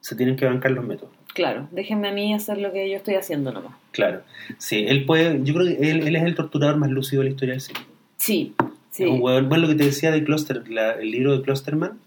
se 0.00 0.16
tienen 0.16 0.36
que 0.36 0.46
bancar 0.46 0.70
los 0.72 0.84
métodos. 0.84 1.14
Claro. 1.34 1.68
Déjenme 1.72 2.08
a 2.08 2.12
mí 2.12 2.32
hacer 2.32 2.58
lo 2.58 2.72
que 2.72 2.88
yo 2.88 2.96
estoy 2.96 3.14
haciendo 3.14 3.52
nomás. 3.52 3.74
Claro. 3.90 4.22
Sí, 4.58 4.84
él 4.88 5.04
puede, 5.04 5.40
yo 5.44 5.52
creo 5.54 5.66
que 5.66 5.90
él, 5.90 6.06
él 6.06 6.16
es 6.16 6.22
el 6.22 6.34
torturador 6.34 6.76
más 6.76 6.90
lúcido 6.90 7.20
de 7.22 7.28
la 7.28 7.30
historia 7.32 7.52
del 7.54 7.60
cine. 7.60 7.80
Sí. 8.16 8.54
Sí. 8.90 9.02
Es 9.04 9.10
un 9.10 9.20
huevón. 9.20 9.48
Bueno, 9.48 9.62
lo 9.62 9.68
que 9.68 9.74
te 9.74 9.84
decía 9.84 10.10
de 10.12 10.22
Kloster, 10.24 10.68
la- 10.70 10.92
el 10.92 11.10
libro 11.10 11.36
de 11.36 11.42
Klosterman, 11.42 11.98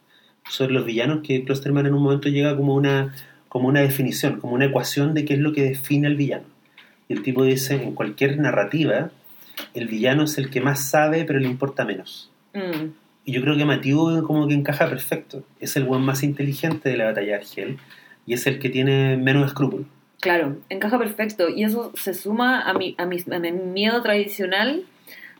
sobre 0.49 0.73
los 0.73 0.85
villanos, 0.85 1.19
que 1.23 1.43
Klosterman 1.43 1.85
en 1.85 1.93
un 1.93 2.01
momento 2.01 2.29
llega 2.29 2.55
como 2.55 2.73
una, 2.73 3.13
como 3.49 3.67
una 3.67 3.81
definición, 3.81 4.39
como 4.39 4.53
una 4.53 4.65
ecuación 4.65 5.13
de 5.13 5.25
qué 5.25 5.33
es 5.33 5.39
lo 5.39 5.51
que 5.51 5.63
define 5.63 6.07
al 6.07 6.15
villano. 6.15 6.45
Y 7.09 7.13
el 7.13 7.21
tipo 7.23 7.43
dice, 7.43 7.75
en 7.75 7.93
cualquier 7.93 8.39
narrativa, 8.39 9.11
el 9.73 9.87
villano 9.89 10.23
es 10.23 10.37
el 10.37 10.49
que 10.49 10.61
más 10.61 10.89
sabe, 10.89 11.25
pero 11.25 11.39
le 11.39 11.47
importa 11.47 11.83
menos. 11.83 12.31
Mm. 12.53 12.91
Y 13.25 13.33
yo 13.33 13.41
creo 13.41 13.57
que 13.57 13.65
Matiu 13.65 14.23
como 14.23 14.47
que 14.47 14.53
encaja 14.53 14.87
perfecto. 14.89 15.43
Es 15.59 15.75
el 15.75 15.83
buen 15.83 16.01
más 16.01 16.23
inteligente 16.23 16.87
de 16.89 16.95
la 16.95 17.05
batalla 17.05 17.27
de 17.27 17.35
Argel 17.35 17.77
y 18.27 18.33
es 18.35 18.45
el 18.45 18.59
que 18.59 18.69
tiene 18.69 19.17
menos 19.17 19.47
escrúpulos. 19.47 19.87
Claro, 20.19 20.57
encaja 20.69 20.99
perfecto. 20.99 21.49
Y 21.49 21.63
eso 21.63 21.91
se 21.95 22.13
suma 22.13 22.61
a 22.61 22.73
mi, 22.73 22.93
a 22.99 23.05
mi, 23.05 23.17
a 23.31 23.39
mi 23.39 23.51
miedo 23.51 24.01
tradicional 24.03 24.83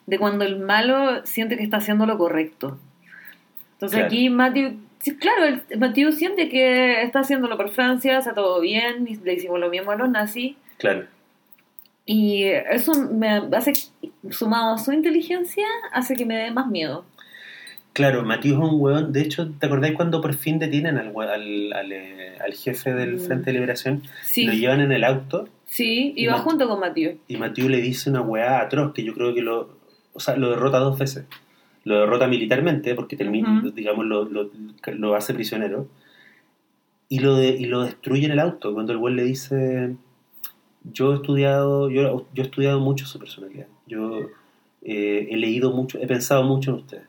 de 0.08 0.18
cuando 0.20 0.46
el 0.46 0.58
malo 0.60 1.26
siente 1.26 1.58
que 1.58 1.64
está 1.64 1.78
haciendo 1.78 2.06
lo 2.06 2.18
correcto. 2.18 2.80
Entonces 3.74 3.98
Claro. 3.98 4.08
aquí 4.08 4.30
Matthew, 4.30 4.78
sí, 5.00 5.16
claro, 5.18 5.44
el- 5.46 5.80
Matthew 5.80 6.12
siente 6.14 6.48
que 6.50 7.02
está 7.04 7.20
haciéndolo 7.20 7.58
por 7.58 7.70
Francia, 7.70 8.18
está 8.18 8.34
todo 8.34 8.60
bien, 8.62 9.06
y 9.08 9.16
le 9.18 9.34
hicimos 9.34 9.60
lo 9.60 9.70
mismo 9.70 9.92
a 9.92 9.96
los 9.96 10.10
nazis. 10.10 10.56
Claro. 10.78 11.06
Y 12.06 12.44
eso 12.44 12.94
me 13.12 13.30
hace, 13.54 13.74
sumado 14.30 14.76
a 14.76 14.78
su 14.78 14.94
inteligencia, 14.94 15.66
hace 15.92 16.16
que 16.16 16.26
me 16.26 16.38
dé 16.38 16.52
más 16.52 16.68
miedo. 16.68 17.04
Claro, 17.98 18.24
Matiu 18.24 18.54
es 18.54 18.60
un 18.60 18.80
hueón. 18.80 19.12
De 19.12 19.22
hecho, 19.22 19.50
¿te 19.60 19.66
acordáis 19.66 19.95
cuando 19.95 20.22
por 20.22 20.36
fin 20.36 20.60
detienen 20.60 20.98
al, 21.00 21.08
al, 21.18 21.74
al, 21.74 21.91
eh, 21.91 22.38
al 22.39 22.54
jefe 22.54 22.93
del 22.93 23.16
Mm. 23.16 23.20
Frente 23.20 23.45
de 23.48 23.54
Liberación? 23.54 24.04
Sí, 24.24 24.45
Lo 24.45 24.54
llevan 24.54 24.82
en 24.82 24.91
el 24.91 25.04
auto 25.04 25.50
sí, 25.66 26.14
iba 26.16 26.34
No. 26.38 26.43
junto 26.43 26.68
con 26.68 26.80
Matthew. 26.80 27.18
y 27.28 27.38
Matiu 27.38 27.68
le 27.70 27.82
dice 27.82 28.10
una 28.12 28.22
weá 28.22 28.62
atroz 28.62 28.93
que 28.93 29.04
yo 29.04 29.14
creo 29.16 29.34
que 29.34 29.41
lo, 29.41 29.70
o 30.14 30.20
sea, 30.20 30.36
lo 30.38 30.52
derrota 30.52 30.78
dos 30.78 30.98
veces. 31.00 31.26
Lo 31.86 32.00
derrota 32.02 32.28
militarmente 32.28 32.93
porque 32.93 33.16
termina, 33.18 33.64
digamos, 33.74 34.06
lo, 34.06 34.26
lo, 34.26 34.52
lo 34.93 35.16
hace 35.16 35.34
prisionero 35.34 35.88
y 37.10 37.20
lo, 37.20 37.36
de- 37.36 37.56
y 37.58 37.66
lo 37.66 37.82
destruye 37.84 38.26
en 38.26 38.32
el 38.34 38.39
auto 38.39 38.74
cuando 38.76 38.91
el 38.91 39.00
güey 39.00 39.16
le 39.16 39.24
dice 39.24 39.95
yo 40.84 41.14
he 41.14 41.16
estudiado 41.16 41.89
yo, 41.89 42.28
yo 42.34 42.43
he 42.43 42.45
estudiado 42.45 42.80
mucho 42.82 43.06
su 43.06 43.18
personalidad 43.18 43.68
yo 43.88 44.28
eh, 44.82 45.28
he 45.32 45.38
leído 45.38 45.72
mucho 45.72 45.98
he 46.00 46.08
pensado 46.08 46.43
mucho 46.43 46.72
en 46.72 46.76
usted 46.78 47.02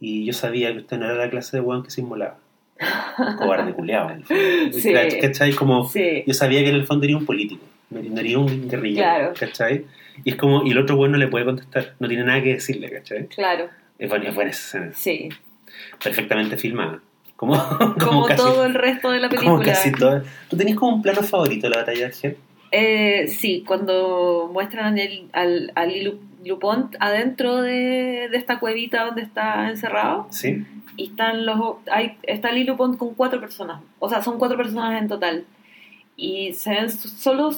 y 0.00 0.24
yo 0.24 0.32
sabía 0.32 0.72
que 0.72 0.78
usted 0.80 0.98
no 0.98 1.06
era 1.06 1.14
la 1.14 1.30
clase 1.30 1.56
de 1.56 1.60
weón 1.62 1.82
que 1.82 1.90
se 1.90 2.00
inmolaba 2.02 2.38
cobarde 3.38 3.72
culeado 3.72 4.10
en 4.10 4.16
el 4.18 4.24
fondo. 4.24 4.78
Sí. 4.78 4.92
¿cachai? 5.20 5.52
como 5.52 5.88
Sí, 5.88 6.24
yo 6.26 6.34
sabía 6.34 6.62
que 6.62 6.70
en 6.70 6.74
el 6.76 6.86
fondo 6.86 7.06
era 7.06 7.16
un 7.16 7.24
político, 7.26 7.64
no 7.90 8.20
era 8.20 8.38
un 8.38 8.68
guerrillero, 8.68 9.02
Claro. 9.06 9.32
¿cachai? 9.38 9.84
Y 10.24 10.30
es 10.30 10.36
como, 10.36 10.64
y 10.64 10.70
el 10.70 10.78
otro 10.78 10.96
güey 10.96 11.10
no 11.10 11.18
le 11.18 11.28
puede 11.28 11.44
contestar, 11.44 11.94
no 11.98 12.08
tiene 12.08 12.24
nada 12.24 12.42
que 12.42 12.54
decirle, 12.54 12.90
¿cachai? 12.90 13.26
claro, 13.28 13.68
Es 13.98 14.08
buena, 14.08 14.28
es 14.28 14.34
buena 14.34 14.50
esa 14.50 14.78
escena, 14.78 14.92
sí. 14.94 15.28
perfectamente 16.02 16.56
filmada. 16.56 17.00
Como, 17.36 17.54
Como, 18.00 18.26
casi, 18.26 18.36
todo 18.42 18.64
el 18.64 18.74
resto 18.74 19.10
de 19.10 19.18
la 19.20 19.28
como 19.28 19.40
película. 19.58 19.64
casi 19.64 19.92
todo. 19.92 20.22
¿Tú 20.48 20.56
tenías 20.56 20.76
como 20.78 20.94
un 20.96 21.02
plano 21.02 21.22
favorito 21.22 21.66
de 21.66 21.70
la 21.70 21.78
batalla 21.78 21.98
de 21.98 22.04
Argel? 22.06 22.36
Eh, 22.70 23.26
sí, 23.28 23.64
cuando 23.66 24.48
muestran 24.52 24.98
el, 24.98 25.28
al, 25.32 25.72
al 25.74 25.90
Lilu- 25.90 26.18
Lupont 26.44 26.94
adentro 27.00 27.62
de, 27.62 28.28
de 28.30 28.36
esta 28.36 28.58
cuevita 28.60 29.04
donde 29.06 29.22
está 29.22 29.68
encerrado 29.70 30.26
Sí. 30.30 30.64
y 30.96 31.08
están 31.10 31.44
los 31.46 31.76
hay, 31.90 32.16
está 32.22 32.50
Lily 32.52 32.64
Lupont 32.64 32.96
con 32.98 33.14
cuatro 33.14 33.40
personas, 33.40 33.80
o 33.98 34.08
sea, 34.08 34.22
son 34.22 34.38
cuatro 34.38 34.56
personas 34.56 35.00
en 35.00 35.08
total 35.08 35.44
y 36.16 36.52
se 36.52 36.70
ven 36.70 36.90
solo 36.90 37.50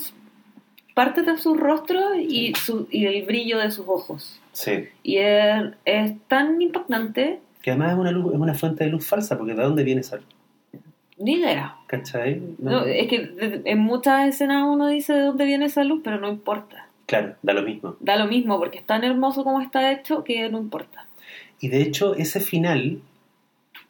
partes 0.95 1.26
de 1.26 1.37
sus 1.37 1.59
rostros 1.59 2.16
y, 2.20 2.55
su, 2.55 2.89
y 2.91 3.05
el 3.07 3.24
brillo 3.26 3.59
de 3.59 3.70
sus 3.70 3.87
ojos 3.89 4.41
Sí. 4.53 4.84
y 5.03 5.16
es, 5.18 5.64
es 5.84 6.12
tan 6.28 6.61
impactante, 6.62 7.41
Que 7.62 7.70
además 7.72 7.93
es 7.93 7.99
una, 7.99 8.11
luz, 8.12 8.32
es 8.32 8.41
una 8.41 8.55
fuente 8.55 8.84
de 8.84 8.91
luz 8.91 9.07
falsa, 9.07 9.37
porque 9.37 9.55
¿de 9.55 9.62
dónde 9.62 9.84
viene 9.84 10.01
esa 10.01 10.16
luz? 10.16 10.26
ni 11.18 11.34
idea. 11.34 11.74
¿Cachai? 11.87 12.43
No- 12.59 12.70
No, 12.72 12.84
es 12.84 13.09
que 13.09 13.62
en 13.64 13.78
muchas 13.78 14.28
escenas 14.28 14.64
uno 14.68 14.87
dice 14.89 15.14
de 15.14 15.20
dónde 15.22 15.47
viene 15.47 15.64
esa 15.64 15.82
luz, 15.82 16.03
pero 16.05 16.18
no 16.20 16.28
importa. 16.28 16.86
Claro, 17.07 17.36
da 17.42 17.52
lo 17.52 17.62
mismo. 17.62 17.96
Da 18.00 18.16
lo 18.16 18.26
mismo, 18.26 18.59
porque 18.59 18.78
es 18.78 18.86
tan 18.86 19.04
hermoso 19.04 19.44
como 19.44 19.61
está 19.61 19.92
hecho 19.92 20.24
que 20.24 20.48
no 20.50 20.59
importa. 20.59 21.07
Y 21.61 21.68
de 21.68 21.80
hecho, 21.82 22.14
ese 22.16 22.40
final, 22.40 23.00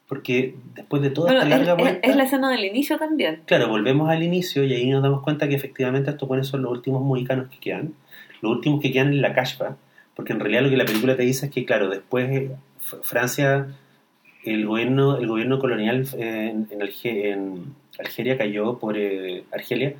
porque 0.07 0.55
después 0.75 1.01
de 1.01 1.09
toda 1.09 1.27
Bueno, 1.33 1.41
esta 1.43 1.55
es, 1.55 1.59
larga 1.67 1.73
es- 1.73 1.83
vuelta... 1.91 2.07
es 2.07 2.15
la 2.15 2.23
escena 2.23 2.49
del 2.51 2.65
inicio 2.65 2.97
también. 2.97 3.41
Claro, 3.45 3.67
volvemos 3.69 4.09
al 4.09 4.23
inicio 4.23 4.63
y 4.63 4.73
ahí 4.73 4.89
nos 4.89 5.03
damos 5.03 5.21
cuenta 5.23 5.47
que 5.49 5.55
efectivamente 5.55 6.09
estos 6.11 6.27
buenos 6.29 6.47
son 6.47 6.61
los 6.61 6.71
últimos 6.71 7.01
mohicanos 7.03 7.49
que 7.49 7.57
quedan, 7.57 7.93
los 8.41 8.51
últimos 8.51 8.81
que 8.81 8.91
quedan 8.91 9.07
en 9.09 9.21
la 9.21 9.33
cashba, 9.33 9.75
porque 10.15 10.33
en 10.33 10.39
realidad 10.39 10.61
lo 10.63 10.69
que 10.69 10.77
la 10.77 10.85
película 10.85 11.15
te 11.17 11.23
dice 11.23 11.47
es 11.47 11.51
que, 11.51 11.65
claro, 11.65 11.89
después 11.89 12.29
eh, 12.31 12.51
Francia, 13.03 13.67
el 14.43 14.65
gobierno, 14.65 15.17
el 15.17 15.27
gobierno 15.27 15.59
colonial 15.59 16.07
eh, 16.17 16.51
en, 16.53 16.67
en 16.71 16.79
Alge- 16.79 17.25
en 17.33 17.75
Algeria 17.99 18.37
cayó 18.37 18.77
por 18.79 18.95
eh, 18.97 19.43
Argelia 19.51 19.95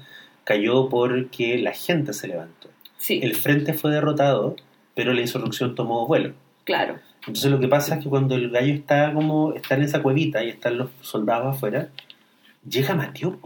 cayó 0.45 0.87
porque 0.87 1.57
la 1.57 1.73
gente 1.73 2.13
se 2.13 2.29
levantó. 2.29 2.69
Sí, 3.07 3.19
El 3.23 3.35
frente 3.35 3.73
fue 3.73 3.91
derrotado, 3.91 4.55
pero 4.93 5.13
la 5.13 5.21
insurrección 5.21 5.75
tomó 5.75 6.05
vuelo. 6.07 6.33
claro. 6.65 6.97
Entonces 7.21 7.49
lo 7.51 7.59
que 7.59 7.67
pasa 7.67 7.95
es 7.95 8.03
que 8.03 8.09
cuando 8.09 8.35
el 8.35 8.49
gallo 8.49 8.73
está 8.73 9.13
como 9.13 9.53
está 9.53 9.75
en 9.75 9.83
esa 9.83 10.01
cuevita 10.01 10.43
y 10.45 10.49
están 10.49 10.77
los 10.77 10.89
soldados 11.01 11.55
afuera, 11.55 11.89
llega 12.69 12.95
Mateo, 12.95 13.37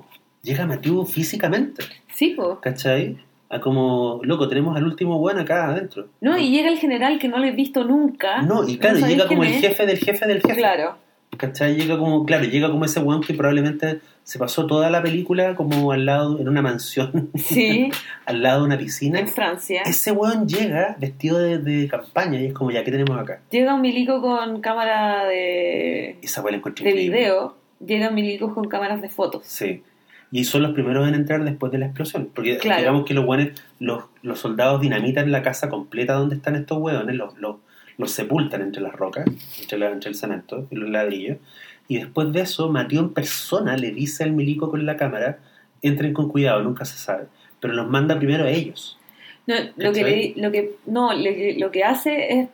llega 0.44 0.66
Mateo 0.68 1.04
físicamente, 1.06 1.84
Sí, 2.14 2.32
po. 2.36 2.60
¿cachai? 2.60 3.18
A 3.50 3.60
como, 3.60 4.20
loco, 4.24 4.48
tenemos 4.48 4.76
al 4.78 4.84
último 4.86 5.18
weón 5.18 5.40
acá 5.40 5.68
adentro. 5.70 6.08
No, 6.22 6.38
y 6.38 6.52
llega 6.52 6.70
el 6.70 6.78
general 6.78 7.18
que 7.20 7.28
no 7.28 7.38
lo 7.40 7.46
he 7.46 7.52
visto 7.52 7.84
nunca. 7.84 8.42
No, 8.44 8.68
y 8.68 8.78
claro, 8.78 9.00
llega 9.00 9.28
como 9.28 9.44
el 9.44 9.54
jefe 9.54 9.86
del 9.86 9.98
jefe 9.98 10.28
del 10.28 10.42
jefe. 10.42 10.56
Claro, 10.58 10.98
¿Cachai? 11.38 11.76
Llega 11.76 11.98
como, 11.98 12.26
claro, 12.26 12.44
llega 12.44 12.70
como 12.70 12.86
ese 12.86 13.00
weón 13.00 13.22
que 13.22 13.34
probablemente 13.34 14.02
se 14.24 14.38
pasó 14.38 14.68
toda 14.68 14.90
la 14.90 15.02
película 15.02 15.56
como 15.56 15.92
al 15.92 16.06
lado, 16.06 16.40
en 16.40 16.48
una 16.48 16.62
mansión, 16.62 17.32
sí, 17.36 17.90
al 18.26 18.44
lado 18.44 18.60
de 18.60 18.66
una 18.68 18.78
piscina. 18.78 19.20
en 19.20 19.28
Francia. 19.28 19.82
Ese 19.86 20.12
weón 20.12 20.48
llega 20.48 20.96
vestido 21.00 21.40
de, 21.40 21.58
de 21.58 21.88
campaña 21.88 22.40
y 22.40 22.48
es 22.48 22.54
como, 22.54 22.70
ya, 22.72 22.84
¿qué 22.84 22.92
tenemos 22.92 23.18
acá? 23.18 23.42
Llega 23.50 23.74
un 23.74 23.82
milico 23.82 24.22
con 24.22 24.62
cámara 24.62 25.26
de, 25.26 26.18
Esa 26.22 26.42
de 26.44 26.56
increíble. 26.58 26.94
video, 27.18 27.56
llegan 27.86 28.14
milicos 28.14 28.54
con 28.54 28.68
cámaras 28.68 29.02
de 29.02 29.10
fotos. 29.10 29.44
Sí. 29.46 29.84
Y 30.34 30.44
son 30.46 30.62
los 30.64 30.74
primeros 30.74 31.08
en 31.08 31.16
entrar 31.16 31.44
después 31.44 31.72
de 31.72 31.78
la 31.80 31.88
explosión. 31.88 32.30
Porque 32.34 32.58
Claro. 32.58 32.80
digamos 32.80 33.06
que 33.06 33.14
los 33.14 33.26
hueones, 33.26 33.62
los, 33.80 34.04
los 34.22 34.40
soldados 34.40 34.80
dinamitan 34.80 35.30
la 35.32 35.42
casa 35.42 35.70
completa 35.70 36.14
donde 36.14 36.36
están 36.36 36.56
estos 36.56 36.78
hueones, 36.78 37.16
los, 37.16 37.38
los, 37.38 37.58
los 37.98 38.12
sepultan 38.12 38.62
entre 38.62 38.82
las 38.82 38.94
rocas, 38.94 39.26
entre, 39.60 39.78
la- 39.78 39.92
entre 39.92 40.10
el 40.10 40.16
cemento 40.16 40.68
y 40.72 40.76
los 40.76 40.90
ladrillos. 40.90 41.38
Y 41.88 41.98
después 41.98 42.32
de 42.32 42.42
eso, 42.42 42.70
Mateo 42.70 43.02
en 43.02 43.14
persona 43.14 43.76
le 43.78 43.92
dice 43.92 44.24
al 44.24 44.32
milico 44.32 44.70
con 44.70 44.86
la 44.86 44.96
cámara, 44.98 45.40
entren 45.82 46.14
con 46.14 46.30
cuidado, 46.30 46.62
nunca 46.64 46.86
se 46.86 46.98
sabe. 46.98 47.26
Pero 47.60 47.74
los 47.74 47.88
manda 47.90 48.18
primero 48.18 48.46
a 48.46 48.50
ellos. 48.50 48.98
No, 49.48 49.56
lo 49.78 49.92
que, 49.92 50.04
le- 50.04 50.34
lo 50.42 50.52
que 50.52 50.76
no, 50.86 51.14
le- 51.14 51.58
lo 51.60 51.72
que 51.72 51.84
hace 51.84 52.34
es 52.40 52.50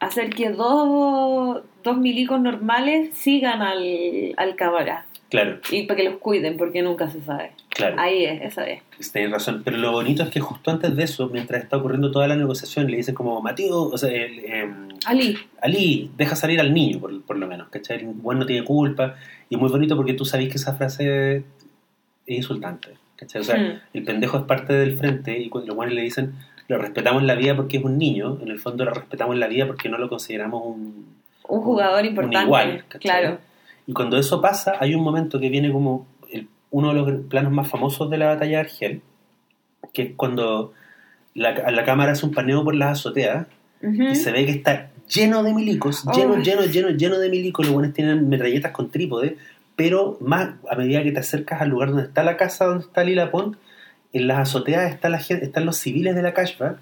hacer 0.00 0.30
que 0.30 0.50
dos, 0.50 1.62
dos 1.84 1.96
milicos 1.98 2.40
normales 2.40 3.10
sigan 3.14 3.62
al, 3.62 4.34
al 4.36 4.56
cámara 4.56 5.06
Claro, 5.30 5.60
y 5.70 5.84
para 5.84 5.96
que 5.98 6.04
los 6.04 6.16
cuiden 6.18 6.56
porque 6.56 6.82
nunca 6.82 7.08
se 7.08 7.22
sabe. 7.22 7.52
Claro. 7.74 7.96
Ahí 7.98 8.24
es, 8.24 8.42
esa 8.42 8.66
es. 8.68 8.82
Tienes 9.12 9.30
razón, 9.30 9.62
pero 9.64 9.78
lo 9.78 9.92
bonito 9.92 10.22
es 10.22 10.28
que 10.30 10.40
justo 10.40 10.70
antes 10.70 10.94
de 10.94 11.04
eso, 11.04 11.28
mientras 11.28 11.62
está 11.62 11.78
ocurriendo 11.78 12.10
toda 12.10 12.28
la 12.28 12.36
negociación, 12.36 12.90
le 12.90 12.98
dicen 12.98 13.14
como, 13.14 13.40
Mateo, 13.40 13.84
o 13.84 13.96
sea, 13.96 14.10
el, 14.10 14.44
em, 14.44 14.88
Ali. 15.06 15.38
Ali, 15.60 16.10
deja 16.16 16.36
salir 16.36 16.60
al 16.60 16.72
niño, 16.74 17.00
por, 17.00 17.22
por 17.22 17.38
lo 17.38 17.46
menos, 17.46 17.68
¿cachai? 17.70 17.98
El 18.00 18.06
buen 18.08 18.38
no 18.38 18.46
tiene 18.46 18.64
culpa, 18.64 19.14
y 19.48 19.54
es 19.54 19.60
muy 19.60 19.70
bonito 19.70 19.96
porque 19.96 20.12
tú 20.14 20.24
sabes 20.24 20.48
que 20.48 20.56
esa 20.56 20.74
frase 20.74 21.36
es 22.26 22.36
insultante, 22.36 22.90
¿cachai? 23.16 23.40
O 23.40 23.44
sea, 23.44 23.56
Hmm. 23.58 23.80
el 23.94 24.04
pendejo 24.04 24.36
es 24.36 24.44
parte 24.44 24.74
del 24.74 24.96
frente, 24.98 25.38
y 25.38 25.48
cuando 25.48 25.68
los 25.68 25.76
buenos 25.76 25.94
le 25.94 26.02
dicen, 26.02 26.34
lo 26.68 26.78
respetamos 26.78 27.22
en 27.22 27.26
la 27.26 27.34
vida 27.34 27.56
porque 27.56 27.78
es 27.78 27.84
un 27.84 27.96
niño, 27.98 28.38
en 28.42 28.48
el 28.48 28.58
fondo 28.58 28.84
lo 28.84 28.92
respetamos 28.92 29.34
en 29.34 29.40
la 29.40 29.46
vida 29.48 29.66
porque 29.66 29.88
no 29.88 29.96
lo 29.98 30.08
consideramos 30.10 30.62
un, 30.64 31.06
Un 31.48 31.60
jugador 31.62 32.00
un 32.02 32.06
importante. 32.08 32.44
igual, 32.44 32.84
¿cachai? 32.88 33.00
claro. 33.00 33.38
Y 33.86 33.92
cuando 33.94 34.16
eso 34.16 34.40
pasa, 34.40 34.74
hay 34.78 34.94
un 34.94 35.02
momento 35.02 35.40
que 35.40 35.48
viene 35.48 35.72
como 35.72 36.06
uno 36.72 36.88
de 36.88 36.94
los 36.94 37.20
planos 37.26 37.52
más 37.52 37.68
famosos 37.68 38.10
de 38.10 38.18
la 38.18 38.26
batalla 38.26 38.50
de 38.50 38.56
Argel, 38.56 39.02
que 39.92 40.02
es 40.02 40.10
cuando 40.16 40.72
la, 41.34 41.70
la 41.70 41.84
cámara 41.84 42.12
hace 42.12 42.26
un 42.26 42.32
paneo 42.32 42.64
por 42.64 42.74
las 42.74 42.98
azoteas 42.98 43.46
y 43.82 44.14
se 44.16 44.32
ve 44.32 44.44
que 44.46 44.52
está 44.52 44.90
lleno 45.08 45.42
de 45.42 45.52
milicos, 45.54 46.04
lleno, 46.14 46.34
Ay. 46.36 46.42
lleno, 46.42 46.64
lleno, 46.64 46.90
lleno 46.90 47.18
de 47.18 47.28
milicos. 47.28 47.66
Los 47.66 47.74
buenos 47.74 47.92
tienen 47.94 48.28
metralletas 48.28 48.72
con 48.72 48.90
trípode, 48.90 49.36
pero 49.76 50.16
más 50.20 50.50
a 50.70 50.74
medida 50.76 51.02
que 51.02 51.12
te 51.12 51.20
acercas 51.20 51.60
al 51.60 51.68
lugar 51.68 51.88
donde 51.90 52.04
está 52.04 52.22
la 52.22 52.36
casa, 52.36 52.64
donde 52.66 52.84
está 52.84 53.04
Lila 53.04 53.30
Pond, 53.30 53.56
en 54.12 54.26
las 54.28 54.38
azoteas 54.38 54.92
está 54.92 55.08
la 55.08 55.18
gente, 55.18 55.44
están 55.44 55.64
los 55.66 55.76
civiles 55.78 56.14
de 56.14 56.22
la 56.22 56.32
Kashfa 56.34 56.76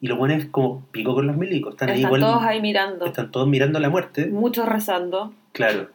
y 0.00 0.06
los 0.06 0.16
buenos 0.18 0.44
como 0.50 0.84
pico 0.92 1.14
con 1.14 1.26
los 1.26 1.36
milicos. 1.36 1.74
Están, 1.74 1.88
ahí 1.90 1.96
Están 1.96 2.08
igual, 2.08 2.20
todos 2.20 2.42
ahí 2.44 2.60
mirando. 2.60 3.06
están 3.06 3.30
todos 3.30 3.48
mirando 3.48 3.78
la 3.80 3.88
muerte, 3.90 4.26
Muchos 4.26 4.66
rezando. 4.68 5.34
claro. 5.52 5.88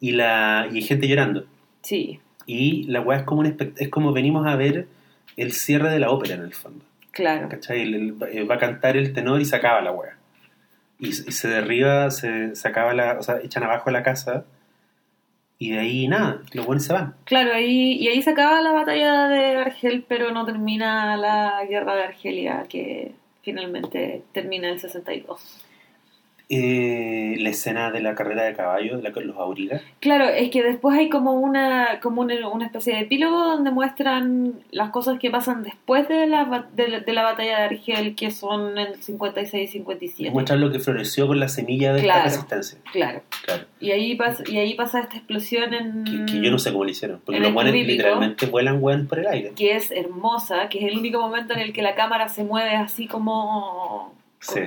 Y, 0.00 0.12
la, 0.12 0.66
y 0.72 0.76
hay 0.76 0.82
gente 0.82 1.06
llorando. 1.06 1.44
Sí, 1.82 2.18
Y 2.46 2.84
la 2.84 3.00
weá 3.00 3.18
es 3.18 3.24
como, 3.24 3.40
un 3.42 3.56
es 3.76 3.88
como 3.88 4.12
venimos 4.12 4.46
a 4.46 4.56
ver 4.56 4.86
el 5.36 5.52
cierre 5.52 5.90
de 5.90 5.98
la 6.00 6.10
ópera 6.10 6.34
en 6.34 6.42
el 6.42 6.52
fondo. 6.54 6.84
claro. 7.10 7.48
¿Cachai? 7.48 7.82
El- 7.82 7.94
el- 7.94 8.16
eh, 8.32 8.44
va 8.44 8.56
a 8.56 8.58
cantar 8.58 8.96
el 8.96 9.12
tenor 9.12 9.40
y 9.40 9.44
se 9.44 9.56
acaba 9.56 9.80
la 9.80 9.92
weá. 9.92 10.16
Y, 10.98 11.08
y 11.08 11.12
se 11.12 11.48
derriba, 11.48 12.10
se, 12.10 12.54
se 12.54 12.68
acaba 12.68 12.94
la. 12.94 13.18
O 13.18 13.22
sea, 13.22 13.38
echan 13.42 13.62
abajo 13.64 13.90
la 13.90 14.02
casa. 14.02 14.44
Y 15.58 15.70
de 15.70 15.78
ahí 15.78 16.08
nada, 16.08 16.40
los 16.54 16.66
buenos 16.66 16.84
se 16.84 16.92
van. 16.92 17.14
Claro, 17.24 17.52
ahí, 17.54 17.92
y 17.94 18.08
ahí 18.08 18.20
se 18.22 18.30
acaba 18.30 18.60
la 18.62 18.72
batalla 18.72 19.28
de 19.28 19.56
Argel, 19.58 20.04
pero 20.08 20.32
no 20.32 20.44
termina 20.44 21.16
la 21.16 21.64
guerra 21.68 21.94
de 21.94 22.02
Argelia, 22.02 22.64
que 22.68 23.12
finalmente 23.42 24.22
termina 24.32 24.66
en 24.68 24.74
el 24.74 24.80
62. 24.80 25.64
Eh, 26.48 27.36
la 27.38 27.48
escena 27.50 27.90
de 27.90 28.00
la 28.00 28.14
carrera 28.14 28.42
de 28.44 28.54
caballo, 28.54 28.98
de 28.98 29.02
la, 29.02 29.10
los 29.22 29.36
aurigas. 29.38 29.80
Claro, 30.00 30.28
es 30.28 30.50
que 30.50 30.62
después 30.62 30.98
hay 30.98 31.08
como 31.08 31.32
una 31.32 31.98
como 32.02 32.20
una, 32.20 32.46
una 32.48 32.66
especie 32.66 32.94
de 32.94 33.00
epílogo 33.00 33.38
donde 33.38 33.70
muestran 33.70 34.54
las 34.70 34.90
cosas 34.90 35.18
que 35.18 35.30
pasan 35.30 35.62
después 35.62 36.08
de 36.08 36.26
la, 36.26 36.66
de 36.74 36.88
la, 36.88 37.00
de 37.00 37.12
la 37.12 37.22
batalla 37.22 37.58
de 37.60 37.64
Argel, 37.64 38.14
que 38.14 38.30
son 38.30 38.76
en 38.76 39.02
56 39.02 39.68
y 39.70 39.72
57. 39.72 40.30
Muestran 40.30 40.60
lo 40.60 40.70
que 40.70 40.78
floreció 40.78 41.26
con 41.26 41.40
la 41.40 41.48
semilla 41.48 41.94
de 41.94 42.02
Claro. 42.02 42.26
esta 42.28 42.36
resistencia. 42.56 42.78
Claro. 42.92 43.22
Claro. 43.46 43.64
Y 43.80 43.92
ahí 43.92 44.14
pasa, 44.16 44.42
y 44.46 44.58
ahí 44.58 44.74
pasa 44.74 45.00
esta 45.00 45.16
explosión 45.16 45.72
en... 45.72 46.04
Que, 46.04 46.32
que 46.32 46.40
yo 46.44 46.50
no 46.50 46.58
sé 46.58 46.70
cómo 46.72 46.84
lo 46.84 46.90
hicieron. 46.90 47.20
Porque 47.24 47.40
los 47.40 47.48
el 47.48 47.54
Turípico. 47.54 47.86
literalmente 47.92 48.46
vuelan 48.46 48.78
weón 48.82 49.06
por 49.06 49.18
el 49.20 49.26
aire. 49.28 49.52
que 49.56 49.74
es 49.76 49.90
hermosa, 49.90 50.68
que 50.68 50.78
es 50.80 50.92
el 50.92 50.98
único 50.98 51.20
momento 51.20 51.54
en 51.54 51.60
el 51.60 51.72
que 51.72 51.82
la 51.82 51.94
cámara 51.94 52.28
se 52.28 52.44
mueve 52.44 52.76
así 52.76 53.06
como... 53.06 54.12
Sí. 54.40 54.60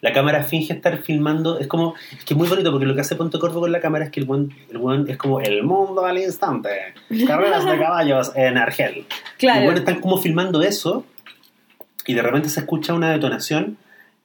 La 0.00 0.12
cámara 0.12 0.42
finge 0.44 0.72
estar 0.72 0.98
filmando, 0.98 1.58
es 1.58 1.66
como, 1.66 1.94
es 2.12 2.24
que 2.24 2.34
es 2.34 2.38
muy 2.38 2.48
bonito 2.48 2.70
porque 2.70 2.86
lo 2.86 2.94
que 2.94 3.00
hace 3.00 3.16
Ponte 3.16 3.38
Corvo 3.38 3.60
con 3.60 3.72
la 3.72 3.80
cámara 3.80 4.04
es 4.04 4.10
que 4.10 4.20
el 4.20 4.26
buen, 4.26 4.54
el 4.70 4.78
buen 4.78 5.08
es 5.08 5.16
como 5.16 5.40
el 5.40 5.62
mundo 5.62 6.04
al 6.04 6.18
instante, 6.18 6.70
carreras 7.26 7.64
de 7.64 7.78
caballos 7.78 8.32
en 8.34 8.58
Argel. 8.58 8.98
Y 8.98 9.06
Claro, 9.38 9.64
bueno, 9.64 9.78
están 9.78 10.00
como 10.00 10.18
filmando 10.18 10.62
eso 10.62 11.04
y 12.06 12.14
de 12.14 12.22
repente 12.22 12.48
se 12.48 12.60
escucha 12.60 12.94
una 12.94 13.10
detonación 13.10 13.78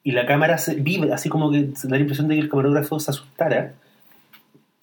y 0.04 0.12
la 0.12 0.26
cámara 0.26 0.58
se 0.58 0.74
vive, 0.74 1.12
así 1.12 1.28
como 1.28 1.50
que 1.50 1.70
se 1.74 1.88
da 1.88 1.96
la 1.96 2.00
impresión 2.00 2.28
de 2.28 2.34
que 2.34 2.40
el 2.40 2.48
camarógrafo 2.48 2.98
se 3.00 3.10
asustara 3.10 3.74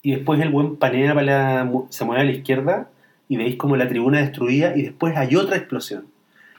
y 0.02 0.12
después 0.12 0.40
el 0.40 0.48
buen 0.48 0.76
panea 0.76 1.14
para 1.14 1.26
la, 1.26 1.70
se 1.90 2.04
mueve 2.04 2.22
a 2.22 2.24
la 2.24 2.32
izquierda 2.32 2.88
y 3.28 3.36
veis 3.36 3.56
como 3.56 3.76
la 3.76 3.88
tribuna 3.88 4.20
destruida 4.20 4.76
y 4.76 4.82
después 4.82 5.16
hay 5.16 5.36
otra 5.36 5.56
explosión. 5.56 6.06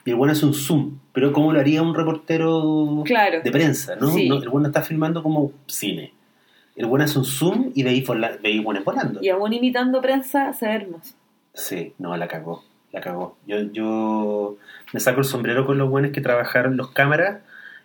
Y 0.04 0.10
el 0.10 0.16
buen 0.16 0.30
hace 0.30 0.44
un 0.46 0.54
zoom, 0.54 0.98
pero 1.12 1.32
como 1.32 1.52
lo 1.52 1.60
haría 1.60 1.80
un 1.82 1.94
reportero 1.94 3.02
claro. 3.04 3.40
de 3.42 3.50
prensa, 3.52 3.96
¿no? 3.96 4.08
Sí. 4.08 4.28
No, 4.28 4.42
el 4.42 4.48
bueno 4.48 4.66
está 4.68 4.82
filmando 4.82 5.22
como 5.22 5.52
cine. 5.66 6.12
El 6.74 6.86
bueno 6.86 7.04
hace 7.04 7.18
un 7.18 7.24
zoom 7.24 7.70
y 7.74 7.82
veis 7.82 8.04
veis 8.42 8.64
buenos 8.64 8.84
volando. 8.84 9.20
Y 9.22 9.28
aún 9.28 9.52
imitando 9.52 10.00
prensa, 10.00 10.52
se 10.54 10.66
ve 10.66 10.74
hermoso. 10.74 11.14
Sí, 11.54 11.92
no, 11.98 12.16
la 12.16 12.26
cagó, 12.28 12.64
la 12.92 13.00
cagó. 13.00 13.36
Yo, 13.46 13.60
yo 13.72 14.56
me 14.92 15.00
saco 15.00 15.20
el 15.20 15.26
sombrero 15.26 15.66
con 15.66 15.78
los 15.78 15.88
buenos 15.90 16.12
que 16.12 16.20
trabajaron 16.20 16.76
los 16.76 16.90
cámaras 16.90 17.40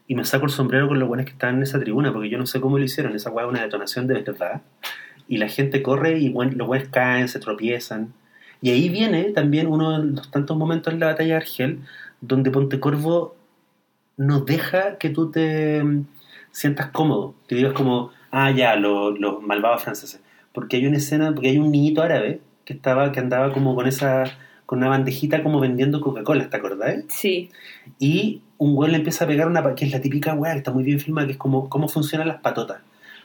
y 0.08 0.16
me 0.16 0.24
saco 0.24 0.46
el 0.46 0.52
sombrero 0.52 0.88
con 0.88 1.00
los 1.00 1.08
buenos 1.08 1.26
que 1.26 1.34
estaban 1.34 1.58
en 1.58 1.64
esa 1.64 1.80
tribuna, 1.80 2.14
porque 2.14 2.30
yo 2.30 2.38
no 2.38 2.46
sé 2.46 2.62
cómo 2.62 2.78
lo 2.80 2.86
hicieron. 2.86 3.14
Esa 3.16 3.30
hueá 3.30 3.46
es 3.46 3.52
una 3.52 3.62
detonación 3.62 4.08
de 4.08 4.22
verdad. 4.22 4.62
Y 5.28 5.38
la 5.38 5.50
gente 5.50 5.84
corre 5.84 6.18
y 6.18 6.30
buen- 6.30 6.58
los 6.58 6.66
buenos 6.66 6.88
caen, 6.88 7.28
se 7.28 7.40
tropiezan. 7.40 8.14
Y 8.62 8.70
ahí 8.72 8.88
viene 8.90 9.26
también 9.26 9.68
uno 9.68 10.00
de 10.00 10.06
los 10.16 10.32
tantos 10.32 10.56
momentos 10.58 10.92
en 10.94 11.00
la 11.02 11.08
batalla 11.08 11.32
de 11.32 11.36
Argel 11.36 11.80
donde 12.22 12.52
Pontecorvo 12.52 13.36
no 14.18 14.42
deja 14.42 14.98
que 14.98 15.10
tú 15.10 15.32
te 15.32 15.84
mm, 15.84 16.06
sientas 16.52 16.88
cómodo, 16.88 17.36
que 17.48 17.56
digas 17.56 17.74
como, 17.74 18.12
ah, 18.32 18.52
ya, 18.52 18.76
los, 18.76 19.20
los 19.20 19.42
malvados 19.42 19.84
franceses. 19.84 20.22
Porque 20.54 20.78
hay 20.78 20.88
una 20.88 20.98
escena, 20.98 21.34
porque 21.34 21.50
hay 21.50 21.58
un 21.58 21.72
niñito 21.72 22.02
árabe 22.02 22.42
que 22.66 22.74
estaba, 22.74 23.12
que 23.12 23.20
andaba 23.20 23.54
como 23.54 23.76
con 23.76 23.88
esa, 23.88 24.26
con 24.66 24.80
una 24.80 24.90
bandejita 24.90 25.44
como 25.44 25.60
vendiendo 25.60 26.02
Coca-Cola, 26.02 26.50
¿te 26.50 26.58
acordás? 26.58 27.04
Sí, 27.10 27.50
Y 28.00 28.42
un 28.58 28.76
weón 28.76 28.92
le 28.92 28.98
empieza 28.98 29.26
a 29.26 29.28
pegar 29.28 29.48
una, 29.48 29.76
que 29.76 29.86
es 29.86 29.92
la 29.92 30.02
típica 30.02 30.34
weá, 30.34 30.52
que 30.54 30.58
está 30.60 30.72
muy 30.72 30.84
bien 30.84 31.00
filmada, 31.00 31.28
que 31.28 31.34
es 31.34 31.38
como, 31.38 31.70
cómo 31.70 31.88
funcionan 31.88 32.28
las 32.28 32.42
patotas. 32.42 32.82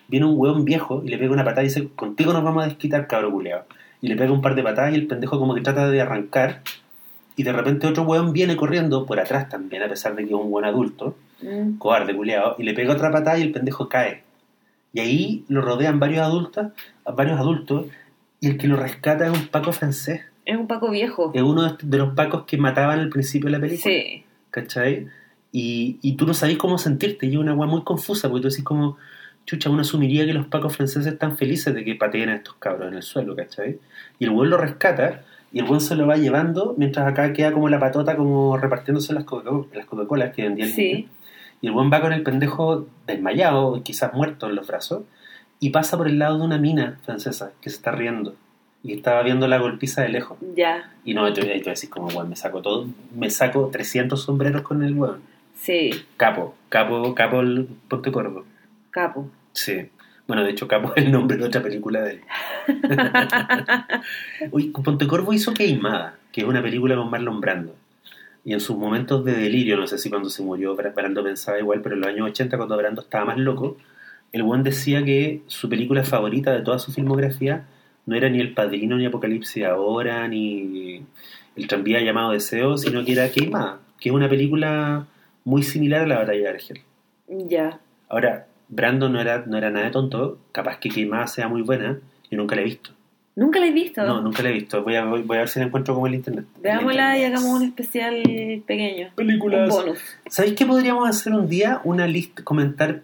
Viene 0.09 0.26
un 0.26 0.38
weón 0.38 0.64
viejo 0.64 1.03
y 1.05 1.09
le 1.09 1.18
pega 1.18 1.32
una 1.32 1.45
patada 1.45 1.62
y 1.62 1.68
dice, 1.68 1.88
contigo 1.97 2.32
nos 2.32 2.45
vamos 2.45 2.64
a 2.64 2.68
desquitar, 2.68 3.07
cabro 3.07 3.32
culeado. 3.32 3.64
Y 4.01 4.09
le 4.09 4.16
pega 4.16 4.30
un 4.30 4.43
par 4.43 4.55
de 4.55 4.62
patadas 4.62 4.93
y 4.93 4.97
el 4.97 5.07
pendejo 5.07 5.38
como 5.38 5.55
que 5.55 5.61
trata 5.62 5.88
de 5.88 6.01
arrancar. 6.01 6.62
Y 7.37 7.43
de 7.45 7.53
repente 7.53 7.87
otro 7.87 8.03
weón 8.05 8.33
viene 8.33 8.57
corriendo 8.57 9.07
por 9.07 9.18
atrás 9.20 9.49
también, 9.49 9.83
a 9.83 9.89
pesar 9.89 10.14
de 10.14 10.24
que 10.24 10.30
es 10.30 10.35
un 10.35 10.51
buen 10.51 10.64
adulto, 10.64 11.16
Mm. 11.43 11.78
cobarde 11.78 12.14
culeado, 12.14 12.55
y 12.59 12.62
le 12.62 12.72
pega 12.72 12.93
otra 12.93 13.11
patada 13.11 13.37
y 13.37 13.43
el 13.43 13.51
pendejo 13.51 13.89
cae. 13.89 14.22
Y 14.93 15.01
ahí 15.01 15.45
lo 15.49 15.61
rodean 15.61 15.99
varios 15.99 16.20
adultos, 16.20 16.68
varios 17.16 17.41
adultos, 17.41 17.87
y 18.41 18.47
el 18.49 18.59
que 18.59 18.68
lo 18.68 18.76
rescata 18.76 19.26
es 19.26 19.33
un 19.37 19.49
Paco 19.49 19.72
francés. 19.72 20.20
es 20.45 20.57
un 20.57 20.66
Paco 20.68 20.91
viejo. 20.91 21.33
Es 21.35 21.43
uno 21.43 21.76
de 21.83 21.99
los 21.99 22.14
Pacos 22.14 22.45
que 22.45 22.59
mataban 22.59 23.01
al 23.01 23.09
principio 23.09 23.47
de 23.47 23.53
la 23.57 23.61
película. 23.61 23.83
Sí, 23.93 24.24
¿cachai? 24.51 25.09
Y, 25.51 25.99
y 26.03 26.14
tú 26.16 26.26
no 26.26 26.35
sabes 26.35 26.57
cómo 26.59 26.78
sentirte, 26.78 27.26
y 27.26 27.30
es 27.33 27.37
una 27.39 27.55
weá 27.55 27.68
muy 27.68 27.83
confusa, 27.83 28.28
porque 28.28 28.43
tú 28.43 28.49
decís 28.51 28.64
como, 28.64 28.97
chucha, 29.45 29.68
uno 29.70 29.80
asumiría 29.80 30.24
que 30.26 30.35
los 30.35 30.47
pacos 30.47 30.76
franceses 30.76 31.12
están 31.12 31.37
felices 31.37 31.74
de 31.74 31.85
que 31.85 31.95
pateen 31.97 32.28
a 32.28 32.37
estos 32.37 32.55
cabros 32.55 32.87
en 32.89 32.95
el 32.95 33.03
suelo, 33.03 33.35
¿cachai? 33.35 33.80
Y 34.20 34.24
el 34.24 34.30
weón 34.30 34.51
lo 34.51 34.59
rescata, 34.59 35.24
y 35.53 35.59
el 35.59 35.65
weón 35.65 35.81
se 35.81 35.95
lo 35.97 36.07
va 36.07 36.17
llevando, 36.17 36.75
mientras 36.79 37.07
acá 37.07 37.33
queda 37.33 37.53
como 37.53 37.69
la 37.69 37.79
patota 37.79 38.17
como 38.17 38.57
repartiéndose 38.57 39.13
las 39.13 39.25
Coca- 39.25 39.51
las 39.75 39.87
Coca-Colas 39.87 40.35
que 40.35 40.43
vendía 40.43 40.65
el 40.65 40.71
Sí. 40.73 40.93
niño. 40.95 41.09
Y 41.61 41.67
el 41.69 41.73
weón 41.75 41.91
va 41.93 42.01
con 42.01 42.13
el 42.13 42.23
pendejo 42.23 42.87
desmayado, 43.07 43.83
quizás 43.85 44.13
muerto 44.15 44.49
en 44.49 44.57
los 44.57 44.67
brazos, 44.67 45.03
y 45.61 45.71
pasa 45.71 45.97
por 45.97 46.09
el 46.09 46.19
lado 46.19 46.39
de 46.39 46.45
una 46.45 46.59
mina 46.59 46.99
francesa 47.05 47.53
que 47.61 47.70
se 47.70 47.77
está 47.77 47.93
riendo. 47.93 48.35
Y 48.85 48.95
estaba 48.95 49.23
viendo 49.23 49.47
la 49.47 49.59
golpiza 49.59 50.03
de 50.03 50.09
lejos. 50.09 50.39
ya, 50.57 50.91
Y 51.05 51.15
no, 51.15 51.29
yo, 51.29 51.43
yo 51.45 51.51
decís 51.53 51.89
como, 51.89 52.09
weón, 52.09 52.29
me 52.29 52.35
saco 52.37 52.62
todo, 52.62 52.89
me 53.15 53.31
saco 53.31 53.69
300 53.70 54.20
sombreros 54.23 54.62
con 54.62 54.83
el 54.83 54.95
weón. 54.95 55.20
sí, 55.55 55.91
Capo, 56.16 56.57
Capo, 56.69 57.15
Capo 57.15 57.41
el 57.41 57.69
Pontecorvo. 57.89 58.45
capo. 58.91 59.29
Sí. 59.53 59.89
Bueno, 60.27 60.44
de 60.44 60.51
hecho, 60.51 60.69
Capo 60.69 60.93
es 60.97 61.05
el 61.05 61.12
nombre 61.12 61.36
de 61.36 61.44
otra 61.44 61.62
película 61.62 62.01
de 62.03 62.12
él. 62.12 62.20
Uy, 64.51 64.69
Pontecorvo 64.70 65.32
hizo 65.32 65.53
Queimada, 65.53 66.16
que 66.31 66.43
es 66.43 66.47
una 66.47 66.62
película 66.62 66.97
con 66.97 67.11
Marlon 67.11 67.40
Brando. 67.40 67.74
Y 68.44 68.53
en 68.55 68.61
sus 68.61 68.77
momentos 68.77 69.24
de 69.24 69.35
delirio, 69.35 69.77
no 69.77 69.86
sé 69.86 69.99
si 69.99 70.11
cuando 70.11 70.28
se 70.28 70.43
murió 70.43 70.77
Bra- 70.77 70.94
Brando 70.94 71.23
pensaba 71.23 71.59
igual, 71.59 71.81
pero 71.82 71.94
en 71.94 72.01
los 72.01 72.11
años 72.11 72.28
80, 72.31 72.57
cuando 72.57 72.77
Brando 72.77 73.03
estaba 73.03 73.24
más 73.27 73.39
loco, 73.39 73.77
el 74.32 74.43
buen 74.43 74.62
decía 74.62 75.05
que 75.05 75.43
su 75.47 75.69
película 75.69 76.03
favorita 76.05 76.53
de 76.53 76.62
toda 76.62 76.78
su 76.78 76.93
filmografía 76.93 77.66
no 78.07 78.16
era 78.16 78.28
ni 78.28 78.40
El 78.40 78.53
Padrino, 78.55 78.97
ni 78.97 79.07
Apocalipsis 79.07 79.65
Ahora, 79.65 80.27
ni 80.27 81.05
El 81.57 81.66
tranvía 81.69 82.01
llamado 82.01 82.32
Deseo, 82.32 82.77
sino 82.78 83.05
que 83.05 83.12
era 83.12 83.28
Queimada, 83.31 83.78
que 84.01 84.09
es 84.09 84.15
una 84.15 84.28
película 84.28 85.07
muy 85.44 85.62
similar 85.62 86.03
a 86.03 86.07
la 86.07 86.19
batalla 86.19 86.40
de 86.40 86.49
Argel. 86.49 86.81
Ya. 87.28 87.78
Ahora, 88.09 88.47
Brando 88.74 89.11
no 89.11 89.20
era, 89.20 89.44
no 89.47 89.59
era 89.59 89.70
nada 89.70 89.85
de 89.85 89.93
tonto, 89.93 90.39
capaz 90.51 90.78
que 90.78 90.89
Queimada 90.89 91.27
sea 91.27 91.47
muy 91.47 91.61
buena, 91.61 91.99
yo 92.31 92.39
nunca 92.39 92.57
la 92.57 92.62
he 92.62 92.65
visto. 92.65 92.90
¿Nunca 93.36 93.61
la 93.61 93.66
he 93.66 93.70
visto? 93.70 94.03
No, 94.03 94.23
nunca 94.23 94.43
la 94.43 94.49
he 94.49 94.53
visto, 94.53 94.82
voy 94.82 94.97
a, 94.97 95.05
voy, 95.05 95.20
voy 95.23 95.36
a 95.36 95.40
ver 95.40 95.49
si 95.51 95.59
la 95.59 95.66
encuentro 95.66 95.93
como 95.93 96.07
en 96.07 96.15
el 96.15 96.19
internet. 96.20 96.47
Veámosla 96.62 97.19
y 97.19 97.24
hagamos 97.24 97.51
un 97.51 97.65
especial 97.65 98.23
pequeño. 98.66 99.09
Un 99.09 99.15
Películas. 99.15 99.69
bonus. 99.69 99.99
¿Sabéis 100.27 100.55
qué 100.55 100.65
podríamos 100.65 101.07
hacer 101.07 101.35
un 101.35 101.51
día? 101.51 101.82
Una 101.85 102.07
lista, 102.07 102.43
comentar 102.43 103.03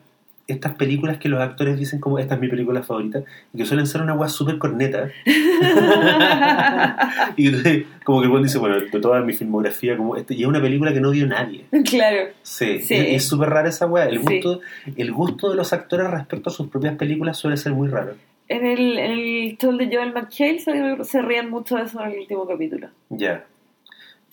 estas 0.49 0.75
películas 0.75 1.19
que 1.19 1.29
los 1.29 1.41
actores 1.41 1.79
dicen 1.79 2.01
como 2.01 2.19
esta 2.19 2.35
es 2.35 2.41
mi 2.41 2.49
película 2.49 2.83
favorita 2.83 3.23
y 3.55 3.59
que 3.59 3.65
suelen 3.67 3.87
ser 3.87 4.01
una 4.03 4.15
weá 4.15 4.29
súper 4.31 4.57
corneta. 4.59 5.09
y 7.37 7.47
entonces, 7.49 7.85
como 8.05 8.21
que 8.21 8.25
el 8.25 8.31
buen 8.31 8.43
dice, 8.43 8.59
bueno, 8.59 8.81
de 8.81 9.01
toda 9.01 9.21
mi 9.21 9.33
filmografía, 9.35 9.97
como 9.97 10.17
este, 10.17 10.35
y 10.35 10.43
es 10.43 10.49
una 10.49 10.61
película 10.61 10.93
que 10.93 11.01
no 11.01 11.11
vio 11.11 11.27
nadie. 11.27 11.65
Claro. 11.85 12.29
Sí, 12.43 12.81
Sí. 12.81 12.95
es 12.97 13.27
súper 13.29 13.51
rara 13.51 13.69
esa 13.69 13.87
weá. 13.87 14.07
El 14.07 14.19
Sí. 14.21 14.41
gusto, 14.41 14.61
el 14.97 15.13
gusto 15.13 15.51
de 15.51 15.57
los 15.57 15.73
actores 15.73 16.11
respecto 16.11 16.51
a 16.51 16.53
sus 16.53 16.69
propias 16.69 16.97
películas 16.97 17.37
suele 17.39 17.57
ser 17.57 17.73
muy 17.73 17.89
raro. 17.89 18.15
En 18.49 18.65
el, 18.65 18.99
en 18.99 19.11
el 19.11 19.59
show 19.59 19.77
de 19.77 19.87
Joel 19.95 20.13
McHale 20.15 20.59
se, 20.59 21.05
se 21.05 21.23
rían 21.23 21.51
mucho 21.51 21.77
de 21.77 21.83
eso 21.83 22.03
en 22.03 22.13
el 22.13 22.21
último 22.21 22.47
capítulo. 22.47 22.89
Ya, 23.11 23.45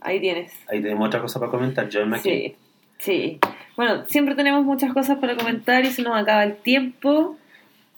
Ahí 0.01 0.19
tienes. 0.21 0.53
ahí 0.69 0.81
tenemos 0.81 1.07
otra 1.07 1.19
cosa 1.19 1.39
para 1.39 1.51
comentar. 1.51 1.89
Joel 1.91 2.05
McHale. 2.07 2.49
Sí, 2.49 2.55
sí. 2.99 3.39
Bueno, 3.75 4.05
siempre 4.07 4.35
tenemos 4.35 4.63
muchas 4.63 4.93
cosas 4.93 5.17
para 5.19 5.35
comentar 5.35 5.83
y 5.83 5.91
se 5.91 6.01
nos 6.01 6.15
acaba 6.15 6.43
el 6.43 6.55
tiempo. 6.57 7.37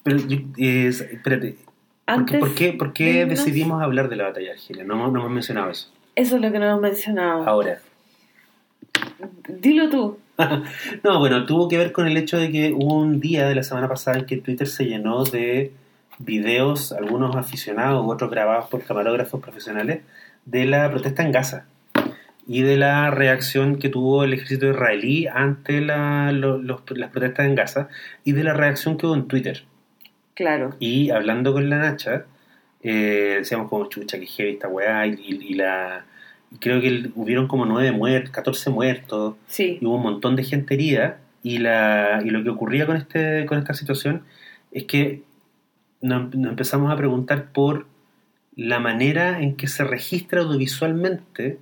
Pero, 0.02 0.18
eh, 0.58 0.88
espérate, 0.88 1.52
¿por 1.52 1.56
qué, 1.56 1.56
Antes, 2.06 2.40
por 2.40 2.54
qué, 2.54 2.72
por 2.72 2.92
qué 2.92 3.04
de 3.04 3.26
irnos- 3.26 3.28
decidimos 3.28 3.82
hablar 3.82 4.08
de 4.08 4.16
la 4.16 4.24
batalla 4.24 4.46
de 4.46 4.52
Argelia? 4.52 4.84
No, 4.84 5.08
no 5.10 5.20
hemos 5.20 5.30
mencionado 5.30 5.70
eso. 5.70 5.90
Eso 6.16 6.36
es 6.36 6.42
lo 6.42 6.50
que 6.50 6.58
no 6.58 6.66
hemos 6.66 6.80
mencionado. 6.80 7.46
Ahora. 7.48 7.78
Dilo 9.48 9.88
tú. 9.88 10.18
No, 11.02 11.18
bueno, 11.18 11.46
tuvo 11.46 11.68
que 11.68 11.76
ver 11.78 11.90
con 11.90 12.06
el 12.06 12.16
hecho 12.16 12.38
de 12.38 12.50
que 12.52 12.72
hubo 12.72 12.94
un 13.00 13.18
día 13.20 13.48
de 13.48 13.56
la 13.56 13.64
semana 13.64 13.88
pasada 13.88 14.18
en 14.18 14.24
que 14.26 14.36
Twitter 14.36 14.68
se 14.68 14.84
llenó 14.84 15.24
de 15.24 15.72
videos, 16.18 16.92
algunos 16.92 17.34
aficionados, 17.34 18.04
otros 18.06 18.30
grabados 18.30 18.68
por 18.70 18.84
camarógrafos 18.84 19.40
profesionales, 19.40 20.02
de 20.44 20.64
la 20.66 20.88
protesta 20.90 21.22
en 21.24 21.32
Gaza 21.32 21.66
y 22.48 22.62
de 22.62 22.76
la 22.78 23.10
reacción 23.10 23.78
que 23.78 23.88
tuvo 23.90 24.24
el 24.24 24.32
ejército 24.32 24.68
israelí 24.70 25.26
ante 25.26 25.80
la- 25.80 26.32
lo- 26.32 26.58
los- 26.58 26.80
las 26.96 27.10
protestas 27.10 27.46
en 27.46 27.54
Gaza 27.54 27.88
y 28.24 28.32
de 28.32 28.42
la 28.42 28.54
reacción 28.54 28.96
que 28.96 29.06
hubo 29.06 29.14
en 29.14 29.28
Twitter. 29.28 29.62
Claro. 30.34 30.74
Y 30.80 31.10
hablando 31.10 31.52
con 31.52 31.68
la 31.68 31.78
Nacha, 31.78 32.24
eh, 32.82 33.36
decíamos 33.38 33.68
como 33.68 33.88
chucha, 33.88 34.18
que 34.18 34.26
heavy 34.26 34.52
esta 34.52 34.68
weá, 34.68 35.06
y, 35.06 35.14
y- 35.20 35.54
la... 35.54 36.04
y 36.50 36.56
creo 36.56 36.80
que 36.80 36.88
el- 36.88 37.12
hubieron 37.16 37.48
como 37.48 37.66
nueve 37.66 37.92
muertos, 37.92 38.30
14 38.30 38.70
muertos, 38.70 39.34
Sí. 39.46 39.78
y 39.80 39.84
hubo 39.84 39.96
un 39.96 40.02
montón 40.02 40.34
de 40.36 40.44
gente 40.44 40.74
herida 40.74 41.18
y, 41.42 41.58
la, 41.58 42.22
y 42.24 42.30
lo 42.30 42.42
que 42.42 42.50
ocurría 42.50 42.86
con, 42.86 42.96
este, 42.96 43.44
con 43.46 43.58
esta 43.58 43.74
situación 43.74 44.22
es 44.72 44.84
que 44.84 45.22
nos, 46.00 46.34
nos 46.34 46.50
empezamos 46.50 46.90
a 46.92 46.96
preguntar 46.96 47.52
por 47.52 47.86
la 48.56 48.78
manera 48.78 49.40
en 49.40 49.54
que 49.56 49.66
se 49.66 49.84
registra 49.84 50.40
audiovisualmente 50.42 51.58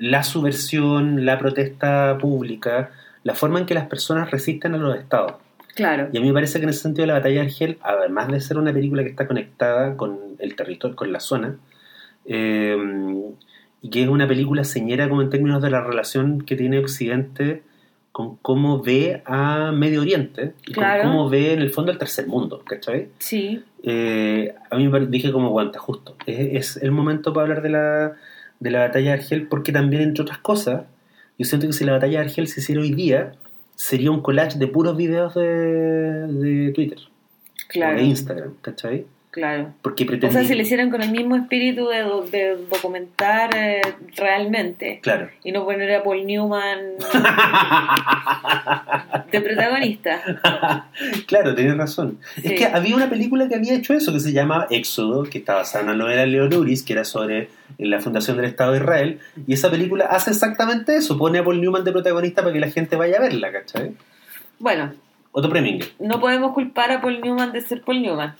la 0.00 0.22
subversión, 0.24 1.26
la 1.26 1.38
protesta 1.38 2.16
pública, 2.18 2.90
la 3.22 3.34
forma 3.34 3.60
en 3.60 3.66
que 3.66 3.74
las 3.74 3.86
personas 3.86 4.30
resisten 4.30 4.74
a 4.74 4.78
los 4.78 4.96
estados. 4.96 5.34
Claro. 5.74 6.08
Y 6.10 6.16
a 6.16 6.20
mí 6.20 6.26
me 6.26 6.32
parece 6.32 6.58
que 6.58 6.64
en 6.64 6.70
ese 6.70 6.80
sentido 6.80 7.06
la 7.06 7.12
batalla 7.14 7.36
de 7.36 7.46
Argel, 7.46 7.78
además 7.82 8.28
de 8.28 8.40
ser 8.40 8.58
una 8.58 8.72
película 8.72 9.02
que 9.02 9.10
está 9.10 9.26
conectada 9.28 9.96
con 9.96 10.18
el 10.38 10.56
territorio, 10.56 10.96
con 10.96 11.12
la 11.12 11.20
zona, 11.20 11.56
eh, 12.24 12.76
y 13.82 13.90
que 13.90 14.02
es 14.02 14.08
una 14.08 14.26
película 14.26 14.64
señera 14.64 15.08
como 15.08 15.22
en 15.22 15.30
términos 15.30 15.62
de 15.62 15.70
la 15.70 15.82
relación 15.82 16.40
que 16.40 16.56
tiene 16.56 16.78
Occidente 16.78 17.62
con 18.12 18.36
cómo 18.36 18.82
ve 18.82 19.22
a 19.26 19.70
Medio 19.72 20.00
Oriente 20.00 20.54
y 20.66 20.72
Claro. 20.72 21.02
con 21.02 21.12
cómo 21.12 21.28
ve 21.30 21.52
en 21.52 21.60
el 21.60 21.70
fondo 21.70 21.92
el 21.92 21.98
tercer 21.98 22.26
mundo, 22.26 22.62
¿cachai? 22.66 23.08
Sí. 23.18 23.62
Eh, 23.82 24.54
a 24.70 24.76
mí 24.76 24.88
me 24.88 25.06
dije 25.06 25.30
como 25.30 25.48
aguanta, 25.48 25.78
justo. 25.78 26.16
Es, 26.26 26.76
es 26.76 26.82
el 26.82 26.90
momento 26.90 27.32
para 27.32 27.44
hablar 27.46 27.62
de 27.62 27.68
la, 27.70 28.16
de 28.60 28.70
la 28.70 28.80
batalla 28.80 29.12
de 29.12 29.20
Argel 29.20 29.48
porque 29.48 29.72
también, 29.72 30.02
entre 30.02 30.22
otras 30.22 30.38
cosas, 30.38 30.84
yo 31.38 31.46
siento 31.46 31.66
que 31.66 31.72
si 31.72 31.84
la 31.84 31.92
batalla 31.92 32.20
de 32.20 32.24
Argel 32.26 32.46
se 32.48 32.60
hiciera 32.60 32.80
hoy 32.80 32.92
día, 32.92 33.32
sería 33.74 34.10
un 34.10 34.20
collage 34.20 34.58
de 34.58 34.66
puros 34.66 34.96
videos 34.96 35.34
de, 35.34 35.42
de 35.42 36.72
Twitter 36.72 36.98
o 36.98 37.10
Claro. 37.68 37.96
de 37.96 38.02
Instagram, 38.04 38.54
¿cachai? 38.60 39.06
Claro. 39.30 39.72
Porque 39.82 40.02
O 40.02 40.06
pretendí... 40.08 40.34
sea, 40.34 40.44
si 40.44 40.56
lo 40.56 40.62
hicieran 40.62 40.90
con 40.90 41.02
el 41.02 41.12
mismo 41.12 41.36
espíritu 41.36 41.86
de, 41.86 42.00
do- 42.00 42.22
de 42.22 42.56
documentar 42.68 43.54
eh, 43.56 43.80
realmente 44.16 44.98
Claro. 45.02 45.28
y 45.44 45.52
no 45.52 45.64
poner 45.64 45.94
a 45.94 46.02
Paul 46.02 46.26
Newman 46.26 46.78
de 49.30 49.40
protagonista. 49.40 50.20
claro, 51.26 51.54
tenés 51.54 51.76
razón. 51.76 52.18
Sí. 52.36 52.42
Es 52.44 52.52
que 52.58 52.66
había 52.66 52.96
una 52.96 53.08
película 53.08 53.48
que 53.48 53.54
había 53.54 53.74
hecho 53.74 53.94
eso, 53.94 54.12
que 54.12 54.20
se 54.20 54.32
llama 54.32 54.66
Éxodo, 54.70 55.24
que 55.24 55.38
está 55.38 55.54
basada 55.54 55.84
en 55.84 55.90
una 55.90 55.98
novela 55.98 56.22
de 56.22 56.26
Leon 56.28 56.52
Uris, 56.54 56.82
que 56.82 56.92
era 56.94 57.04
sobre 57.04 57.48
la 57.78 58.00
fundación 58.00 58.36
del 58.36 58.46
Estado 58.46 58.72
de 58.72 58.78
Israel, 58.78 59.20
y 59.46 59.54
esa 59.54 59.70
película 59.70 60.06
hace 60.06 60.30
exactamente 60.30 60.96
eso, 60.96 61.16
pone 61.16 61.38
a 61.38 61.44
Paul 61.44 61.60
Newman 61.60 61.84
de 61.84 61.92
protagonista 61.92 62.42
para 62.42 62.52
que 62.52 62.60
la 62.60 62.70
gente 62.70 62.96
vaya 62.96 63.18
a 63.18 63.20
verla, 63.20 63.52
¿cachai? 63.52 63.92
Bueno, 64.58 64.92
Otro 65.32 65.50
Preminger. 65.50 65.88
no 66.00 66.20
podemos 66.20 66.52
culpar 66.52 66.90
a 66.90 67.00
Paul 67.00 67.20
Newman 67.20 67.52
de 67.52 67.60
ser 67.60 67.82
Paul 67.82 68.02
Newman. 68.02 68.34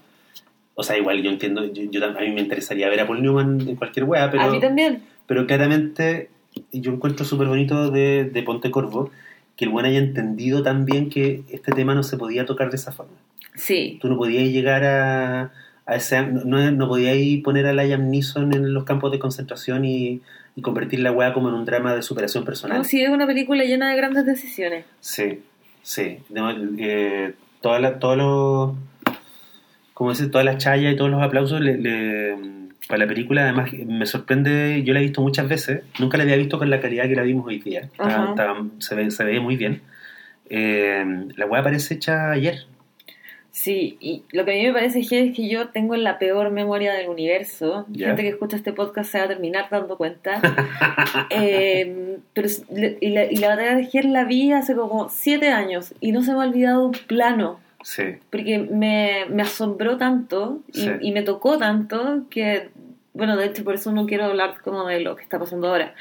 O 0.81 0.82
sea, 0.82 0.97
igual 0.97 1.23
yo 1.23 1.31
entiendo, 1.31 1.65
yo, 1.73 1.82
yo 1.90 2.05
a 2.05 2.20
mí 2.20 2.31
me 2.32 2.40
interesaría 2.40 2.89
ver 2.89 3.01
a 3.01 3.07
Paul 3.07 3.23
Newman 3.23 3.61
en 3.69 3.77
cualquier 3.77 4.05
wea, 4.05 4.31
pero, 4.31 4.43
a 4.44 4.51
mí 4.51 4.61
también. 4.61 5.02
pero 5.27 5.47
claramente 5.47 6.31
yo 6.73 6.93
encuentro 6.93 7.24
súper 7.27 7.48
bonito 7.48 7.90
de, 7.90 8.24
de 8.24 8.43
Ponte 8.43 8.70
Corvo 8.70 9.11
que 9.57 9.66
el 9.66 9.70
buen 9.70 9.85
haya 9.85 9.98
entendido 9.98 10.62
también 10.62 11.11
que 11.11 11.43
este 11.51 11.73
tema 11.73 11.94
no 11.94 12.02
se 12.02 12.16
podía 12.16 12.47
tocar 12.47 12.70
de 12.70 12.77
esa 12.77 12.93
forma. 12.93 13.12
Sí. 13.55 13.98
Tú 14.01 14.09
no 14.09 14.16
podías 14.16 14.48
llegar 14.48 14.85
a, 14.85 15.52
a 15.85 15.94
ese... 15.97 16.23
No, 16.23 16.44
no, 16.44 16.70
no 16.70 16.89
podías 16.89 17.43
poner 17.44 17.66
a 17.66 17.74
Liam 17.74 18.09
Neeson 18.11 18.55
en 18.55 18.73
los 18.73 18.85
campos 18.85 19.12
de 19.12 19.19
concentración 19.19 19.85
y, 19.85 20.23
y 20.57 20.62
convertir 20.62 21.01
la 21.01 21.12
wea 21.12 21.35
como 21.35 21.48
en 21.51 21.55
un 21.57 21.66
drama 21.66 21.94
de 21.94 22.01
superación 22.02 22.44
personal. 22.47 22.78
No, 22.78 22.85
sí, 22.85 23.02
es 23.02 23.11
una 23.11 23.27
película 23.27 23.65
llena 23.65 23.90
de 23.90 23.97
grandes 23.97 24.24
decisiones. 24.24 24.86
Sí, 25.01 25.40
sí. 25.82 26.19
No, 26.31 26.51
eh, 26.78 27.35
toda 27.61 27.81
la- 27.81 27.98
todos 27.98 28.16
los. 28.16 28.90
Como 30.01 30.13
dice, 30.13 30.29
todas 30.29 30.47
las 30.47 30.57
chayas 30.57 30.95
y 30.95 30.97
todos 30.97 31.11
los 31.11 31.23
aplausos 31.23 31.61
le- 31.61 31.77
le- 31.77 32.35
para 32.89 33.01
la 33.01 33.07
película. 33.07 33.43
Además, 33.43 33.71
me 33.87 34.07
sorprende. 34.07 34.83
Yo 34.83 34.95
la 34.95 35.01
he 35.01 35.03
visto 35.03 35.21
muchas 35.21 35.47
veces. 35.47 35.83
Nunca 35.99 36.17
la 36.17 36.23
había 36.25 36.37
visto 36.37 36.59
con 36.59 36.71
la 36.71 36.81
calidad 36.81 37.05
que 37.07 37.15
la 37.17 37.23
vimos 37.23 37.47
hoy 37.47 37.59
día. 37.59 37.81
Está- 37.83 38.31
está- 38.31 38.57
se, 38.79 38.95
ve, 38.95 39.11
se 39.11 39.25
ve 39.25 39.41
muy 39.41 39.57
bien. 39.57 39.83
Eh, 40.49 41.05
la 41.37 41.45
weá 41.45 41.63
parece 41.63 41.93
hecha 41.95 42.31
ayer. 42.31 42.65
Sí, 43.53 43.99
y 44.01 44.23
lo 44.33 44.47
que 44.47 44.53
a 44.53 44.55
mí 44.55 44.63
me 44.69 44.73
parece 44.73 45.01
es 45.01 45.09
que 45.11 45.49
yo 45.51 45.69
tengo 45.69 45.95
la 45.97 46.19
peor 46.19 46.51
memoria 46.51 46.95
del 46.95 47.09
universo. 47.11 47.85
Ya. 47.91 48.07
Gente 48.07 48.23
que 48.23 48.29
escucha 48.29 48.57
este 48.57 48.73
podcast 48.73 49.11
se 49.13 49.19
va 49.19 49.25
a 49.25 49.29
terminar 49.29 49.67
dando 49.71 49.99
cuenta. 49.99 50.41
Eh, 51.31 52.17
pero 52.33 52.49
y 53.01 53.11
la, 53.11 53.25
y 53.31 53.37
la 53.37 53.49
batalla 53.51 53.77
de 53.77 53.85
Ger 53.85 54.05
la 54.07 54.25
vi 54.25 54.53
hace 54.53 54.75
como 54.75 55.09
siete 55.11 55.49
años 55.51 55.95
y 56.01 56.13
no 56.13 56.23
se 56.23 56.33
me 56.33 56.39
ha 56.43 56.47
olvidado 56.49 56.87
un 56.87 56.93
plano. 57.07 57.61
Sí. 57.82 58.02
Porque 58.31 58.59
me, 58.59 59.27
me 59.31 59.43
asombró 59.43 59.97
tanto 59.97 60.61
y, 60.73 60.81
Sí. 60.81 60.90
y 61.01 61.12
me 61.12 61.23
tocó 61.23 61.57
tanto 61.59 62.24
que, 62.31 62.69
bueno, 63.15 63.36
de 63.36 63.47
hecho 63.47 63.65
por 63.65 63.74
eso 63.74 63.90
no 63.93 64.07
quiero 64.07 64.24
hablar 64.27 64.61
como 64.62 64.86
de 64.86 65.01
lo 65.01 65.16
que 65.16 65.23
está 65.23 65.39
pasando 65.39 65.69
ahora. 65.69 65.94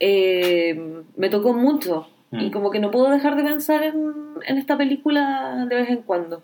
Eh, 0.00 1.02
me 1.16 1.28
tocó 1.30 1.52
mucho 1.54 2.08
y 2.32 2.46
Mm. 2.48 2.50
como 2.50 2.70
que 2.70 2.80
no 2.80 2.90
puedo 2.90 3.08
dejar 3.10 3.36
de 3.36 3.44
pensar 3.44 3.82
en, 3.84 4.12
en 4.46 4.58
esta 4.58 4.76
película 4.76 5.64
de 5.68 5.74
vez 5.76 5.88
en 5.90 6.02
cuando. 6.02 6.42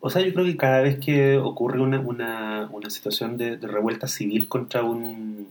O 0.00 0.10
sea, 0.10 0.22
yo 0.22 0.32
creo 0.32 0.46
que 0.46 0.56
cada 0.56 0.80
vez 0.80 0.98
que 0.98 1.36
ocurre 1.36 1.80
una, 1.80 2.00
una, 2.00 2.68
una 2.72 2.88
situación 2.90 3.36
de, 3.36 3.56
de 3.56 3.66
revuelta 3.66 4.06
civil 4.08 4.48
contra 4.48 4.82
un 4.82 5.46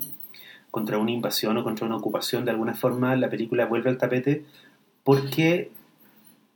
contra 0.72 0.98
una 1.00 1.12
invasión 1.12 1.58
o 1.58 1.64
contra 1.64 1.86
una 1.88 1.96
ocupación, 1.96 2.44
de 2.46 2.52
alguna 2.52 2.74
forma 2.76 3.16
la 3.16 3.30
película 3.30 3.66
vuelve 3.66 3.90
al 3.90 3.98
tapete 3.98 4.44
porque 5.04 5.72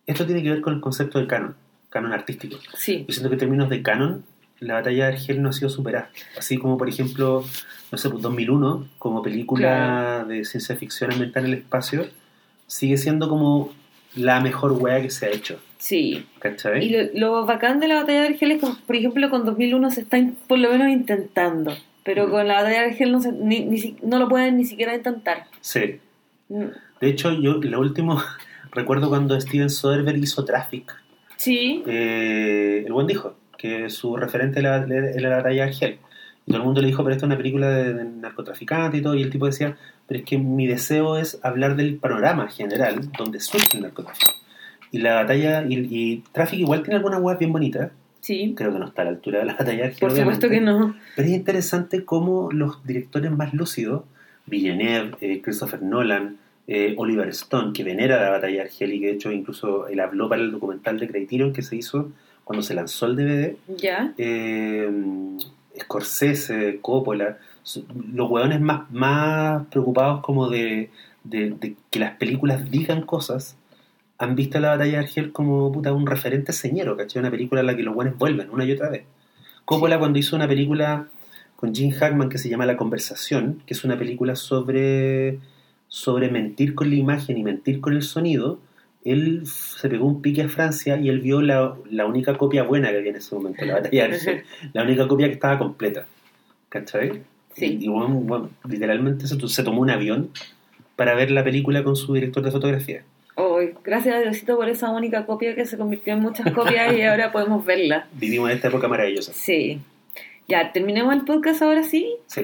esto 0.06 0.26
tiene 0.26 0.44
que 0.44 0.50
ver 0.52 0.62
con 0.62 0.74
el 0.76 0.82
concepto 0.82 1.18
del 1.18 1.28
canon, 1.28 1.56
canon 1.92 2.14
artístico. 2.14 2.58
Sí, 2.76 3.06
Yo 3.08 3.14
siento 3.14 3.30
que 3.30 3.36
en 3.36 3.40
términos 3.40 3.70
de 3.70 3.84
canon, 3.84 4.24
la 4.60 4.76
batalla 4.76 5.06
de 5.08 5.14
Argel 5.14 5.42
no 5.42 5.50
ha 5.50 5.54
sido 5.54 5.70
superada. 5.70 6.10
Así 6.38 6.58
como, 6.58 6.78
por 6.78 6.90
ejemplo, 6.90 7.44
no 7.92 7.98
sé, 7.98 8.10
pues 8.10 8.22
2001, 8.24 8.88
como 8.98 9.22
película 9.22 10.26
de 10.28 10.44
ciencia 10.46 10.76
ficción 10.76 11.12
ambiental 11.12 11.46
en 11.46 11.52
el 11.54 11.58
espacio, 11.60 12.06
sigue 12.68 12.98
siendo 12.98 13.28
como 13.30 13.74
la 14.16 14.40
mejor 14.40 14.72
wea 14.74 15.02
que 15.02 15.10
se 15.10 15.26
ha 15.26 15.30
hecho. 15.30 15.60
sí. 15.78 16.26
¿Cachai? 16.40 16.84
Y 16.86 16.90
lo, 16.90 17.20
lo 17.42 17.46
bacán 17.46 17.80
de 17.80 17.88
la 17.88 17.96
batalla 17.96 18.22
de 18.22 18.28
Argel 18.30 18.52
es 18.52 18.62
que, 18.62 18.68
por 18.88 18.96
ejemplo, 18.96 19.30
con 19.30 19.46
2001 19.46 19.90
se 19.92 20.02
está 20.02 20.18
in- 20.18 20.36
por 20.48 20.58
lo 20.60 20.70
menos 20.72 20.90
intentando. 20.90 21.74
Pero 22.04 22.28
Mm. 22.28 22.32
con 22.32 22.48
la 22.48 22.56
batalla 22.56 22.82
de 22.82 22.86
Argel 22.92 23.12
no, 23.12 23.22
se- 23.22 23.32
ni, 23.32 23.62
ni 23.66 23.96
no 24.04 24.18
lo 24.20 24.28
pueden 24.30 24.58
ni 24.58 24.66
siquiera 24.66 24.96
intentar. 24.96 25.46
Sí. 25.60 26.00
Mm. 26.50 26.66
De 27.00 27.08
hecho, 27.10 27.32
yo 27.34 27.54
lo 27.62 27.80
último, 27.80 28.22
recuerdo 28.72 29.10
cuando 29.10 29.40
Steven 29.40 29.70
Soderbergh 29.70 30.18
hizo 30.24 30.46
Traffic. 30.46 30.92
Sí, 31.44 31.84
Eh, 31.88 32.84
el 32.86 32.94
buen 32.94 33.08
dijo 33.08 33.36
que 33.58 33.90
su 33.90 34.16
referente 34.16 34.60
era, 34.60 34.86
era 34.86 35.30
la 35.30 35.36
batalla 35.38 35.56
de 35.56 35.70
Argel. 35.70 35.98
Y 36.46 36.52
todo 36.52 36.58
el 36.62 36.66
mundo 36.66 36.82
le 36.82 36.88
dijo, 36.88 37.04
pero 37.04 37.16
esta 37.16 37.26
es 37.26 37.28
una 37.28 37.38
película 37.38 37.70
de, 37.70 37.94
de 37.94 38.04
narcotraficante 38.04 38.98
y 38.98 39.02
todo. 39.02 39.16
Y 39.16 39.24
el 39.24 39.30
tipo 39.32 39.46
decía, 39.48 39.76
pero 40.08 40.20
es 40.20 40.26
que 40.26 40.38
mi 40.38 40.68
deseo 40.68 41.18
es 41.18 41.40
hablar 41.44 41.76
del 41.76 41.96
panorama 41.98 42.48
general 42.50 43.12
donde 43.18 43.40
surge 43.40 43.78
el 43.78 43.84
narcotráfico. 43.84 44.32
Y 44.92 45.00
la 45.00 45.16
batalla, 45.16 45.64
y, 45.68 45.76
y 45.90 46.24
Traffic 46.32 46.60
igual 46.60 46.84
tiene 46.84 46.98
algunas 46.98 47.22
webs 47.22 47.40
bien 47.40 47.54
bonitas. 47.54 47.92
sí. 48.20 48.54
Creo 48.56 48.74
que 48.74 48.80
no 48.80 48.86
está 48.88 49.02
a 49.04 49.06
la 49.06 49.12
altura 49.12 49.40
de 49.40 49.46
la 49.46 49.54
batalla 49.54 49.78
de 49.78 49.84
Argel. 49.86 50.00
Por 50.00 50.12
supuesto 50.16 50.48
que 50.50 50.62
no. 50.62 50.96
Pero 51.16 51.28
es 51.28 51.34
interesante 51.34 52.06
cómo 52.06 52.52
los 52.52 52.86
directores 52.86 53.32
más 53.32 53.54
lúcidos, 53.54 54.04
Villeneuve, 54.46 55.16
eh, 55.22 55.42
Christopher 55.42 55.82
Nolan, 55.82 56.38
eh, 56.68 56.94
Oliver 56.98 57.28
Stone, 57.30 57.74
que 57.74 57.84
venera 57.84 58.22
la 58.22 58.30
batalla 58.30 58.56
de 58.56 58.62
Argel 58.62 58.94
y 58.94 59.00
que 59.00 59.08
de 59.08 59.14
hecho 59.14 59.32
incluso 59.32 59.88
él 59.88 60.00
habló 60.00 60.30
para 60.30 60.42
el 60.42 60.52
documental 60.52 61.00
de 61.00 61.08
Criterion 61.08 61.54
que 61.54 61.62
se 61.62 61.76
hizo 61.76 62.12
cuando 62.44 62.64
se 62.64 62.74
lanzó 62.74 63.06
el 63.08 63.16
DVD. 63.16 63.56
Ya. 63.78 64.14
Eh, 64.18 64.90
Scorsese, 65.80 66.80
Coppola, 66.82 67.38
los 68.14 68.30
hueones 68.30 68.60
más, 68.60 68.92
más 68.92 69.66
preocupados 69.68 70.22
como 70.22 70.50
de, 70.50 70.90
de, 71.24 71.52
de 71.52 71.76
que 71.90 72.00
las 72.00 72.18
películas 72.18 72.70
digan 72.70 73.04
cosas 73.04 73.58
han 74.22 74.36
visto 74.36 74.60
la 74.60 74.70
batalla 74.70 74.92
de 74.92 74.98
Argel 75.00 75.32
como 75.32 75.72
puta, 75.72 75.92
un 75.92 76.06
referente 76.06 76.54
señero, 76.54 76.96
¿cachai? 76.96 77.22
Una 77.22 77.32
película 77.32 77.62
en 77.62 77.68
la 77.68 77.76
que 77.76 77.82
los 77.82 77.96
buenos 77.96 78.20
vuelven 78.20 78.52
una 78.52 78.66
y 78.66 78.72
otra 78.72 78.90
vez. 78.90 79.04
Coppola 79.66 79.98
cuando 79.98 80.20
hizo 80.20 80.36
una 80.36 80.48
película 80.48 81.08
con 81.56 81.74
Jim 81.74 81.92
Hackman 81.92 82.30
que 82.30 82.38
se 82.38 82.48
llama 82.48 82.68
La 82.68 82.78
Conversación, 82.78 83.64
que 83.66 83.74
es 83.74 83.84
una 83.84 83.98
película 83.98 84.36
sobre, 84.36 85.40
sobre 85.92 86.32
mentir 86.32 86.74
con 86.74 86.90
la 86.90 86.96
imagen 86.96 87.38
y 87.38 87.44
mentir 87.44 87.82
con 87.82 87.94
el 87.94 88.02
sonido, 88.02 88.60
él 89.04 89.46
se 89.46 89.90
pegó 89.90 90.06
un 90.06 90.22
pique 90.22 90.42
a 90.42 90.48
Francia 90.48 90.96
y 90.96 91.10
él 91.10 91.20
vio 91.20 91.42
la, 91.42 91.76
la 91.90 92.06
única 92.06 92.38
copia 92.38 92.64
buena 92.64 92.92
que 92.92 93.00
había 93.00 93.10
en 93.10 93.18
ese 93.18 93.36
momento, 93.36 93.66
la 93.66 93.74
batalla 93.74 94.08
de 94.08 94.14
Argel, 94.14 94.44
la 94.74 94.84
única 94.84 95.06
copia 95.10 95.28
que 95.28 95.34
estaba 95.34 95.60
completa. 95.60 96.06
¿Cachai? 96.70 97.24
Sí. 97.56 97.78
Y, 97.82 97.86
y 97.86 97.88
bueno, 97.90 98.08
bueno, 98.08 98.50
literalmente 98.70 99.28
se, 99.28 99.38
se 99.50 99.64
tomó 99.64 99.82
un 99.82 99.90
avión 99.90 100.30
para 100.96 101.14
ver 101.14 101.30
la 101.30 101.44
película 101.44 101.84
con 101.84 101.98
su 101.98 102.14
director 102.14 102.42
de 102.42 102.52
fotografía. 102.52 103.04
Oh, 103.36 103.60
gracias 103.84 104.16
a 104.16 104.20
Diosito 104.22 104.56
por 104.56 104.70
esa 104.70 104.92
única 104.92 105.26
copia 105.26 105.56
que 105.56 105.66
se 105.66 105.78
convirtió 105.78 106.14
en 106.14 106.22
muchas 106.22 106.54
copias 106.54 106.94
y 106.94 107.02
ahora 107.02 107.34
podemos 107.34 107.66
verla. 107.66 108.08
Vivimos 108.14 108.50
en 108.50 108.56
esta 108.56 108.70
época 108.70 108.88
maravillosa. 108.88 109.34
Sí. 109.34 109.82
Ya, 110.48 110.72
terminemos 110.72 111.14
el 111.14 111.26
podcast 111.26 111.62
ahora 111.62 111.84
sí. 111.84 112.16
Sí. 112.28 112.44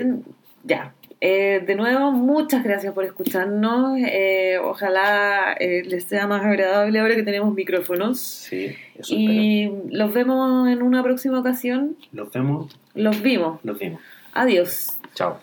Ya. 0.65 0.93
Eh, 1.19 1.63
de 1.65 1.75
nuevo, 1.75 2.11
muchas 2.11 2.63
gracias 2.63 2.93
por 2.93 3.03
escucharnos. 3.03 3.97
Eh, 3.99 4.59
ojalá 4.63 5.53
eh, 5.59 5.83
les 5.85 6.03
sea 6.03 6.27
más 6.27 6.45
agradable 6.45 6.99
ahora 6.99 7.15
que 7.15 7.23
tenemos 7.23 7.53
micrófonos. 7.53 8.19
Sí, 8.19 8.65
eso 8.95 9.15
espero. 9.15 9.31
Y 9.33 9.71
los 9.89 10.13
vemos 10.13 10.67
en 10.69 10.81
una 10.83 11.01
próxima 11.01 11.39
ocasión. 11.39 11.95
Los 12.11 12.31
vemos, 12.31 12.79
Los 12.93 13.21
vimos. 13.21 13.59
los 13.63 13.79
vimos. 13.79 14.01
Adiós. 14.33 14.97
Chao. 15.15 15.39